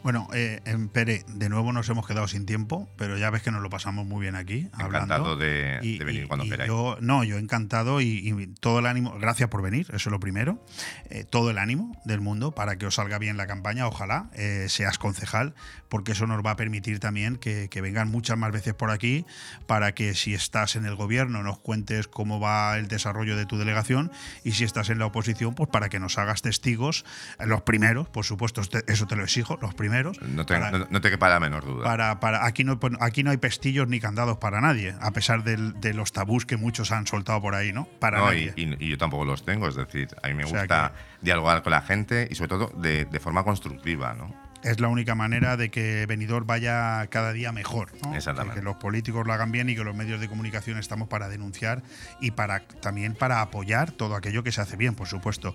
Bueno, 0.04 0.28
eh, 0.34 0.62
en 0.66 0.90
Pere, 0.90 1.24
de 1.28 1.50
nuevo 1.50 1.72
nos 1.72 1.90
hemos 1.90 2.08
quedado 2.08 2.28
sin 2.28 2.46
tiempo, 2.46 2.90
pero 2.98 3.18
ya 3.18 3.30
ves 3.30 3.42
que 3.42 3.52
nos 3.52 3.62
lo 3.62 3.70
pasamos 3.70 4.06
muy 4.06 4.22
bien 4.22 4.36
aquí. 4.36 4.70
Encantado 4.80 5.36
de, 5.36 5.80
de 5.82 6.04
venir 6.04 6.28
cuando 6.28 6.46
queráis. 6.46 6.68
Yo, 6.68 6.98
no, 7.02 7.24
yo 7.24 7.38
encantado 7.38 8.02
y, 8.02 8.54
todo 8.60 8.80
el 8.80 8.86
ánimo, 8.86 9.18
gracias 9.20 9.50
por 9.50 9.62
venir, 9.62 9.88
eso 9.90 10.10
es 10.10 10.12
lo 10.12 10.20
primero. 10.20 10.64
Eh, 11.10 11.24
todo 11.24 11.50
el 11.50 11.58
ánimo 11.58 12.00
del 12.06 12.22
mundo 12.22 12.52
para 12.52 12.78
que 12.78 12.86
os 12.86 12.96
salga 12.96 13.18
bien 13.18 13.38
la 13.38 13.48
campaña, 13.48 13.88
ojalá 13.88 14.30
eh, 14.34 14.68
seas 14.70 14.98
concejal, 14.98 15.56
porque 15.90 16.14
eso 16.14 16.28
nos 16.28 16.44
va 16.46 16.52
a 16.52 16.56
permitir 16.56 17.00
también 17.00 17.38
que, 17.38 17.70
que 17.70 17.82
vengan 17.82 18.10
muchas 18.10 18.38
más 18.38 18.52
veces 18.52 18.74
por 18.74 18.92
aquí, 18.92 19.26
para 19.68 19.94
que 19.94 20.14
si 20.14 20.34
estás 20.34 20.76
en 20.76 20.86
el 20.86 20.96
gobierno 20.96 21.44
nos 21.44 21.60
cuentes 21.60 22.08
cómo 22.08 22.40
va 22.40 22.78
el 22.78 22.88
desarrollo 22.88 23.36
de 23.36 23.46
tu 23.46 23.58
delegación 23.58 24.12
y 24.44 24.54
si 24.54 24.64
estás 24.64 24.90
en 24.90 25.00
la 25.00 25.06
oposición, 25.06 25.56
pues 25.56 25.70
para 25.70 25.90
que 25.90 26.00
nos 26.00 26.18
hagas 26.18 26.42
testigos, 26.42 27.06
eh, 27.40 27.46
los 27.46 27.62
primeros, 27.62 28.10
por 28.10 28.26
supuesto, 28.26 28.62
eso 28.88 29.08
te 29.08 29.16
lo 29.16 29.24
exijo, 29.24 29.58
los 29.62 29.73
primeros. 29.74 30.22
No 30.22 30.46
te, 30.46 30.54
para- 30.56 30.72
no, 30.72 30.88
no 30.90 31.02
te 31.02 31.10
quepa 31.10 31.30
la 31.30 31.40
menor 31.40 31.66
duda. 31.66 31.84
para, 31.84 32.20
para 32.20 32.46
aquí 32.46 32.64
no 32.64 32.80
pon- 32.80 32.98
aquí 33.02 33.24
no 33.24 33.32
hay 33.32 33.38
pestillos 33.38 33.88
ni 33.88 34.00
candados 34.00 34.38
para 34.38 34.62
nadie, 34.62 34.96
a 35.02 35.12
pesar 35.12 35.44
del- 35.44 35.80
de 35.80 35.94
los 35.94 36.12
tabús 36.12 36.46
que 36.46 36.58
muchos 36.58 36.92
han 36.92 37.08
soltado 37.08 37.42
por 37.42 37.56
ahí, 37.56 37.74
¿no? 37.74 37.86
Para 38.00 38.20
No, 38.20 38.26
nadie. 38.28 38.54
y- 38.56 38.76
y 38.86 38.90
yo 38.90 38.98
tampoco 38.98 39.26
los 39.26 39.44
tengo, 39.46 39.68
es 39.68 39.76
decir, 39.76 40.08
a 40.24 40.28
mí 40.28 40.34
me 40.34 40.46
O 40.46 40.48
sea 40.48 40.60
gusta 40.60 40.94
dialogar 41.22 41.64
con 41.64 41.72
la 41.72 41.82
gente 41.82 42.28
y 42.30 42.36
sobre 42.36 42.50
todo 42.50 42.68
de, 42.78 43.06
de 43.06 43.20
forma 43.20 43.44
constructiva, 43.44 44.14
¿no? 44.14 44.34
Es 44.64 44.80
la 44.80 44.88
única 44.88 45.16
manera 45.16 45.58
de 45.58 45.70
que 45.70 46.06
Benidorm 46.06 46.48
vaya 46.48 47.06
cada 47.08 47.34
día 47.34 47.52
mejor. 47.52 47.92
¿no? 48.04 48.16
Exactamente. 48.16 48.60
Que 48.60 48.66
los 48.66 48.78
políticos 48.78 49.26
lo 49.26 49.34
hagan 49.34 49.52
bien 49.52 49.70
y 49.70 49.76
que 49.76 49.84
los 49.84 49.96
medios 49.96 50.20
de 50.20 50.28
comunicación 50.28 50.78
estamos 50.78 51.08
para 51.08 51.30
denunciar 51.30 51.84
y 52.20 52.32
para 52.32 52.66
también 52.82 53.16
para 53.16 53.42
apoyar 53.42 53.92
todo 53.92 54.16
aquello 54.16 54.44
que 54.44 54.52
se 54.52 54.62
hace 54.62 54.78
bien, 54.78 54.96
por 54.96 55.08
supuesto. 55.08 55.54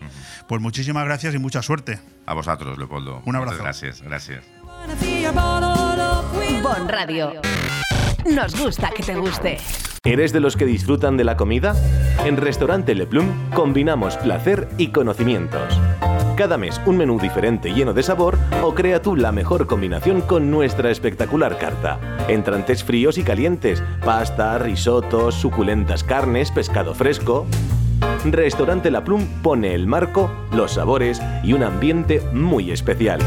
Pues 0.48 0.60
muchísimas 0.60 1.04
gracias 1.04 1.34
y 1.34 1.38
mucha 1.38 1.62
suerte. 1.62 1.98
A 2.26 2.34
vosotros, 2.34 2.78
Leopoldo. 2.78 3.22
Un 3.24 3.36
abrazo. 3.36 3.58
Muchas 3.62 3.80
gracias, 3.80 4.02
gracias. 4.02 4.44
Bon 6.62 6.88
Radio. 6.88 7.40
Nos 8.34 8.60
gusta 8.60 8.90
que 8.90 9.02
te 9.02 9.14
guste. 9.14 9.58
¿Eres 10.04 10.32
de 10.32 10.40
los 10.40 10.56
que 10.56 10.66
disfrutan 10.66 11.16
de 11.16 11.24
la 11.24 11.36
comida? 11.36 11.74
En 12.26 12.36
Restaurante 12.36 12.94
Le 12.94 13.06
Plum 13.06 13.26
combinamos 13.54 14.16
placer 14.16 14.68
y 14.76 14.88
conocimientos. 14.88 15.80
Cada 16.36 16.58
mes 16.58 16.80
un 16.84 16.98
menú 16.98 17.18
diferente 17.18 17.72
lleno 17.72 17.94
de 17.94 18.02
sabor 18.02 18.38
o 18.62 18.74
crea 18.74 19.00
tú 19.02 19.16
la 19.16 19.32
mejor 19.32 19.66
combinación 19.66 20.20
con 20.20 20.50
nuestra 20.50 20.90
espectacular 20.90 21.58
carta. 21.58 21.98
Entrantes 22.28 22.84
fríos 22.84 23.18
y 23.18 23.22
calientes, 23.22 23.82
pasta, 24.04 24.58
risotos, 24.58 25.34
suculentas 25.34 26.04
carnes, 26.04 26.50
pescado 26.50 26.94
fresco. 26.94 27.46
Restaurante 28.24 28.90
La 28.90 29.04
Plum 29.04 29.26
pone 29.42 29.74
el 29.74 29.86
marco, 29.86 30.30
los 30.52 30.72
sabores 30.72 31.20
y 31.42 31.52
un 31.52 31.62
ambiente 31.62 32.22
muy 32.32 32.70
especial. 32.70 33.20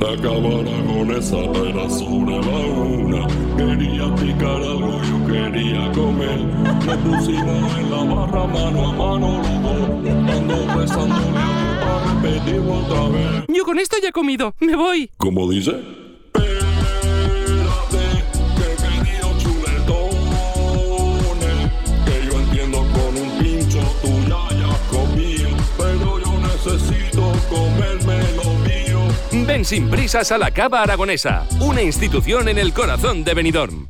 Acabar 0.00 0.64
con 0.86 1.10
esa 1.10 1.36
era 1.36 1.88
sobre 1.90 2.38
la 2.40 2.58
una. 2.72 3.26
Quería 3.56 4.14
picar 4.14 4.56
algo, 4.56 4.98
yo 5.02 5.26
quería 5.26 5.92
comer. 5.92 6.38
Me 6.86 6.96
pusimos 6.96 7.78
en 7.78 7.90
la 7.90 8.04
barra 8.04 8.46
mano 8.46 8.88
a 8.88 8.92
mano 8.92 9.42
los 9.42 9.62
dos. 9.62 9.78
Ando 10.36 10.56
besándole 10.78 11.38
a 11.38 12.14
repetir 12.14 12.60
otra 12.60 13.08
vez. 13.10 13.44
Yo 13.48 13.64
con 13.64 13.78
esto 13.78 13.96
ya 14.02 14.08
he 14.08 14.12
comido. 14.12 14.54
Me 14.60 14.74
voy. 14.74 15.10
¿Cómo 15.18 15.48
dice? 15.50 15.72
Que 22.06 22.26
yo 22.26 22.40
entiendo 22.40 22.78
con 22.78 23.16
un 23.16 23.30
pincho 23.38 23.80
tú 24.02 24.08
ya 24.28 24.46
hayas 24.48 24.78
comido. 24.90 25.50
Pero 25.76 26.18
yo 26.18 26.32
necesito 26.40 27.20
mío. 27.20 27.89
Ven 29.46 29.64
sin 29.64 29.88
prisas 29.88 30.32
a 30.32 30.38
la 30.38 30.50
Cava 30.50 30.82
Aragonesa, 30.82 31.46
una 31.60 31.82
institución 31.82 32.48
en 32.48 32.58
el 32.58 32.72
corazón 32.72 33.24
de 33.24 33.34
Benidorm. 33.34 33.88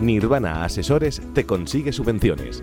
Nirvana 0.00 0.64
Asesores 0.64 1.22
te 1.34 1.46
consigue 1.46 1.92
subvenciones. 1.92 2.62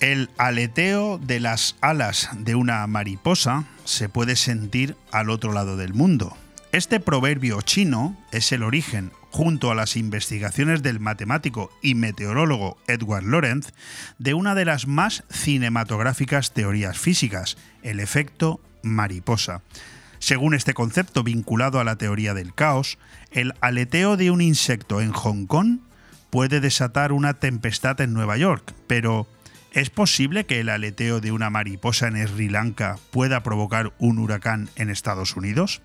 El 0.00 0.30
aleteo 0.38 1.18
de 1.18 1.40
las 1.40 1.76
alas 1.82 2.30
de 2.32 2.54
una 2.54 2.86
mariposa 2.86 3.66
se 3.84 4.08
puede 4.08 4.34
sentir 4.34 4.96
al 5.12 5.28
otro 5.28 5.52
lado 5.52 5.76
del 5.76 5.92
mundo. 5.92 6.34
Este 6.72 7.00
proverbio 7.00 7.60
chino 7.60 8.16
es 8.32 8.50
el 8.52 8.62
origen, 8.62 9.12
junto 9.30 9.70
a 9.70 9.74
las 9.74 9.96
investigaciones 9.96 10.82
del 10.82 11.00
matemático 11.00 11.70
y 11.82 11.96
meteorólogo 11.96 12.78
Edward 12.86 13.24
Lorenz, 13.24 13.74
de 14.18 14.32
una 14.32 14.54
de 14.54 14.64
las 14.64 14.86
más 14.86 15.22
cinematográficas 15.28 16.52
teorías 16.52 16.98
físicas, 16.98 17.58
el 17.82 18.00
efecto 18.00 18.58
mariposa. 18.82 19.60
Según 20.18 20.54
este 20.54 20.72
concepto 20.72 21.24
vinculado 21.24 21.78
a 21.78 21.84
la 21.84 21.96
teoría 21.96 22.32
del 22.32 22.54
caos, 22.54 22.96
el 23.32 23.52
aleteo 23.60 24.16
de 24.16 24.30
un 24.30 24.40
insecto 24.40 25.02
en 25.02 25.12
Hong 25.12 25.44
Kong 25.44 25.80
puede 26.30 26.60
desatar 26.60 27.12
una 27.12 27.34
tempestad 27.34 28.00
en 28.00 28.14
Nueva 28.14 28.38
York, 28.38 28.72
pero 28.86 29.26
¿es 29.72 29.90
posible 29.90 30.46
que 30.46 30.60
el 30.60 30.68
aleteo 30.68 31.20
de 31.20 31.32
una 31.32 31.50
mariposa 31.50 32.08
en 32.08 32.26
Sri 32.26 32.48
Lanka 32.48 32.98
pueda 33.10 33.42
provocar 33.42 33.92
un 33.98 34.18
huracán 34.18 34.68
en 34.76 34.90
Estados 34.90 35.36
Unidos? 35.36 35.82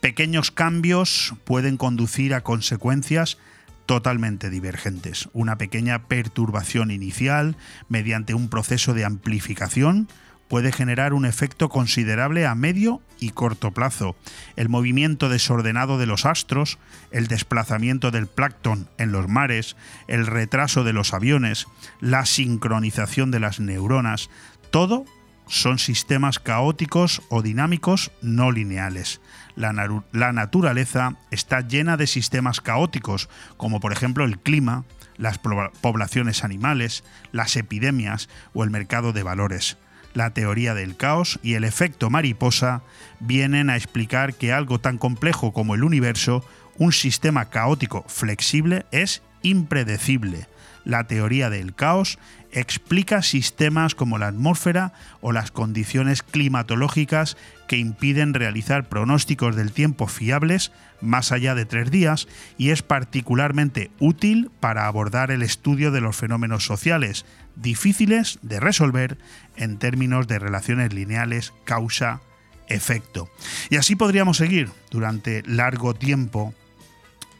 Pequeños 0.00 0.50
cambios 0.50 1.34
pueden 1.44 1.76
conducir 1.76 2.34
a 2.34 2.42
consecuencias 2.42 3.38
totalmente 3.86 4.50
divergentes. 4.50 5.28
Una 5.32 5.56
pequeña 5.58 6.08
perturbación 6.08 6.90
inicial, 6.90 7.56
mediante 7.88 8.34
un 8.34 8.48
proceso 8.48 8.94
de 8.94 9.04
amplificación, 9.04 10.08
puede 10.54 10.70
generar 10.70 11.14
un 11.14 11.26
efecto 11.26 11.68
considerable 11.68 12.46
a 12.46 12.54
medio 12.54 13.02
y 13.18 13.30
corto 13.30 13.72
plazo. 13.72 14.14
El 14.54 14.68
movimiento 14.68 15.28
desordenado 15.28 15.98
de 15.98 16.06
los 16.06 16.26
astros, 16.26 16.78
el 17.10 17.26
desplazamiento 17.26 18.12
del 18.12 18.28
plancton 18.28 18.88
en 18.96 19.10
los 19.10 19.26
mares, 19.28 19.74
el 20.06 20.28
retraso 20.28 20.84
de 20.84 20.92
los 20.92 21.12
aviones, 21.12 21.66
la 22.00 22.24
sincronización 22.24 23.32
de 23.32 23.40
las 23.40 23.58
neuronas, 23.58 24.30
todo 24.70 25.06
son 25.48 25.80
sistemas 25.80 26.38
caóticos 26.38 27.22
o 27.30 27.42
dinámicos 27.42 28.12
no 28.22 28.52
lineales. 28.52 29.20
La, 29.56 29.72
la, 30.12 30.32
naturaleza 30.32 31.16
está 31.32 31.62
llena 31.62 31.96
de 31.96 32.06
sistemas 32.06 32.60
caóticos, 32.60 33.28
como 33.56 33.80
por 33.80 33.90
ejemplo 33.90 34.24
el 34.24 34.38
clima, 34.38 34.84
las 35.16 35.38
poblaciones 35.38 36.44
animales, 36.44 37.02
las 37.32 37.56
epidemias 37.56 38.28
o 38.52 38.62
el 38.62 38.70
mercado 38.70 39.12
de 39.12 39.24
valores 39.24 39.78
la 40.14 40.30
teoría 40.30 40.74
del 40.74 40.96
caos 40.96 41.38
y 41.42 41.54
el 41.54 41.64
efecto 41.64 42.08
mariposa 42.08 42.82
vienen 43.20 43.68
a 43.68 43.76
explicar 43.76 44.34
que 44.34 44.52
algo 44.52 44.80
tan 44.80 44.96
complejo 44.96 45.52
como 45.52 45.74
el 45.74 45.84
universo, 45.84 46.44
un 46.78 46.92
sistema 46.92 47.50
caótico 47.50 48.04
flexible, 48.08 48.86
es 48.90 49.22
impredecible. 49.42 50.48
La 50.84 51.04
teoría 51.04 51.50
del 51.50 51.74
caos 51.74 52.18
explica 52.52 53.22
sistemas 53.22 53.94
como 53.94 54.18
la 54.18 54.28
atmósfera 54.28 54.92
o 55.20 55.32
las 55.32 55.50
condiciones 55.50 56.22
climatológicas 56.22 57.36
que 57.66 57.78
impiden 57.78 58.34
realizar 58.34 58.88
pronósticos 58.88 59.56
del 59.56 59.72
tiempo 59.72 60.06
fiables 60.06 60.72
más 61.00 61.32
allá 61.32 61.54
de 61.54 61.64
tres 61.64 61.90
días 61.90 62.28
y 62.56 62.70
es 62.70 62.82
particularmente 62.82 63.90
útil 63.98 64.50
para 64.60 64.86
abordar 64.86 65.30
el 65.30 65.42
estudio 65.42 65.90
de 65.90 66.00
los 66.00 66.16
fenómenos 66.16 66.64
sociales 66.64 67.24
difíciles 67.56 68.38
de 68.42 68.60
resolver 68.60 69.18
en 69.56 69.78
términos 69.78 70.26
de 70.26 70.38
relaciones 70.38 70.92
lineales 70.92 71.52
causa-efecto. 71.64 73.28
Y 73.70 73.76
así 73.76 73.96
podríamos 73.96 74.36
seguir 74.36 74.70
durante 74.90 75.42
largo 75.46 75.94
tiempo 75.94 76.54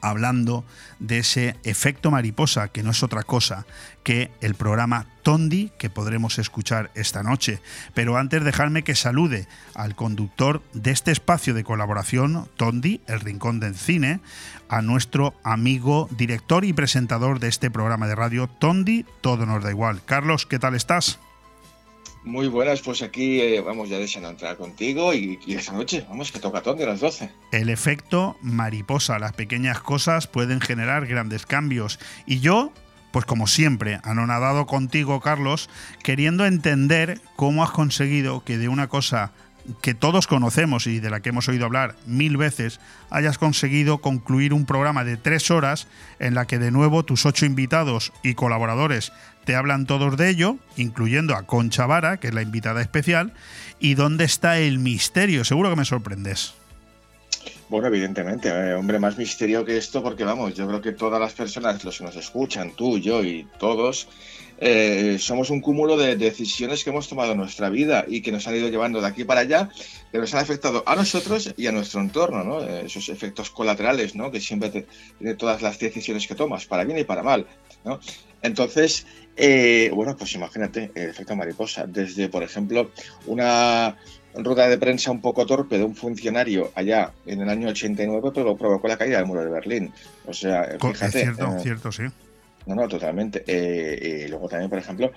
hablando 0.05 0.64
de 0.98 1.18
ese 1.18 1.56
efecto 1.64 2.10
mariposa, 2.10 2.68
que 2.68 2.82
no 2.82 2.90
es 2.90 3.02
otra 3.02 3.22
cosa 3.22 3.66
que 4.02 4.31
el 4.43 4.55
programa 4.55 5.06
Tondi 5.22 5.72
que 5.78 5.89
podremos 5.89 6.39
escuchar 6.39 6.90
esta 6.94 7.22
noche. 7.22 7.60
Pero 7.94 8.18
antes 8.18 8.44
dejarme 8.44 8.85
que 8.85 8.94
salude 8.94 9.48
al 9.74 9.97
conductor 9.97 10.62
de 10.74 10.90
este 10.90 11.10
espacio 11.10 11.55
de 11.55 11.64
colaboración, 11.64 12.48
Tondi, 12.56 13.01
el 13.06 13.20
Rincón 13.20 13.60
del 13.60 13.74
Cine, 13.74 14.20
a 14.68 14.82
nuestro 14.82 15.35
amigo, 15.43 16.09
director 16.10 16.64
y 16.64 16.74
presentador 16.74 17.40
de 17.40 17.48
este 17.48 17.70
programa 17.70 18.06
de 18.06 18.14
radio, 18.14 18.47
Tondi, 18.47 19.06
todo 19.22 19.47
nos 19.47 19.64
da 19.64 19.70
igual. 19.70 20.05
Carlos, 20.05 20.44
¿qué 20.44 20.59
tal 20.59 20.74
estás? 20.74 21.18
Muy 22.24 22.48
buenas, 22.48 22.80
pues 22.80 23.02
aquí 23.02 23.38
eh, 23.42 23.60
vamos 23.60 23.90
ya 23.90 23.98
deseando 23.98 24.30
entrar 24.30 24.56
contigo 24.56 25.12
y, 25.12 25.38
esta 25.46 25.72
noche, 25.72 26.06
vamos, 26.09 26.32
que 26.32 26.38
toca 26.38 26.62
todo 26.62 26.74
de 26.74 26.86
las 26.86 27.01
12. 27.01 27.30
El 27.52 27.68
efecto 27.68 28.38
mariposa, 28.40 29.18
las 29.18 29.34
pequeñas 29.34 29.80
cosas 29.80 30.26
pueden 30.26 30.62
generar 30.62 31.06
grandes 31.06 31.44
cambios. 31.44 31.98
Y 32.24 32.40
yo, 32.40 32.72
pues 33.12 33.26
como 33.26 33.46
siempre, 33.46 34.01
anonadado 34.05 34.66
contigo, 34.66 35.20
Carlos, 35.20 35.68
queriendo 36.02 36.46
entender 36.46 37.20
cómo 37.36 37.62
has 37.62 37.72
conseguido 37.72 38.42
que 38.42 38.56
de 38.56 38.68
una 38.68 38.88
cosa 38.88 39.32
que 39.82 39.94
todos 39.94 40.26
conocemos 40.26 40.86
y 40.86 41.01
de 41.01 41.10
la 41.10 41.20
que 41.20 41.30
hemos 41.30 41.48
oído 41.48 41.64
hablar 41.64 41.96
mil 42.06 42.36
veces, 42.36 42.80
hayas 43.10 43.38
conseguido 43.38 43.98
concluir 43.98 44.52
un 44.52 44.66
programa 44.66 45.05
de 45.05 45.16
tres 45.16 45.51
horas 45.51 45.88
en 46.18 46.34
la 46.34 46.46
que 46.46 46.59
de 46.59 46.70
nuevo 46.70 47.02
tus 47.02 47.26
ocho 47.26 47.46
invitados 47.46 48.12
y 48.22 48.34
colaboradores 48.34 49.12
te 49.44 49.54
hablan 49.54 49.86
todos 49.86 50.16
de 50.16 50.30
ello, 50.30 50.56
incluyendo 50.76 51.34
a 51.34 51.44
Concha 51.44 51.86
Vara, 51.86 52.18
que 52.18 52.28
es 52.28 52.34
la 52.34 52.42
invitada 52.42 52.80
especial, 52.80 53.32
y 53.78 53.94
dónde 53.94 54.24
está 54.24 54.58
el 54.58 54.78
misterio. 54.78 55.44
Seguro 55.44 55.70
que 55.70 55.76
me 55.76 55.84
sorprendes. 55.84 56.54
Bueno, 57.68 57.88
evidentemente, 57.88 58.48
eh, 58.48 58.74
hombre, 58.74 58.98
más 58.98 59.16
misterio 59.16 59.64
que 59.64 59.76
esto, 59.76 60.02
porque 60.02 60.24
vamos, 60.24 60.54
yo 60.54 60.66
creo 60.68 60.80
que 60.80 60.92
todas 60.92 61.20
las 61.20 61.32
personas, 61.32 61.82
los 61.82 61.98
que 61.98 62.04
nos 62.04 62.16
escuchan, 62.16 62.72
tú, 62.76 62.98
yo 62.98 63.24
y 63.24 63.46
todos, 63.58 64.06
eh, 64.58 65.16
somos 65.18 65.50
un 65.50 65.60
cúmulo 65.60 65.96
de 65.96 66.16
decisiones 66.16 66.84
que 66.84 66.90
hemos 66.90 67.08
tomado 67.08 67.32
en 67.32 67.38
nuestra 67.38 67.70
vida 67.70 68.04
y 68.06 68.20
que 68.20 68.30
nos 68.30 68.46
han 68.46 68.56
ido 68.56 68.68
llevando 68.68 69.00
de 69.00 69.06
aquí 69.06 69.24
para 69.24 69.40
allá, 69.40 69.70
que 70.12 70.18
nos 70.18 70.32
han 70.34 70.40
afectado 70.40 70.84
a 70.86 70.94
nosotros 70.94 71.52
y 71.56 71.66
a 71.66 71.72
nuestro 71.72 72.00
entorno, 72.00 72.44
¿no? 72.44 72.62
Eh, 72.62 72.84
esos 72.86 73.08
efectos 73.08 73.50
colaterales, 73.50 74.14
¿no? 74.14 74.30
Que 74.30 74.40
siempre 74.40 74.86
tiene 75.18 75.34
todas 75.34 75.62
las 75.62 75.78
decisiones 75.78 76.26
que 76.26 76.34
tomas, 76.34 76.66
para 76.66 76.84
bien 76.84 76.98
y 76.98 77.04
para 77.04 77.22
mal, 77.22 77.46
¿no? 77.84 77.98
Entonces, 78.44 79.06
eh, 79.36 79.90
bueno, 79.94 80.14
pues 80.16 80.34
imagínate 80.34 80.90
el 80.94 81.08
efecto 81.08 81.34
mariposa. 81.34 81.86
Desde, 81.86 82.28
por 82.28 82.42
ejemplo, 82.42 82.90
una 83.26 83.96
rueda 84.34 84.68
de 84.68 84.76
prensa 84.76 85.10
un 85.10 85.22
poco 85.22 85.46
torpe 85.46 85.78
de 85.78 85.84
un 85.84 85.96
funcionario 85.96 86.70
allá 86.74 87.12
en 87.24 87.40
el 87.40 87.48
año 87.48 87.68
89, 87.68 88.30
pero 88.34 88.54
provocó 88.54 88.86
la 88.86 88.98
caída 88.98 89.16
del 89.16 89.26
muro 89.26 89.42
de 89.42 89.50
Berlín. 89.50 89.92
O 90.26 90.34
sea, 90.34 90.76
fíjate. 90.78 91.06
Es 91.06 91.12
cierto, 91.24 91.58
cierto, 91.58 91.90
sí. 91.90 92.02
No, 92.66 92.74
no, 92.74 92.89
totalmente. 92.89 93.45
Eh, 93.47 94.24
y 94.24 94.28
luego 94.28 94.49
también, 94.49 94.70
por 94.70 94.78
ejemplo, 94.78 95.12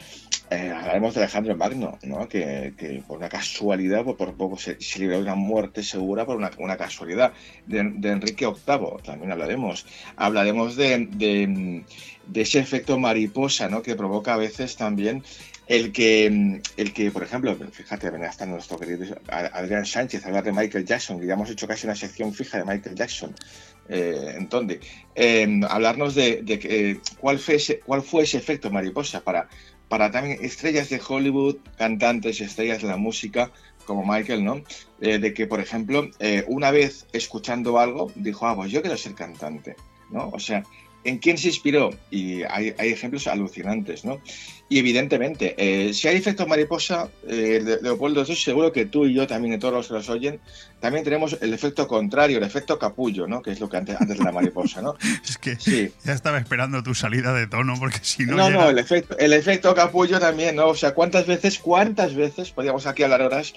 eh, 0.49 0.71
hablaremos 0.75 1.13
de 1.13 1.21
Alejandro 1.21 1.55
Magno, 1.55 1.97
¿no? 2.03 2.27
que, 2.27 3.03
por 3.07 3.17
una 3.17 3.29
casualidad, 3.29 4.03
por, 4.03 4.17
por 4.17 4.35
poco 4.35 4.57
se, 4.57 4.79
se, 4.81 4.99
libró 4.99 5.17
de 5.17 5.23
una 5.23 5.35
muerte 5.35 5.83
segura 5.83 6.25
por 6.25 6.37
una, 6.37 6.77
casualidad. 6.77 7.33
De, 7.65 7.79
Enrique 7.79 8.45
VIII 8.45 9.01
también 9.03 9.31
hablaremos. 9.31 9.85
Hablaremos 10.17 10.75
de, 10.75 11.83
ese 12.33 12.59
efecto 12.59 12.99
mariposa 12.99 13.69
¿no? 13.69 13.81
que 13.81 13.95
provoca 13.95 14.33
a 14.33 14.37
veces 14.37 14.75
también 14.75 15.23
el 15.67 15.91
que, 15.91 16.61
el 16.77 16.93
que, 16.93 17.11
por 17.11 17.23
ejemplo, 17.23 17.55
fíjate, 17.71 18.09
ven 18.09 18.23
hasta 18.23 18.45
nuestro 18.45 18.79
querido 18.79 19.05
Adrián 19.27 19.85
Sánchez 19.85 20.25
hablar 20.25 20.45
de 20.45 20.53
Michael 20.53 20.85
Jackson, 20.85 21.19
que 21.19 21.27
ya 21.27 21.33
hemos 21.33 21.49
hecho 21.49 21.67
casi 21.67 21.85
una 21.87 21.95
sección 21.95 22.33
fija 22.33 22.57
de 22.57 22.63
Michael 22.63 22.95
Jackson. 22.95 23.35
Eh, 23.89 24.35
entonces, 24.37 24.79
eh, 25.15 25.61
hablarnos 25.69 26.15
de, 26.15 26.43
eh, 26.47 26.99
cuál, 27.19 27.39
fue 27.39 27.55
ese, 27.55 27.79
cuál 27.79 28.01
fue 28.01 28.23
ese 28.23 28.37
efecto 28.37 28.69
mariposa 28.69 29.21
para, 29.21 29.47
para 29.87 30.11
también 30.11 30.39
estrellas 30.41 30.89
de 30.89 31.01
Hollywood, 31.05 31.57
cantantes, 31.77 32.41
estrellas 32.41 32.81
de 32.81 32.89
la 32.89 32.97
música, 32.97 33.51
como 33.85 34.05
Michael, 34.05 34.43
¿no? 34.43 34.63
de 34.99 35.33
que, 35.33 35.47
por 35.47 35.61
ejemplo, 35.61 36.09
una 36.47 36.71
vez 36.71 37.05
escuchando 37.13 37.79
algo, 37.79 38.11
dijo, 38.15 38.45
ah, 38.45 38.55
pues 38.55 38.69
yo 38.69 38.81
quiero 38.81 38.97
ser 38.97 39.13
cantante, 39.13 39.77
¿no? 40.09 40.29
O 40.29 40.39
sea, 40.39 40.63
¿en 41.07 41.19
quién 41.19 41.37
se 41.37 41.47
inspiró? 41.47 41.91
Y 42.11 42.43
hay, 42.43 42.75
hay 42.77 42.89
ejemplos 42.89 43.27
alucinantes, 43.27 44.03
¿no? 44.03 44.19
Y 44.69 44.79
evidentemente, 44.79 45.55
eh, 45.57 45.93
si 45.93 46.09
hay 46.09 46.17
efecto 46.17 46.45
mariposa, 46.45 47.07
eh, 47.29 47.79
Leopoldo, 47.81 48.21
estoy 48.21 48.35
seguro 48.35 48.73
que 48.73 48.85
tú 48.85 49.05
y 49.05 49.13
yo 49.13 49.25
también, 49.25 49.53
y 49.53 49.57
todos 49.57 49.73
los 49.73 49.87
que 49.87 49.93
nos 49.93 50.09
oyen, 50.09 50.41
también 50.81 51.05
tenemos 51.05 51.37
el 51.39 51.53
efecto 51.53 51.87
contrario, 51.87 52.37
el 52.37 52.43
efecto 52.43 52.77
capullo, 52.77 53.25
¿no? 53.25 53.41
Que 53.41 53.51
es 53.51 53.61
lo 53.61 53.69
que 53.69 53.77
antes, 53.77 53.95
antes 53.99 54.17
de 54.17 54.23
la 54.25 54.33
mariposa, 54.33 54.81
¿no? 54.81 54.95
es 55.23 55.37
que 55.37 55.55
sí. 55.55 55.89
ya 56.03 56.11
estaba 56.11 56.37
esperando 56.37 56.83
tu 56.83 56.93
salida 56.93 57.33
de 57.33 57.47
tono, 57.47 57.75
porque 57.79 57.99
si 58.01 58.25
no. 58.25 58.35
No, 58.35 58.49
llega... 58.49 58.63
no, 58.63 58.69
el 58.69 58.77
efecto, 58.77 59.17
el 59.17 59.31
efecto 59.31 59.73
capullo 59.73 60.19
también, 60.19 60.57
¿no? 60.57 60.67
O 60.67 60.75
sea, 60.75 60.93
¿cuántas 60.93 61.25
veces, 61.25 61.59
cuántas 61.59 62.13
veces, 62.15 62.51
podríamos 62.51 62.85
aquí 62.85 63.03
hablar 63.03 63.21
horas, 63.21 63.53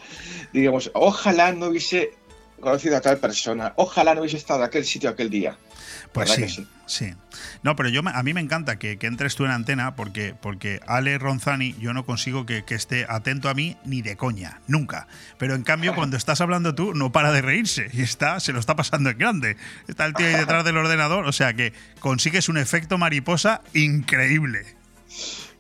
digamos, 0.53 0.93
ojalá 0.95 1.53
no 1.53 1.67
hubiese 1.67 2.13
conocido 2.61 2.97
a 2.97 3.01
tal 3.01 3.19
persona, 3.19 3.73
ojalá 3.77 4.15
no 4.15 4.21
hubiese 4.21 4.37
estado 4.37 4.61
en 4.61 4.67
aquel 4.67 4.85
sitio 4.85 5.11
aquel 5.11 5.31
día. 5.31 5.57
Pues 6.13 6.31
sí, 6.31 6.49
sí, 6.49 6.67
sí, 6.87 7.15
No, 7.63 7.77
pero 7.77 7.89
yo 7.89 8.03
a 8.05 8.23
mí 8.25 8.35
me 8.35 8.41
encanta 8.41 8.81
que, 8.81 8.99
que, 8.99 9.07
entres 9.07 9.37
tú 9.37 9.45
en 9.45 9.53
antena 9.53 9.95
porque, 9.95 10.35
porque 10.41 10.81
Ale 10.87 11.19
Ronzani 11.19 11.77
yo 11.79 11.95
no 11.95 12.05
consigo 12.05 12.47
que, 12.47 12.65
que, 12.65 12.75
esté 12.75 13.07
atento 13.09 13.49
a 13.49 13.55
mí 13.55 13.77
ni 13.85 14.03
de 14.03 14.17
coña, 14.17 14.61
nunca. 14.67 15.07
Pero 15.39 15.55
en 15.55 15.63
cambio 15.63 15.95
cuando 15.95 16.17
estás 16.19 16.41
hablando 16.41 16.75
tú 16.75 16.95
no 16.95 17.13
para 17.13 17.31
de 17.31 17.43
reírse 17.43 17.91
y 17.93 18.03
está, 18.03 18.41
se 18.41 18.53
lo 18.53 18.59
está 18.59 18.75
pasando 18.75 19.11
en 19.11 19.19
grande. 19.19 19.57
Está 19.87 20.05
el 20.07 20.15
tío 20.15 20.27
ahí 20.27 20.35
detrás 20.35 20.65
del 20.65 20.77
ordenador, 20.77 21.27
o 21.27 21.33
sea 21.33 21.55
que 21.55 21.73
consigues 22.01 22.49
un 22.49 22.59
efecto 22.59 22.99
mariposa 22.99 23.61
increíble. 23.73 24.75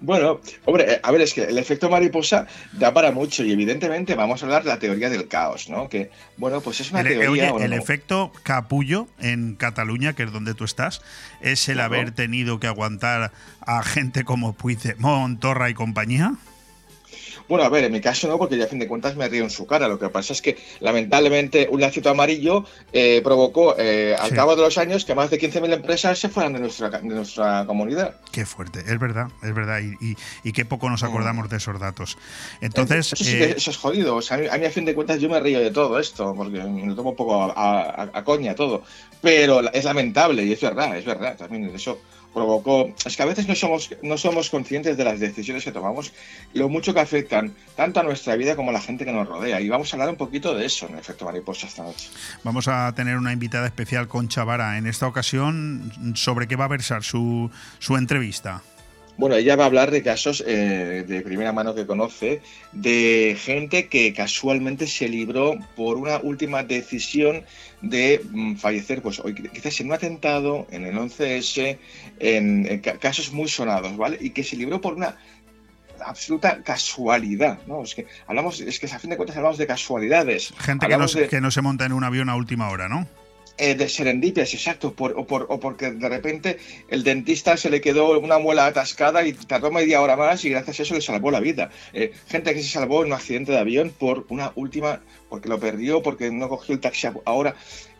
Bueno, 0.00 0.40
hombre, 0.64 0.98
a 1.02 1.10
ver, 1.10 1.20
es 1.20 1.34
que 1.34 1.44
el 1.44 1.58
efecto 1.58 1.90
mariposa 1.90 2.46
da 2.72 2.92
para 2.94 3.12
mucho 3.12 3.44
y 3.44 3.52
evidentemente 3.52 4.14
vamos 4.14 4.42
a 4.42 4.46
hablar 4.46 4.62
de 4.62 4.70
la 4.70 4.78
teoría 4.78 5.10
del 5.10 5.28
caos, 5.28 5.68
¿no? 5.68 5.88
Que, 5.88 6.10
bueno, 6.38 6.60
pues 6.62 6.80
es 6.80 6.90
una 6.90 7.00
el, 7.00 7.08
teoría... 7.08 7.52
Oye, 7.52 7.64
el 7.64 7.72
efecto 7.74 8.32
capullo 8.42 9.08
en 9.18 9.56
Cataluña, 9.56 10.14
que 10.14 10.22
es 10.22 10.32
donde 10.32 10.54
tú 10.54 10.64
estás, 10.64 11.02
es 11.40 11.68
el 11.68 11.74
Claro. 11.74 11.94
haber 11.94 12.12
tenido 12.12 12.60
que 12.60 12.66
aguantar 12.66 13.32
a 13.60 13.82
gente 13.82 14.24
como 14.24 14.54
Puigdemont, 14.54 15.38
Torra 15.40 15.70
y 15.70 15.74
compañía. 15.74 16.34
Bueno, 17.50 17.64
a 17.64 17.68
ver, 17.68 17.82
en 17.82 17.90
mi 17.92 18.00
caso 18.00 18.28
no, 18.28 18.38
porque 18.38 18.56
ya 18.56 18.64
a 18.64 18.68
fin 18.68 18.78
de 18.78 18.86
cuentas 18.86 19.16
me 19.16 19.28
río 19.28 19.42
en 19.42 19.50
su 19.50 19.66
cara. 19.66 19.88
Lo 19.88 19.98
que 19.98 20.08
pasa 20.08 20.32
es 20.32 20.40
que, 20.40 20.56
lamentablemente, 20.78 21.68
un 21.70 21.80
lacito 21.80 22.08
amarillo 22.08 22.64
eh, 22.92 23.20
provocó, 23.24 23.74
eh, 23.76 24.14
al 24.16 24.30
Sí. 24.30 24.36
cabo 24.36 24.54
de 24.54 24.62
los 24.62 24.78
años, 24.78 25.04
que 25.04 25.16
más 25.16 25.30
de 25.30 25.38
15.000 25.40 25.72
empresas 25.72 26.16
se 26.18 26.28
fueran 26.28 26.52
de 26.52 26.60
nuestra, 26.60 26.90
de 26.90 27.02
nuestra 27.02 27.64
comunidad. 27.66 28.14
Qué 28.30 28.46
fuerte, 28.46 28.78
es 28.86 28.98
verdad, 29.00 29.26
es 29.42 29.52
verdad. 29.52 29.80
Y, 29.80 30.12
y, 30.12 30.16
y 30.44 30.52
qué 30.52 30.64
poco 30.64 30.88
nos 30.88 31.02
acordamos 31.02 31.50
de 31.50 31.56
esos 31.56 31.78
datos. 31.80 32.16
Entonces, 32.60 33.12
Eso, 33.12 33.24
sí 33.24 33.34
eh, 33.34 33.38
que- 33.38 33.50
eso 33.58 33.70
es 33.72 33.76
jodido. 33.76 34.14
O 34.14 34.22
sea, 34.22 34.36
a, 34.36 34.56
mí, 34.58 34.64
a 34.66 34.70
fin 34.70 34.84
de 34.84 34.94
cuentas, 34.94 35.18
yo 35.20 35.28
me 35.28 35.40
río 35.40 35.58
de 35.58 35.72
todo 35.72 35.98
esto, 35.98 36.32
porque 36.36 36.58
me 36.62 36.86
lo 36.86 36.94
tomo 36.94 37.10
un 37.10 37.16
poco 37.16 37.42
a, 37.42 37.52
a- 37.52 38.10
a 38.14 38.24
coña 38.24 38.54
todo. 38.54 38.84
Pero 39.20 39.60
es 39.72 39.84
lamentable 39.84 40.44
y 40.44 40.52
es 40.52 40.60
verdad, 40.60 40.96
es 40.96 41.04
verdad. 41.04 41.36
También 41.36 41.64
eso 41.74 41.98
provocó. 42.32 42.92
Es 43.04 43.16
que 43.16 43.22
a 43.22 43.26
veces 43.26 43.48
no 43.48 43.54
somos, 43.54 43.90
no 44.02 44.16
somos 44.18 44.50
conscientes 44.50 44.96
de 44.96 45.04
las 45.04 45.20
decisiones 45.20 45.64
que 45.64 45.72
tomamos 45.72 46.12
lo 46.54 46.68
mucho 46.68 46.94
que 46.94 47.00
afectan 47.00 47.54
tanto 47.76 48.00
a 48.00 48.02
nuestra 48.02 48.36
vida 48.36 48.56
como 48.56 48.70
a 48.70 48.72
la 48.72 48.80
gente 48.80 49.04
que 49.04 49.12
nos 49.12 49.28
rodea. 49.28 49.60
Y 49.60 49.68
vamos 49.68 49.92
a 49.92 49.96
hablar 49.96 50.10
un 50.10 50.16
poquito 50.16 50.54
de 50.54 50.66
eso 50.66 50.88
en 50.88 50.98
efecto 50.98 51.24
mariposa 51.24 51.66
esta 51.66 51.82
noche. 51.82 52.08
vamos 52.44 52.68
a 52.68 52.92
tener 52.94 53.16
una 53.16 53.32
invitada 53.32 53.66
especial 53.66 54.08
con 54.08 54.28
Chavara 54.28 54.78
en 54.78 54.86
esta 54.86 55.06
ocasión. 55.06 55.92
¿Sobre 56.14 56.48
qué 56.48 56.56
va 56.56 56.66
a 56.66 56.68
versar 56.68 57.02
su, 57.02 57.50
su 57.78 57.96
entrevista? 57.96 58.62
Bueno, 59.16 59.36
ella 59.36 59.54
va 59.54 59.64
a 59.64 59.66
hablar 59.66 59.90
de 59.90 60.02
casos 60.02 60.42
eh, 60.46 61.04
de 61.06 61.20
primera 61.20 61.52
mano 61.52 61.74
que 61.74 61.84
conoce, 61.84 62.40
de 62.72 63.36
gente 63.38 63.86
que 63.88 64.14
casualmente 64.14 64.86
se 64.86 65.08
libró 65.10 65.58
por 65.76 65.98
una 65.98 66.18
última 66.18 66.62
decisión 66.62 67.44
de 67.82 68.22
mm, 68.30 68.54
fallecer, 68.56 69.02
pues 69.02 69.18
hoy 69.20 69.34
quizás 69.34 69.78
en 69.80 69.88
un 69.88 69.92
atentado, 69.92 70.66
en 70.70 70.86
el 70.86 70.96
11S, 70.96 71.76
en, 72.18 72.66
en 72.66 72.78
ca- 72.80 72.98
casos 72.98 73.30
muy 73.32 73.48
sonados, 73.48 73.94
¿vale? 73.98 74.16
Y 74.20 74.30
que 74.30 74.42
se 74.42 74.56
libró 74.56 74.80
por 74.80 74.94
una 74.94 75.16
absoluta 76.02 76.62
casualidad, 76.62 77.58
¿no? 77.66 77.82
Es 77.82 77.94
que 77.94 78.06
hablamos, 78.26 78.58
es 78.60 78.80
que 78.80 78.86
a 78.86 78.98
fin 78.98 79.10
de 79.10 79.16
cuentas 79.18 79.36
hablamos 79.36 79.58
de 79.58 79.66
casualidades. 79.66 80.52
Gente 80.58 80.86
que 80.86 80.92
no, 80.92 81.20
de- 81.20 81.28
que 81.28 81.40
no 81.42 81.50
se 81.50 81.60
monta 81.60 81.84
en 81.84 81.92
un 81.92 82.04
avión 82.04 82.30
a 82.30 82.36
última 82.36 82.70
hora, 82.70 82.88
¿no? 82.88 83.06
Eh, 83.60 83.74
de 83.74 83.90
serendipias, 83.90 84.54
exacto, 84.54 84.94
por, 84.94 85.12
o, 85.18 85.26
por, 85.26 85.46
o 85.50 85.60
porque 85.60 85.90
de 85.90 86.08
repente 86.08 86.58
el 86.88 87.04
dentista 87.04 87.58
se 87.58 87.68
le 87.68 87.82
quedó 87.82 88.18
una 88.18 88.38
muela 88.38 88.64
atascada 88.64 89.26
y 89.26 89.34
tardó 89.34 89.70
media 89.70 90.00
hora 90.00 90.16
más 90.16 90.42
y 90.46 90.48
gracias 90.48 90.80
a 90.80 90.82
eso 90.84 90.94
le 90.94 91.02
salvó 91.02 91.30
la 91.30 91.40
vida. 91.40 91.70
Eh, 91.92 92.12
gente 92.28 92.54
que 92.54 92.62
se 92.62 92.70
salvó 92.70 93.02
en 93.02 93.08
un 93.08 93.12
accidente 93.12 93.52
de 93.52 93.58
avión 93.58 93.90
por 93.90 94.24
una 94.30 94.52
última, 94.54 95.02
porque 95.28 95.50
lo 95.50 95.60
perdió, 95.60 96.02
porque 96.02 96.30
no 96.30 96.48
cogió 96.48 96.74
el 96.74 96.80
taxi 96.80 97.08
ahora. 97.26 97.54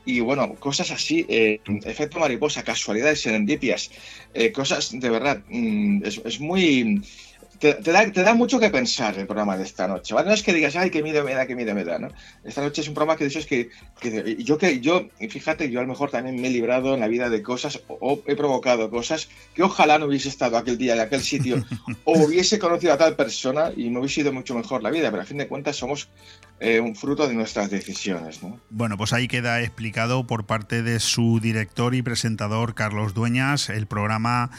Y 0.07 0.21
bueno, 0.21 0.55
cosas 0.55 0.91
así, 0.93 1.27
eh, 1.29 1.61
efecto 1.85 2.19
mariposa, 2.19 2.65
casualidades, 2.65 3.21
serendipias, 3.21 3.91
eh, 4.33 4.53
cosas 4.53 4.99
de 4.99 5.11
verdad, 5.11 5.43
mm, 5.51 6.05
es, 6.07 6.23
es 6.25 6.41
muy... 6.41 7.03
Te, 7.61 7.75
te 7.75 7.93
da, 7.93 8.11
te 8.11 8.23
da 8.23 8.35
mucho 8.35 8.59
que 8.59 8.71
pensar 8.71 9.19
el 9.19 9.27
programa 9.27 9.57
de 9.57 9.65
esta 9.65 9.87
noche. 9.87 10.15
¿vale? 10.15 10.29
No 10.29 10.35
es 10.35 10.43
que 10.43 10.55
digas, 10.55 10.75
ay, 10.77 10.91
qué 10.91 11.03
miedo 11.03 11.23
me 11.23 11.35
da, 11.35 11.47
qué 11.47 11.55
miedo 11.55 11.75
me 11.75 11.85
da. 11.85 11.99
¿no? 11.99 12.09
Esta 12.43 12.63
noche 12.63 12.81
es 12.81 12.89
un 12.89 12.95
programa 12.95 13.19
que 13.19 13.25
de 13.25 13.31
hecho 13.31 13.39
es 13.39 13.47
que, 13.47 13.69
que 14.01 14.43
yo, 14.43 14.57
que 14.57 14.81
yo, 14.81 15.09
y 15.21 15.29
fíjate, 15.29 15.71
yo 15.71 15.81
a 15.81 15.83
lo 15.83 15.89
mejor 15.89 16.11
también 16.11 16.41
me 16.41 16.49
he 16.49 16.51
librado 16.51 16.95
en 16.95 17.01
la 17.01 17.07
vida 17.07 17.29
de 17.29 17.43
cosas 17.43 17.81
o, 17.87 17.99
o 18.01 18.23
he 18.27 18.35
provocado 18.35 18.91
cosas 18.91 19.29
que 19.55 19.63
ojalá 19.63 19.99
no 19.99 20.07
hubiese 20.07 20.31
estado 20.31 20.57
aquel 20.57 20.79
día 20.79 20.95
en 20.95 21.01
aquel 21.01 21.21
sitio 21.21 21.63
o 22.05 22.19
hubiese 22.19 22.59
conocido 22.59 22.95
a 22.95 22.99
tal 22.99 23.15
persona 23.15 23.71
y 23.77 23.91
me 23.91 23.99
hubiese 23.99 24.23
ido 24.23 24.33
mucho 24.33 24.55
mejor 24.55 24.83
la 24.83 24.91
vida. 24.91 25.11
Pero 25.11 25.23
a 25.23 25.27
fin 25.27 25.37
de 25.37 25.47
cuentas 25.47 25.77
somos 25.77 26.09
eh, 26.61 26.79
un 26.79 26.95
fruto 26.95 27.27
de 27.27 27.35
nuestras 27.35 27.71
decisiones. 27.71 28.43
¿no? 28.43 28.61
Bueno, 28.69 28.99
pues 28.99 29.15
ahí 29.15 29.29
queda 29.29 29.63
explicado 29.63 30.27
por 30.27 30.45
parte 30.45 30.83
de 30.83 31.01
su 31.01 31.41
director 31.41 31.95
y 31.95 32.03
presentador 32.03 32.75
Carlos 32.75 33.15
Dueñas 33.15 33.71
el 33.71 33.87
programa 33.87 34.51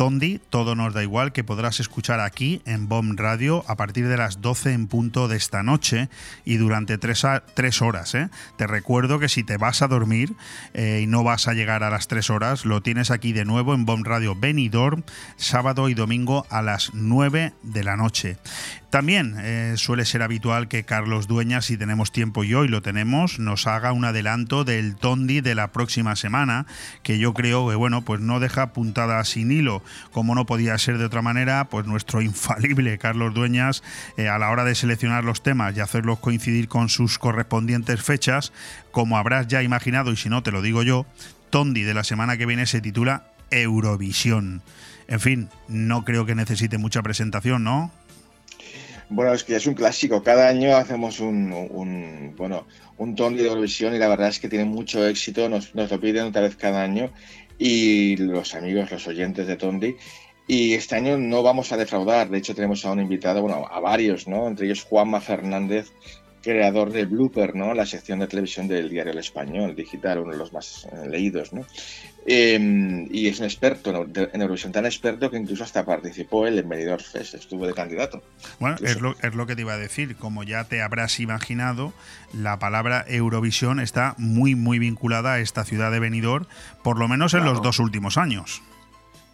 Tondi, 0.00 0.40
Todo 0.48 0.74
nos 0.76 0.94
da 0.94 1.02
igual, 1.02 1.30
que 1.30 1.44
podrás 1.44 1.78
escuchar 1.78 2.20
aquí 2.20 2.62
en 2.64 2.88
BOM 2.88 3.16
Radio 3.18 3.66
a 3.68 3.76
partir 3.76 4.08
de 4.08 4.16
las 4.16 4.40
12 4.40 4.72
en 4.72 4.86
punto 4.86 5.28
de 5.28 5.36
esta 5.36 5.62
noche 5.62 6.08
y 6.46 6.56
durante 6.56 6.96
tres, 6.96 7.26
a- 7.26 7.42
tres 7.52 7.82
horas. 7.82 8.14
¿eh? 8.14 8.30
Te 8.56 8.66
recuerdo 8.66 9.18
que 9.18 9.28
si 9.28 9.44
te 9.44 9.58
vas 9.58 9.82
a 9.82 9.88
dormir 9.88 10.32
eh, 10.72 11.00
y 11.02 11.06
no 11.06 11.22
vas 11.22 11.48
a 11.48 11.52
llegar 11.52 11.84
a 11.84 11.90
las 11.90 12.08
tres 12.08 12.30
horas, 12.30 12.64
lo 12.64 12.80
tienes 12.80 13.10
aquí 13.10 13.34
de 13.34 13.44
nuevo 13.44 13.74
en 13.74 13.84
BOM 13.84 14.02
Radio 14.04 14.34
Benidorm, 14.34 15.02
sábado 15.36 15.90
y 15.90 15.92
domingo 15.94 16.46
a 16.48 16.62
las 16.62 16.92
9 16.94 17.52
de 17.62 17.84
la 17.84 17.98
noche. 17.98 18.38
También 18.90 19.36
eh, 19.38 19.74
suele 19.76 20.04
ser 20.04 20.20
habitual 20.20 20.66
que 20.66 20.82
Carlos 20.82 21.28
Dueñas 21.28 21.66
si 21.66 21.76
tenemos 21.76 22.10
tiempo 22.10 22.42
y 22.42 22.54
hoy 22.54 22.66
lo 22.66 22.82
tenemos, 22.82 23.38
nos 23.38 23.68
haga 23.68 23.92
un 23.92 24.04
adelanto 24.04 24.64
del 24.64 24.96
Tondi 24.96 25.40
de 25.40 25.54
la 25.54 25.70
próxima 25.70 26.16
semana, 26.16 26.66
que 27.04 27.20
yo 27.20 27.32
creo 27.32 27.68
que, 27.68 27.76
bueno, 27.76 28.02
pues 28.02 28.20
no 28.20 28.40
deja 28.40 28.72
puntada 28.72 29.22
sin 29.22 29.52
hilo, 29.52 29.84
como 30.10 30.34
no 30.34 30.44
podía 30.44 30.76
ser 30.76 30.98
de 30.98 31.04
otra 31.04 31.22
manera, 31.22 31.66
pues 31.66 31.86
nuestro 31.86 32.20
infalible 32.22 32.98
Carlos 32.98 33.32
Dueñas, 33.32 33.84
eh, 34.16 34.28
a 34.28 34.38
la 34.40 34.50
hora 34.50 34.64
de 34.64 34.74
seleccionar 34.74 35.22
los 35.22 35.44
temas 35.44 35.76
y 35.76 35.80
hacerlos 35.80 36.18
coincidir 36.18 36.66
con 36.66 36.88
sus 36.88 37.20
correspondientes 37.20 38.02
fechas, 38.02 38.52
como 38.90 39.18
habrás 39.18 39.46
ya 39.46 39.62
imaginado, 39.62 40.10
y 40.10 40.16
si 40.16 40.28
no 40.28 40.42
te 40.42 40.50
lo 40.50 40.62
digo 40.62 40.82
yo, 40.82 41.06
Tondi 41.50 41.82
de 41.82 41.94
la 41.94 42.02
semana 42.02 42.36
que 42.36 42.46
viene 42.46 42.66
se 42.66 42.80
titula 42.80 43.30
Eurovisión. 43.52 44.62
En 45.06 45.20
fin, 45.20 45.48
no 45.68 46.04
creo 46.04 46.26
que 46.26 46.34
necesite 46.34 46.78
mucha 46.78 47.02
presentación, 47.02 47.64
¿no? 47.64 47.92
Bueno, 49.10 49.34
es 49.34 49.42
que 49.42 49.56
es 49.56 49.66
un 49.66 49.74
clásico. 49.74 50.22
Cada 50.22 50.48
año 50.48 50.76
hacemos 50.76 51.18
un, 51.18 51.52
un 51.52 52.34
bueno, 52.36 52.66
un 52.96 53.16
Tondi 53.16 53.42
de 53.42 53.48
Eurovisión 53.48 53.92
y 53.92 53.98
la 53.98 54.06
verdad 54.06 54.28
es 54.28 54.38
que 54.38 54.48
tiene 54.48 54.64
mucho 54.64 55.04
éxito. 55.04 55.48
Nos, 55.48 55.74
nos, 55.74 55.90
lo 55.90 56.00
piden 56.00 56.26
otra 56.26 56.42
vez 56.42 56.54
cada 56.54 56.80
año 56.82 57.10
y 57.58 58.16
los 58.16 58.54
amigos, 58.54 58.90
los 58.92 59.08
oyentes 59.08 59.48
de 59.48 59.56
Tondi. 59.56 59.96
Y 60.46 60.74
este 60.74 60.94
año 60.94 61.18
no 61.18 61.42
vamos 61.42 61.72
a 61.72 61.76
defraudar. 61.76 62.30
De 62.30 62.38
hecho, 62.38 62.54
tenemos 62.54 62.84
a 62.84 62.92
un 62.92 63.00
invitado, 63.00 63.42
bueno, 63.42 63.66
a 63.68 63.80
varios, 63.80 64.28
¿no? 64.28 64.46
Entre 64.46 64.66
ellos 64.66 64.84
Juanma 64.84 65.20
Fernández, 65.20 65.90
creador 66.42 66.92
de 66.92 67.04
Blooper, 67.04 67.54
¿no? 67.54 67.74
La 67.74 67.86
sección 67.86 68.18
de 68.20 68.26
televisión 68.26 68.68
del 68.68 68.88
diario 68.88 69.12
El 69.12 69.18
Español 69.18 69.74
digital, 69.74 70.20
uno 70.20 70.32
de 70.32 70.38
los 70.38 70.52
más 70.52 70.86
eh, 70.92 71.08
leídos, 71.08 71.52
¿no? 71.52 71.64
Eh, 72.26 73.06
y 73.10 73.28
es 73.28 73.38
un 73.38 73.46
experto 73.46 74.06
en 74.14 74.40
Eurovisión, 74.40 74.72
tan 74.72 74.84
experto 74.84 75.30
que 75.30 75.38
incluso 75.38 75.64
hasta 75.64 75.84
participó 75.84 76.46
en 76.46 76.58
el 76.58 76.64
Benidorm 76.64 77.02
Fest, 77.02 77.34
estuvo 77.34 77.66
de 77.66 77.72
candidato. 77.72 78.22
Bueno, 78.58 78.76
es 78.82 79.00
lo, 79.00 79.16
es 79.22 79.34
lo, 79.34 79.46
que 79.46 79.56
te 79.56 79.62
iba 79.62 79.72
a 79.72 79.78
decir. 79.78 80.16
Como 80.16 80.42
ya 80.42 80.64
te 80.64 80.82
habrás 80.82 81.18
imaginado, 81.18 81.94
la 82.34 82.58
palabra 82.58 83.04
Eurovisión 83.08 83.80
está 83.80 84.14
muy, 84.18 84.54
muy 84.54 84.78
vinculada 84.78 85.34
a 85.34 85.38
esta 85.40 85.64
ciudad 85.64 85.90
de 85.90 86.00
Benidorm, 86.00 86.46
por 86.82 86.98
lo 86.98 87.08
menos 87.08 87.32
en 87.34 87.40
claro. 87.40 87.54
los 87.54 87.62
dos 87.62 87.78
últimos 87.78 88.18
años. 88.18 88.62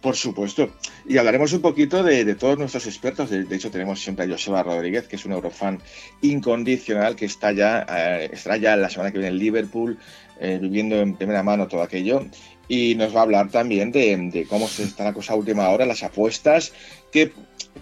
Por 0.01 0.15
supuesto. 0.15 0.69
Y 1.07 1.17
hablaremos 1.17 1.53
un 1.53 1.61
poquito 1.61 2.03
de, 2.03 2.35
todos 2.35 2.57
nuestros 2.57 2.85
expertos. 2.85 3.31
De, 3.31 3.43
de, 3.43 3.55
hecho, 3.55 3.71
tenemos 3.71 3.99
siempre 3.99 4.25
a 4.25 4.29
Joseba 4.29 4.61
Rodríguez, 4.61 5.07
que 5.07 5.15
es 5.15 5.25
un 5.25 5.31
eurofan 5.31 5.79
incondicional, 6.21 7.15
que 7.15 7.25
está 7.25 7.51
ya, 7.51 7.85
eh, 7.89 8.29
estará 8.31 8.57
ya 8.57 8.75
la 8.75 8.89
semana 8.89 9.11
que 9.11 9.17
viene 9.17 9.33
en 9.33 9.39
Liverpool, 9.39 9.97
eh, 10.39 10.59
viviendo 10.61 10.97
en 10.97 11.15
primera 11.15 11.41
mano 11.41 11.67
todo 11.67 11.81
aquello. 11.81 12.25
Y 12.67 12.95
nos 12.95 13.15
va 13.15 13.21
a 13.21 13.23
hablar 13.23 13.49
también 13.49 13.91
de, 13.91 14.45
cómo 14.47 14.67
se 14.67 14.83
está 14.83 15.03
la 15.03 15.13
cosa 15.13 15.33
a 15.33 15.37
última 15.37 15.69
hora, 15.69 15.85
las 15.85 16.03
apuestas, 16.03 16.73
qué, 17.11 17.31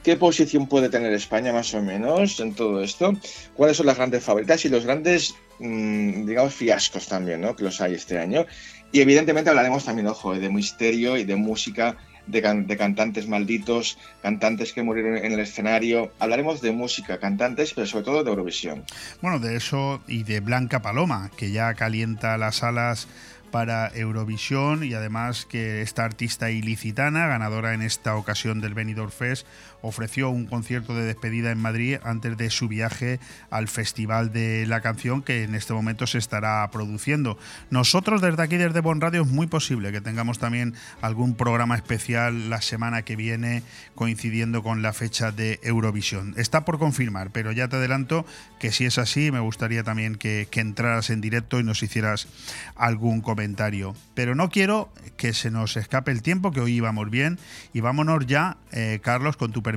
qué 0.03 0.15
posición 0.15 0.67
puede 0.67 0.89
tener 0.89 1.11
España 1.11 1.51
más 1.51 1.73
o 1.73 1.81
menos 1.81 2.39
en 2.39 2.53
todo 2.53 2.81
esto, 2.81 3.13
cuáles 3.55 3.77
son 3.77 3.87
las 3.87 3.97
grandes 3.97 4.23
favoritas 4.23 4.63
y 4.63 4.69
los 4.69 4.85
grandes, 4.85 5.33
mmm, 5.59 6.25
digamos, 6.27 6.53
fiascos 6.53 7.07
también, 7.07 7.41
¿no? 7.41 7.55
Que 7.55 7.63
los 7.63 7.81
hay 7.81 7.95
este 7.95 8.19
año. 8.19 8.45
Y 8.95 9.01
evidentemente 9.01 9.49
hablaremos 9.49 9.83
también, 9.83 10.07
ojo, 10.07 10.33
de 10.35 10.49
misterio 10.49 11.17
y 11.17 11.25
de 11.25 11.35
música, 11.35 11.97
de, 12.27 12.41
de, 12.65 12.77
cantantes 12.77 13.27
malditos, 13.27 13.97
cantantes 14.21 14.71
que 14.71 14.83
murieron 14.83 15.17
en 15.17 15.33
el 15.33 15.39
escenario. 15.41 16.13
Hablaremos 16.17 16.61
de 16.61 16.71
música, 16.71 17.19
cantantes, 17.19 17.73
pero 17.73 17.87
sobre 17.87 18.05
todo 18.05 18.23
de 18.23 18.29
Eurovisión. 18.29 18.85
Bueno, 19.21 19.39
de 19.39 19.57
eso 19.57 20.01
y 20.07 20.23
de 20.23 20.39
Blanca 20.39 20.81
Paloma, 20.81 21.29
que 21.35 21.51
ya 21.51 21.73
calienta 21.73 22.37
las 22.37 22.63
alas 22.63 23.09
para 23.51 23.89
Eurovisión 23.93 24.85
y 24.85 24.93
además 24.93 25.45
que 25.45 25.81
esta 25.81 26.05
artista 26.05 26.49
ilicitana, 26.49 27.27
ganadora 27.27 27.73
en 27.73 27.81
esta 27.81 28.15
ocasión 28.15 28.61
del 28.61 28.75
Benidorm 28.75 29.11
Fest, 29.11 29.45
ofreció 29.85 30.29
un 30.29 30.45
concierto 30.45 30.95
de 30.95 31.05
despedida 31.05 31.51
en 31.51 31.59
Madrid 31.59 31.97
antes 32.03 32.37
de 32.37 32.49
su 32.49 32.67
viaje 32.67 33.19
al 33.49 33.67
Festival 33.67 34.33
de 34.33 34.65
la 34.65 34.81
Canción 34.81 35.21
que 35.21 35.43
en 35.43 35.53
este 35.53 35.73
momento 35.73 36.07
se 36.07 36.17
estará 36.17 36.67
produciendo. 36.71 37.37
Nosotros 37.69 38.21
desde 38.21 38.41
aquí, 38.41 38.57
desde 38.57 38.81
Bon 38.81 38.99
Radio, 38.99 39.21
es 39.21 39.27
muy 39.27 39.47
posible 39.47 39.91
que 39.91 40.01
tengamos 40.01 40.39
también 40.39 40.73
algún 41.01 41.35
programa 41.35 41.75
especial 41.75 42.49
la 42.49 42.61
semana 42.61 43.03
que 43.03 43.15
viene 43.15 43.63
coincidiendo 43.93 44.63
con 44.63 44.81
la 44.81 44.91
fecha 44.91 45.31
de 45.31 45.59
Eurovisión. 45.61 46.33
Está 46.37 46.65
por 46.65 46.79
confirmar, 46.79 47.29
pero 47.31 47.51
ya 47.51 47.67
te 47.67 47.75
adelanto 47.75 48.25
que 48.59 48.71
si 48.71 48.85
es 48.85 48.97
así, 48.97 49.31
me 49.31 49.39
gustaría 49.39 49.83
también 49.83 50.15
que, 50.15 50.47
entraras 50.55 51.11
en 51.11 51.21
directo 51.21 51.59
y 51.59 51.63
nos 51.63 51.83
hicieras 51.83 52.27
algún 52.75 53.21
comentario. 53.21 53.93
Pero 54.15 54.33
no 54.33 54.49
quiero 54.49 54.89
que 55.17 55.33
se 55.33 55.51
nos 55.51 55.77
escape 55.77 56.11
el 56.11 56.23
tiempo, 56.23 56.51
que 56.51 56.61
hoy 56.61 56.73
íbamos 56.73 57.11
bien, 57.11 57.37
y 57.73 57.81
vámonos 57.81 58.25
ya, 58.25 58.57
eh, 58.71 58.99
Carlos, 59.03 59.37
con 59.37 59.51
tu 59.51 59.61
permiso, 59.61 59.74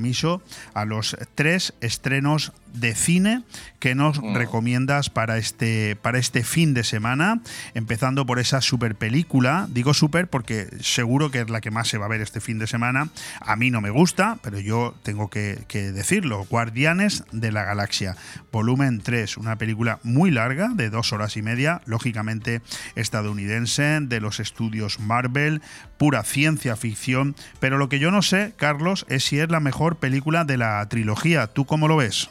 a 0.74 0.84
los 0.84 1.16
tres 1.34 1.74
estrenos 1.80 2.52
de 2.72 2.94
cine 2.94 3.42
que 3.78 3.94
nos 3.94 4.20
mm. 4.20 4.34
recomiendas 4.34 5.10
para 5.10 5.38
este, 5.38 5.96
para 5.96 6.18
este 6.18 6.42
fin 6.42 6.74
de 6.74 6.84
semana, 6.84 7.40
empezando 7.74 8.26
por 8.26 8.38
esa 8.38 8.60
super 8.60 8.94
película. 8.94 9.68
Digo 9.70 9.94
super 9.94 10.28
porque 10.28 10.68
seguro 10.80 11.30
que 11.30 11.40
es 11.40 11.50
la 11.50 11.60
que 11.60 11.70
más 11.70 11.88
se 11.88 11.98
va 11.98 12.06
a 12.06 12.08
ver 12.08 12.20
este 12.20 12.40
fin 12.40 12.58
de 12.58 12.66
semana. 12.66 13.08
A 13.40 13.56
mí 13.56 13.70
no 13.70 13.80
me 13.80 13.90
gusta, 13.90 14.38
pero 14.42 14.58
yo 14.58 14.94
tengo 15.02 15.28
que, 15.30 15.64
que 15.68 15.92
decirlo. 15.92 16.44
Guardianes 16.48 17.24
de 17.32 17.52
la 17.52 17.64
Galaxia, 17.64 18.16
volumen 18.52 19.00
3, 19.00 19.36
una 19.36 19.56
película 19.56 20.00
muy 20.02 20.30
larga, 20.30 20.70
de 20.74 20.90
dos 20.90 21.12
horas 21.12 21.36
y 21.36 21.42
media, 21.42 21.82
lógicamente 21.86 22.62
estadounidense, 22.94 23.98
de 24.00 24.20
los 24.20 24.40
estudios 24.40 25.00
Marvel, 25.00 25.62
pura 25.98 26.22
ciencia 26.22 26.76
ficción, 26.76 27.36
pero 27.60 27.78
lo 27.78 27.88
que 27.88 27.98
yo 27.98 28.10
no 28.10 28.22
sé, 28.22 28.52
Carlos, 28.56 29.06
es 29.08 29.24
si 29.24 29.38
es 29.38 29.50
la 29.50 29.60
mejor 29.60 29.96
película 29.96 30.44
de 30.44 30.56
la 30.56 30.86
trilogía. 30.88 31.46
¿Tú 31.46 31.64
cómo 31.64 31.88
lo 31.88 31.96
ves? 31.96 32.30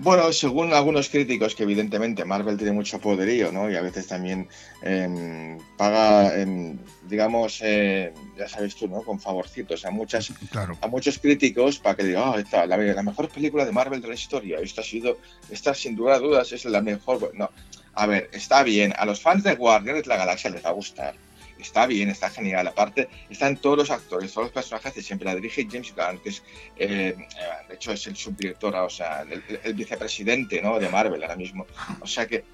Bueno, 0.00 0.32
según 0.32 0.72
algunos 0.72 1.08
críticos, 1.08 1.56
que 1.56 1.64
evidentemente 1.64 2.24
Marvel 2.24 2.56
tiene 2.56 2.70
mucho 2.70 3.00
poderío, 3.00 3.50
¿no? 3.50 3.68
Y 3.68 3.74
a 3.74 3.82
veces 3.82 4.06
también 4.06 4.48
eh, 4.80 5.58
paga, 5.76 6.38
eh, 6.40 6.76
digamos, 7.08 7.58
eh, 7.62 8.12
ya 8.38 8.48
sabes 8.48 8.76
tú, 8.76 8.86
¿no? 8.86 9.02
Con 9.02 9.18
favorcitos 9.18 9.84
a 9.84 9.90
muchas, 9.90 10.32
claro. 10.52 10.78
a 10.80 10.86
muchos 10.86 11.18
críticos 11.18 11.80
para 11.80 11.96
que 11.96 12.04
digan, 12.04 12.28
oh, 12.28 12.38
esta, 12.38 12.64
la, 12.64 12.76
la, 12.76 13.02
mejor 13.02 13.28
película 13.28 13.64
de 13.64 13.72
Marvel 13.72 14.00
de 14.00 14.08
la 14.08 14.14
historia. 14.14 14.60
Esta 14.60 14.82
ha 14.82 14.84
sido, 14.84 15.18
esta 15.50 15.74
sin 15.74 15.96
duda 15.96 16.14
a 16.14 16.20
dudas 16.20 16.52
es 16.52 16.64
la 16.64 16.80
mejor. 16.80 17.32
No, 17.34 17.50
a 17.94 18.06
ver, 18.06 18.30
está 18.32 18.62
bien. 18.62 18.94
A 18.96 19.04
los 19.04 19.20
fans 19.20 19.42
de 19.42 19.56
Guardianes 19.56 20.04
de 20.04 20.08
la 20.10 20.16
Galaxia 20.16 20.50
les 20.50 20.64
va 20.64 20.70
a 20.70 20.74
gustar 20.74 21.14
está 21.58 21.86
bien, 21.86 22.08
está 22.08 22.30
genial. 22.30 22.66
Aparte, 22.66 23.08
están 23.30 23.56
todos 23.56 23.78
los 23.78 23.90
actores, 23.90 24.32
todos 24.32 24.46
los 24.46 24.52
personajes 24.52 24.96
y 24.96 25.02
siempre 25.02 25.26
la 25.26 25.34
dirige 25.34 25.66
James 25.70 25.94
Gunn, 25.94 26.18
que 26.20 26.30
es, 26.30 26.42
eh, 26.76 27.16
de 27.68 27.74
hecho, 27.74 27.92
es 27.92 28.06
el 28.06 28.16
subdirector, 28.16 28.74
o 28.74 28.90
sea, 28.90 29.22
el, 29.22 29.42
el, 29.62 29.74
vicepresidente 29.74 30.62
¿no? 30.62 30.78
de 30.78 30.88
Marvel 30.88 31.22
ahora 31.22 31.36
mismo. 31.36 31.66
O 32.00 32.06
sea 32.06 32.26
que, 32.26 32.44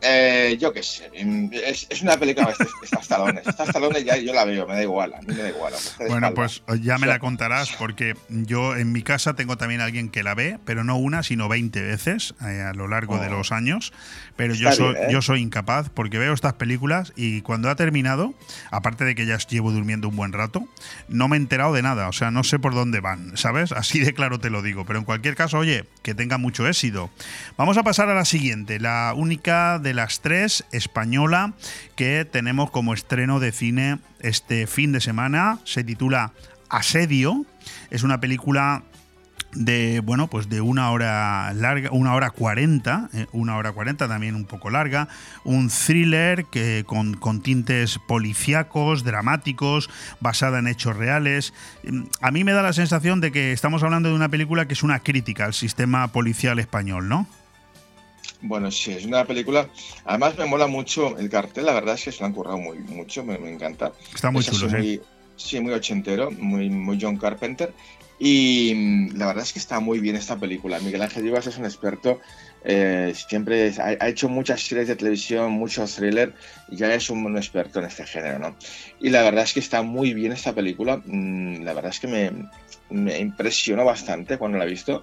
eh, 0.00 0.56
yo 0.60 0.72
qué 0.72 0.82
sé, 0.82 1.10
es, 1.14 1.86
es, 1.88 2.02
una 2.02 2.16
película, 2.16 2.52
estas 2.82 3.08
talones, 3.08 3.46
estas 3.46 3.72
talones 3.72 4.04
ya 4.04 4.16
yo 4.16 4.34
la 4.34 4.44
veo, 4.44 4.66
me 4.66 4.74
da 4.74 4.82
igual, 4.82 5.14
a 5.14 5.20
mí 5.20 5.28
me 5.28 5.42
da 5.42 5.48
igual. 5.48 5.72
Bueno, 6.08 6.34
pues 6.34 6.62
ya 6.82 6.98
me 6.98 7.06
la 7.06 7.18
contarás 7.18 7.72
porque 7.72 8.14
yo 8.28 8.76
en 8.76 8.92
mi 8.92 9.02
casa 9.02 9.34
tengo 9.34 9.56
también 9.56 9.80
alguien 9.80 10.10
que 10.10 10.22
la 10.22 10.34
ve, 10.34 10.58
pero 10.64 10.84
no 10.84 10.96
una, 10.96 11.22
sino 11.22 11.48
20 11.48 11.80
veces 11.80 12.34
eh, 12.42 12.62
a 12.62 12.74
lo 12.74 12.88
largo 12.88 13.14
oh. 13.14 13.18
de 13.18 13.30
los 13.30 13.52
años. 13.52 13.92
Pero 14.36 14.54
yo 14.54 14.72
soy, 14.72 14.94
bien, 14.94 15.08
¿eh? 15.08 15.12
yo 15.12 15.22
soy 15.22 15.40
incapaz 15.40 15.88
porque 15.88 16.18
veo 16.18 16.34
estas 16.34 16.54
películas 16.54 17.12
y 17.16 17.40
cuando 17.42 17.70
ha 17.70 17.76
terminado, 17.76 18.34
aparte 18.70 19.04
de 19.04 19.14
que 19.14 19.26
ya 19.26 19.38
llevo 19.38 19.70
durmiendo 19.70 20.08
un 20.08 20.16
buen 20.16 20.32
rato, 20.32 20.68
no 21.08 21.28
me 21.28 21.36
he 21.36 21.40
enterado 21.40 21.72
de 21.72 21.82
nada, 21.82 22.08
o 22.08 22.12
sea, 22.12 22.30
no 22.30 22.44
sé 22.44 22.58
por 22.58 22.74
dónde 22.74 23.00
van, 23.00 23.36
¿sabes? 23.36 23.72
Así 23.84 24.00
de 24.00 24.12
claro 24.12 24.38
te 24.38 24.50
lo 24.50 24.60
digo, 24.60 24.84
pero 24.84 24.98
en 24.98 25.04
cualquier 25.04 25.34
caso, 25.34 25.58
oye, 25.58 25.84
que 26.02 26.14
tenga 26.14 26.36
mucho 26.36 26.68
éxito. 26.68 27.10
Vamos 27.56 27.78
a 27.78 27.82
pasar 27.82 28.08
a 28.08 28.14
la 28.14 28.24
siguiente, 28.24 28.80
la 28.80 29.14
única 29.16 29.78
de 29.78 29.93
las 29.94 30.20
tres 30.20 30.64
española 30.72 31.54
que 31.96 32.24
tenemos 32.24 32.70
como 32.70 32.94
estreno 32.94 33.40
de 33.40 33.52
cine 33.52 33.98
este 34.20 34.66
fin 34.66 34.92
de 34.92 35.00
semana. 35.00 35.58
Se 35.64 35.84
titula 35.84 36.32
Asedio. 36.68 37.44
Es 37.90 38.02
una 38.02 38.20
película 38.20 38.82
de 39.54 40.00
bueno 40.00 40.26
pues 40.28 40.48
de 40.48 40.60
una 40.60 40.90
hora 40.90 41.52
larga 41.54 41.90
una 41.92 42.14
hora 42.14 42.30
cuarenta 42.30 43.08
eh, 43.14 43.26
una 43.32 43.56
hora 43.56 43.72
cuarenta 43.72 44.08
también 44.08 44.34
un 44.34 44.46
poco 44.46 44.70
larga 44.70 45.08
un 45.44 45.68
thriller 45.68 46.46
que 46.46 46.84
con, 46.86 47.14
con, 47.14 47.40
tintes 47.40 47.98
policíacos 48.08 49.04
dramáticos 49.04 49.90
basada 50.20 50.58
en 50.58 50.66
hechos 50.66 50.96
reales 50.96 51.54
a 52.20 52.30
mí 52.30 52.42
me 52.44 52.52
da 52.52 52.62
la 52.62 52.72
sensación 52.72 53.20
de 53.20 53.30
que 53.30 53.52
estamos 53.52 53.82
hablando 53.82 54.08
de 54.08 54.16
una 54.16 54.28
película 54.28 54.66
que 54.66 54.74
es 54.74 54.82
una 54.82 55.00
crítica 55.00 55.44
al 55.44 55.54
sistema 55.54 56.08
policial 56.08 56.58
español 56.58 57.08
no 57.08 57.28
bueno, 58.44 58.70
sí, 58.70 58.92
es 58.92 59.04
una 59.04 59.24
película. 59.24 59.68
Además, 60.04 60.38
me 60.38 60.46
mola 60.46 60.66
mucho 60.66 61.18
el 61.18 61.28
cartel. 61.28 61.66
La 61.66 61.74
verdad 61.74 61.94
es 61.94 62.04
que 62.04 62.12
se 62.12 62.20
lo 62.20 62.26
han 62.26 62.32
currado 62.32 62.58
muy, 62.58 62.78
mucho. 62.78 63.24
Me, 63.24 63.38
me 63.38 63.52
encanta. 63.52 63.92
Está 64.14 64.30
muy 64.30 64.40
es 64.40 64.50
chulo, 64.50 64.70
muy, 64.70 65.00
sí, 65.36 65.60
muy 65.60 65.72
ochentero, 65.72 66.30
muy, 66.30 66.70
muy 66.70 66.98
John 67.00 67.16
Carpenter. 67.16 67.72
Y 68.18 69.10
la 69.14 69.26
verdad 69.26 69.42
es 69.42 69.52
que 69.52 69.58
está 69.58 69.80
muy 69.80 69.98
bien 69.98 70.16
esta 70.16 70.36
película. 70.36 70.78
Miguel 70.78 71.02
Ángel 71.02 71.24
Vivas 71.24 71.46
es 71.46 71.58
un 71.58 71.64
experto 71.64 72.20
eh, 72.66 73.12
siempre 73.14 73.74
ha, 73.78 74.02
ha, 74.02 74.08
hecho 74.08 74.30
muchas 74.30 74.62
series 74.62 74.88
de 74.88 74.96
televisión, 74.96 75.52
muchos 75.52 75.96
thrillers, 75.96 76.32
ya 76.70 76.94
es 76.94 77.10
un, 77.10 77.24
un, 77.26 77.36
experto 77.36 77.78
en 77.78 77.84
este 77.84 78.06
género, 78.06 78.38
¿no? 78.38 78.56
Y 79.00 79.10
la 79.10 79.22
verdad 79.22 79.44
es 79.44 79.52
que 79.52 79.60
está 79.60 79.82
muy 79.82 80.14
bien 80.14 80.32
esta 80.32 80.54
película, 80.54 81.02
mm, 81.04 81.62
la 81.62 81.74
verdad 81.74 81.90
es 81.90 82.00
que 82.00 82.06
me, 82.06 82.48
me 82.88 83.18
impresionó 83.18 83.84
bastante 83.84 84.38
cuando 84.38 84.56
la 84.56 84.64
he 84.64 84.68
visto. 84.68 85.02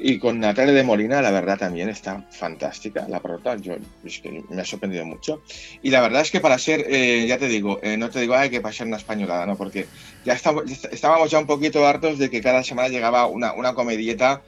Y 0.00 0.18
con 0.18 0.38
Natalia 0.38 0.72
de 0.72 0.84
Molina, 0.84 1.20
la 1.20 1.32
verdad 1.32 1.58
también 1.58 1.88
está 1.88 2.24
fantástica, 2.30 3.06
la 3.08 3.20
prota, 3.20 3.56
yo 3.56 3.74
es 4.04 4.20
que 4.20 4.44
me 4.48 4.62
ha 4.62 4.64
sorprendido 4.64 5.04
mucho. 5.04 5.42
Y 5.82 5.90
la 5.90 6.00
verdad 6.00 6.22
es 6.22 6.30
que 6.30 6.40
para 6.40 6.56
ser, 6.58 6.84
eh, 6.88 7.26
ya 7.26 7.36
te 7.36 7.48
digo, 7.48 7.80
eh, 7.82 7.96
no 7.96 8.08
te 8.08 8.20
digo, 8.20 8.34
hay 8.34 8.48
que 8.48 8.60
pasar 8.60 8.86
una 8.86 8.96
españolada, 8.96 9.44
¿no? 9.46 9.56
Porque 9.56 9.86
ya 10.24 10.34
estamos, 10.34 10.64
estábamos 10.92 11.30
ya 11.30 11.40
un 11.40 11.46
poquito 11.46 11.84
hartos 11.84 12.18
de 12.18 12.30
que 12.30 12.40
cada 12.40 12.62
semana 12.62 12.88
llegaba 12.88 13.26
una, 13.26 13.52
una 13.54 13.74
comedieta 13.74 14.42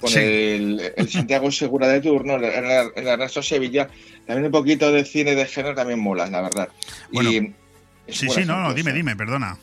con 0.00 0.10
sí. 0.10 0.18
el, 0.18 0.92
el, 0.96 1.08
Santiago 1.10 1.50
Segura 1.50 1.86
de 1.86 2.00
turno, 2.00 2.36
el, 2.36 2.44
el, 2.44 3.06
Ernesto 3.06 3.42
Sevilla, 3.42 3.88
también 4.26 4.46
un 4.46 4.52
poquito 4.52 4.90
de 4.90 5.04
cine 5.04 5.34
de 5.34 5.44
género 5.46 5.74
también 5.74 6.00
mola, 6.00 6.26
la 6.26 6.40
verdad. 6.40 6.68
Bueno, 7.12 7.30
y 7.30 7.52
sí, 8.08 8.28
sí, 8.28 8.44
no, 8.46 8.60
no, 8.60 8.74
dime, 8.74 8.92
dime, 8.92 9.14
perdona. 9.14 9.58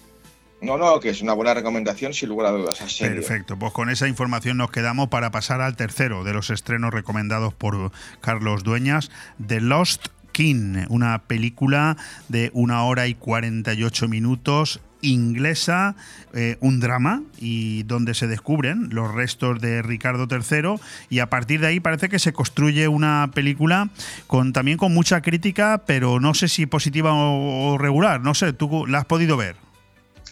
No, 0.61 0.77
no, 0.77 0.99
que 0.99 1.09
es 1.09 1.21
una 1.21 1.33
buena 1.33 1.55
recomendación 1.55 2.13
sin 2.13 2.29
lugar 2.29 2.47
a 2.47 2.51
dudas. 2.51 2.79
Perfecto, 2.99 3.57
pues 3.57 3.73
con 3.73 3.89
esa 3.89 4.07
información 4.07 4.57
nos 4.57 4.69
quedamos 4.69 5.09
para 5.09 5.31
pasar 5.31 5.59
al 5.59 5.75
tercero 5.75 6.23
de 6.23 6.33
los 6.33 6.51
estrenos 6.51 6.93
recomendados 6.93 7.53
por 7.53 7.91
Carlos 8.19 8.63
Dueñas, 8.63 9.09
The 9.45 9.59
Lost 9.59 10.09
King, 10.31 10.85
una 10.89 11.23
película 11.23 11.97
de 12.29 12.51
una 12.53 12.83
hora 12.83 13.07
y 13.07 13.15
48 13.15 14.07
minutos 14.07 14.81
inglesa, 15.01 15.95
eh, 16.33 16.57
un 16.59 16.79
drama, 16.79 17.23
y 17.39 17.81
donde 17.83 18.13
se 18.13 18.27
descubren 18.27 18.89
los 18.91 19.11
restos 19.11 19.59
de 19.59 19.81
Ricardo 19.81 20.27
III, 20.29 20.75
y 21.09 21.19
a 21.19 21.29
partir 21.29 21.59
de 21.59 21.67
ahí 21.67 21.79
parece 21.79 22.07
que 22.07 22.19
se 22.19 22.33
construye 22.33 22.87
una 22.87 23.31
película 23.33 23.89
con 24.27 24.53
también 24.53 24.77
con 24.77 24.93
mucha 24.93 25.21
crítica, 25.21 25.81
pero 25.87 26.19
no 26.19 26.35
sé 26.35 26.47
si 26.47 26.67
positiva 26.67 27.13
o, 27.13 27.71
o 27.73 27.77
regular, 27.79 28.21
no 28.21 28.35
sé, 28.35 28.53
¿tú 28.53 28.85
la 28.85 28.99
has 28.99 29.05
podido 29.05 29.37
ver? 29.37 29.55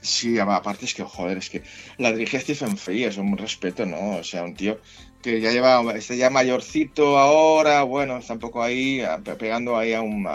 Sí, 0.01 0.39
aparte 0.39 0.85
es 0.85 0.93
que, 0.93 1.03
joder, 1.03 1.37
es 1.37 1.49
que 1.49 1.63
la 1.97 2.11
dirige 2.11 2.39
Stephen 2.39 2.77
Fry, 2.77 3.03
es 3.03 3.17
un 3.17 3.37
respeto, 3.37 3.85
¿no? 3.85 4.17
O 4.17 4.23
sea, 4.23 4.43
un 4.43 4.55
tío 4.55 4.79
que 5.21 5.41
ya 5.41 5.51
lleva, 5.51 5.81
está 5.95 6.15
ya 6.15 6.29
mayorcito 6.29 7.17
ahora, 7.17 7.83
bueno, 7.83 8.17
está 8.17 8.33
un 8.33 8.39
poco 8.39 8.63
ahí, 8.63 9.01
pegando 9.37 9.77
ahí 9.77 9.93
a 9.93 10.01
un... 10.01 10.27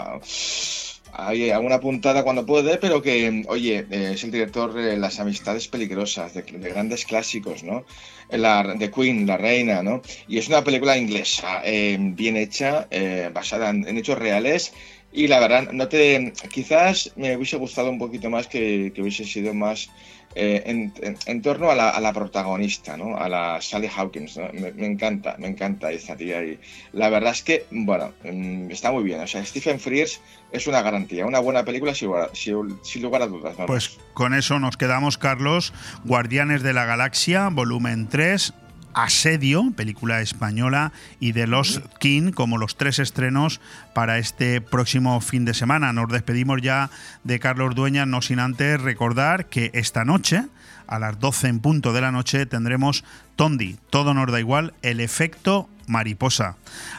Hay 1.17 1.49
puntada 1.81 2.23
cuando 2.23 2.45
puede, 2.45 2.77
pero 2.77 3.01
que, 3.01 3.45
oye, 3.47 3.85
es 3.89 4.23
el 4.25 4.31
director 4.31 4.73
de 4.73 4.97
Las 4.97 5.19
Amistades 5.19 5.67
Peligrosas, 5.69 6.33
de, 6.33 6.41
de 6.41 6.69
grandes 6.69 7.05
clásicos, 7.05 7.63
¿no? 7.63 7.85
La, 8.29 8.63
de 8.63 8.91
Queen, 8.91 9.25
La 9.25 9.37
Reina, 9.37 9.81
¿no? 9.81 10.01
Y 10.27 10.39
es 10.39 10.49
una 10.49 10.63
película 10.63 10.97
inglesa, 10.97 11.61
eh, 11.63 11.97
bien 11.99 12.35
hecha, 12.35 12.87
eh, 12.91 13.29
basada 13.33 13.69
en, 13.69 13.97
hechos 13.97 14.17
reales. 14.17 14.73
Y 15.15 15.27
la 15.29 15.39
verdad, 15.39 15.71
no 15.71 15.87
te, 15.87 16.33
quizás 16.51 17.09
me 17.15 17.37
hubiese 17.37 17.55
gustado 17.55 17.89
un 17.89 17.97
poquito 17.97 18.29
más 18.29 18.47
que, 18.47 18.91
hubiese 18.97 19.23
sido 19.23 19.53
más 19.53 19.89
eh, 20.35 20.63
en, 20.65 20.93
en, 21.25 21.41
torno 21.41 21.71
a 21.71 21.75
la, 21.75 22.13
protagonista, 22.13 22.97
¿no? 22.97 23.15
A 23.15 23.29
la 23.29 23.61
Sally 23.61 23.87
Hawkins, 23.95 24.37
me, 24.51 24.85
encanta, 24.85 25.37
me 25.39 25.47
encanta 25.47 25.89
esta 25.89 26.17
tía 26.17 26.43
y 26.43 26.59
la 26.91 27.07
verdad 27.07 27.31
es 27.31 27.43
que, 27.43 27.65
bueno, 27.71 28.11
mm, 28.25 28.69
está 28.71 28.91
muy 28.91 29.05
bien. 29.05 29.21
O 29.21 29.27
sea, 29.27 29.45
Stephen 29.45 29.79
Frears 29.79 30.19
es 30.51 30.67
una 30.67 30.81
garantía, 30.81 31.25
una 31.25 31.39
buena 31.39 31.63
película 31.63 31.95
sin 31.95 33.01
lugar, 33.01 33.21
a 33.21 33.27
dudas. 33.27 33.55
Pues 33.67 33.97
con 34.13 34.33
eso 34.33 34.59
nos 34.59 34.75
quedamos, 34.75 35.17
Carlos. 35.17 35.73
Guardianes 36.03 36.61
de 36.61 36.73
la 36.73 36.83
Galaxia, 36.83 37.47
volumen 37.47 38.09
3, 38.09 38.53
Asedio, 38.95 39.71
película 39.75 40.21
española, 40.21 40.93
y 41.19 41.33
The 41.33 41.47
Lost 41.47 41.85
King 41.99 42.31
como 42.31 42.57
los 42.57 42.77
tres 42.77 42.99
estrenos 42.99 43.59
para 43.93 44.17
este 44.17 44.61
próximo 44.61 45.19
fin 45.21 45.43
de 45.45 45.53
semana. 45.53 45.93
Nos 45.93 46.09
despedimos 46.09 46.61
ya 46.61 46.89
de 47.23 47.39
Carlos 47.39 47.75
Dueñas, 47.75 48.07
no 48.07 48.21
sin 48.21 48.39
antes 48.39 48.81
recordar 48.81 49.47
que 49.47 49.69
esta 49.73 50.05
noche, 50.05 50.45
a 50.87 50.97
las 50.97 51.19
12 51.19 51.47
en 51.49 51.59
punto 51.59 51.91
de 51.91 52.01
la 52.01 52.11
noche, 52.11 52.45
tendremos 52.45 53.03
Tondi, 53.35 53.77
todo 53.89 54.13
nos 54.13 54.31
da 54.31 54.39
igual, 54.39 54.73
el 54.81 55.01
efecto 55.01 55.69
mariposa. 55.87 56.55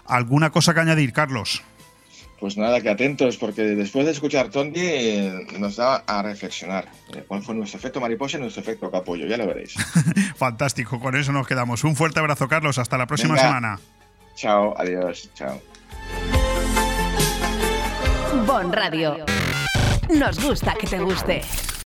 ¿Alguna 0.07 0.51
cosa 0.51 0.75
que 0.75 0.81
añadir, 0.81 1.13
Carlos? 1.13 1.63
Pues 2.39 2.57
nada, 2.59 2.81
que 2.83 2.91
atentos, 2.91 3.39
porque 3.39 3.63
después 3.63 4.05
de 4.05 4.13
escuchar 4.13 4.51
Tondi 4.51 4.81
eh, 4.83 5.47
nos 5.59 5.77
da 5.77 5.97
a 6.07 6.23
reflexionar 6.23 6.87
eh, 7.15 7.25
cuál 7.27 7.43
fue 7.43 7.55
nuestro 7.55 7.79
efecto 7.79 8.01
mariposa 8.01 8.37
y 8.37 8.41
nuestro 8.41 8.63
efecto 8.63 8.91
capullo, 8.91 9.27
ya 9.27 9.39
lo 9.39 9.47
veréis. 9.47 9.75
Fantástico, 10.37 11.01
con 11.01 11.17
eso 11.17 11.33
nos 11.33 11.47
quedamos. 11.47 11.83
Un 11.85 11.97
fuerte 11.97 12.21
abrazo, 12.21 12.47
Carlos, 12.47 12.79
hasta 12.79 12.99
la 12.99 13.07
próxima 13.07 13.35
Venga. 13.35 13.47
semana. 13.49 13.81
Chao, 14.35 14.75
adiós, 14.77 15.31
chao. 15.35 15.61
Bon 18.47 18.71
Radio. 18.71 19.25
Nos 20.11 20.39
gusta 20.45 20.75
que 20.75 20.87
te 20.87 20.99
guste. 20.99 21.43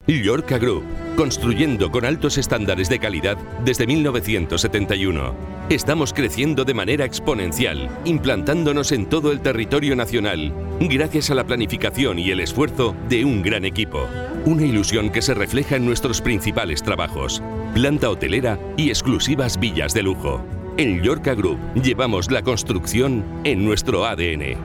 Llorca 0.06 0.58
Group, 0.58 0.82
construyendo 1.16 1.92
con 1.92 2.04
altos 2.04 2.36
estándares 2.36 2.88
de 2.88 2.98
calidad 2.98 3.36
desde 3.64 3.86
1971. 3.86 5.34
Estamos 5.70 6.12
creciendo 6.12 6.64
de 6.64 6.74
manera 6.74 7.04
exponencial, 7.04 7.88
implantándonos 8.04 8.90
en 8.90 9.06
todo 9.06 9.30
el 9.30 9.40
territorio 9.40 9.94
nacional, 9.94 10.52
gracias 10.80 11.30
a 11.30 11.36
la 11.36 11.44
planificación 11.44 12.18
y 12.18 12.32
el 12.32 12.40
esfuerzo 12.40 12.96
de 13.08 13.24
un 13.24 13.42
gran 13.42 13.64
equipo. 13.64 14.08
Una 14.44 14.66
ilusión 14.66 15.08
que 15.08 15.22
se 15.22 15.34
refleja 15.34 15.76
en 15.76 15.86
nuestros 15.86 16.20
principales 16.20 16.82
trabajos, 16.82 17.40
planta 17.72 18.10
hotelera 18.10 18.58
y 18.76 18.88
exclusivas 18.88 19.58
villas 19.60 19.94
de 19.94 20.02
lujo. 20.02 20.44
En 20.78 21.00
Llorca 21.02 21.34
Group 21.34 21.60
llevamos 21.80 22.28
la 22.30 22.42
construcción 22.42 23.24
en 23.44 23.64
nuestro 23.64 24.04
ADN. 24.04 24.56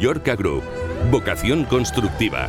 Llorca 0.00 0.36
Group, 0.36 0.62
vocación 1.10 1.64
constructiva. 1.64 2.48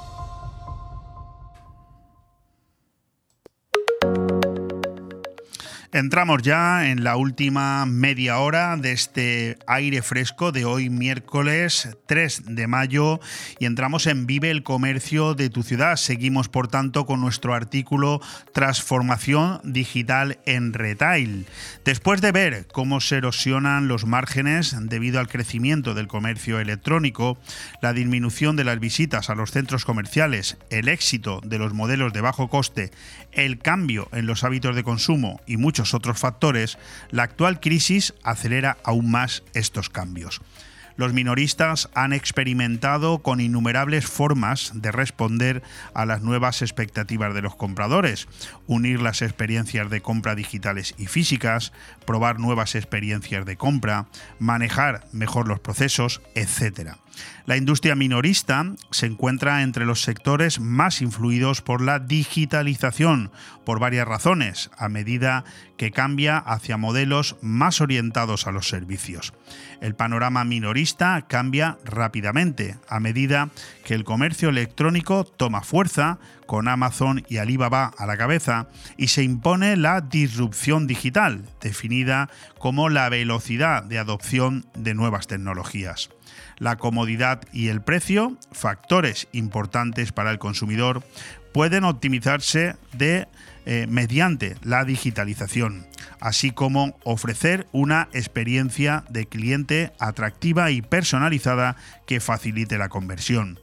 Entramos 6.01 6.41
ya 6.41 6.89
en 6.89 7.03
la 7.03 7.15
última 7.15 7.85
media 7.85 8.39
hora 8.39 8.75
de 8.75 8.91
este 8.91 9.59
aire 9.67 10.01
fresco 10.01 10.51
de 10.51 10.65
hoy 10.65 10.89
miércoles 10.89 11.95
3 12.07 12.55
de 12.55 12.65
mayo 12.65 13.19
y 13.59 13.65
entramos 13.65 14.07
en 14.07 14.25
Vive 14.25 14.49
el 14.49 14.63
Comercio 14.63 15.35
de 15.35 15.51
tu 15.51 15.61
ciudad. 15.61 15.97
Seguimos 15.97 16.49
por 16.49 16.67
tanto 16.69 17.05
con 17.05 17.21
nuestro 17.21 17.53
artículo 17.53 18.19
Transformación 18.51 19.61
Digital 19.63 20.39
en 20.47 20.73
Retail. 20.73 21.45
Después 21.85 22.19
de 22.19 22.31
ver 22.31 22.65
cómo 22.73 22.99
se 22.99 23.17
erosionan 23.17 23.87
los 23.87 24.07
márgenes 24.07 24.75
debido 24.89 25.19
al 25.19 25.29
crecimiento 25.29 25.93
del 25.93 26.07
comercio 26.07 26.59
electrónico, 26.59 27.37
la 27.79 27.93
disminución 27.93 28.55
de 28.55 28.63
las 28.63 28.79
visitas 28.79 29.29
a 29.29 29.35
los 29.35 29.51
centros 29.51 29.85
comerciales, 29.85 30.57
el 30.71 30.87
éxito 30.87 31.41
de 31.43 31.59
los 31.59 31.75
modelos 31.75 32.11
de 32.11 32.21
bajo 32.21 32.49
coste, 32.49 32.89
el 33.33 33.59
cambio 33.59 34.09
en 34.13 34.25
los 34.25 34.43
hábitos 34.43 34.75
de 34.75 34.83
consumo 34.83 35.41
y 35.45 35.57
muchos 35.57 35.90
otros 35.93 36.19
factores, 36.19 36.77
la 37.09 37.23
actual 37.23 37.59
crisis 37.59 38.13
acelera 38.23 38.77
aún 38.83 39.11
más 39.11 39.43
estos 39.53 39.89
cambios. 39.89 40.41
Los 40.97 41.13
minoristas 41.13 41.89
han 41.95 42.13
experimentado 42.13 43.23
con 43.23 43.39
innumerables 43.39 44.05
formas 44.05 44.71
de 44.75 44.91
responder 44.91 45.63
a 45.93 46.05
las 46.05 46.21
nuevas 46.21 46.61
expectativas 46.61 47.33
de 47.33 47.41
los 47.41 47.55
compradores, 47.55 48.27
unir 48.67 49.01
las 49.01 49.21
experiencias 49.21 49.89
de 49.89 50.01
compra 50.01 50.35
digitales 50.35 50.93
y 50.97 51.07
físicas, 51.07 51.71
probar 52.05 52.39
nuevas 52.39 52.75
experiencias 52.75 53.45
de 53.45 53.57
compra, 53.57 54.07
manejar 54.39 55.07
mejor 55.11 55.47
los 55.47 55.59
procesos, 55.59 56.21
etc. 56.35 56.97
La 57.45 57.57
industria 57.57 57.95
minorista 57.95 58.65
se 58.91 59.07
encuentra 59.07 59.63
entre 59.63 59.85
los 59.85 60.03
sectores 60.03 60.59
más 60.59 61.01
influidos 61.01 61.61
por 61.61 61.81
la 61.81 61.99
digitalización, 61.99 63.31
por 63.65 63.79
varias 63.79 64.07
razones, 64.07 64.69
a 64.77 64.89
medida 64.89 65.43
que 65.77 65.91
cambia 65.91 66.37
hacia 66.37 66.77
modelos 66.77 67.37
más 67.41 67.81
orientados 67.81 68.47
a 68.47 68.51
los 68.51 68.67
servicios. 68.67 69.33
El 69.81 69.95
panorama 69.95 70.43
minorista 70.43 71.25
cambia 71.27 71.77
rápidamente 71.83 72.77
a 72.87 72.99
medida 72.99 73.49
que 73.83 73.95
el 73.95 74.03
comercio 74.03 74.49
electrónico 74.49 75.23
toma 75.23 75.61
fuerza 75.61 76.19
con 76.45 76.67
Amazon 76.67 77.23
y 77.29 77.37
Alibaba 77.37 77.91
a 77.97 78.05
la 78.05 78.17
cabeza 78.17 78.67
y 78.97 79.07
se 79.07 79.23
impone 79.23 79.75
la 79.77 80.01
disrupción 80.01 80.85
digital, 80.85 81.45
definida 81.61 82.29
como 82.59 82.89
la 82.89 83.09
velocidad 83.09 83.83
de 83.83 83.97
adopción 83.97 84.65
de 84.75 84.93
nuevas 84.93 85.27
tecnologías. 85.27 86.09
La 86.61 86.75
comodidad 86.75 87.41
y 87.51 87.69
el 87.69 87.81
precio, 87.81 88.37
factores 88.51 89.27
importantes 89.31 90.11
para 90.11 90.29
el 90.29 90.37
consumidor, 90.37 91.03
pueden 91.53 91.83
optimizarse 91.85 92.75
eh, 92.99 93.87
mediante 93.89 94.55
la 94.61 94.85
digitalización, 94.85 95.87
así 96.19 96.51
como 96.51 96.95
ofrecer 97.03 97.65
una 97.71 98.09
experiencia 98.13 99.05
de 99.09 99.25
cliente 99.25 99.91
atractiva 99.97 100.69
y 100.69 100.83
personalizada 100.83 101.77
que 102.05 102.19
facilite 102.19 102.77
la 102.77 102.89
conversión. 102.89 103.59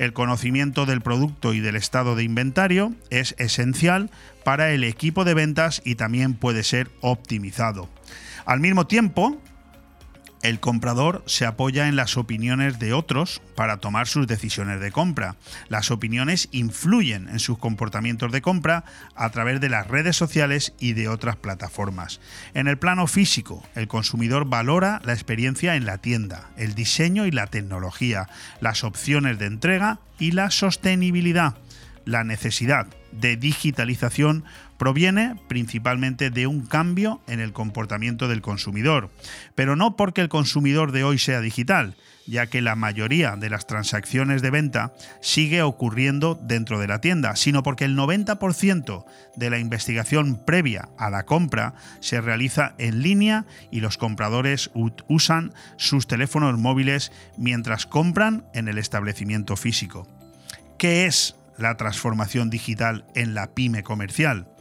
El 0.00 0.12
conocimiento 0.12 0.84
del 0.84 1.00
producto 1.00 1.54
y 1.54 1.60
del 1.60 1.76
estado 1.76 2.16
de 2.16 2.24
inventario 2.24 2.92
es 3.10 3.36
esencial 3.38 4.10
para 4.44 4.72
el 4.72 4.82
equipo 4.82 5.24
de 5.24 5.34
ventas 5.34 5.80
y 5.84 5.94
también 5.94 6.34
puede 6.34 6.64
ser 6.64 6.90
optimizado. 7.02 7.88
Al 8.46 8.58
mismo 8.58 8.88
tiempo, 8.88 9.40
el 10.42 10.58
comprador 10.58 11.22
se 11.26 11.46
apoya 11.46 11.88
en 11.88 11.96
las 11.96 12.16
opiniones 12.16 12.78
de 12.78 12.92
otros 12.92 13.40
para 13.54 13.78
tomar 13.78 14.08
sus 14.08 14.26
decisiones 14.26 14.80
de 14.80 14.90
compra. 14.90 15.36
Las 15.68 15.90
opiniones 15.90 16.48
influyen 16.50 17.28
en 17.28 17.38
sus 17.38 17.58
comportamientos 17.58 18.32
de 18.32 18.42
compra 18.42 18.84
a 19.14 19.30
través 19.30 19.60
de 19.60 19.68
las 19.68 19.86
redes 19.86 20.16
sociales 20.16 20.74
y 20.80 20.94
de 20.94 21.08
otras 21.08 21.36
plataformas. 21.36 22.20
En 22.54 22.66
el 22.66 22.76
plano 22.76 23.06
físico, 23.06 23.64
el 23.74 23.86
consumidor 23.86 24.44
valora 24.44 25.00
la 25.04 25.12
experiencia 25.12 25.76
en 25.76 25.86
la 25.86 25.98
tienda, 25.98 26.50
el 26.56 26.74
diseño 26.74 27.24
y 27.26 27.30
la 27.30 27.46
tecnología, 27.46 28.28
las 28.60 28.82
opciones 28.82 29.38
de 29.38 29.46
entrega 29.46 30.00
y 30.18 30.32
la 30.32 30.50
sostenibilidad. 30.50 31.56
La 32.04 32.24
necesidad 32.24 32.88
de 33.12 33.36
digitalización 33.36 34.44
proviene 34.82 35.36
principalmente 35.46 36.30
de 36.30 36.48
un 36.48 36.66
cambio 36.66 37.22
en 37.28 37.38
el 37.38 37.52
comportamiento 37.52 38.26
del 38.26 38.42
consumidor, 38.42 39.12
pero 39.54 39.76
no 39.76 39.94
porque 39.94 40.22
el 40.22 40.28
consumidor 40.28 40.90
de 40.90 41.04
hoy 41.04 41.18
sea 41.18 41.40
digital, 41.40 41.94
ya 42.26 42.48
que 42.48 42.62
la 42.62 42.74
mayoría 42.74 43.36
de 43.36 43.48
las 43.48 43.68
transacciones 43.68 44.42
de 44.42 44.50
venta 44.50 44.92
sigue 45.20 45.62
ocurriendo 45.62 46.34
dentro 46.34 46.80
de 46.80 46.88
la 46.88 47.00
tienda, 47.00 47.36
sino 47.36 47.62
porque 47.62 47.84
el 47.84 47.96
90% 47.96 49.04
de 49.36 49.50
la 49.50 49.60
investigación 49.60 50.44
previa 50.44 50.88
a 50.98 51.10
la 51.10 51.26
compra 51.26 51.74
se 52.00 52.20
realiza 52.20 52.74
en 52.78 53.02
línea 53.02 53.46
y 53.70 53.82
los 53.82 53.98
compradores 53.98 54.72
usan 55.06 55.52
sus 55.76 56.08
teléfonos 56.08 56.58
móviles 56.58 57.12
mientras 57.36 57.86
compran 57.86 58.46
en 58.52 58.66
el 58.66 58.78
establecimiento 58.78 59.54
físico. 59.54 60.08
¿Qué 60.76 61.06
es 61.06 61.36
la 61.56 61.76
transformación 61.76 62.50
digital 62.50 63.06
en 63.14 63.34
la 63.34 63.54
pyme 63.54 63.84
comercial? 63.84 64.51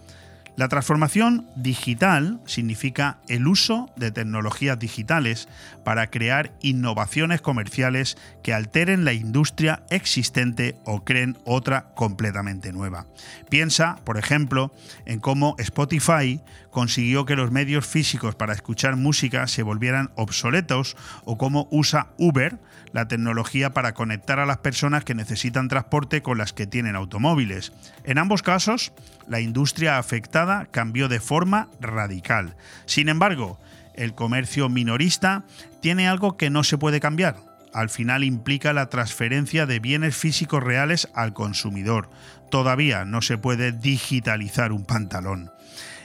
La 0.62 0.68
transformación 0.68 1.48
digital 1.56 2.40
significa 2.46 3.18
el 3.28 3.48
uso 3.48 3.90
de 3.96 4.12
tecnologías 4.12 4.78
digitales 4.78 5.50
para 5.84 6.12
crear 6.12 6.52
innovaciones 6.62 7.42
comerciales 7.42 8.16
que 8.44 8.54
alteren 8.54 9.04
la 9.04 9.14
industria 9.14 9.82
existente 9.90 10.76
o 10.86 11.04
creen 11.04 11.36
otra 11.46 11.96
completamente 11.96 12.72
nueva. 12.74 13.08
Piensa, 13.50 13.96
por 14.04 14.20
ejemplo, 14.20 14.72
en 15.08 15.20
cómo 15.20 15.56
Spotify 15.58 16.40
consiguió 16.72 17.26
que 17.26 17.36
los 17.36 17.52
medios 17.52 17.86
físicos 17.86 18.34
para 18.34 18.54
escuchar 18.54 18.96
música 18.96 19.48
se 19.48 19.62
volvieran 19.62 20.12
obsoletos 20.16 20.98
o 21.26 21.38
cómo 21.38 21.68
usa 21.70 22.08
Uber 22.18 22.58
la 22.94 23.08
tecnología 23.08 23.72
para 23.72 23.94
conectar 23.94 24.40
a 24.40 24.46
las 24.46 24.58
personas 24.58 25.04
que 25.04 25.14
necesitan 25.14 25.68
transporte 25.68 26.22
con 26.22 26.38
las 26.38 26.54
que 26.54 26.68
tienen 26.68 26.96
automóviles. 26.96 27.72
En 28.04 28.18
ambos 28.18 28.42
casos, 28.42 28.94
la 29.28 29.40
industria 29.40 29.98
afectada 29.98 30.66
cambió 30.72 31.08
de 31.08 31.20
forma 31.20 31.70
radical. 31.80 32.56
Sin 32.86 33.10
embargo, 33.10 33.60
el 33.94 34.16
comercio 34.16 34.70
minorista 34.70 35.44
tiene 35.82 36.08
algo 36.08 36.38
que 36.38 36.50
no 36.50 36.64
se 36.64 36.78
puede 36.78 37.00
cambiar. 37.00 37.38
Al 37.74 37.90
final 37.90 38.24
implica 38.24 38.74
la 38.74 38.90
transferencia 38.90 39.66
de 39.66 39.80
bienes 39.80 40.16
físicos 40.16 40.62
reales 40.62 41.08
al 41.14 41.34
consumidor. 41.34 42.10
Todavía 42.50 43.06
no 43.06 43.22
se 43.22 43.38
puede 43.38 43.72
digitalizar 43.72 44.74
un 44.74 44.84
pantalón. 44.84 45.52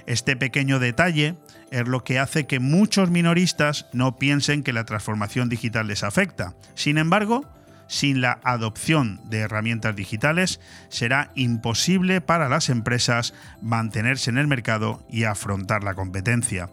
Este 0.07 0.37
pequeño 0.37 0.79
detalle 0.79 1.35
es 1.71 1.89
lo 1.89 2.05
que 2.05 2.19
hace 2.19 2.47
que 2.47 2.61
muchos 2.61 3.11
minoristas 3.11 3.87
no 3.93 4.17
piensen 4.17 4.63
que 4.63 4.73
la 4.73 4.85
transformación 4.85 5.49
digital 5.49 5.89
les 5.89 6.05
afecta. 6.05 6.55
Sin 6.75 6.97
embargo, 6.97 7.45
sin 7.89 8.21
la 8.21 8.39
adopción 8.43 9.21
de 9.25 9.41
herramientas 9.41 9.95
digitales 9.95 10.61
será 10.89 11.31
imposible 11.35 12.21
para 12.21 12.49
las 12.49 12.69
empresas 12.69 13.35
mantenerse 13.61 14.31
en 14.31 14.39
el 14.39 14.47
mercado 14.47 15.05
y 15.11 15.25
afrontar 15.25 15.85
la 15.85 15.95
competencia. 15.95 16.69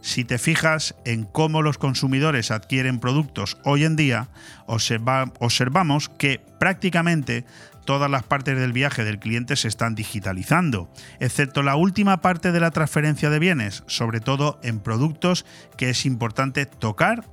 Si 0.00 0.24
te 0.24 0.38
fijas 0.38 0.94
en 1.04 1.24
cómo 1.24 1.62
los 1.62 1.78
consumidores 1.78 2.52
adquieren 2.52 3.00
productos 3.00 3.58
hoy 3.64 3.84
en 3.84 3.96
día, 3.96 4.28
observamos 4.66 6.08
que 6.10 6.40
prácticamente 6.60 7.44
todas 7.86 8.10
las 8.10 8.24
partes 8.24 8.58
del 8.58 8.74
viaje 8.74 9.04
del 9.04 9.18
cliente 9.18 9.56
se 9.56 9.68
están 9.68 9.94
digitalizando, 9.94 10.90
excepto 11.20 11.62
la 11.62 11.76
última 11.76 12.20
parte 12.20 12.52
de 12.52 12.60
la 12.60 12.70
transferencia 12.70 13.30
de 13.30 13.38
bienes, 13.38 13.84
sobre 13.86 14.20
todo 14.20 14.60
en 14.62 14.80
productos 14.80 15.46
que 15.78 15.88
es 15.88 16.04
importante 16.04 16.66
tocar 16.66 17.24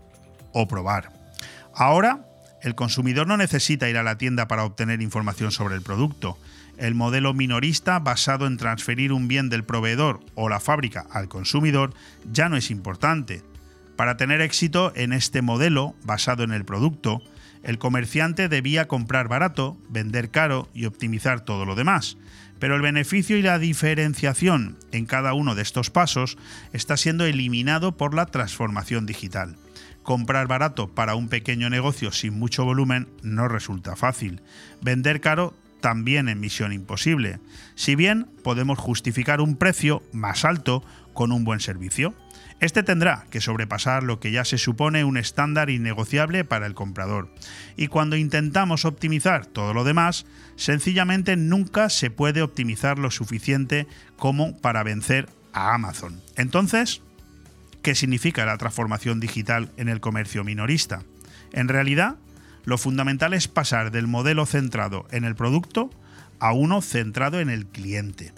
o 0.54 0.68
probar. 0.68 1.12
Ahora, 1.76 2.26
el 2.62 2.76
consumidor 2.76 3.28
no 3.28 3.36
necesita 3.36 3.90
ir 3.90 3.98
a 3.98 4.04
la 4.04 4.18
tienda 4.18 4.48
para 4.48 4.64
obtener 4.64 5.02
información 5.02 5.52
sobre 5.52 5.76
el 5.76 5.82
producto. 5.82 6.38
El 6.78 6.96
modelo 6.96 7.34
minorista 7.34 8.00
basado 8.00 8.48
en 8.48 8.58
transferir 8.58 9.12
un 9.12 9.28
bien 9.28 9.50
del 9.50 9.66
proveedor 9.66 10.22
o 10.36 10.48
la 10.48 10.62
fábrica 10.62 11.06
al 11.12 11.28
consumidor 11.28 11.94
ya 12.32 12.48
no 12.48 12.56
es 12.56 12.72
importante. 12.72 13.44
Para 13.98 14.18
tener 14.18 14.40
éxito 14.40 14.94
en 14.96 15.14
este 15.14 15.42
modelo 15.42 15.96
basado 16.04 16.44
en 16.44 16.54
el 16.54 16.64
producto, 16.64 17.22
el 17.64 17.78
comerciante 17.78 18.50
debía 18.50 18.88
comprar 18.88 19.28
barato, 19.28 19.78
vender 19.90 20.30
caro 20.30 20.70
y 20.74 20.86
optimizar 20.86 21.42
todo 21.42 21.66
lo 21.66 21.76
demás. 21.76 22.18
Pero 22.60 22.76
el 22.76 22.82
beneficio 22.82 23.38
y 23.38 23.42
la 23.42 23.60
diferenciación 23.60 24.78
en 24.92 25.06
cada 25.06 25.34
uno 25.34 25.56
de 25.56 25.62
estos 25.62 25.90
pasos 25.90 26.38
está 26.72 26.98
siendo 26.98 27.26
eliminado 27.26 27.98
por 27.98 28.14
la 28.14 28.26
transformación 28.26 29.06
digital. 29.06 29.56
Comprar 30.04 30.48
barato 30.48 30.90
para 30.90 31.16
un 31.16 31.30
pequeño 31.30 31.70
negocio 31.70 32.12
sin 32.12 32.38
mucho 32.38 32.66
volumen 32.66 33.08
no 33.22 33.48
resulta 33.48 33.96
fácil. 33.96 34.42
Vender 34.82 35.22
caro 35.22 35.54
también 35.80 36.30
en 36.30 36.40
misión 36.40 36.72
imposible, 36.72 37.40
si 37.76 37.96
bien 37.96 38.28
podemos 38.44 38.80
justificar 38.80 39.42
un 39.42 39.58
precio 39.58 40.02
más 40.14 40.46
alto 40.46 40.84
con 41.14 41.32
un 41.32 41.44
buen 41.44 41.60
servicio. 41.60 42.14
Este 42.60 42.84
tendrá 42.84 43.26
que 43.30 43.42
sobrepasar 43.42 44.04
lo 44.04 44.20
que 44.20 44.32
ya 44.32 44.46
se 44.46 44.58
supone 44.58 45.04
un 45.04 45.18
estándar 45.18 45.70
innegociable 45.70 46.46
para 46.46 46.66
el 46.66 46.74
comprador. 46.74 47.30
Y 47.76 47.88
cuando 47.88 48.16
intentamos 48.16 48.86
optimizar 48.86 49.46
todo 49.46 49.74
lo 49.74 49.84
demás, 49.84 50.26
sencillamente 50.56 51.36
nunca 51.36 51.90
se 51.90 52.10
puede 52.10 52.42
optimizar 52.42 53.00
lo 53.00 53.12
suficiente 53.12 53.88
como 54.18 54.58
para 54.60 54.84
vencer 54.84 55.30
a 55.52 55.74
Amazon. 55.74 56.22
Entonces, 56.36 57.02
¿qué 57.82 57.96
significa 57.96 58.46
la 58.46 58.58
transformación 58.58 59.20
digital 59.20 59.72
en 59.78 59.90
el 59.90 60.00
comercio 60.00 60.44
minorista? 60.44 61.04
En 61.52 61.68
realidad, 61.68 62.16
lo 62.66 62.78
fundamental 62.78 63.34
es 63.34 63.48
pasar 63.48 63.92
del 63.92 64.08
modelo 64.08 64.46
centrado 64.46 65.06
en 65.12 65.26
el 65.26 65.36
producto 65.36 65.90
a 66.40 66.54
uno 66.54 66.82
centrado 66.82 67.40
en 67.40 67.50
el 67.50 67.66
cliente. 67.66 68.34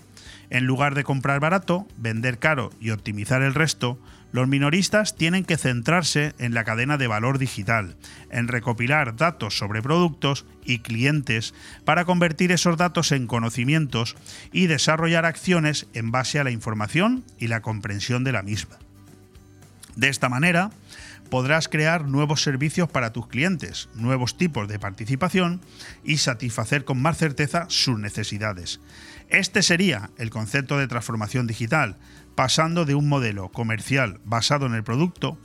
En 0.49 0.65
lugar 0.65 0.95
de 0.95 1.03
comprar 1.03 1.39
barato, 1.39 1.87
vender 1.97 2.39
caro 2.39 2.71
y 2.79 2.91
optimizar 2.91 3.41
el 3.41 3.53
resto, 3.53 3.99
los 4.31 4.47
minoristas 4.47 5.15
tienen 5.15 5.45
que 5.45 5.57
centrarse 5.57 6.33
en 6.39 6.53
la 6.53 6.65
cadena 6.65 6.97
de 6.97 7.07
valor 7.07 7.39
digital, 7.39 7.95
en 8.29 8.49
recopilar 8.49 9.15
datos 9.15 9.57
sobre 9.57 9.81
productos 9.81 10.45
y 10.65 10.79
clientes 10.79 11.53
para 11.85 12.03
convertir 12.03 12.51
esos 12.51 12.75
datos 12.75 13.13
en 13.13 13.27
conocimientos 13.27 14.17
y 14.51 14.67
desarrollar 14.67 15.25
acciones 15.25 15.87
en 15.93 16.11
base 16.11 16.39
a 16.39 16.43
la 16.43 16.51
información 16.51 17.23
y 17.39 17.47
la 17.47 17.61
comprensión 17.61 18.25
de 18.25 18.33
la 18.33 18.41
misma. 18.41 18.77
De 19.95 20.09
esta 20.09 20.27
manera, 20.27 20.71
podrás 21.29 21.67
crear 21.67 22.05
nuevos 22.05 22.43
servicios 22.43 22.89
para 22.89 23.13
tus 23.13 23.27
clientes, 23.27 23.89
nuevos 23.95 24.37
tipos 24.37 24.67
de 24.67 24.79
participación 24.79 25.61
y 26.03 26.17
satisfacer 26.17 26.85
con 26.85 27.01
más 27.01 27.17
certeza 27.17 27.65
sus 27.69 27.97
necesidades. 27.99 28.79
Este 29.35 29.63
sería 29.63 30.11
el 30.17 30.29
concepto 30.29 30.77
de 30.77 30.87
transformación 30.87 31.45
digital, 31.45 31.97
pasando 32.35 32.85
de 32.85 32.95
un 32.95 33.09
modelo 33.09 33.49
comercial 33.49 34.21
basado 34.23 34.65
en 34.65 34.73
el 34.73 34.85
producto 34.85 35.37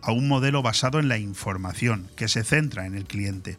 a 0.00 0.12
un 0.12 0.28
modelo 0.28 0.62
basado 0.62 1.00
en 1.00 1.08
la 1.08 1.18
información, 1.18 2.08
que 2.14 2.28
se 2.28 2.44
centra 2.44 2.86
en 2.86 2.94
el 2.94 3.04
cliente. 3.04 3.58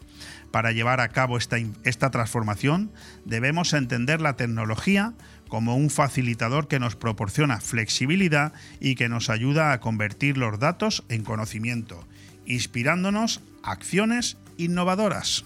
Para 0.52 0.72
llevar 0.72 1.02
a 1.02 1.10
cabo 1.10 1.38
esta, 1.38 2.12
transformación 2.12 2.94
debemos 3.26 3.74
entender 3.74 4.22
la 4.22 4.38
tecnología 4.38 5.16
como 5.50 5.76
un 5.76 5.90
facilitador 5.90 6.70
que 6.70 6.80
nos 6.80 6.96
proporciona 6.96 7.60
flexibilidad 7.60 8.54
y 8.80 8.96
que 8.96 9.10
nos 9.10 9.30
ayuda 9.30 9.74
a 9.74 9.82
convertir 9.82 10.38
los 10.38 10.60
datos 10.60 11.04
en 11.10 11.26
conocimiento, 11.26 12.08
inspirándonos 12.46 13.42
acciones 13.64 14.38
innovadoras. 14.56 15.44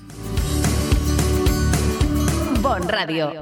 Bon 2.62 2.88
Radio. 2.88 3.42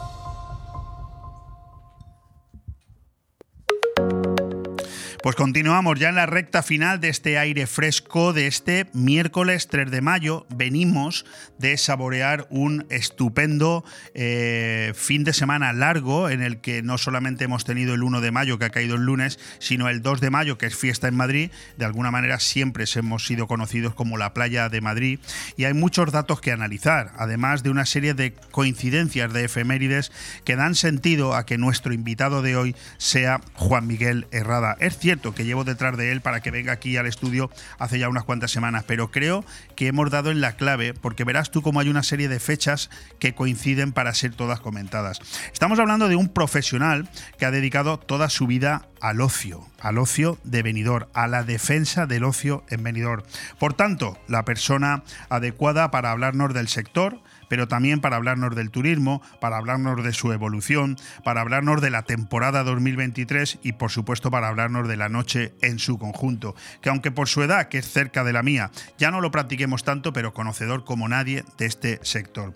Pues 5.23 5.35
continuamos 5.35 5.99
ya 5.99 6.09
en 6.09 6.15
la 6.15 6.25
recta 6.25 6.63
final 6.63 6.99
de 6.99 7.09
este 7.09 7.37
aire 7.37 7.67
fresco 7.67 8.33
de 8.33 8.47
este 8.47 8.87
miércoles 8.93 9.67
3 9.67 9.91
de 9.91 10.01
mayo. 10.01 10.47
Venimos 10.49 11.25
de 11.59 11.77
saborear 11.77 12.47
un 12.49 12.87
estupendo 12.89 13.85
eh, 14.15 14.93
fin 14.95 15.23
de 15.23 15.33
semana 15.33 15.73
largo 15.73 16.27
en 16.31 16.41
el 16.41 16.59
que 16.59 16.81
no 16.81 16.97
solamente 16.97 17.43
hemos 17.43 17.65
tenido 17.65 17.93
el 17.93 18.01
1 18.01 18.19
de 18.19 18.31
mayo 18.31 18.57
que 18.57 18.65
ha 18.65 18.71
caído 18.71 18.95
el 18.95 19.03
lunes, 19.03 19.37
sino 19.59 19.89
el 19.89 20.01
2 20.01 20.21
de 20.21 20.31
mayo 20.31 20.57
que 20.57 20.65
es 20.65 20.75
fiesta 20.75 21.07
en 21.07 21.15
Madrid. 21.15 21.51
De 21.77 21.85
alguna 21.85 22.09
manera 22.09 22.39
siempre 22.39 22.85
hemos 22.95 23.27
sido 23.27 23.45
conocidos 23.45 23.93
como 23.93 24.17
la 24.17 24.33
playa 24.33 24.69
de 24.69 24.81
Madrid 24.81 25.19
y 25.55 25.65
hay 25.65 25.75
muchos 25.75 26.11
datos 26.11 26.41
que 26.41 26.51
analizar, 26.51 27.11
además 27.15 27.61
de 27.61 27.69
una 27.69 27.85
serie 27.85 28.15
de 28.15 28.33
coincidencias 28.49 29.31
de 29.31 29.43
efemérides 29.43 30.11
que 30.45 30.55
dan 30.55 30.73
sentido 30.73 31.35
a 31.35 31.45
que 31.45 31.59
nuestro 31.59 31.93
invitado 31.93 32.41
de 32.41 32.55
hoy 32.55 32.75
sea 32.97 33.39
Juan 33.53 33.85
Miguel 33.85 34.25
Herrada. 34.31 34.77
Es 34.79 34.97
que 35.19 35.43
llevo 35.43 35.65
detrás 35.65 35.97
de 35.97 36.11
él 36.11 36.21
para 36.21 36.39
que 36.39 36.51
venga 36.51 36.71
aquí 36.71 36.95
al 36.95 37.05
estudio 37.05 37.49
hace 37.77 37.99
ya 37.99 38.07
unas 38.07 38.23
cuantas 38.23 38.51
semanas, 38.51 38.85
pero 38.87 39.11
creo 39.11 39.43
que 39.75 39.87
hemos 39.87 40.09
dado 40.09 40.31
en 40.31 40.39
la 40.39 40.53
clave 40.53 40.93
porque 40.93 41.25
verás 41.25 41.51
tú 41.51 41.61
cómo 41.61 41.81
hay 41.81 41.89
una 41.89 42.03
serie 42.03 42.29
de 42.29 42.39
fechas 42.39 42.89
que 43.19 43.35
coinciden 43.35 43.91
para 43.91 44.13
ser 44.13 44.33
todas 44.33 44.61
comentadas. 44.61 45.19
Estamos 45.51 45.79
hablando 45.79 46.07
de 46.07 46.15
un 46.15 46.29
profesional 46.29 47.09
que 47.37 47.45
ha 47.45 47.51
dedicado 47.51 47.99
toda 47.99 48.29
su 48.29 48.47
vida 48.47 48.87
al 49.01 49.19
ocio, 49.19 49.67
al 49.81 49.97
ocio 49.97 50.37
de 50.43 50.63
venidor, 50.63 51.09
a 51.13 51.27
la 51.27 51.43
defensa 51.43 52.05
del 52.05 52.23
ocio 52.23 52.63
en 52.69 52.83
venidor. 52.83 53.23
Por 53.59 53.73
tanto, 53.73 54.17
la 54.27 54.45
persona 54.45 55.03
adecuada 55.29 55.91
para 55.91 56.11
hablarnos 56.11 56.53
del 56.53 56.69
sector, 56.69 57.19
pero 57.51 57.67
también 57.67 57.99
para 57.99 58.15
hablarnos 58.15 58.55
del 58.55 58.71
turismo, 58.71 59.21
para 59.41 59.57
hablarnos 59.57 60.01
de 60.05 60.13
su 60.13 60.31
evolución, 60.31 60.95
para 61.25 61.41
hablarnos 61.41 61.81
de 61.81 61.89
la 61.89 62.03
temporada 62.03 62.63
2023 62.63 63.59
y 63.61 63.73
por 63.73 63.91
supuesto 63.91 64.31
para 64.31 64.47
hablarnos 64.47 64.87
de 64.87 64.95
la 64.95 65.09
noche 65.09 65.53
en 65.61 65.77
su 65.77 65.97
conjunto, 65.97 66.55
que 66.81 66.87
aunque 66.87 67.11
por 67.11 67.27
su 67.27 67.43
edad, 67.43 67.67
que 67.67 67.79
es 67.79 67.91
cerca 67.91 68.23
de 68.23 68.31
la 68.31 68.41
mía, 68.41 68.71
ya 68.97 69.11
no 69.11 69.19
lo 69.19 69.31
practiquemos 69.31 69.83
tanto, 69.83 70.13
pero 70.13 70.33
conocedor 70.33 70.85
como 70.85 71.09
nadie 71.09 71.43
de 71.57 71.65
este 71.65 71.99
sector. 72.03 72.53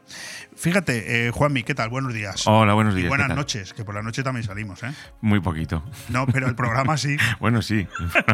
Fíjate, 0.55 1.27
eh, 1.27 1.31
Juanmi, 1.31 1.63
¿qué 1.63 1.75
tal? 1.75 1.89
Buenos 1.89 2.13
días. 2.13 2.47
Hola, 2.47 2.73
buenos 2.73 2.95
días. 2.95 3.05
Y 3.05 3.09
buenas 3.09 3.35
noches, 3.35 3.73
que 3.73 3.83
por 3.83 3.93
la 3.93 4.01
noche 4.01 4.23
también 4.23 4.45
salimos, 4.45 4.81
¿eh? 4.83 4.91
Muy 5.21 5.41
poquito. 5.41 5.83
No, 6.09 6.25
pero 6.25 6.47
el 6.47 6.55
programa 6.55 6.97
sí. 6.97 7.17
bueno, 7.39 7.61
sí, 7.61 7.87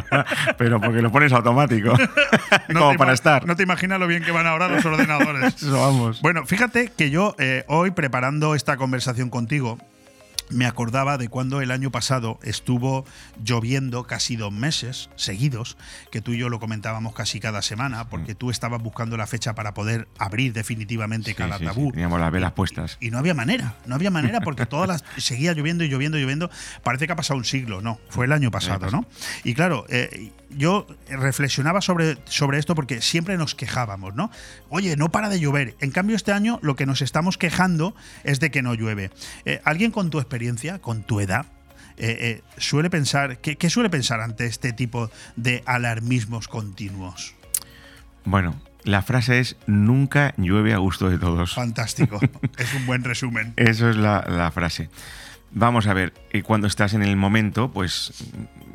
pero 0.57 0.79
porque 0.79 1.01
lo 1.01 1.11
pones 1.11 1.33
automático, 1.33 1.93
como 2.73 2.95
para 2.95 3.13
estar. 3.13 3.45
No 3.47 3.55
te 3.55 3.63
imaginas 3.63 3.99
lo 3.99 4.07
bien 4.07 4.23
que 4.23 4.31
van 4.31 4.45
ahora 4.45 4.67
los 4.67 4.85
ordenadores. 4.85 5.55
Eso 5.55 5.81
vamos. 5.81 6.21
Bueno, 6.21 6.45
fíjate 6.45 6.91
que 6.95 7.09
yo 7.09 7.35
eh, 7.39 7.65
hoy 7.67 7.91
preparando 7.91 8.53
esta 8.53 8.77
conversación 8.77 9.29
contigo, 9.29 9.79
me 10.51 10.65
acordaba 10.65 11.17
de 11.17 11.29
cuando 11.29 11.61
el 11.61 11.71
año 11.71 11.91
pasado 11.91 12.39
estuvo 12.43 13.05
lloviendo 13.43 14.03
casi 14.03 14.35
dos 14.35 14.51
meses 14.51 15.09
seguidos, 15.15 15.77
que 16.11 16.21
tú 16.21 16.33
y 16.33 16.37
yo 16.37 16.49
lo 16.49 16.59
comentábamos 16.59 17.13
casi 17.13 17.39
cada 17.39 17.61
semana, 17.61 18.09
porque 18.09 18.35
tú 18.35 18.51
estabas 18.51 18.81
buscando 18.81 19.17
la 19.17 19.27
fecha 19.27 19.55
para 19.55 19.73
poder 19.73 20.07
abrir 20.17 20.53
definitivamente 20.53 21.31
Sí, 21.31 21.35
cada 21.35 21.57
sí, 21.57 21.63
sí, 21.63 21.65
tabú. 21.65 21.91
Teníamos 21.91 22.19
las 22.19 22.31
velas 22.31 22.51
puestas. 22.53 22.97
Y 22.99 23.11
no 23.11 23.17
había 23.17 23.33
manera, 23.33 23.75
no 23.85 23.95
había 23.95 24.11
manera 24.11 24.41
porque 24.41 24.65
todas 24.65 24.87
las 24.87 25.03
seguía 25.23 25.53
lloviendo 25.53 25.83
y 25.83 25.89
lloviendo 25.89 26.17
y 26.17 26.21
lloviendo. 26.21 26.49
Parece 26.83 27.07
que 27.07 27.13
ha 27.13 27.15
pasado 27.15 27.37
un 27.37 27.45
siglo, 27.45 27.81
no, 27.81 27.99
fue 28.09 28.25
el 28.25 28.31
año 28.31 28.51
pasado, 28.51 28.91
¿no? 28.91 29.05
Y 29.43 29.53
claro, 29.53 29.85
eh, 29.89 30.31
yo 30.57 30.87
reflexionaba 31.09 31.81
sobre, 31.81 32.17
sobre 32.25 32.59
esto 32.59 32.75
porque 32.75 33.01
siempre 33.01 33.37
nos 33.37 33.55
quejábamos, 33.55 34.15
¿no? 34.15 34.31
Oye, 34.69 34.95
no 34.95 35.11
para 35.11 35.29
de 35.29 35.39
llover. 35.39 35.75
En 35.79 35.91
cambio, 35.91 36.15
este 36.15 36.31
año 36.31 36.59
lo 36.61 36.75
que 36.75 36.85
nos 36.85 37.01
estamos 37.01 37.37
quejando 37.37 37.95
es 38.23 38.39
de 38.39 38.51
que 38.51 38.61
no 38.61 38.73
llueve. 38.73 39.11
Eh, 39.45 39.61
¿Alguien 39.63 39.91
con 39.91 40.09
tu 40.09 40.19
experiencia, 40.19 40.79
con 40.79 41.03
tu 41.03 41.19
edad, 41.19 41.45
eh, 41.97 42.17
eh, 42.19 42.41
suele 42.57 42.89
pensar, 42.89 43.39
¿qué, 43.39 43.57
qué 43.57 43.69
suele 43.69 43.89
pensar 43.89 44.21
ante 44.21 44.45
este 44.45 44.73
tipo 44.73 45.11
de 45.35 45.63
alarmismos 45.65 46.47
continuos? 46.47 47.35
Bueno, 48.25 48.59
la 48.83 49.01
frase 49.01 49.39
es 49.39 49.57
nunca 49.67 50.33
llueve 50.37 50.73
a 50.73 50.77
gusto 50.77 51.09
de 51.09 51.17
todos. 51.17 51.53
Fantástico, 51.53 52.19
es 52.57 52.73
un 52.73 52.85
buen 52.85 53.03
resumen. 53.03 53.53
Eso 53.55 53.89
es 53.89 53.95
la, 53.95 54.25
la 54.27 54.51
frase. 54.51 54.89
Vamos 55.53 55.87
a 55.87 55.93
ver, 55.93 56.13
cuando 56.45 56.67
estás 56.67 56.93
en 56.93 57.03
el 57.03 57.17
momento, 57.17 57.71
pues 57.71 58.13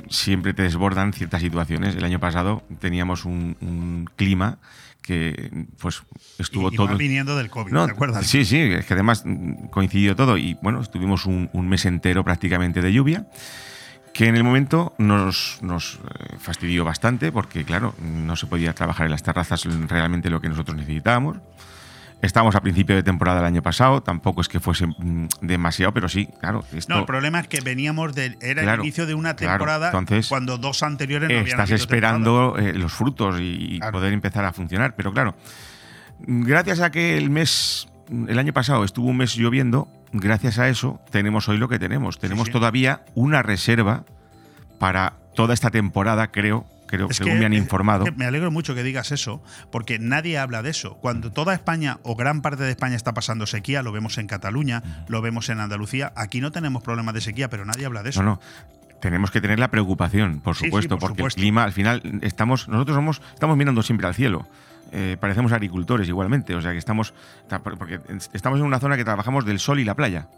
siempre 0.08 0.54
te 0.54 0.62
desbordan 0.62 1.12
ciertas 1.12 1.42
situaciones. 1.42 1.94
El 1.96 2.04
año 2.04 2.20
pasado 2.20 2.62
teníamos 2.80 3.24
un, 3.24 3.56
un 3.60 4.08
clima 4.16 4.58
que 5.02 5.50
pues 5.78 6.02
estuvo 6.38 6.70
Y- 6.70 6.74
y 6.74 6.76
todo. 6.76 6.96
viniendo 6.96 7.36
del 7.36 7.48
COVID, 7.48 7.72
No, 7.72 7.86
¿te 7.86 7.92
acuerdas? 7.92 8.26
Sí, 8.26 8.44
sí, 8.44 8.58
es 8.58 8.84
que 8.86 8.94
además 8.94 9.24
coincidió 9.70 10.16
todo 10.16 10.36
y 10.36 10.54
bueno, 10.62 10.80
estuvimos 10.80 11.26
un, 11.26 11.48
un 11.52 11.68
mes 11.68 11.84
entero 11.86 12.24
prácticamente 12.24 12.82
de 12.82 12.92
lluvia 12.92 13.26
que 14.12 14.26
en 14.26 14.34
el 14.34 14.42
momento 14.44 14.94
nos, 14.98 15.58
nos 15.60 15.96
eh, 15.96 16.36
fastidió 16.38 16.84
bastante 16.84 17.30
porque, 17.30 17.64
claro, 17.64 17.94
no 18.00 18.34
se 18.34 18.46
podía 18.46 18.72
trabajar 18.72 19.04
en 19.06 19.12
las 19.12 19.22
terrazas 19.22 19.62
realmente 19.88 20.30
lo 20.30 20.40
que 20.40 20.48
nosotros 20.48 20.76
necesitábamos. 20.76 21.36
Estábamos 22.26 22.56
a 22.56 22.60
principio 22.60 22.96
de 22.96 23.04
temporada 23.04 23.38
del 23.38 23.46
año 23.46 23.62
pasado, 23.62 24.02
tampoco 24.02 24.40
es 24.40 24.48
que 24.48 24.58
fuese 24.58 24.86
mm, 24.86 25.28
demasiado, 25.42 25.94
pero 25.94 26.08
sí, 26.08 26.28
claro. 26.40 26.64
Esto, 26.72 26.92
No, 26.92 27.00
el 27.00 27.06
problema 27.06 27.38
es 27.38 27.46
que 27.46 27.60
veníamos 27.60 28.14
de. 28.14 28.36
Era 28.40 28.62
Claro, 28.62 28.82
el 28.82 28.86
inicio 28.86 29.06
de 29.06 29.14
una 29.14 29.36
claro, 29.36 29.52
temporada 29.52 29.86
entonces, 29.86 30.28
cuando 30.28 30.58
dos 30.58 30.82
anteriores 30.82 31.30
no 31.30 31.38
habían 31.38 31.60
estás 31.60 31.70
esperando 31.70 32.56
eh, 32.58 32.72
los 32.74 32.92
frutos 32.92 33.36
y, 33.40 33.78
poder 33.92 34.12
empezar 34.12 34.44
a 34.44 34.52
funcionar. 34.52 34.96
Pero 34.96 35.12
claro, 35.12 35.36
gracias 36.18 36.80
a 36.80 36.90
que 36.90 37.16
el 37.16 37.30
mes, 37.30 37.88
el 38.10 38.38
año 38.38 38.52
pasado 38.52 38.82
estuvo 38.82 39.08
un 39.08 39.18
mes 39.18 39.36
lloviendo, 39.36 39.88
gracias 40.12 40.58
a 40.58 40.68
eso 40.68 41.00
tenemos 41.10 41.48
hoy 41.48 41.58
lo 41.58 41.68
que 41.68 41.78
tenemos. 41.78 42.18
Tenemos 42.18 42.46
sí. 42.46 42.52
todavía 42.52 43.04
una 43.14 43.42
reserva 43.42 44.04
para 44.80 45.14
toda 45.34 45.54
esta 45.54 45.70
temporada, 45.70 46.32
creo, 46.32 46.66
creo, 46.86 47.08
Es 47.10 47.16
según 47.16 47.34
que- 47.34 47.38
me 47.40 47.46
han 47.46 47.52
es 47.52 47.60
informado. 47.60 48.04
que 48.04 48.12
me 48.12 48.24
alegro 48.26 48.50
mucho 48.50 48.74
que 48.74 48.82
digas 48.82 49.12
eso, 49.12 49.42
porque 49.70 49.98
nadie 49.98 50.38
habla 50.38 50.62
de 50.62 50.70
eso. 50.70 50.94
Cuando 50.96 51.32
toda 51.32 51.54
España 51.54 51.98
o 52.02 52.16
gran 52.16 52.42
parte 52.42 52.62
de 52.64 52.70
España 52.70 52.96
está 52.96 53.12
pasando 53.14 53.46
sequía, 53.46 53.82
lo 53.82 53.92
vemos 53.92 54.18
en 54.18 54.26
Cataluña, 54.26 54.82
lo 55.08 55.20
vemos 55.22 55.48
en 55.48 55.60
Andalucía, 55.60 56.12
aquí 56.16 56.40
no 56.40 56.52
tenemos 56.52 56.82
problemas 56.82 57.14
de 57.14 57.20
sequía, 57.20 57.48
pero 57.50 57.64
nadie 57.64 57.86
habla 57.86 58.02
de 58.02 58.10
eso. 58.10 58.22
No, 58.22 58.30
no. 58.32 58.40
Tenemos 59.00 59.30
que 59.30 59.42
tener 59.42 59.58
la 59.58 59.70
preocupación, 59.70 60.40
por 60.40 60.54
Sí, 60.56 60.60
sí, 60.60 60.66
supuesto, 60.66 60.96
por 60.98 61.10
porque 61.10 61.18
supuesto. 61.20 61.38
el 61.38 61.42
clima, 61.42 61.64
al 61.64 61.72
final, 61.72 62.02
estamos, 62.22 62.66
nosotros 62.66 62.94
somos, 62.94 63.20
estamos 63.34 63.56
mirando 63.56 63.82
siempre 63.82 64.06
al 64.06 64.14
cielo. 64.14 64.48
Eh, 64.92 65.16
parecemos 65.20 65.50
agricultores 65.52 66.06
igualmente, 66.08 66.54
o 66.54 66.62
sea 66.62 66.70
que 66.72 66.78
estamos, 66.78 67.12
ta- 67.48 67.58
porque 67.60 67.98
estamos 68.32 68.60
en 68.60 68.66
una 68.66 68.78
zona 68.78 68.96
que 68.96 69.04
trabajamos 69.04 69.44
del 69.44 69.58
sol 69.58 69.80
y 69.80 69.84
la 69.84 69.94
playa. 69.96 70.28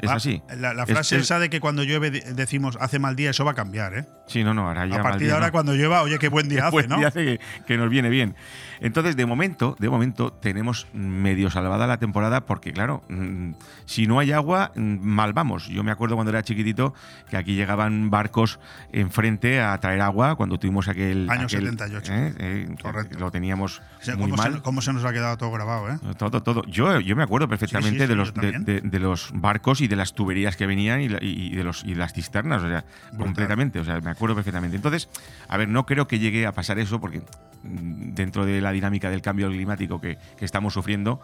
Es 0.00 0.08
Ah, 0.10 0.14
así. 0.14 0.42
La, 0.56 0.86
frase 0.86 1.16
es- 1.16 1.22
esa 1.22 1.40
de 1.40 1.50
que 1.50 1.58
cuando 1.58 1.82
llueve 1.82 2.10
de- 2.12 2.20
decimos 2.34 2.78
hace 2.80 2.98
mal 3.00 3.16
día, 3.16 3.30
eso 3.30 3.44
va 3.44 3.50
a 3.50 3.54
cambiar, 3.54 3.94
¿eh? 3.98 4.06
Sí, 4.28 4.44
no, 4.44 4.54
no, 4.54 4.68
ahora 4.68 4.86
ya 4.86 5.00
a 5.00 5.02
partir 5.02 5.26
de 5.26 5.32
ahora, 5.34 5.46
no. 5.46 5.52
cuando 5.52 5.74
llueva, 5.74 6.02
oye, 6.02 6.18
qué 6.20 6.28
buen 6.28 6.48
día 6.48 6.66
hace, 6.68 6.70
Buen 6.72 6.88
¿no? 6.88 6.98
día 6.98 7.08
hace 7.08 7.24
que, 7.24 7.40
que 7.66 7.76
nos 7.76 7.90
viene 7.90 8.08
bien. 8.08 8.36
Entonces, 8.80 9.16
de 9.16 9.26
momento, 9.26 9.76
de 9.78 9.88
momento, 9.88 10.32
tenemos 10.32 10.86
medio 10.92 11.50
salvada 11.50 11.86
la 11.86 11.98
temporada 11.98 12.46
porque, 12.46 12.72
claro, 12.72 13.02
mm, 13.08 13.52
si 13.84 14.06
no 14.06 14.18
hay 14.18 14.32
agua, 14.32 14.72
mm, 14.76 14.98
mal 15.00 15.32
vamos. 15.32 15.68
Yo 15.68 15.82
me 15.84 15.90
acuerdo 15.90 16.14
cuando 16.16 16.30
era 16.30 16.42
chiquitito 16.42 16.94
que 17.30 17.36
aquí 17.36 17.54
llegaban 17.54 18.10
barcos 18.10 18.58
enfrente 18.92 19.60
a 19.60 19.78
traer 19.78 20.00
agua 20.00 20.36
cuando 20.36 20.58
tuvimos 20.58 20.88
aquel. 20.88 21.28
Año 21.30 21.44
aquel, 21.46 21.64
78. 21.70 22.12
¿eh? 22.12 22.34
Eh, 22.38 22.76
Lo 23.18 23.30
teníamos 23.30 23.80
O 24.00 24.04
sea, 24.04 24.14
muy 24.16 24.30
¿cómo, 24.30 24.36
mal. 24.42 24.52
se, 24.54 24.60
cómo 24.62 24.80
se 24.82 24.92
nos 24.92 25.04
ha 25.04 25.12
quedado 25.12 25.36
todo 25.36 25.50
grabado, 25.52 25.90
¿eh? 25.90 25.98
Todo, 26.18 26.42
todo. 26.42 26.62
Yo, 26.66 27.00
yo 27.00 27.16
me 27.16 27.22
acuerdo 27.22 27.48
perfectamente 27.48 27.90
Sí, 27.90 27.96
sí, 27.98 28.02
sí, 28.04 28.08
de, 28.08 28.16
los, 28.16 28.34
de, 28.34 28.40
también. 28.52 28.64
de- 28.64 28.80
de 28.82 28.98
los 29.00 29.30
barcos 29.34 29.80
y 29.80 29.88
de 29.88 29.96
las 29.96 30.14
tuberías 30.14 30.56
que 30.56 30.66
venían 30.66 31.00
y, 31.00 31.08
la- 31.08 31.18
y 31.22 31.54
de, 31.54 31.64
los, 31.64 31.84
y 31.84 31.94
las 31.94 32.12
cisternas, 32.12 32.62
o 32.62 32.68
sea, 32.68 32.84
completamente, 33.16 33.80
o 33.80 33.84
sea, 33.84 34.00
me 34.00 34.10
acuerdo 34.10 34.34
perfectamente. 34.34 34.76
Entonces, 34.76 35.08
a 35.48 35.56
ver, 35.56 35.68
no 35.68 35.86
creo 35.86 36.06
que 36.08 36.18
llegue 36.18 36.46
a 36.46 36.52
pasar 36.52 36.78
eso 36.78 37.00
porque 37.00 37.22
dentro 37.68 38.44
de 38.44 38.60
la 38.60 38.72
dinámica 38.72 39.10
del 39.10 39.22
cambio 39.22 39.48
climático 39.48 40.00
que, 40.00 40.18
que 40.38 40.44
estamos 40.44 40.74
sufriendo, 40.74 41.20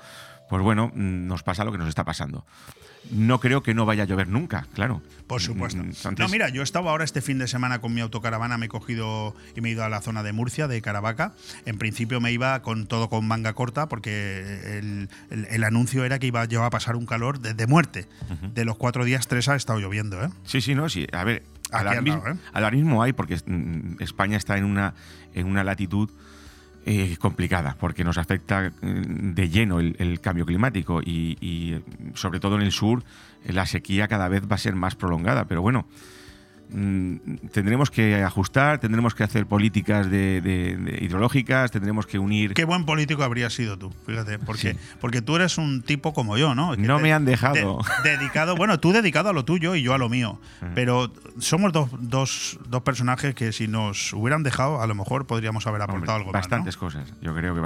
pues 0.48 0.62
bueno, 0.62 0.88
mm, 0.94 1.26
nos 1.26 1.42
pasa 1.42 1.64
lo 1.64 1.72
que 1.72 1.78
nos 1.78 1.88
está 1.88 2.04
pasando. 2.04 2.44
No 3.10 3.40
creo 3.40 3.64
que 3.64 3.74
no 3.74 3.84
vaya 3.84 4.04
a 4.04 4.06
llover 4.06 4.28
nunca, 4.28 4.68
claro. 4.74 5.02
Por 5.26 5.40
supuesto. 5.40 5.82
Mm, 5.82 5.86
entonces- 5.86 6.18
No, 6.20 6.28
mira, 6.28 6.50
yo 6.50 6.62
estaba 6.62 6.92
ahora 6.92 7.02
este 7.02 7.20
fin 7.20 7.36
de 7.38 7.48
semana 7.48 7.80
con 7.80 7.92
mi 7.92 8.00
autocaravana, 8.00 8.58
me 8.58 8.66
he 8.66 8.68
cogido 8.68 9.34
y 9.56 9.60
me 9.60 9.70
he 9.70 9.72
ido 9.72 9.82
a 9.84 9.88
la 9.88 10.00
zona 10.00 10.22
de 10.22 10.32
Murcia, 10.32 10.68
de 10.68 10.80
Caravaca. 10.82 11.32
En 11.66 11.78
principio 11.78 12.20
me 12.20 12.30
iba 12.30 12.62
con 12.62 12.86
todo 12.86 13.08
con 13.08 13.26
manga 13.26 13.54
corta 13.54 13.88
porque 13.88 14.78
el, 14.78 15.08
el- 15.30 15.46
el 15.50 15.64
anuncio 15.64 16.04
era 16.04 16.20
que 16.20 16.28
iba 16.28 16.44
yo 16.44 16.62
a 16.64 16.70
pasar 16.70 16.94
un 16.94 17.06
calor 17.06 17.40
de, 17.40 17.54
de 17.54 17.66
muerte. 17.66 18.06
De 18.54 18.64
los 18.64 18.76
cuatro 18.76 19.04
días, 19.04 19.26
tres 19.26 19.48
ha 19.48 19.56
estado 19.56 19.80
lloviendo, 19.80 20.22
¿eh? 20.22 20.28
Sí, 20.44 20.60
sí, 20.60 20.76
no, 20.76 20.88
sí. 20.88 21.06
A 21.12 21.24
ver, 21.24 21.42
alarmismo, 21.72 22.22
lado, 22.24 22.36
¿eh? 22.36 22.40
alarmismo 22.52 23.02
hay 23.02 23.12
porque 23.12 23.36
mm, 23.44 24.00
España 24.00 24.36
está 24.36 24.58
en 24.58 24.64
una, 24.64 24.94
en 25.34 25.46
una 25.48 25.64
latitud 25.64 26.08
eh, 26.84 27.16
complicada 27.18 27.76
porque 27.78 28.04
nos 28.04 28.18
afecta 28.18 28.72
mm, 28.80 29.34
de 29.34 29.48
lleno 29.48 29.80
el, 29.80 29.96
el 29.98 30.20
cambio 30.20 30.44
climático 30.44 31.00
y, 31.00 31.36
y, 31.40 31.74
eh, 31.74 31.82
sobre 32.14 32.40
todo 32.40 32.56
en 32.56 32.62
el 32.62 32.72
sur 32.72 33.04
eh, 33.44 33.52
la 33.52 33.66
sequía 33.66 34.08
cada 34.08 34.28
vez 34.28 34.42
va 34.50 34.56
a 34.56 34.58
ser 34.58 34.74
más 34.74 34.94
prolongada. 34.94 35.44
Pero 35.46 35.62
bueno, 35.62 35.86
tendremos 37.52 37.90
que 37.90 38.22
ajustar, 38.22 38.78
tendremos 38.78 39.14
que 39.14 39.24
hacer 39.24 39.46
políticas 39.46 40.10
de, 40.10 40.40
de- 40.40 40.76
de 40.76 41.04
hidrológicas, 41.04 41.70
tendremos 41.70 42.06
que 42.06 42.18
unir. 42.18 42.54
Qué 42.54 42.64
buen 42.64 42.84
político 42.84 43.22
habrías 43.22 43.52
sido 43.52 43.78
tú, 43.78 43.92
fíjate, 44.06 44.38
porque, 44.38 44.76
porque 45.00 45.22
tú 45.22 45.36
eres 45.36 45.58
un 45.58 45.82
tipo 45.82 46.12
como 46.14 46.36
yo, 46.38 46.54
¿no? 46.54 46.72
Que 46.76 46.82
No 46.82 46.96
te- 46.96 47.02
me 47.02 47.12
han 47.12 47.24
dejado. 47.24 47.80
de- 48.04 48.16
dedicado, 48.16 48.56
bueno, 48.56 48.80
tú 48.80 48.92
dedicado 48.92 49.28
a 49.28 49.32
lo 49.32 49.44
tuyo 49.44 49.74
y 49.74 49.82
yo 49.82 49.94
a 49.94 49.98
lo 49.98 50.08
mío. 50.08 50.40
Pero 50.74 51.12
somos 51.38 51.72
dos, 51.72 51.90
dos, 51.98 52.58
dos 52.68 52.82
personajes 52.82 53.34
que 53.34 53.52
si 53.52 53.68
nos 53.68 54.12
hubieran 54.12 54.42
dejado, 54.42 54.80
a 54.80 54.86
lo 54.86 54.94
mejor 54.94 55.26
podríamos 55.26 55.66
haber 55.66 55.82
aportado 55.82 56.18
algo 56.18 56.32
bastantes 56.32 56.74
más. 56.74 56.76
cosas, 56.76 57.12
yo 57.20 57.34
creo 57.34 57.54
que 57.54 57.60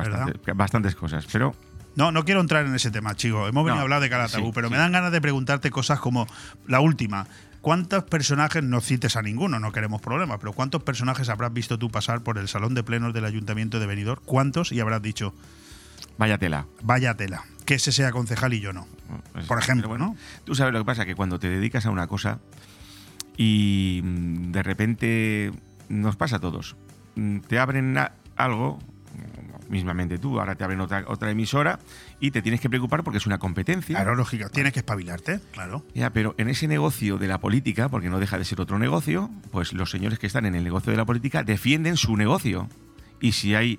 bastantes 0.52 0.94
cosas. 0.97 1.27
Pero 1.32 1.55
¿no? 1.94 2.06
no, 2.06 2.12
no 2.12 2.24
quiero 2.24 2.40
entrar 2.40 2.66
en 2.66 2.74
ese 2.74 2.90
tema, 2.90 3.14
chico. 3.14 3.47
Hemos 3.48 3.64
venido 3.64 3.77
No, 3.77 3.81
a 3.81 3.82
hablar 3.82 4.01
de 4.01 4.10
Calatabú, 4.10 4.47
sí, 4.47 4.52
pero 4.55 4.68
me 4.70 4.77
dan 4.77 4.93
ganas 4.93 5.12
de 5.12 5.20
preguntarte 5.20 5.70
cosas 5.70 6.01
como 6.01 6.27
la 6.66 6.81
última. 6.81 7.27
¿Cuántos 7.66 8.05
personajes, 8.05 8.62
no 8.62 8.80
cites 8.80 9.16
a 9.16 9.22
ninguno, 9.22 9.59
no 9.59 9.72
queremos 9.72 10.01
problemas, 10.01 10.38
pero 10.38 10.52
cuántos 10.52 10.84
personajes 10.84 11.28
habrás 11.28 11.52
visto 11.52 11.80
tú 11.80 11.90
pasar 11.90 12.20
por 12.20 12.38
el 12.38 12.47
salón 12.47 12.74
de 12.74 12.84
plenos 12.84 13.12
del 13.12 13.24
Ayuntamiento 13.24 13.80
de 13.80 13.86
Benidorm? 13.86 14.22
¿Cuántos? 14.24 14.70
Y 14.70 14.78
habrás 14.78 15.02
dicho, 15.02 15.34
vaya 16.16 16.38
tela. 16.38 16.66
vaya 16.84 17.16
tela, 17.16 17.43
que 17.64 17.74
ese 17.74 17.90
sea 17.90 18.12
concejal 18.12 18.55
y 18.55 18.60
yo 18.60 18.72
no. 18.72 18.86
Pues, 19.32 19.47
Por 19.47 19.59
ejemplo, 19.59 19.88
pero 19.88 19.98
¿no? 19.98 20.16
Tú 20.44 20.55
sabes 20.55 20.72
lo 20.72 20.78
que 20.78 20.84
pasa, 20.84 21.06
que 21.06 21.16
cuando 21.16 21.40
te 21.40 21.48
dedicas 21.51 21.86
a 21.86 21.90
una 21.90 22.06
cosa 22.06 22.38
y 23.36 24.01
mm, 24.05 24.52
de 24.52 24.62
repente 24.62 25.52
nos 25.88 26.14
pasa 26.14 26.36
a 26.36 26.38
todos, 26.38 26.76
mm, 27.16 27.38
te 27.40 27.59
abren 27.59 27.98
algo, 28.36 28.78
mismamente 29.68 30.18
tú, 30.18 30.38
ahora 30.38 30.55
te 30.55 30.64
abren 30.64 30.80
otra, 30.80 31.05
otra 31.09 31.30
emisora 31.30 31.78
y 32.20 32.30
te 32.30 32.43
tienes 32.43 32.60
que 32.60 32.68
preocupar 32.68 33.05
porque 33.05 33.18
es 33.18 33.26
una 33.26 33.38
competencia. 33.38 33.97
Claro, 33.97 34.14
lógico, 34.14 34.48
tienes 34.51 34.72
que 34.72 34.80
espabilarte, 34.80 35.40
claro. 35.52 35.84
Ya, 35.94 36.10
pero 36.10 36.34
en 36.38 36.48
ese 36.48 36.68
negocio 36.68 37.18
de 37.18 37.28
la 37.28 37.38
política, 37.38 37.88
porque 37.88 38.09
no 38.09 38.18
deja 38.18 38.38
de 38.38 38.44
ser 38.44 38.60
otro 38.60 38.78
negocio, 38.78 39.30
pues 39.51 39.72
los 39.72 39.90
señores 39.90 40.18
que 40.18 40.26
están 40.26 40.47
en 40.47 40.55
el 40.55 40.64
negocio 40.64 40.90
de 40.90 40.97
la 40.97 41.05
política 41.05 41.43
defienden 41.43 41.97
su 41.97 42.16
negocio. 42.16 42.68
Y 43.20 43.32
si 43.32 43.55
hay 43.55 43.78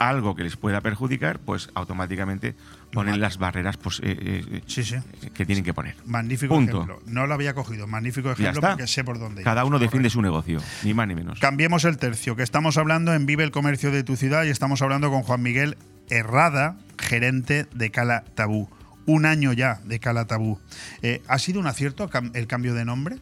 algo 0.00 0.34
que 0.34 0.42
les 0.42 0.56
pueda 0.56 0.80
perjudicar, 0.80 1.38
pues 1.38 1.68
automáticamente 1.74 2.54
ponen 2.90 3.20
las 3.20 3.36
barreras 3.36 3.76
pues, 3.76 4.00
eh, 4.00 4.16
eh, 4.50 4.62
eh, 4.76 5.30
que 5.32 5.44
tienen 5.44 5.62
que 5.62 5.74
poner. 5.74 5.94
Magnífico 6.06 6.54
Punto. 6.54 6.82
ejemplo. 6.82 7.02
No 7.06 7.26
lo 7.26 7.34
había 7.34 7.52
cogido. 7.54 7.86
Magnífico 7.86 8.32
ejemplo 8.32 8.62
porque 8.62 8.86
sé 8.86 9.04
por 9.04 9.18
dónde. 9.18 9.42
Cada 9.42 9.64
uno 9.64 9.78
defiende 9.78 10.08
su 10.08 10.22
negocio, 10.22 10.58
ni 10.82 10.94
más 10.94 11.06
ni 11.06 11.14
menos. 11.14 11.38
Cambiemos 11.38 11.84
el 11.84 11.98
tercio, 11.98 12.34
que 12.34 12.42
estamos 12.42 12.78
hablando 12.78 13.12
en 13.12 13.26
Vive 13.26 13.44
el 13.44 13.50
Comercio 13.50 13.92
de 13.92 14.02
tu 14.02 14.16
ciudad 14.16 14.44
y 14.44 14.48
estamos 14.48 14.80
hablando 14.80 15.10
con 15.10 15.22
Juan 15.22 15.42
Miguel 15.42 15.76
Herrada, 16.08 16.78
gerente 16.98 17.66
de 17.74 17.90
Cala 17.90 18.24
Tabú. 18.34 18.70
Un 19.04 19.26
año 19.26 19.52
ya 19.52 19.80
de 19.84 20.00
Cala 20.00 20.24
Tabú. 20.24 20.58
Eh, 21.02 21.20
¿Ha 21.28 21.38
sido 21.38 21.60
un 21.60 21.66
acierto 21.66 22.08
el 22.32 22.46
cambio 22.46 22.72
de 22.72 22.86
nombre? 22.86 23.18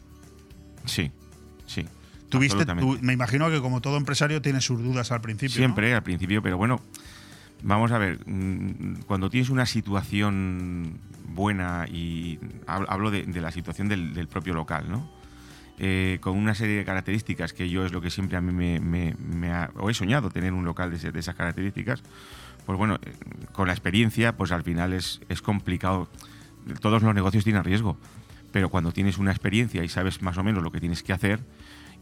Sí, 0.85 1.11
sí. 1.67 1.85
Tuviste, 2.29 2.65
me 3.01 3.13
imagino 3.13 3.49
que 3.49 3.59
como 3.59 3.81
todo 3.81 3.97
empresario 3.97 4.41
tiene 4.41 4.61
sus 4.61 4.81
dudas 4.81 5.11
al 5.11 5.21
principio. 5.21 5.55
¿no? 5.55 5.57
Siempre, 5.57 5.93
al 5.93 6.03
principio, 6.03 6.41
pero 6.41 6.57
bueno, 6.57 6.79
vamos 7.63 7.91
a 7.91 7.97
ver, 7.97 8.19
mm, 8.25 9.01
cuando 9.07 9.29
tienes 9.29 9.49
una 9.49 9.65
situación 9.65 10.99
buena, 11.29 11.85
y 11.91 12.37
hab- 12.67 12.85
hablo 12.87 13.11
de, 13.11 13.23
de 13.23 13.41
la 13.41 13.51
situación 13.51 13.87
del, 13.87 14.13
del 14.13 14.27
propio 14.27 14.53
local, 14.53 14.85
¿no? 14.89 15.09
Eh, 15.81 16.17
con 16.19 16.37
una 16.37 16.55
serie 16.55 16.75
de 16.75 16.83
características 16.83 17.53
que 17.53 17.69
yo 17.69 17.85
es 17.85 17.93
lo 17.93 18.01
que 18.01 18.09
siempre 18.09 18.35
a 18.37 18.41
mí 18.41 18.51
me, 18.51 18.79
me- 18.81 19.15
me 19.17 19.51
ha, 19.53 19.71
o 19.75 19.89
he 19.89 19.93
soñado 19.93 20.29
tener 20.29 20.51
un 20.53 20.65
local 20.65 20.89
de, 20.91 20.97
ese- 20.97 21.11
de 21.11 21.19
esas 21.19 21.35
características, 21.35 22.03
pues 22.65 22.77
bueno, 22.77 22.95
eh, 23.01 23.13
con 23.53 23.67
la 23.67 23.73
experiencia, 23.73 24.35
pues 24.35 24.51
al 24.51 24.63
final 24.63 24.91
es, 24.93 25.21
es 25.29 25.41
complicado. 25.41 26.09
Todos 26.81 27.01
los 27.01 27.15
negocios 27.15 27.43
tienen 27.45 27.63
riesgo, 27.63 27.97
pero 28.51 28.69
cuando 28.69 28.91
tienes 28.91 29.17
una 29.17 29.31
experiencia 29.31 29.83
y 29.83 29.87
sabes 29.89 30.21
más 30.21 30.37
o 30.37 30.43
menos 30.43 30.61
lo 30.63 30.71
que 30.71 30.79
tienes 30.81 31.01
que 31.01 31.13
hacer, 31.13 31.39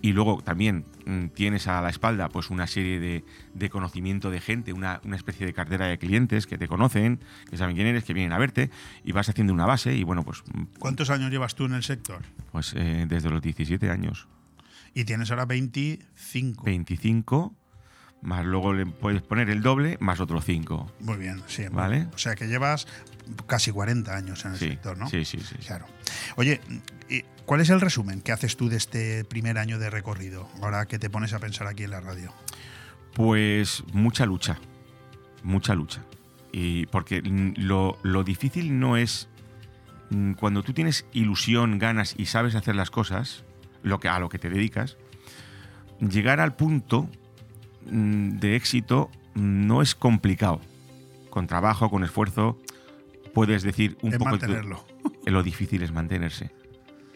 y 0.02 0.14
luego 0.14 0.42
también 0.42 0.86
mm, 1.06 1.28
tienes 1.30 1.68
a 1.68 1.82
la 1.82 1.90
espalda 1.90 2.30
pues 2.30 2.50
una 2.50 2.68
serie 2.68 3.00
de, 3.00 3.24
de 3.54 3.70
conocimiento 3.70 4.30
de 4.30 4.40
gente, 4.42 4.74
una, 4.74 5.02
una 5.04 5.16
especie 5.16 5.46
de 5.46 5.54
cartera 5.54 5.88
de 5.88 5.98
clientes 5.98 6.48
que 6.48 6.58
te 6.58 6.68
conocen, 6.68 7.20
que 7.50 7.58
saben 7.58 7.76
quién 7.76 7.88
eres, 7.88 8.04
que 8.04 8.14
vienen 8.14 8.34
a 8.34 8.38
verte 8.38 8.70
y 9.04 9.12
vas 9.12 9.30
haciendo 9.30 9.54
una 9.54 9.66
base 9.66 9.96
y 9.96 10.04
bueno, 10.04 10.24
pues, 10.24 10.44
mm, 10.54 10.78
¿Cuántos 10.80 11.10
años 11.10 11.32
llevas 11.32 11.56
tú 11.56 11.66
en 11.66 11.74
el 11.74 11.84
sector? 11.84 12.22
pues 12.52 12.74
eh, 12.76 13.06
desde 13.08 13.30
los 13.30 13.42
17 13.42 13.90
años. 13.90 14.28
Y 14.94 15.06
tienes 15.06 15.30
ahora 15.30 15.46
25. 15.46 16.64
25, 16.64 17.56
más 18.22 18.46
luego 18.46 18.74
le 18.74 18.86
puedes 18.86 19.22
poner 19.22 19.50
el 19.50 19.62
doble, 19.62 19.98
más 20.00 20.20
otros 20.20 20.44
5. 20.46 20.92
Muy 21.00 21.18
bien, 21.18 21.42
sí. 21.48 21.66
¿Vale? 21.72 22.08
O 22.14 22.18
sea 22.18 22.36
que 22.36 22.48
llevas 22.48 22.88
casi 23.46 23.72
40 23.72 24.16
años 24.16 24.44
en 24.46 24.54
el 24.54 24.58
Sí, 24.58 24.70
sector, 24.70 24.98
¿no? 24.98 25.10
sí, 25.10 25.24
sí, 25.26 25.40
sí. 25.40 25.56
Claro. 25.66 25.86
Oye, 26.36 26.60
¿y 27.10 27.24
¿cuál 27.46 27.62
es 27.62 27.70
el 27.70 27.80
resumen 27.82 28.22
que 28.22 28.32
haces 28.32 28.58
tú 28.58 28.70
de 28.70 28.78
este 28.78 29.24
primer 29.26 29.58
año 29.58 29.80
de 29.80 29.90
recorrido? 29.90 30.50
Ahora 30.62 30.86
que 30.88 30.98
te 31.00 31.10
pones 31.10 31.34
a 31.34 31.40
pensar 31.40 31.68
aquí 31.68 31.84
en 31.84 31.92
la 31.92 32.02
radio. 32.02 32.34
Pues 33.14 33.84
mucha 33.94 34.26
lucha. 34.26 34.60
mucha 35.44 35.74
lucha. 35.76 36.04
Y 36.52 36.86
porque 36.88 37.22
lo, 37.58 37.98
lo 38.04 38.24
difícil 38.24 38.80
no 38.80 38.98
es 38.98 39.28
mm, 40.10 40.34
cuando 40.34 40.64
tú 40.64 40.74
tienes 40.74 41.06
ilusión, 41.14 41.78
ganas 41.80 42.16
y 42.18 42.26
sabes 42.26 42.56
hacer 42.56 42.76
las 42.76 42.90
cosas, 42.90 43.44
lo 43.84 44.00
que, 44.00 44.08
a 44.10 44.20
lo 44.20 44.30
que 44.30 44.40
te 44.40 44.50
dedicas, 44.50 44.98
llegar 46.00 46.40
al 46.40 46.56
punto 46.56 47.10
de 47.90 48.56
éxito 48.56 49.10
no 49.36 49.82
es 49.82 49.96
complicado. 49.96 50.62
Con 51.30 51.48
trabajo, 51.48 51.90
con 51.90 52.04
esfuerzo, 52.04 52.58
puedes 53.34 53.64
decir 53.64 53.98
un 54.02 54.14
Es 54.14 54.18
poco... 54.18 54.32
mantenerlo. 54.32 54.86
Lo 55.26 55.44
difícil 55.44 55.84
es 55.84 55.92
mantenerse. 55.92 56.52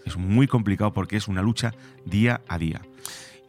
Es 0.06 0.18
muy 0.18 0.48
complicado 0.48 0.94
porque 0.94 1.18
es 1.18 1.28
una 1.28 1.42
lucha 1.42 1.74
día 2.06 2.42
a 2.48 2.58
día. 2.58 2.82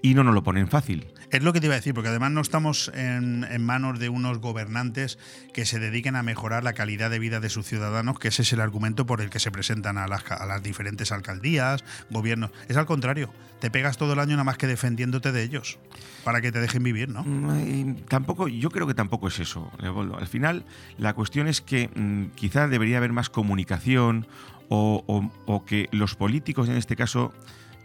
Y 0.02 0.14
no 0.14 0.24
nos 0.24 0.34
lo 0.34 0.42
ponen 0.42 0.68
fácil. 0.68 1.06
Es 1.32 1.42
lo 1.42 1.54
que 1.54 1.60
te 1.60 1.66
iba 1.66 1.74
a 1.74 1.78
decir, 1.78 1.94
porque 1.94 2.10
además 2.10 2.30
no 2.30 2.42
estamos 2.42 2.92
en, 2.94 3.46
manos 3.64 3.98
de 3.98 4.10
unos 4.10 4.38
gobernantes 4.38 5.18
que 5.54 5.64
se 5.64 5.78
dediquen 5.78 6.14
a 6.14 6.22
mejorar 6.22 6.62
la 6.62 6.74
calidad 6.74 7.08
de 7.08 7.18
vida 7.18 7.40
de 7.40 7.48
sus 7.48 7.64
ciudadanos, 7.64 8.18
que 8.18 8.28
ese 8.28 8.42
es 8.42 8.52
el 8.52 8.60
argumento 8.60 9.06
por 9.06 9.22
el 9.22 9.30
que 9.30 9.38
se 9.38 9.50
presentan 9.50 9.96
a 9.96 10.06
las, 10.06 10.22
diferentes 10.62 11.10
alcaldías, 11.10 11.84
gobiernos. 12.10 12.50
Es 12.68 12.76
al 12.76 12.84
contrario, 12.84 13.32
te 13.60 13.70
pegas 13.70 13.96
todo 13.96 14.12
el 14.12 14.18
año 14.18 14.32
nada 14.32 14.44
más 14.44 14.58
que 14.58 14.66
defendiéndote 14.66 15.32
de 15.32 15.42
ellos, 15.42 15.78
para 16.22 16.42
que 16.42 16.52
te 16.52 16.60
dejen 16.60 16.82
vivir, 16.82 17.08
¿no? 17.08 17.24
Mm, 17.24 18.02
Tampoco, 18.08 18.46
yo 18.48 18.70
creo 18.70 18.86
que 18.86 18.94
tampoco 18.94 19.28
es 19.28 19.40
eso, 19.40 19.72
Leopoldo. 19.78 20.18
Al 20.18 20.26
final, 20.26 20.66
la 20.98 21.14
cuestión 21.14 21.48
es 21.48 21.62
que 21.62 21.88
mm, 21.94 22.34
quizás 22.34 22.68
debería 22.68 22.98
haber 22.98 23.14
más 23.14 23.30
comunicación 23.30 24.26
o 24.68 25.64
que 25.66 25.88
los 25.92 26.14
políticos, 26.14 26.68
en 26.68 26.76
este 26.76 26.96
caso, 26.96 27.32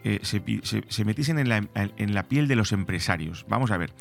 eh, 0.04 0.20
se, 0.24 0.42
se- 0.64 0.84
se 0.88 1.06
metiesen 1.06 1.40
en 1.40 1.50
la, 2.14 2.24
piel 2.24 2.48
de 2.48 2.56
los 2.56 2.72
empresarios. 2.72 3.46
Vamos 3.50 3.72
a 3.72 3.78
ver. 3.78 3.92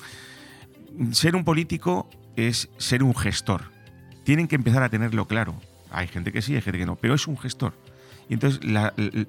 Ser 1.12 1.36
un 1.36 1.44
político 1.44 2.08
es 2.36 2.68
ser 2.78 3.02
un 3.02 3.14
gestor. 3.14 3.64
Tienen 4.24 4.48
que 4.48 4.56
empezar 4.56 4.82
a 4.82 4.88
tenerlo 4.88 5.26
claro. 5.26 5.60
Hay 5.90 6.08
gente 6.08 6.32
que 6.32 6.42
sí, 6.42 6.54
hay 6.54 6.60
gente 6.62 6.78
que 6.78 6.86
no, 6.86 6.96
pero 6.96 7.14
es 7.14 7.26
un 7.26 7.38
gestor. 7.38 7.74
Y 8.28 8.34
entonces 8.34 8.60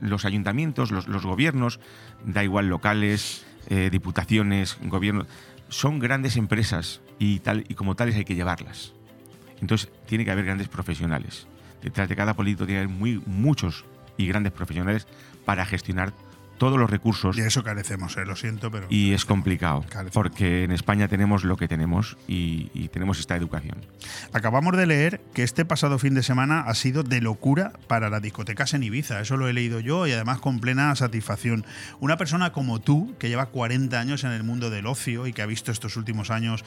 los 0.01 0.25
ayuntamientos, 0.25 0.91
los, 0.91 1.07
los 1.07 1.23
gobiernos, 1.25 1.79
da 2.25 2.43
igual 2.43 2.67
locales, 2.67 3.45
eh, 3.69 3.89
diputaciones, 3.91 4.77
gobiernos, 4.81 5.27
son 5.69 5.99
grandes 5.99 6.35
empresas 6.35 7.01
y, 7.19 7.39
tal, 7.39 7.63
y 7.67 7.75
como 7.75 7.95
tales 7.95 8.15
hay 8.15 8.25
que 8.25 8.35
llevarlas. 8.35 8.93
Entonces 9.61 9.89
tiene 10.07 10.25
que 10.25 10.31
haber 10.31 10.45
grandes 10.45 10.67
profesionales. 10.67 11.47
Detrás 11.83 12.09
de 12.09 12.15
cada 12.15 12.33
político 12.33 12.65
tiene 12.65 12.81
que 12.81 12.85
haber 12.85 12.97
muy, 12.97 13.21
muchos 13.25 13.85
y 14.17 14.27
grandes 14.27 14.51
profesionales 14.51 15.05
para 15.45 15.65
gestionar 15.65 16.11
todos 16.57 16.77
los 16.79 16.89
recursos 16.89 17.35
De 17.35 17.47
eso 17.47 17.63
carecemos, 17.63 18.17
eh, 18.17 18.25
lo 18.25 18.35
siento, 18.35 18.71
pero. 18.71 18.87
y 18.89 19.13
es 19.13 19.25
complicado, 19.25 19.81
Carecemos. 19.89 20.13
porque 20.13 20.63
en 20.63 20.71
España 20.71 21.07
tenemos 21.07 21.43
lo 21.43 21.57
que 21.57 21.67
tenemos 21.67 22.17
y, 22.27 22.69
y 22.73 22.87
tenemos 22.89 23.19
esta 23.19 23.35
educación. 23.35 23.77
Acabamos 24.33 24.75
de 24.75 24.85
leer 24.85 25.21
que 25.33 25.43
este 25.43 25.65
pasado 25.65 25.99
fin 25.99 26.13
de 26.13 26.23
semana 26.23 26.61
ha 26.61 26.73
sido 26.75 27.03
de 27.03 27.21
locura 27.21 27.73
para 27.87 28.09
las 28.09 28.21
discotecas 28.21 28.73
en 28.73 28.83
Ibiza. 28.83 29.19
Eso 29.21 29.37
lo 29.37 29.47
he 29.47 29.53
leído 29.53 29.79
yo 29.79 30.07
y 30.07 30.11
además 30.11 30.39
con 30.39 30.59
plena 30.59 30.95
satisfacción. 30.95 31.65
Una 31.99 32.17
persona 32.17 32.51
como 32.51 32.79
tú, 32.79 33.15
que 33.19 33.29
lleva 33.29 33.47
40 33.47 33.99
años 33.99 34.23
en 34.23 34.31
el 34.31 34.43
mundo 34.43 34.69
del 34.69 34.87
ocio 34.87 35.27
y 35.27 35.33
que 35.33 35.41
ha 35.41 35.45
visto 35.45 35.71
estos 35.71 35.97
últimos 35.97 36.29
años 36.31 36.63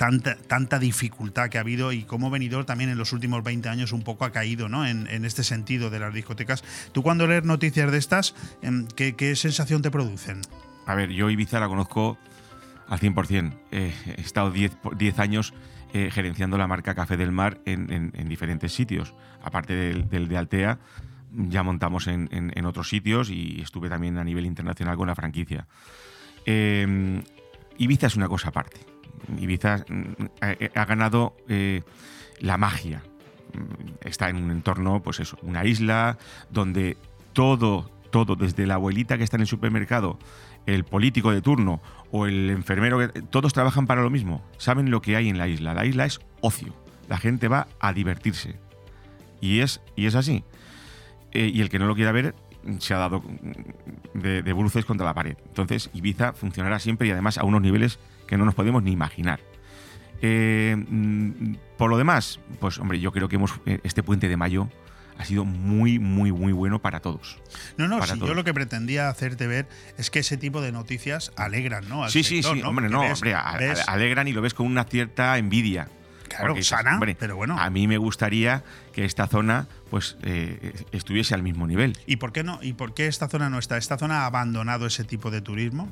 tanta, 0.00 0.34
tanta 0.34 0.78
dificultad 0.78 1.50
que 1.50 1.58
ha 1.58 1.60
habido 1.60 1.92
y 1.92 2.04
cómo 2.04 2.30
venidor 2.30 2.64
también 2.64 2.88
en 2.88 2.96
los 2.96 3.12
últimos 3.12 3.44
20 3.44 3.68
años 3.68 3.92
un 3.92 4.02
poco 4.02 4.24
ha 4.24 4.32
caído 4.32 4.66
¿no? 4.70 4.86
en, 4.86 5.06
en 5.08 5.26
este 5.26 5.44
sentido 5.44 5.90
de 5.90 5.98
las 5.98 6.14
discotecas. 6.14 6.64
Tú 6.92 7.02
cuando 7.02 7.26
lees 7.26 7.44
noticias 7.44 7.92
de 7.92 7.98
estas, 7.98 8.34
em, 8.62 8.86
¿qué, 8.96 9.14
qué 9.14 9.36
sensación 9.36 9.82
te 9.82 9.90
producen? 9.90 10.40
A 10.86 10.94
ver, 10.94 11.10
yo 11.10 11.28
Ibiza 11.28 11.60
la 11.60 11.68
conozco 11.68 12.16
al 12.88 12.98
100%. 12.98 13.52
Eh, 13.72 13.92
he 14.16 14.20
estado 14.22 14.50
10 14.50 14.74
po- 14.76 14.94
10 14.94 15.18
años 15.18 15.52
eh, 15.92 16.08
gerenciando 16.10 16.56
la 16.56 16.66
marca 16.66 16.94
Café 16.94 17.18
del 17.18 17.30
Mar 17.30 17.60
en, 17.66 17.92
en- 17.92 18.12
en 18.14 18.26
diferentes 18.26 18.72
sitios. 18.72 19.12
Aparte 19.42 19.74
del, 19.74 20.08
de 20.28 20.38
Altea, 20.38 20.78
ya 21.32 21.62
montamos 21.62 22.06
en, 22.06 22.26
en- 22.32 22.64
otros 22.64 22.88
sitios 22.88 23.28
y 23.28 23.60
estuve 23.60 23.90
también 23.90 24.16
a 24.16 24.24
nivel 24.24 24.46
internacional 24.46 24.96
con 24.96 25.08
la 25.08 25.14
franquicia. 25.14 25.66
Eh, 26.46 27.22
Ibiza 27.76 28.06
es 28.06 28.16
una 28.16 28.28
cosa 28.28 28.48
aparte. 28.48 28.78
Ibiza 29.38 29.84
mm, 29.88 30.24
ha, 30.40 30.80
ha 30.80 30.84
ganado 30.84 31.36
eh, 31.48 31.82
la 32.40 32.56
magia. 32.56 33.02
Mm, 33.54 34.06
Está 34.06 34.28
en 34.28 34.36
un 34.36 34.50
entorno, 34.50 35.02
pues 35.02 35.20
eso, 35.20 35.38
una 35.42 35.64
isla 35.64 36.18
donde 36.50 36.96
todo, 37.32 37.90
todo, 38.10 38.36
desde 38.36 38.66
la 38.66 38.74
abuelita 38.74 39.18
que 39.18 39.24
está 39.24 39.36
en 39.36 39.42
el 39.42 39.46
supermercado, 39.46 40.18
el 40.66 40.84
político 40.84 41.30
de 41.32 41.40
turno 41.40 41.80
o 42.10 42.26
el 42.26 42.50
enfermero, 42.50 43.08
todos 43.30 43.52
trabajan 43.52 43.86
para 43.86 44.02
lo 44.02 44.10
mismo. 44.10 44.42
Saben 44.58 44.90
lo 44.90 45.00
que 45.00 45.16
hay 45.16 45.28
en 45.28 45.38
la 45.38 45.48
isla. 45.48 45.74
La 45.74 45.86
isla 45.86 46.04
es 46.04 46.20
ocio. 46.40 46.74
La 47.08 47.18
gente 47.18 47.48
va 47.48 47.66
a 47.80 47.92
divertirse. 47.92 48.58
Y 49.40 49.60
es, 49.60 49.80
y 49.96 50.06
es 50.06 50.14
así. 50.14 50.44
Eh, 51.32 51.50
y 51.52 51.60
el 51.60 51.68
que 51.68 51.78
no 51.78 51.86
lo 51.86 51.94
quiera 51.94 52.12
ver 52.12 52.34
se 52.78 52.92
ha 52.92 52.98
dado 52.98 53.22
de, 54.12 54.42
de 54.42 54.52
bruces 54.52 54.84
contra 54.84 55.06
la 55.06 55.14
pared. 55.14 55.36
Entonces, 55.46 55.88
Ibiza 55.94 56.34
funcionará 56.34 56.78
siempre 56.78 57.08
y 57.08 57.10
además 57.10 57.38
a 57.38 57.44
unos 57.44 57.62
niveles 57.62 57.98
que 58.30 58.38
no 58.38 58.46
nos 58.46 58.54
podemos 58.54 58.82
ni 58.82 58.92
imaginar. 58.92 59.40
Eh, 60.22 60.76
mm, 60.88 61.54
por 61.76 61.90
lo 61.90 61.98
demás, 61.98 62.40
pues 62.60 62.78
hombre, 62.78 63.00
yo 63.00 63.12
creo 63.12 63.28
que 63.28 63.36
hemos 63.36 63.52
eh, 63.66 63.80
este 63.84 64.02
puente 64.02 64.28
de 64.28 64.36
mayo 64.36 64.68
ha 65.18 65.24
sido 65.24 65.44
muy, 65.44 65.98
muy, 65.98 66.32
muy 66.32 66.52
bueno 66.52 66.80
para 66.80 67.00
todos. 67.00 67.38
No, 67.76 67.88
no, 67.88 68.02
yo 68.06 68.32
lo 68.34 68.42
que 68.44 68.54
pretendía 68.54 69.08
hacerte 69.10 69.46
ver 69.46 69.68
es 69.98 70.10
que 70.10 70.20
ese 70.20 70.36
tipo 70.38 70.62
de 70.62 70.72
noticias 70.72 71.32
alegran, 71.36 71.86
¿no? 71.88 72.04
Al 72.04 72.10
Sí, 72.10 72.22
sí, 72.22 72.36
sector, 72.42 72.56
sí, 72.56 72.62
¿no? 72.62 72.70
hombre, 72.70 72.84
Porque 72.88 72.94
no, 72.96 73.02
ves- 73.02 73.12
hombre, 73.18 73.34
a- 73.34 73.56
ves- 73.58 73.86
a- 73.86 73.92
alegran 73.92 74.28
y 74.28 74.32
lo 74.32 74.40
ves 74.40 74.54
con 74.54 74.66
una 74.66 74.84
cierta 74.84 75.36
envidia. 75.36 75.88
Claro, 76.28 76.48
Porque 76.48 76.62
sana, 76.62 76.94
hombre, 76.94 77.16
pero 77.18 77.34
bueno. 77.36 77.58
A 77.58 77.68
mí 77.70 77.88
me 77.88 77.98
gustaría 77.98 78.62
que 78.92 79.04
esta 79.04 79.26
zona 79.26 79.66
pues 79.90 80.16
eh, 80.22 80.84
estuviese 80.92 81.34
al 81.34 81.42
mismo 81.42 81.66
nivel. 81.66 81.98
¿Y 82.06 82.16
por 82.16 82.32
qué 82.32 82.44
no? 82.44 82.60
¿Y 82.62 82.74
por 82.74 82.94
qué 82.94 83.08
esta 83.08 83.28
zona 83.28 83.50
no 83.50 83.58
está? 83.58 83.76
¿Esta 83.76 83.98
zona 83.98 84.20
ha 84.22 84.26
abandonado 84.26 84.86
ese 84.86 85.02
tipo 85.04 85.30
de 85.32 85.40
turismo? 85.40 85.88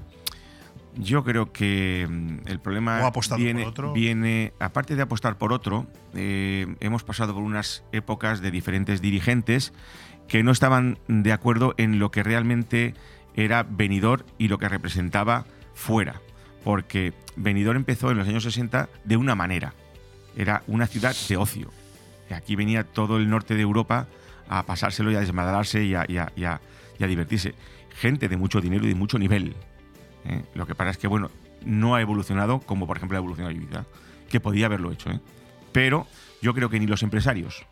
Yo 0.98 1.22
creo 1.24 1.52
que 1.52 2.06
mm, 2.08 2.48
el 2.48 2.60
problema 2.60 3.00
¿O 3.00 3.04
ha 3.04 3.08
apostado 3.08 3.40
viene, 3.42 3.62
por 3.62 3.70
otro? 3.70 3.92
viene, 3.92 4.52
aparte 4.58 4.96
de 4.96 5.02
apostar 5.02 5.38
por 5.38 5.52
otro, 5.52 5.86
eh, 6.14 6.66
hemos 6.80 7.04
pasado 7.04 7.34
por 7.34 7.42
unas 7.42 7.84
épocas 7.92 8.40
de 8.40 8.50
diferentes 8.50 9.00
dirigentes 9.00 9.72
que 10.26 10.42
no 10.42 10.50
estaban 10.50 10.98
de 11.08 11.32
acuerdo 11.32 11.74
en 11.78 11.98
lo 11.98 12.10
que 12.10 12.22
realmente 12.22 12.94
era 13.34 13.62
Benidorm 13.62 14.24
y 14.38 14.48
lo 14.48 14.58
que 14.58 14.68
representaba 14.68 15.46
fuera. 15.74 16.20
Porque 16.64 17.12
Benidorm 17.36 17.76
empezó 17.78 18.10
en 18.10 18.18
los 18.18 18.26
años 18.28 18.42
60 18.42 18.88
de 19.04 19.16
una 19.16 19.34
manera. 19.34 19.74
Era 20.36 20.62
una 20.66 20.86
ciudad 20.86 21.14
de 21.28 21.36
ocio. 21.36 21.70
Aquí 22.30 22.56
venía 22.56 22.84
todo 22.84 23.16
el 23.16 23.30
norte 23.30 23.54
de 23.54 23.62
Europa 23.62 24.06
a 24.48 24.64
pasárselo 24.66 25.10
y 25.12 25.14
a 25.14 25.20
desmadrarse 25.20 25.84
y 25.84 25.94
a, 25.94 26.04
y 26.08 26.18
a- 26.18 26.32
y 26.36 26.44
a- 26.44 26.60
y 26.98 27.04
a 27.04 27.06
divertirse. 27.06 27.54
Gente 27.94 28.28
de 28.28 28.36
mucho 28.36 28.60
dinero 28.60 28.84
y 28.84 28.88
de 28.88 28.94
mucho 28.94 29.18
nivel. 29.18 29.54
¿Eh? 30.24 30.44
Lo 30.54 30.66
que 30.66 30.74
pasa 30.74 30.90
es 30.90 30.98
que, 30.98 31.06
bueno, 31.06 31.30
no 31.64 31.94
ha 31.94 32.00
evolucionado 32.00 32.60
como, 32.60 32.86
por 32.86 32.96
ejemplo, 32.96 33.16
ha 33.16 33.20
evolucionado 33.20 33.54
Ibiza, 33.54 33.84
que 34.28 34.40
podía 34.40 34.66
haberlo 34.66 34.92
hecho. 34.92 35.10
¿eh? 35.10 35.20
Pero 35.72 36.06
yo 36.42 36.54
creo 36.54 36.70
que 36.70 36.78
ni 36.78 36.86
los 36.86 37.02
empresarios 37.02 37.66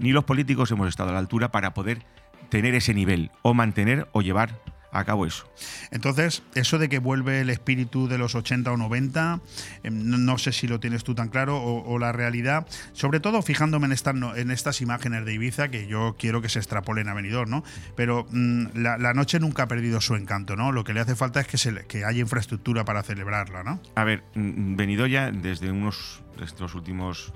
ni 0.00 0.12
los 0.12 0.24
políticos 0.24 0.70
hemos 0.72 0.88
estado 0.88 1.10
a 1.10 1.12
la 1.12 1.18
altura 1.18 1.52
para 1.52 1.74
poder 1.74 2.02
tener 2.48 2.74
ese 2.74 2.94
nivel, 2.94 3.30
o 3.42 3.54
mantener 3.54 4.08
o 4.12 4.22
llevar 4.22 4.58
a 4.92 5.04
cabo 5.04 5.24
eso. 5.26 5.48
Entonces, 5.90 6.42
eso 6.54 6.78
de 6.78 6.88
que 6.88 6.98
vuelve 6.98 7.40
el 7.40 7.50
espíritu 7.50 8.08
de 8.08 8.18
los 8.18 8.34
80 8.34 8.72
o 8.72 8.76
90, 8.76 9.40
eh, 9.84 9.90
no, 9.90 10.18
no 10.18 10.38
sé 10.38 10.52
si 10.52 10.66
lo 10.66 10.80
tienes 10.80 11.04
tú 11.04 11.14
tan 11.14 11.28
claro 11.28 11.58
o, 11.58 11.84
o 11.88 11.98
la 11.98 12.12
realidad, 12.12 12.66
sobre 12.92 13.20
todo 13.20 13.40
fijándome 13.42 13.86
en 13.86 13.92
estas, 13.92 14.14
no- 14.14 14.34
en 14.34 14.50
estas 14.50 14.80
imágenes 14.80 15.24
de 15.24 15.34
Ibiza, 15.34 15.68
que 15.68 15.86
yo 15.86 16.16
quiero 16.18 16.42
que 16.42 16.48
se 16.48 16.58
extrapolen 16.58 17.08
a 17.08 17.14
Benidorm, 17.14 17.50
¿no? 17.50 17.64
Pero 17.96 18.26
mm, 18.30 18.66
la, 18.74 18.98
la 18.98 19.14
noche 19.14 19.38
nunca 19.40 19.64
ha 19.64 19.68
perdido 19.68 20.00
su 20.00 20.16
encanto, 20.16 20.56
¿no? 20.56 20.72
Lo 20.72 20.84
que 20.84 20.92
le 20.94 21.00
hace 21.00 21.14
falta 21.16 21.40
es 21.40 21.46
que, 21.46 21.58
se 21.58 21.86
que 21.86 22.04
haya 22.04 22.20
infraestructura 22.20 22.84
para 22.84 23.02
celebrarla, 23.02 23.62
¿no? 23.62 23.80
A 23.94 24.04
ver, 24.04 24.22
mm, 24.34 24.76
Benidorm 24.76 25.40
desde 25.40 25.70
unos 25.70 26.20
estos 26.42 26.74
últimos 26.74 27.32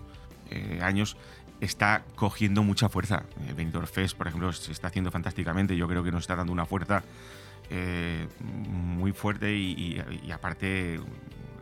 eh, 0.51 0.81
años 0.83 1.17
está 1.61 2.03
cogiendo 2.15 2.63
mucha 2.63 2.89
fuerza. 2.89 3.23
Eh, 3.49 3.55
Benidorm 3.57 3.87
Fest, 3.87 4.17
por 4.17 4.29
ejemplo, 4.29 4.53
se 4.53 4.71
está 4.73 4.89
haciendo 4.89 5.11
fantásticamente. 5.11 5.77
Yo 5.77 5.89
creo 5.89 6.03
que 6.05 6.11
nos 6.13 6.23
está 6.25 6.37
dando 6.37 6.53
una 6.53 6.67
fuerza 6.67 7.03
eh, 7.71 8.27
muy 8.41 9.13
fuerte 9.13 9.55
y, 9.57 9.73
y- 9.73 10.21
y 10.27 10.31
aparte 10.31 11.01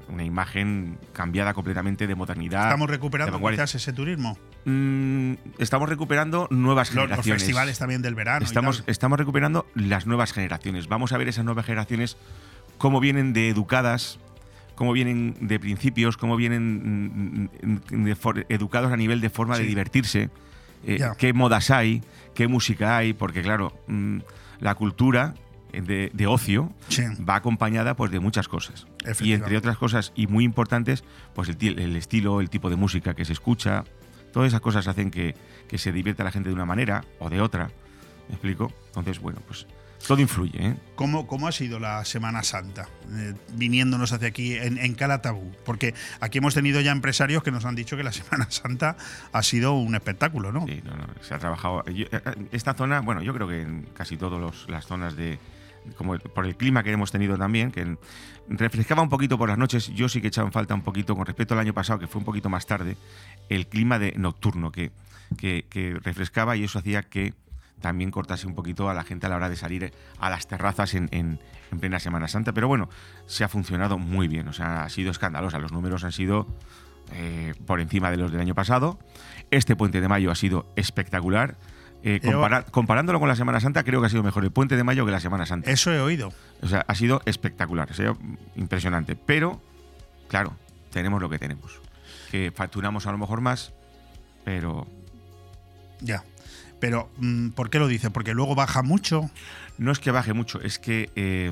una 0.09 0.25
imagen 0.25 0.99
cambiada 1.13 1.55
completamente 1.55 2.07
de 2.07 2.15
modernidad. 2.15 2.65
¿Estamos 2.65 2.91
recuperando 2.91 3.39
quizás 3.49 3.75
ese 3.75 3.93
turismo? 3.93 4.37
Mm, 4.67 5.35
estamos 5.59 5.89
recuperando 5.89 6.49
nuevas 6.51 6.89
Los, 6.89 6.97
los 6.97 7.05
generaciones. 7.05 7.43
festivales 7.43 7.79
también 7.79 8.03
del 8.03 8.15
verano. 8.15 8.45
Estamos, 8.45 8.85
estamos 8.87 9.19
recuperando 9.19 9.67
las 9.75 10.07
nuevas 10.07 10.33
generaciones. 10.33 10.87
Vamos 10.89 11.13
a 11.13 11.19
ver 11.19 11.29
esas 11.29 11.45
nuevas 11.45 11.65
generaciones 11.65 12.17
cómo 12.79 13.01
vienen 13.01 13.33
de 13.33 13.49
educadas, 13.49 14.19
cómo 14.75 14.93
vienen 14.93 15.35
de 15.41 15.59
principios, 15.59 16.17
cómo 16.19 16.37
vienen 16.37 17.49
mm, 17.63 18.05
de 18.05 18.15
for- 18.17 18.45
educados 18.51 18.93
a 18.93 18.97
nivel 18.97 19.21
de 19.21 19.31
forma 19.31 19.57
de 19.57 19.65
divertirse, 19.65 20.29
eh, 20.85 20.99
qué 21.17 21.33
modas 21.33 21.71
hay, 21.71 22.03
qué 22.35 22.49
música 22.49 22.97
hay, 22.99 23.13
porque 23.15 23.41
claro, 23.41 23.73
mm, 23.87 24.19
la 24.61 24.75
cultura 24.75 25.35
de, 25.73 26.11
de 26.13 26.27
ocio 26.27 26.73
Sí. 26.89 27.03
va 27.29 27.37
acompañada 27.37 27.95
pues, 27.95 28.11
de 28.11 28.21
muchas 28.21 28.49
cosas. 28.49 28.87
Y 29.21 29.33
entre 29.33 29.57
otras 29.57 29.79
cosas, 29.79 30.13
y 30.15 30.27
muy 30.27 30.45
importantes, 30.45 31.05
pues 31.35 31.49
el, 31.49 31.57
ti- 31.57 31.69
el 31.77 31.97
estilo, 31.97 32.41
el 32.41 32.51
tipo 32.51 32.69
de 32.71 32.77
música 32.77 33.15
que 33.15 33.25
se 33.25 33.33
escucha, 33.33 33.85
todas 34.33 34.49
esas 34.49 34.61
cosas 34.61 34.87
hacen 34.89 35.11
que, 35.11 35.35
que 35.69 35.79
se 35.79 35.93
divierta 35.93 36.25
la 36.25 36.31
gente 36.33 36.49
de 36.49 36.55
una 36.55 36.67
manera 36.67 37.05
o 37.19 37.31
de 37.31 37.41
otra. 37.41 37.71
¿Me 38.29 38.35
explico? 38.35 38.73
Entonces, 38.89 39.19
bueno, 39.21 39.41
pues 39.47 39.67
todo 40.07 40.21
influye. 40.21 40.59
¿eh? 40.67 40.75
¿Cómo, 40.97 41.27
¿Cómo 41.29 41.47
ha 41.47 41.53
sido 41.53 41.79
la 41.79 42.05
Semana 42.05 42.43
Santa 42.43 42.89
eh, 43.13 43.35
viniéndonos 43.55 44.13
hacia 44.13 44.29
aquí 44.29 44.55
en, 44.55 44.79
en 44.79 44.95
Calatabú? 44.95 45.53
Porque 45.65 45.95
aquí 46.21 46.39
hemos 46.39 46.55
tenido 46.55 46.81
ya 46.81 46.91
empresarios 46.91 47.43
que 47.45 47.51
nos 47.53 47.65
han 47.65 47.75
dicho 47.77 47.97
que 47.97 48.03
la 48.03 48.11
Semana 48.13 48.51
Santa 48.51 48.97
ha 49.33 49.43
sido 49.43 49.75
un 49.75 49.95
espectáculo, 49.95 50.51
¿no? 50.51 50.67
Sí, 50.67 50.81
no, 50.85 50.97
no, 50.97 51.07
se 51.21 51.35
ha 51.35 51.39
trabajado. 51.39 51.85
yo- 51.87 52.07
eh, 52.11 52.21
esta 52.53 52.75
zona, 52.75 53.01
bueno, 53.01 53.23
yo 53.23 53.33
creo 53.35 53.47
que 53.49 53.63
en 53.63 53.83
casi 53.95 54.17
todas 54.17 54.67
las 54.69 54.87
zonas 54.87 55.15
de. 55.17 55.39
Como 55.97 56.17
por 56.19 56.47
el 56.47 56.57
clima 56.57 56.83
que 56.83 56.93
hemos 56.93 57.11
tenido 57.11 57.37
también, 57.37 57.71
que 57.73 57.97
refrescaba 58.49 59.03
un 59.03 59.09
poquito 59.09 59.37
por 59.39 59.49
las 59.49 59.59
noches. 59.59 59.89
Yo 59.89 60.09
sí 60.09 60.21
que 60.21 60.27
he 60.27 60.29
echado 60.29 60.47
en 60.47 60.53
falta 60.53 60.75
un 60.75 60.83
poquito 60.83 61.17
con 61.17 61.27
respecto 61.27 61.55
al 61.55 61.61
año 61.61 61.75
pasado, 61.75 61.99
que 61.99 62.07
fue 62.07 62.21
un 62.21 62.25
poquito 62.25 62.49
más 62.49 62.67
tarde, 62.67 62.97
el 63.49 63.67
clima 63.67 63.99
de 63.99 64.13
nocturno 64.17 64.71
que, 64.71 64.93
que, 65.37 65.67
que 65.69 65.99
refrescaba 66.03 66.57
y 66.57 66.65
eso 66.65 66.79
hacía 66.79 67.03
que 67.03 67.35
también 67.81 68.13
cortase 68.13 68.47
un 68.47 68.55
poquito 68.55 68.89
a 68.89 68.95
la 68.95 69.03
gente 69.03 69.27
a 69.27 69.29
la 69.29 69.37
hora 69.37 69.49
de 69.49 69.57
salir 69.57 69.93
a 70.21 70.31
las 70.31 70.47
terrazas 70.47 70.95
en, 70.95 71.09
en- 71.11 71.41
en 71.73 71.81
plena 71.81 71.99
Semana 71.99 72.29
Santa. 72.29 72.53
Pero 72.53 72.69
bueno, 72.69 72.89
se 73.27 73.43
ha 73.43 73.49
funcionado 73.49 73.99
muy 73.99 74.29
bien, 74.29 74.47
o 74.47 74.53
sea, 74.53 74.85
ha 74.85 74.89
sido 74.89 75.11
escandalosa. 75.11 75.59
Los 75.59 75.73
números 75.73 76.05
han 76.05 76.13
sido 76.13 76.47
eh, 77.13 77.55
por 77.67 77.81
encima 77.81 78.11
de 78.13 78.19
los 78.19 78.31
del 78.31 78.41
año 78.41 78.55
pasado. 78.55 79.01
Este 79.51 79.75
puente 79.75 80.01
de 80.01 80.07
mayo 80.07 80.31
ha 80.31 80.37
sido 80.37 80.67
espectacular. 80.77 81.57
Eh, 82.05 82.21
compara- 82.23 82.65
comparándolo 82.65 83.21
con 83.21 83.29
la 83.29 83.37
Semana 83.37 83.61
Santa, 83.61 83.85
creo 83.85 84.01
que 84.01 84.07
ha 84.07 84.11
sido 84.11 84.23
mejor 84.23 84.45
el 84.45 84.51
puente 84.51 84.77
de 84.77 84.83
mayo 84.85 85.05
que 85.07 85.13
la 85.13 85.21
Semana 85.21 85.47
Santa. 85.47 85.71
Eso 85.71 85.93
he 85.93 86.01
oído. 86.01 86.33
O 86.63 86.69
sea, 86.69 86.85
ha 86.89 86.95
sido 86.95 87.23
espectacular, 87.27 87.89
ha 87.91 87.95
sido 87.95 88.17
impresionante. 88.57 89.15
Pero, 89.17 89.61
claro, 90.29 90.57
tenemos 90.91 91.21
lo 91.23 91.29
que 91.31 91.39
tenemos. 91.39 91.81
Que 92.31 92.51
facturamos 92.55 93.07
a 93.07 93.13
lo 93.13 93.19
mejor 93.19 93.41
más, 93.41 93.73
pero 94.45 94.87
Ya. 96.01 96.25
Pero, 96.81 97.09
mm, 97.19 97.51
¿por 97.51 97.71
qué 97.71 97.79
lo 97.79 97.87
dice? 97.87 98.11
Porque 98.11 98.35
luego 98.35 98.55
baja 98.57 98.83
mucho. 98.83 99.31
no 99.79 99.91
es 99.93 99.99
que 100.01 100.11
baje 100.11 100.33
mucho, 100.33 100.61
es 100.61 100.79
que 100.79 101.11
eh, 101.17 101.51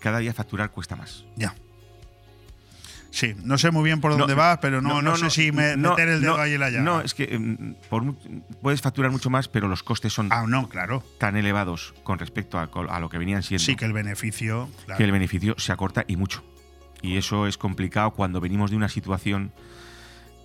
cada 0.00 0.18
día 0.18 0.32
facturar 0.32 0.70
cuesta 0.70 0.96
más. 0.96 1.24
Ya. 1.36 1.54
Sí, 3.10 3.34
no 3.42 3.56
sé 3.56 3.70
muy 3.70 3.84
bien 3.84 4.00
por 4.00 4.12
No, 4.12 4.18
dónde 4.18 4.34
vas, 4.34 4.58
pero 4.60 4.82
no, 4.82 5.00
no, 5.00 5.10
no, 5.12 5.16
sé 5.16 5.30
si 5.30 5.50
me- 5.50 5.76
meter 5.76 6.08
el 6.08 6.20
dedo 6.20 6.38
ahí 6.38 6.54
en 6.54 6.60
la. 6.60 6.70
No, 6.70 7.00
es 7.00 7.14
que 7.14 7.38
mm, 7.38 7.74
por 7.88 8.04
puedes 8.60 8.82
facturar 8.82 9.10
mucho 9.10 9.30
más, 9.30 9.48
pero 9.48 9.66
los 9.66 9.82
costes 9.82 10.12
son 10.12 10.28
Ah, 10.30 10.44
no, 10.46 10.68
claro. 10.68 11.02
tan 11.18 11.36
elevados 11.36 11.94
con 12.02 12.18
respecto 12.18 12.58
a, 12.58 13.00
lo 13.00 13.08
que 13.08 13.16
venían 13.18 13.42
siendo 13.42 13.64
Sí, 13.64 13.76
que 13.76 13.86
el 13.86 13.92
beneficio. 13.94 14.68
claro. 14.84 14.98
que 14.98 15.04
el 15.04 15.12
beneficio 15.12 15.54
se 15.58 15.72
acorta 15.72 16.04
y 16.06 16.16
mucho. 16.16 16.44
Y 17.00 17.16
eso 17.16 17.46
es 17.46 17.56
complicado 17.56 18.10
cuando 18.10 18.40
venimos 18.40 18.70
de 18.70 18.76
una 18.76 18.88
situación 18.88 19.52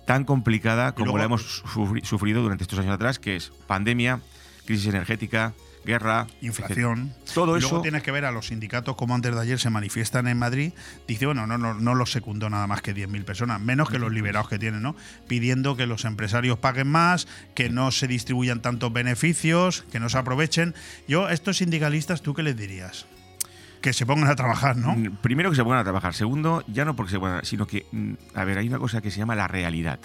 tan 0.06 0.24
complicada 0.24 0.92
como 0.92 1.06
luego- 1.06 1.18
la 1.18 1.24
hemos 1.24 1.64
sufri- 1.64 2.04
sufrido 2.04 2.42
durante 2.42 2.64
estos 2.64 2.78
años 2.78 2.94
atrás, 2.94 3.18
que 3.18 3.36
es 3.36 3.50
pandemia, 3.66 4.20
crisis 4.66 4.86
energética, 4.86 5.52
guerra, 5.84 6.26
inflación. 6.40 7.12
etc. 7.24 7.32
Todo 7.34 7.56
Y 7.56 7.58
eso 7.58 7.68
Luego 7.68 7.82
tienes 7.82 8.02
que 8.02 8.10
ver 8.10 8.24
a 8.24 8.32
los 8.32 8.46
sindicatos 8.48 8.96
como 8.96 9.14
antes 9.14 9.34
de 9.34 9.40
ayer 9.40 9.58
se 9.58 9.70
manifiestan 9.70 10.26
en 10.28 10.38
Madrid. 10.38 10.72
Dice, 11.06 11.26
bueno, 11.26 11.46
no, 11.46 11.58
no, 11.58 11.74
no 11.74 11.94
los 11.94 12.10
secundó 12.12 12.48
nada 12.50 12.66
más 12.66 12.82
que 12.82 12.94
10.000 12.94 13.24
personas, 13.24 13.60
menos 13.60 13.90
que 13.90 13.98
los 13.98 14.12
liberados 14.12 14.48
que 14.48 14.58
tienen, 14.58 14.82
¿no? 14.82 14.96
Pidiendo 15.28 15.76
que 15.76 15.86
los 15.86 16.04
empresarios 16.04 16.58
paguen 16.58 16.88
más, 16.88 17.26
que 17.54 17.68
no 17.68 17.90
se 17.90 18.06
distribuyan 18.08 18.62
tantos 18.62 18.92
beneficios, 18.92 19.84
que 19.92 20.00
no 20.00 20.08
se 20.08 20.18
aprovechen. 20.18 20.74
Yo, 21.08 21.26
a 21.26 21.32
estos 21.32 21.58
sindicalistas, 21.58 22.22
¿tú 22.22 22.34
qué 22.34 22.42
les 22.42 22.56
dirías? 22.56 23.06
Que 23.80 23.92
se 23.92 24.06
pongan 24.06 24.30
a 24.30 24.34
trabajar, 24.36 24.76
¿no? 24.76 24.94
Mm, 24.94 25.16
Primero 25.20 25.50
que 25.50 25.56
se 25.56 25.62
pongan 25.62 25.80
a 25.80 25.84
trabajar. 25.84 26.14
Segundo, 26.14 26.64
ya 26.68 26.84
no 26.86 26.96
porque 26.96 27.12
se 27.12 27.18
pongan, 27.18 27.44
sino 27.44 27.66
que, 27.66 27.86
mm, 27.92 28.12
a 28.34 28.44
ver, 28.44 28.58
hay 28.58 28.68
una 28.68 28.78
cosa 28.78 29.00
que 29.02 29.10
se 29.10 29.18
llama 29.18 29.34
la 29.34 29.46
realidad. 29.46 29.98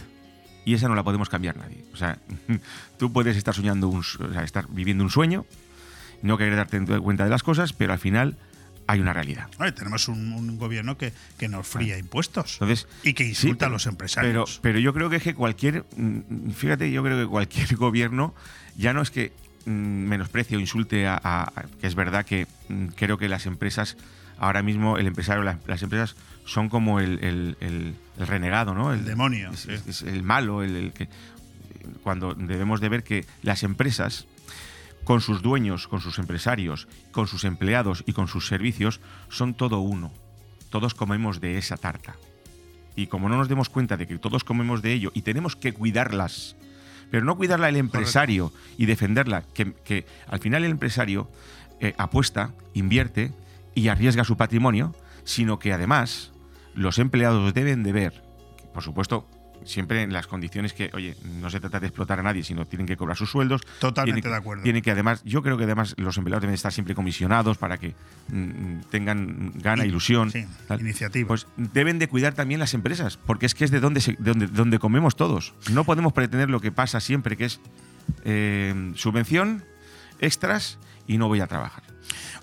Y 0.65 0.73
esa 0.73 0.89
no 0.89 0.95
la 0.95 1.03
podemos 1.03 1.29
cambiar 1.29 1.55
nadie. 1.55 1.85
O 1.93 1.95
sea, 1.95 2.19
tú 2.97 3.13
puedes 3.13 3.37
estar 3.37 3.55
soñando, 3.55 3.87
un, 3.87 4.01
o 4.01 4.33
sea, 4.33 4.43
estar 4.43 4.65
viviendo 4.69 5.03
un 5.03 5.09
sueño, 5.09 5.45
no 6.21 6.37
querer 6.37 6.55
darte 6.55 6.79
cuenta 6.99 7.23
de 7.23 7.29
las 7.29 7.43
cosas, 7.43 7.73
pero 7.73 7.93
al 7.93 7.99
final 7.99 8.37
hay 8.87 8.99
una 8.99 9.13
realidad. 9.13 9.47
Oye, 9.59 9.71
tenemos 9.71 10.07
un, 10.07 10.33
un 10.33 10.57
gobierno 10.57 10.97
que, 10.97 11.13
que 11.37 11.47
nos 11.47 11.67
fría 11.67 11.97
impuestos 11.99 12.53
Entonces, 12.53 12.87
y 13.03 13.13
que 13.13 13.23
sí, 13.25 13.29
insulta 13.29 13.65
a 13.65 13.67
pero- 13.67 13.73
los 13.73 13.83
Pero, 13.83 13.91
empresarios. 13.91 14.59
pero 14.63 14.79
yo 14.79 14.93
creo 14.93 15.09
que 15.11 15.17
es 15.17 15.23
que 15.23 15.35
cualquier, 15.35 15.85
mm, 15.95 16.49
fíjate, 16.51 16.91
yo 16.91 17.03
creo 17.03 17.19
que 17.19 17.27
cualquier 17.29 17.75
gobierno 17.75 18.33
ya 18.77 18.93
no 18.93 19.01
es 19.01 19.11
que 19.11 19.31
mm, 19.65 19.71
menosprecie 19.71 20.57
o 20.57 20.59
insulte 20.59 21.05
a, 21.07 21.13
a- 21.23 21.43
a- 21.43 21.65
que 21.79 21.85
es 21.87 21.93
verdad 21.93 22.25
que 22.25 22.47
mm, 22.69 22.87
creo 22.95 23.17
que 23.19 23.29
las 23.29 23.45
empresas 23.45 23.95
ahora 24.39 24.63
mismo 24.63 24.97
el 24.97 25.05
empresario, 25.05 25.43
las, 25.43 25.57
las 25.67 25.83
empresas 25.83 26.15
son 26.45 26.69
como 26.69 26.99
el, 26.99 27.23
el- 27.23 27.57
el- 27.59 27.93
el 28.17 28.27
renegado, 28.27 28.73
¿no? 28.73 28.91
El 28.91 29.05
demonio, 29.05 29.51
es, 29.51 29.59
sí. 29.59 29.71
es- 29.71 29.85
es 29.85 30.01
el 30.01 30.23
malo, 30.23 30.63
el 30.63 30.93
que 30.93 31.07
cuando 32.03 32.33
debemos 32.33 32.81
de 32.81 32.89
ver 32.89 33.03
que 33.03 33.25
las 33.43 33.63
empresas 33.63 34.25
con 35.09 35.21
sus 35.21 35.41
dueños, 35.41 35.87
con 35.87 36.01
sus 36.01 36.19
empresarios, 36.19 36.87
con 37.11 37.25
sus 37.25 37.43
empleados 37.43 38.03
y 38.05 38.13
con 38.13 38.27
sus 38.27 38.45
servicios 38.45 39.01
son 39.27 39.55
todo 39.55 39.79
uno. 39.79 40.13
Todos 40.69 40.93
comemos 40.93 41.41
de 41.41 41.57
esa 41.57 41.77
tarta. 41.77 42.15
Y 42.95 43.07
como 43.07 43.27
no 43.27 43.35
nos 43.35 43.49
demos 43.49 43.69
cuenta 43.69 43.97
de 43.97 44.05
que 44.05 44.19
todos 44.19 44.43
comemos 44.43 44.83
de 44.83 44.93
ello 44.93 45.09
y 45.15 45.23
tenemos 45.23 45.55
que 45.55 45.73
cuidarlas, 45.73 46.55
pero 47.09 47.25
no 47.25 47.37
cuidarla 47.37 47.69
el 47.69 47.77
empresario 47.77 48.53
y 48.77 48.85
defenderla, 48.85 49.45
que, 49.55 49.73
que 49.73 50.05
al 50.27 50.41
final 50.41 50.63
el 50.63 50.69
empresario 50.69 51.27
eh, 51.79 51.95
apuesta, 51.97 52.51
invierte 52.75 53.31
y 53.73 53.87
arriesga 53.87 54.23
su 54.23 54.37
patrimonio, 54.37 54.93
sino 55.23 55.57
que 55.57 55.73
además 55.73 56.33
los 56.75 56.99
empleados 56.99 57.51
deben 57.55 57.81
de 57.81 57.93
ver, 57.93 58.23
por 58.75 58.83
supuesto, 58.83 59.27
siempre 59.65 60.01
en 60.03 60.13
las 60.13 60.27
condiciones 60.27 60.73
que, 60.73 60.89
oye, 60.93 61.15
no 61.39 61.49
se 61.49 61.59
trata 61.59 61.79
de 61.79 61.87
explotar 61.87 62.19
a 62.19 62.23
nadie, 62.23 62.43
sino 62.43 62.65
tienen 62.65 62.85
que 62.87 62.97
cobrar 62.97 63.15
sus 63.17 63.29
sueldos. 63.29 63.61
Totalmente 63.79 64.21
tienen 64.21 64.31
de 64.35 64.37
acuerdo. 64.41 64.63
Tienen 64.63 64.81
que 64.81 64.91
además, 64.91 65.21
yo 65.25 65.41
creo 65.43 65.57
que 65.57 65.65
además 65.65 65.93
los 65.97 66.17
empleados 66.17 66.41
deben 66.41 66.53
estar 66.55 66.71
siempre 66.73 66.95
comisionados 66.95 67.57
para 67.57 67.77
que 67.77 67.93
mm, 68.29 68.81
tengan 68.89 69.51
gana, 69.55 69.85
ilusión. 69.85 70.31
sí, 70.31 70.45
tal. 70.67 70.81
iniciativa. 70.81 71.27
Pues 71.27 71.47
deben 71.57 71.99
de 71.99 72.07
cuidar 72.07 72.33
también 72.33 72.59
las 72.59 72.73
empresas, 72.73 73.17
porque 73.17 73.45
es 73.45 73.55
que 73.55 73.65
es 73.65 73.71
de 73.71 73.79
donde, 73.79 74.01
se- 74.01 74.13
de 74.13 74.31
donde, 74.31 74.47
donde 74.47 74.79
comemos 74.79 75.15
todos. 75.15 75.53
No 75.71 75.83
podemos 75.83 76.13
pretender 76.13 76.49
lo 76.49 76.59
que 76.61 76.71
pasa 76.71 76.99
siempre, 76.99 77.37
que 77.37 77.45
es 77.45 77.59
eh, 78.25 78.91
subvención, 78.95 79.63
extras 80.19 80.79
y 81.07 81.17
no 81.17 81.27
voy 81.27 81.39
a 81.41 81.47
trabajar. 81.47 81.83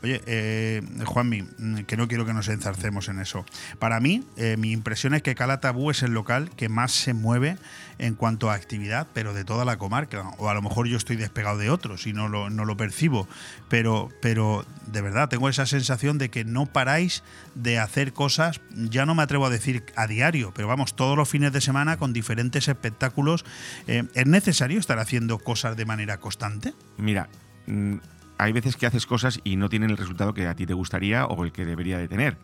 Oye, 0.02 0.22
eh, 0.26 0.82
Juanmi, 1.04 1.42
mm, 1.42 1.76
que 1.86 1.96
no 1.96 2.08
quiero 2.08 2.26
que 2.26 2.34
nos 2.34 2.48
enzarcemos 2.48 3.08
en 3.08 3.20
eso. 3.20 3.44
Para 3.78 4.00
mí, 4.00 4.24
eh, 4.36 4.56
mi 4.58 4.72
impresión 4.72 5.14
es 5.14 5.22
que 5.22 5.34
Calatabú 5.34 5.90
es 5.90 6.02
el 6.02 6.12
local 6.12 6.50
que 6.56 6.68
más 6.68 6.92
se 6.92 7.14
mueve 7.14 7.56
en 7.98 8.14
cuanto 8.14 8.50
a 8.50 8.54
actividad, 8.54 9.06
pero 9.14 9.32
de 9.32 9.44
toda 9.44 9.64
la 9.64 9.78
comarca. 9.78 10.30
O 10.38 10.48
a 10.48 10.54
lo 10.54 10.62
mejor 10.62 10.86
yo 10.86 10.96
estoy 10.96 11.16
despegado 11.16 11.58
de 11.58 11.70
otros 11.70 12.06
y 12.06 12.12
no 12.12 12.28
lo, 12.28 12.76
percibo. 12.76 13.26
Pero, 13.68 14.10
pero 14.20 14.66
de 14.86 15.00
verdad, 15.00 15.28
tengo 15.28 15.48
esa 15.48 15.66
sensación 15.66 16.18
de 16.18 16.28
que 16.28 16.44
no 16.44 16.66
paráis 16.66 17.22
de 17.54 17.78
hacer 17.78 18.12
cosas, 18.12 18.60
ya 18.74 19.06
no 19.06 19.14
me 19.14 19.22
atrevo 19.22 19.46
a 19.46 19.50
decir 19.50 19.84
a 19.96 20.06
diario, 20.06 20.52
pero 20.54 20.68
vamos, 20.68 20.94
todos 20.94 21.16
los 21.16 21.28
fines 21.28 21.52
de 21.52 21.60
semana 21.60 21.96
con 21.96 22.12
diferentes 22.12 22.68
espectáculos. 22.68 23.44
Eh, 23.86 24.04
¿Es 24.14 24.26
necesario 24.26 24.78
estar 24.78 24.98
haciendo 24.98 25.38
cosas 25.38 25.76
de 25.76 25.86
manera 25.86 26.18
constante? 26.18 26.74
Mira, 26.98 27.28
mm, 27.66 27.96
hay 28.38 28.52
veces 28.52 28.76
que 28.76 28.86
haces 28.86 29.06
cosas 29.06 29.40
y 29.44 29.56
no 29.56 29.68
tienen 29.68 29.90
el 29.90 29.96
resultado 29.96 30.34
que 30.34 30.46
a 30.46 30.54
ti 30.54 30.66
te 30.66 30.74
gustaría 30.74 31.26
o 31.26 31.44
el 31.44 31.52
que 31.52 31.64
debería 31.64 31.98
de 31.98 32.08
tener. 32.08 32.36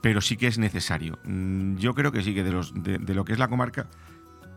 Pero 0.00 0.20
sí 0.20 0.36
que 0.36 0.48
es 0.48 0.58
necesario. 0.58 1.18
Mm, 1.24 1.76
Yo 1.76 1.94
creo 1.94 2.10
que 2.12 2.22
sí, 2.22 2.34
que 2.34 2.42
de, 2.42 2.50
los, 2.52 2.72
de, 2.74 2.98
de 2.98 3.14
lo 3.14 3.24
que 3.24 3.32
es 3.32 3.38
la 3.38 3.48
comarca, 3.48 3.86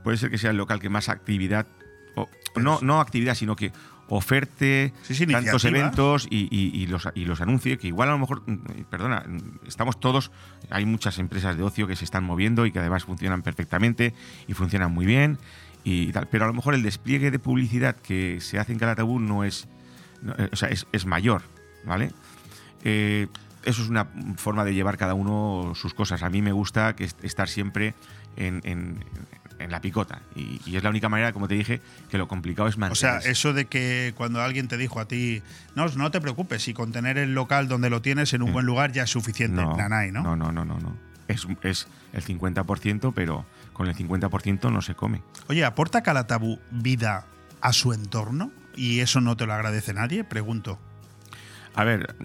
puede 0.03 0.17
ser 0.17 0.29
que 0.31 0.37
sea 0.37 0.51
el 0.51 0.57
local 0.57 0.79
que 0.79 0.89
más 0.89 1.07
actividad, 1.09 1.67
o, 2.15 2.27
no, 2.55 2.79
no 2.81 2.99
actividad, 3.01 3.35
sino 3.35 3.55
que 3.55 3.71
oferte 4.07 4.93
Sí, 5.01 5.25
tantos 5.25 5.65
eventos 5.65 6.27
y, 6.29 6.47
y- 6.55 6.75
y 6.81 6.87
los, 6.87 7.07
y 7.15 7.25
los 7.25 7.41
anuncie, 7.41 7.77
que 7.77 7.87
igual 7.87 8.09
a 8.09 8.11
lo 8.13 8.19
mejor, 8.19 8.43
mm, 8.45 8.83
perdona, 8.89 9.23
mm, 9.27 9.67
estamos 9.67 9.99
todos, 9.99 10.31
hay 10.69 10.85
muchas 10.85 11.17
empresas 11.19 11.57
de 11.57 11.63
ocio 11.63 11.87
que 11.87 11.95
se 11.95 12.05
están 12.05 12.23
moviendo 12.23 12.65
y 12.65 12.71
que 12.71 12.79
además 12.79 13.03
funcionan 13.03 13.41
perfectamente 13.41 14.13
y 14.47 14.53
funcionan 14.53 14.91
muy 14.93 15.05
bien 15.05 15.37
y 15.83 16.11
tal, 16.11 16.27
pero 16.29 16.45
a 16.45 16.47
lo 16.47 16.53
mejor 16.53 16.73
el 16.75 16.83
despliegue 16.83 17.29
de 17.31 17.39
publicidad 17.39 17.95
que 17.95 18.39
se 18.41 18.57
hace 18.59 18.73
en 18.73 18.79
Calatabú 18.79 19.19
no 19.19 19.43
es, 19.43 19.67
o 20.51 20.55
sea, 20.55 20.69
es, 20.69 20.87
es 20.91 21.05
mayor, 21.05 21.41
¿vale? 21.85 22.11
Eh, 22.83 23.27
eso 23.63 23.81
es 23.81 23.89
una 23.89 24.05
forma 24.37 24.63
de 24.63 24.73
llevar 24.73 24.97
cada 24.97 25.13
uno 25.15 25.73
sus 25.75 25.93
cosas. 25.93 26.21
A 26.23 26.29
mí 26.29 26.41
me 26.41 26.51
gusta 26.51 26.95
que 26.95 27.03
est- 27.05 27.23
estar 27.23 27.49
siempre 27.49 27.95
en, 28.35 28.61
en- 28.63 29.03
en 29.57 29.71
la 29.71 29.79
picota. 29.81 30.21
Y, 30.35 30.59
y 30.65 30.75
es 30.75 30.83
la 30.83 30.89
única 30.89 31.07
manera, 31.09 31.31
como 31.31 31.47
te 31.47 31.55
dije, 31.55 31.81
que 32.09 32.17
lo 32.17 32.27
complicado 32.27 32.67
es 32.67 32.77
O 32.77 32.93
sea, 32.95 33.19
eso 33.19 33.53
de 33.53 33.65
que 33.65 34.13
cuando 34.17 34.41
alguien 34.41 34.67
te 34.67 34.77
dijo 34.77 34.99
a 34.99 35.05
ti, 35.07 35.41
no, 35.75 35.87
no 35.87 36.11
te 36.11 36.19
preocupes, 36.21 36.61
si 36.63 36.73
con 36.73 36.91
tener 36.91 37.17
el 37.17 37.33
local 37.33 37.67
donde 37.69 37.89
lo 37.89 38.01
tienes 38.01 38.33
en 38.33 38.41
un 38.43 38.51
buen 38.51 38.65
lugar 38.65 38.91
ya 38.91 39.03
es 39.03 39.09
suficiente. 39.09 39.61
No, 39.61 39.75
Nanay, 39.77 40.11
¿no? 40.11 40.21
no, 40.21 40.35
no, 40.35 40.51
no, 40.51 40.65
no, 40.65 40.77
no. 40.79 40.97
Es, 41.27 41.47
es 41.63 41.87
el 42.13 42.23
50%, 42.23 43.13
pero 43.15 43.45
con 43.73 43.87
el 43.87 43.95
50% 43.95 44.71
no 44.71 44.81
se 44.81 44.93
come. 44.93 45.21
Oye, 45.47 45.63
¿aporta 45.65 46.03
Calatabú 46.03 46.59
vida 46.69 47.25
a 47.61 47.73
su 47.73 47.93
entorno? 47.93 48.51
¿Y 48.75 48.99
eso 48.99 49.21
no 49.21 49.35
te 49.37 49.45
lo 49.45 49.53
agradece 49.53 49.93
nadie? 49.93 50.23
Pregunto. 50.23 50.79
A 51.77 51.83
ver, 51.83 52.15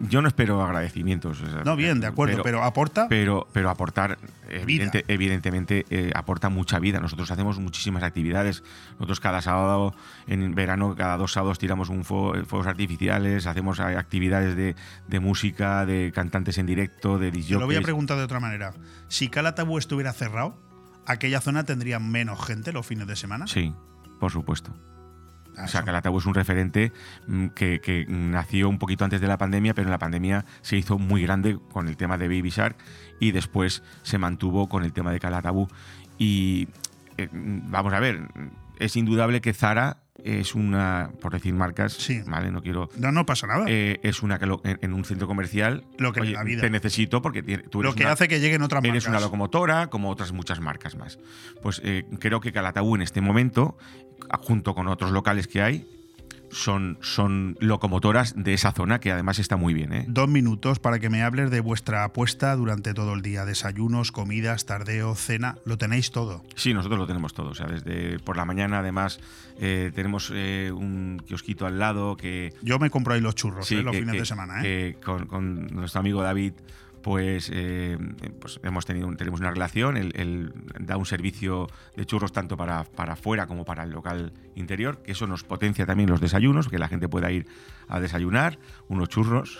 yo 0.00 0.22
no 0.22 0.28
espero 0.28 0.62
agradecimientos. 0.62 1.38
o 1.42 1.50
sea, 1.50 1.64
No, 1.64 1.76
bien, 1.76 2.00
de 2.00 2.06
acuerdo, 2.06 2.42
pero 2.42 2.64
¿aporta? 2.64 3.08
Pero, 3.10 3.46
pero 3.52 3.68
aportar, 3.68 4.16
evidente- 4.48 5.04
evidentemente, 5.08 5.84
eh, 5.90 6.10
aporta 6.14 6.48
mucha 6.48 6.78
vida. 6.78 6.98
Nosotros 6.98 7.30
hacemos 7.30 7.58
muchísimas 7.58 8.02
actividades. 8.02 8.62
Nosotros 8.94 9.20
cada 9.20 9.42
sábado, 9.42 9.94
en 10.26 10.54
verano, 10.54 10.94
cada 10.96 11.18
dos 11.18 11.32
sábados 11.32 11.58
tiramos 11.58 11.90
un 11.90 12.04
fuego- 12.04 12.42
fuegos 12.46 12.66
artificiales, 12.66 13.46
hacemos 13.46 13.78
eh, 13.80 13.82
actividades 13.82 14.56
de, 14.56 14.76
de 15.08 15.20
música, 15.20 15.84
de 15.84 16.10
cantantes 16.14 16.56
en 16.56 16.64
directo, 16.64 17.18
de 17.18 17.30
Te 17.32 17.36
lo 17.36 17.42
voy 17.42 17.44
a 17.44 17.58
disjockeys. 17.58 17.80
preguntar 17.82 18.16
de 18.16 18.22
otra 18.24 18.40
manera. 18.40 18.72
Si 19.08 19.28
Calatabú 19.28 19.76
estuviera 19.76 20.14
cerrado, 20.14 20.58
aquella 21.04 21.42
zona 21.42 21.64
tendría 21.64 21.98
menos 21.98 22.42
gente 22.42 22.72
los 22.72 22.86
fines 22.86 23.06
de 23.08 23.16
semana. 23.16 23.46
Sí, 23.46 23.74
por 24.20 24.32
supuesto. 24.32 24.74
O 25.62 25.68
sea, 25.68 25.82
Calatagüe 25.84 26.18
es 26.18 26.26
un 26.26 26.34
referente 26.34 26.92
mm, 27.26 27.46
que, 27.48 27.80
que 27.80 28.06
nació 28.08 28.68
un 28.68 28.78
poquito 28.78 29.04
antes 29.04 29.20
de 29.20 29.26
la 29.28 29.38
pandemia, 29.38 29.74
pero 29.74 29.86
en 29.86 29.92
la 29.92 29.98
pandemia 29.98 30.44
se 30.62 30.76
hizo 30.76 30.98
muy 30.98 31.22
grande 31.22 31.58
con 31.72 31.88
el 31.88 31.96
tema 31.96 32.18
de 32.18 32.28
Baby 32.28 32.50
Shark 32.50 32.76
y 33.20 33.30
después 33.32 33.82
se 34.02 34.18
mantuvo 34.18 34.68
con 34.68 34.84
el 34.84 34.92
tema 34.92 35.12
de 35.12 35.20
Calatagüe. 35.20 35.68
Y 36.18 36.68
eh, 37.18 37.28
mm, 37.32 37.70
vamos 37.70 37.92
a 37.92 38.00
ver, 38.00 38.20
es 38.78 38.96
indudable 38.96 39.40
que 39.40 39.52
Zara 39.54 39.98
es 40.22 40.54
una, 40.54 41.10
por 41.20 41.32
decir 41.32 41.52
marcas, 41.54 41.98
¿vale? 42.26 42.50
No 42.52 42.62
quiero. 42.62 42.88
No, 42.96 43.10
no 43.12 43.26
pasa 43.26 43.46
nada. 43.48 43.64
eh, 43.68 43.98
es 44.04 44.22
una 44.22 44.38
que 44.38 44.46
lo- 44.46 44.60
en, 44.64 44.78
en 44.80 44.92
un 44.94 45.04
centro 45.04 45.26
comercial. 45.26 45.84
Lo 45.98 46.12
que 46.12 46.20
oye, 46.20 46.32
la 46.32 46.44
vida. 46.44 46.60
te 46.62 46.70
necesito 46.70 47.20
porque 47.20 47.42
tú 47.42 47.82
Lo 47.82 47.88
eres 47.90 47.96
que 47.96 48.04
una- 48.04 48.12
hace 48.12 48.28
que 48.28 48.38
lleguen 48.40 48.62
otras 48.62 48.82
Eres 48.84 49.04
marcas. 49.04 49.08
una 49.08 49.20
locomotora, 49.20 49.88
como 49.88 50.08
otras 50.10 50.32
muchas 50.32 50.60
marcas 50.60 50.94
más. 50.96 51.18
Pues 51.62 51.80
eh, 51.84 52.04
creo 52.20 52.40
que 52.40 52.52
Calatagüe 52.52 52.94
en 52.96 53.02
este 53.02 53.20
momento, 53.20 53.76
junto 54.40 54.74
con 54.74 54.88
otros 54.88 55.10
locales 55.12 55.46
que 55.46 55.62
hay, 55.62 55.86
son, 56.50 56.98
son 57.00 57.56
locomotoras 57.58 58.34
de 58.36 58.54
esa 58.54 58.70
zona 58.70 59.00
que 59.00 59.10
además 59.10 59.40
está 59.40 59.56
muy 59.56 59.74
bien. 59.74 59.92
¿eh? 59.92 60.04
Dos 60.06 60.28
minutos 60.28 60.78
para 60.78 61.00
que 61.00 61.10
me 61.10 61.22
hables 61.24 61.50
de 61.50 61.58
vuestra 61.58 62.04
apuesta 62.04 62.54
durante 62.54 62.94
todo 62.94 63.14
el 63.14 63.22
día. 63.22 63.44
Desayunos, 63.44 64.12
comidas, 64.12 64.64
tardeo, 64.64 65.16
cena. 65.16 65.56
Lo 65.64 65.78
tenéis 65.78 66.12
todo. 66.12 66.44
Sí, 66.54 66.72
nosotros 66.72 67.00
lo 67.00 67.06
tenemos 67.08 67.34
todo. 67.34 67.48
O 67.50 67.54
sea, 67.54 67.66
desde 67.66 68.20
por 68.20 68.36
la 68.36 68.44
mañana, 68.44 68.78
además, 68.78 69.18
eh, 69.58 69.90
tenemos 69.96 70.30
eh, 70.32 70.70
un 70.72 71.20
kiosquito 71.26 71.66
al 71.66 71.80
lado 71.80 72.16
que. 72.16 72.52
Yo 72.62 72.78
me 72.78 72.88
compro 72.88 73.14
ahí 73.14 73.20
los 73.20 73.34
churros 73.34 73.66
Sí, 73.66 73.76
¿eh? 73.76 73.82
los 73.82 73.96
fines 73.96 74.12
que- 74.12 74.20
de 74.20 74.26
semana. 74.26 74.60
¿eh? 74.64 74.96
que 75.00 75.04
con, 75.04 75.26
con 75.26 75.66
nuestro 75.74 75.98
amigo 76.00 76.22
David, 76.22 76.52
pues, 77.04 77.50
eh, 77.52 77.98
pues 78.40 78.58
hemos 78.62 78.86
tenido 78.86 79.14
tenemos 79.14 79.38
una 79.38 79.50
relación. 79.50 79.98
Él, 79.98 80.12
él 80.16 80.54
da 80.80 80.96
un 80.96 81.04
servicio 81.04 81.68
de 81.94 82.06
churros 82.06 82.32
tanto 82.32 82.56
para, 82.56 82.84
para 82.84 83.12
afuera 83.12 83.46
como 83.46 83.66
para 83.66 83.82
el 83.82 83.90
local 83.90 84.32
interior, 84.54 85.02
que 85.02 85.12
eso 85.12 85.26
nos 85.26 85.44
potencia 85.44 85.84
también 85.84 86.08
los 86.08 86.22
desayunos, 86.22 86.68
que 86.68 86.78
la 86.78 86.88
gente 86.88 87.06
pueda 87.06 87.30
ir 87.30 87.46
a 87.96 88.00
desayunar, 88.00 88.58
unos 88.88 89.08
churros, 89.08 89.58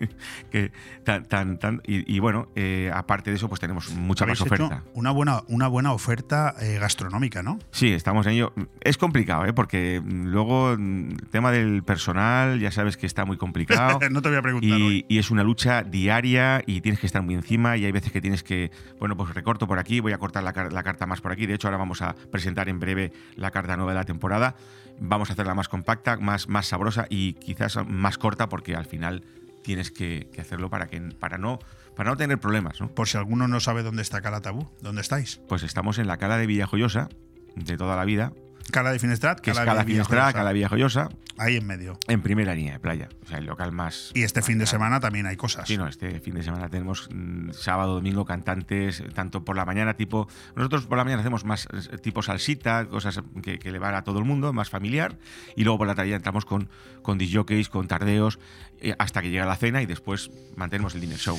que 0.50 0.72
tan, 1.04 1.24
tan, 1.24 1.58
tan- 1.58 1.82
y, 1.86 2.14
y 2.14 2.18
bueno, 2.18 2.48
eh, 2.54 2.90
aparte 2.92 3.30
de 3.30 3.36
eso, 3.36 3.48
pues 3.48 3.60
tenemos 3.60 3.90
mucha 3.90 4.26
más 4.26 4.40
hecho 4.40 4.44
oferta. 4.44 4.82
Una 4.94 5.10
buena, 5.10 5.42
una 5.48 5.68
buena 5.68 5.92
oferta 5.92 6.54
eh, 6.60 6.78
gastronómica, 6.78 7.42
¿no? 7.42 7.58
Sí, 7.70 7.92
estamos 7.92 8.26
en 8.26 8.32
ello. 8.34 8.52
Es 8.80 8.98
complicado, 8.98 9.44
¿eh? 9.46 9.52
porque 9.52 10.00
mm, 10.04 10.26
luego 10.26 10.76
mm, 10.78 11.10
el 11.12 11.28
tema 11.30 11.50
del 11.52 11.82
personal, 11.82 12.58
ya 12.60 12.70
sabes 12.70 12.96
que 12.96 13.06
está 13.06 13.24
muy 13.24 13.36
complicado. 13.36 13.98
No 14.10 14.22
te 14.22 14.28
voy 14.28 14.38
a 14.38 14.42
preguntar 14.42 14.78
y, 14.78 15.04
y 15.08 15.18
es 15.18 15.30
una 15.30 15.42
lucha 15.42 15.82
diaria 15.82 16.62
y 16.66 16.80
tienes 16.80 17.00
que 17.00 17.06
estar 17.06 17.22
muy 17.22 17.34
encima 17.34 17.76
y 17.76 17.84
hay 17.84 17.92
veces 17.92 18.12
que 18.12 18.20
tienes 18.20 18.42
que, 18.42 18.70
bueno, 18.98 19.16
pues 19.16 19.34
recorto 19.34 19.66
por 19.66 19.78
aquí, 19.78 20.00
voy 20.00 20.12
a 20.12 20.18
cortar 20.18 20.42
la, 20.42 20.52
la 20.70 20.82
carta 20.82 21.06
más 21.06 21.20
por 21.20 21.32
aquí. 21.32 21.46
De 21.46 21.54
hecho, 21.54 21.68
ahora 21.68 21.78
vamos 21.78 22.02
a 22.02 22.14
presentar 22.30 22.68
en 22.68 22.78
breve 22.80 23.12
la 23.36 23.50
carta 23.50 23.76
nueva 23.76 23.92
de 23.92 23.98
la 23.98 24.04
temporada. 24.04 24.54
Vamos 24.98 25.30
a 25.30 25.34
hacerla 25.34 25.54
más 25.54 25.68
compacta, 25.68 26.16
más, 26.16 26.48
más 26.48 26.66
sabrosa 26.66 27.06
y 27.10 27.34
quizás 27.34 27.78
más 27.86 28.18
corta 28.18 28.48
porque 28.48 28.74
al 28.74 28.86
final 28.86 29.24
tienes 29.62 29.90
que, 29.90 30.28
que 30.32 30.40
hacerlo 30.40 30.70
para, 30.70 30.86
que, 30.86 31.00
para, 31.00 31.38
no, 31.38 31.58
para 31.96 32.10
no 32.10 32.16
tener 32.16 32.38
problemas. 32.38 32.80
¿no? 32.80 32.88
Por 32.88 33.08
si 33.08 33.18
alguno 33.18 33.48
no 33.48 33.60
sabe 33.60 33.82
dónde 33.82 34.02
está 34.02 34.20
Calatabú. 34.20 34.68
¿Dónde 34.80 35.00
estáis? 35.00 35.40
Pues 35.48 35.62
estamos 35.62 35.98
en 35.98 36.06
la 36.06 36.16
cala 36.16 36.38
de 36.38 36.46
Villajoyosa 36.46 37.08
de 37.56 37.76
toda 37.76 37.96
la 37.96 38.04
vida. 38.04 38.32
Cala 38.70 38.92
de 38.92 38.98
Finestrat, 38.98 39.40
que 39.40 39.50
es 39.50 39.56
Cala 39.56 39.70
Cala 39.70 39.84
de 39.84 39.92
Finestrat. 39.92 40.34
Cala 40.34 40.52
Villajoyosa. 40.52 41.08
Ahí 41.38 41.56
en 41.56 41.66
medio. 41.66 41.98
En 42.08 42.22
primera 42.22 42.54
línea 42.54 42.74
de 42.74 42.80
playa. 42.80 43.08
O 43.22 43.26
sea, 43.26 43.38
el 43.38 43.44
local 43.44 43.70
más. 43.72 44.10
Y 44.14 44.22
este 44.22 44.40
fin 44.42 44.58
de 44.58 44.66
semana 44.66 45.00
también 45.00 45.26
hay 45.26 45.36
cosas. 45.36 45.68
Sí, 45.68 45.76
no, 45.76 45.86
este 45.86 46.18
fin 46.20 46.34
de 46.34 46.42
semana 46.42 46.68
tenemos 46.68 47.08
mm, 47.12 47.50
sábado, 47.52 47.94
domingo 47.94 48.24
cantantes, 48.24 49.02
tanto 49.14 49.44
por 49.44 49.56
la 49.56 49.64
mañana 49.64 49.94
tipo... 49.94 50.28
Nosotros 50.54 50.86
por 50.86 50.96
la 50.96 51.04
mañana 51.04 51.20
hacemos 51.20 51.44
más 51.44 51.68
eh, 51.72 51.98
tipo 51.98 52.22
salsita, 52.22 52.86
cosas 52.86 53.20
que, 53.42 53.58
que 53.58 53.70
le 53.70 53.78
van 53.78 53.94
a 53.94 54.02
todo 54.02 54.18
el 54.18 54.24
mundo, 54.24 54.52
más 54.52 54.70
familiar, 54.70 55.18
y 55.56 55.64
luego 55.64 55.78
por 55.78 55.86
la 55.86 55.94
tarde 55.94 56.14
entramos 56.14 56.46
con, 56.46 56.70
con 57.02 57.18
disjockeys, 57.18 57.68
con 57.68 57.86
tardeos, 57.86 58.38
eh, 58.80 58.94
hasta 58.98 59.20
que 59.20 59.30
llega 59.30 59.44
la 59.44 59.56
cena 59.56 59.82
y 59.82 59.86
después 59.86 60.30
mantenemos 60.56 60.94
el 60.94 61.02
dinner 61.02 61.18
show. 61.18 61.38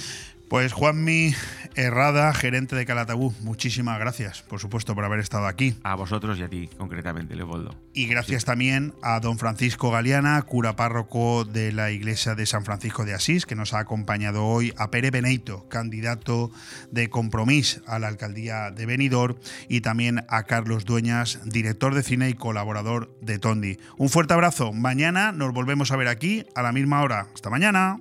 Pues 0.50 0.72
Juanmi 0.72 1.34
Herrada, 1.76 2.34
gerente 2.34 2.76
de 2.76 2.86
Calatabú, 2.86 3.34
muchísimas 3.42 4.00
gracias, 4.00 4.44
por 4.44 4.60
supuesto, 4.60 4.96
por 4.96 5.04
haber 5.04 5.20
estado 5.20 5.46
aquí. 5.46 5.76
A 5.84 5.96
vosotros 5.96 6.40
y 6.40 6.44
a 6.44 6.48
ti, 6.48 6.70
concretamente, 6.78 7.36
Leopoldo. 7.36 7.76
Y 7.94 8.08
gracias 8.08 8.46
también 8.46 8.94
a 9.04 9.20
don 9.20 9.38
Francisco 9.38 9.92
Galeana, 9.92 10.42
cura 10.44 10.78
párroco 10.78 11.44
de 11.44 11.74
la 11.74 11.92
iglesia 11.92 12.34
de 12.34 12.46
San 12.46 12.64
Francisco 12.64 13.04
de 13.04 13.14
Asís, 13.14 13.46
que 13.46 13.56
nos 13.56 13.74
ha 13.74 13.80
acompañado 13.80 14.46
hoy, 14.46 14.74
a 14.78 14.90
Pere 14.90 15.12
Beneito, 15.12 15.68
candidato 15.68 16.50
de 16.92 17.10
Compromís 17.10 17.82
a 17.86 18.00
la 18.00 18.08
alcaldía 18.08 18.72
de 18.72 18.86
Benidorm, 18.86 19.36
y 19.68 19.82
también 19.82 20.26
a 20.30 20.44
Carlos 20.44 20.86
Dueñas, 20.86 21.42
director 21.44 21.94
de 21.94 22.04
cine 22.04 22.30
y 22.30 22.34
colaborador 22.36 23.14
de 23.22 23.38
Tondi. 23.38 23.80
Un 23.98 24.10
fuerte 24.10 24.34
abrazo. 24.34 24.72
Mañana 24.72 25.34
nos 25.34 25.54
volvemos 25.54 25.92
a 25.92 25.98
ver 25.98 26.08
aquí 26.08 26.46
a 26.56 26.62
la 26.62 26.72
misma 26.72 27.02
hora. 27.02 27.28
Hasta 27.36 27.50
mañana. 27.50 28.00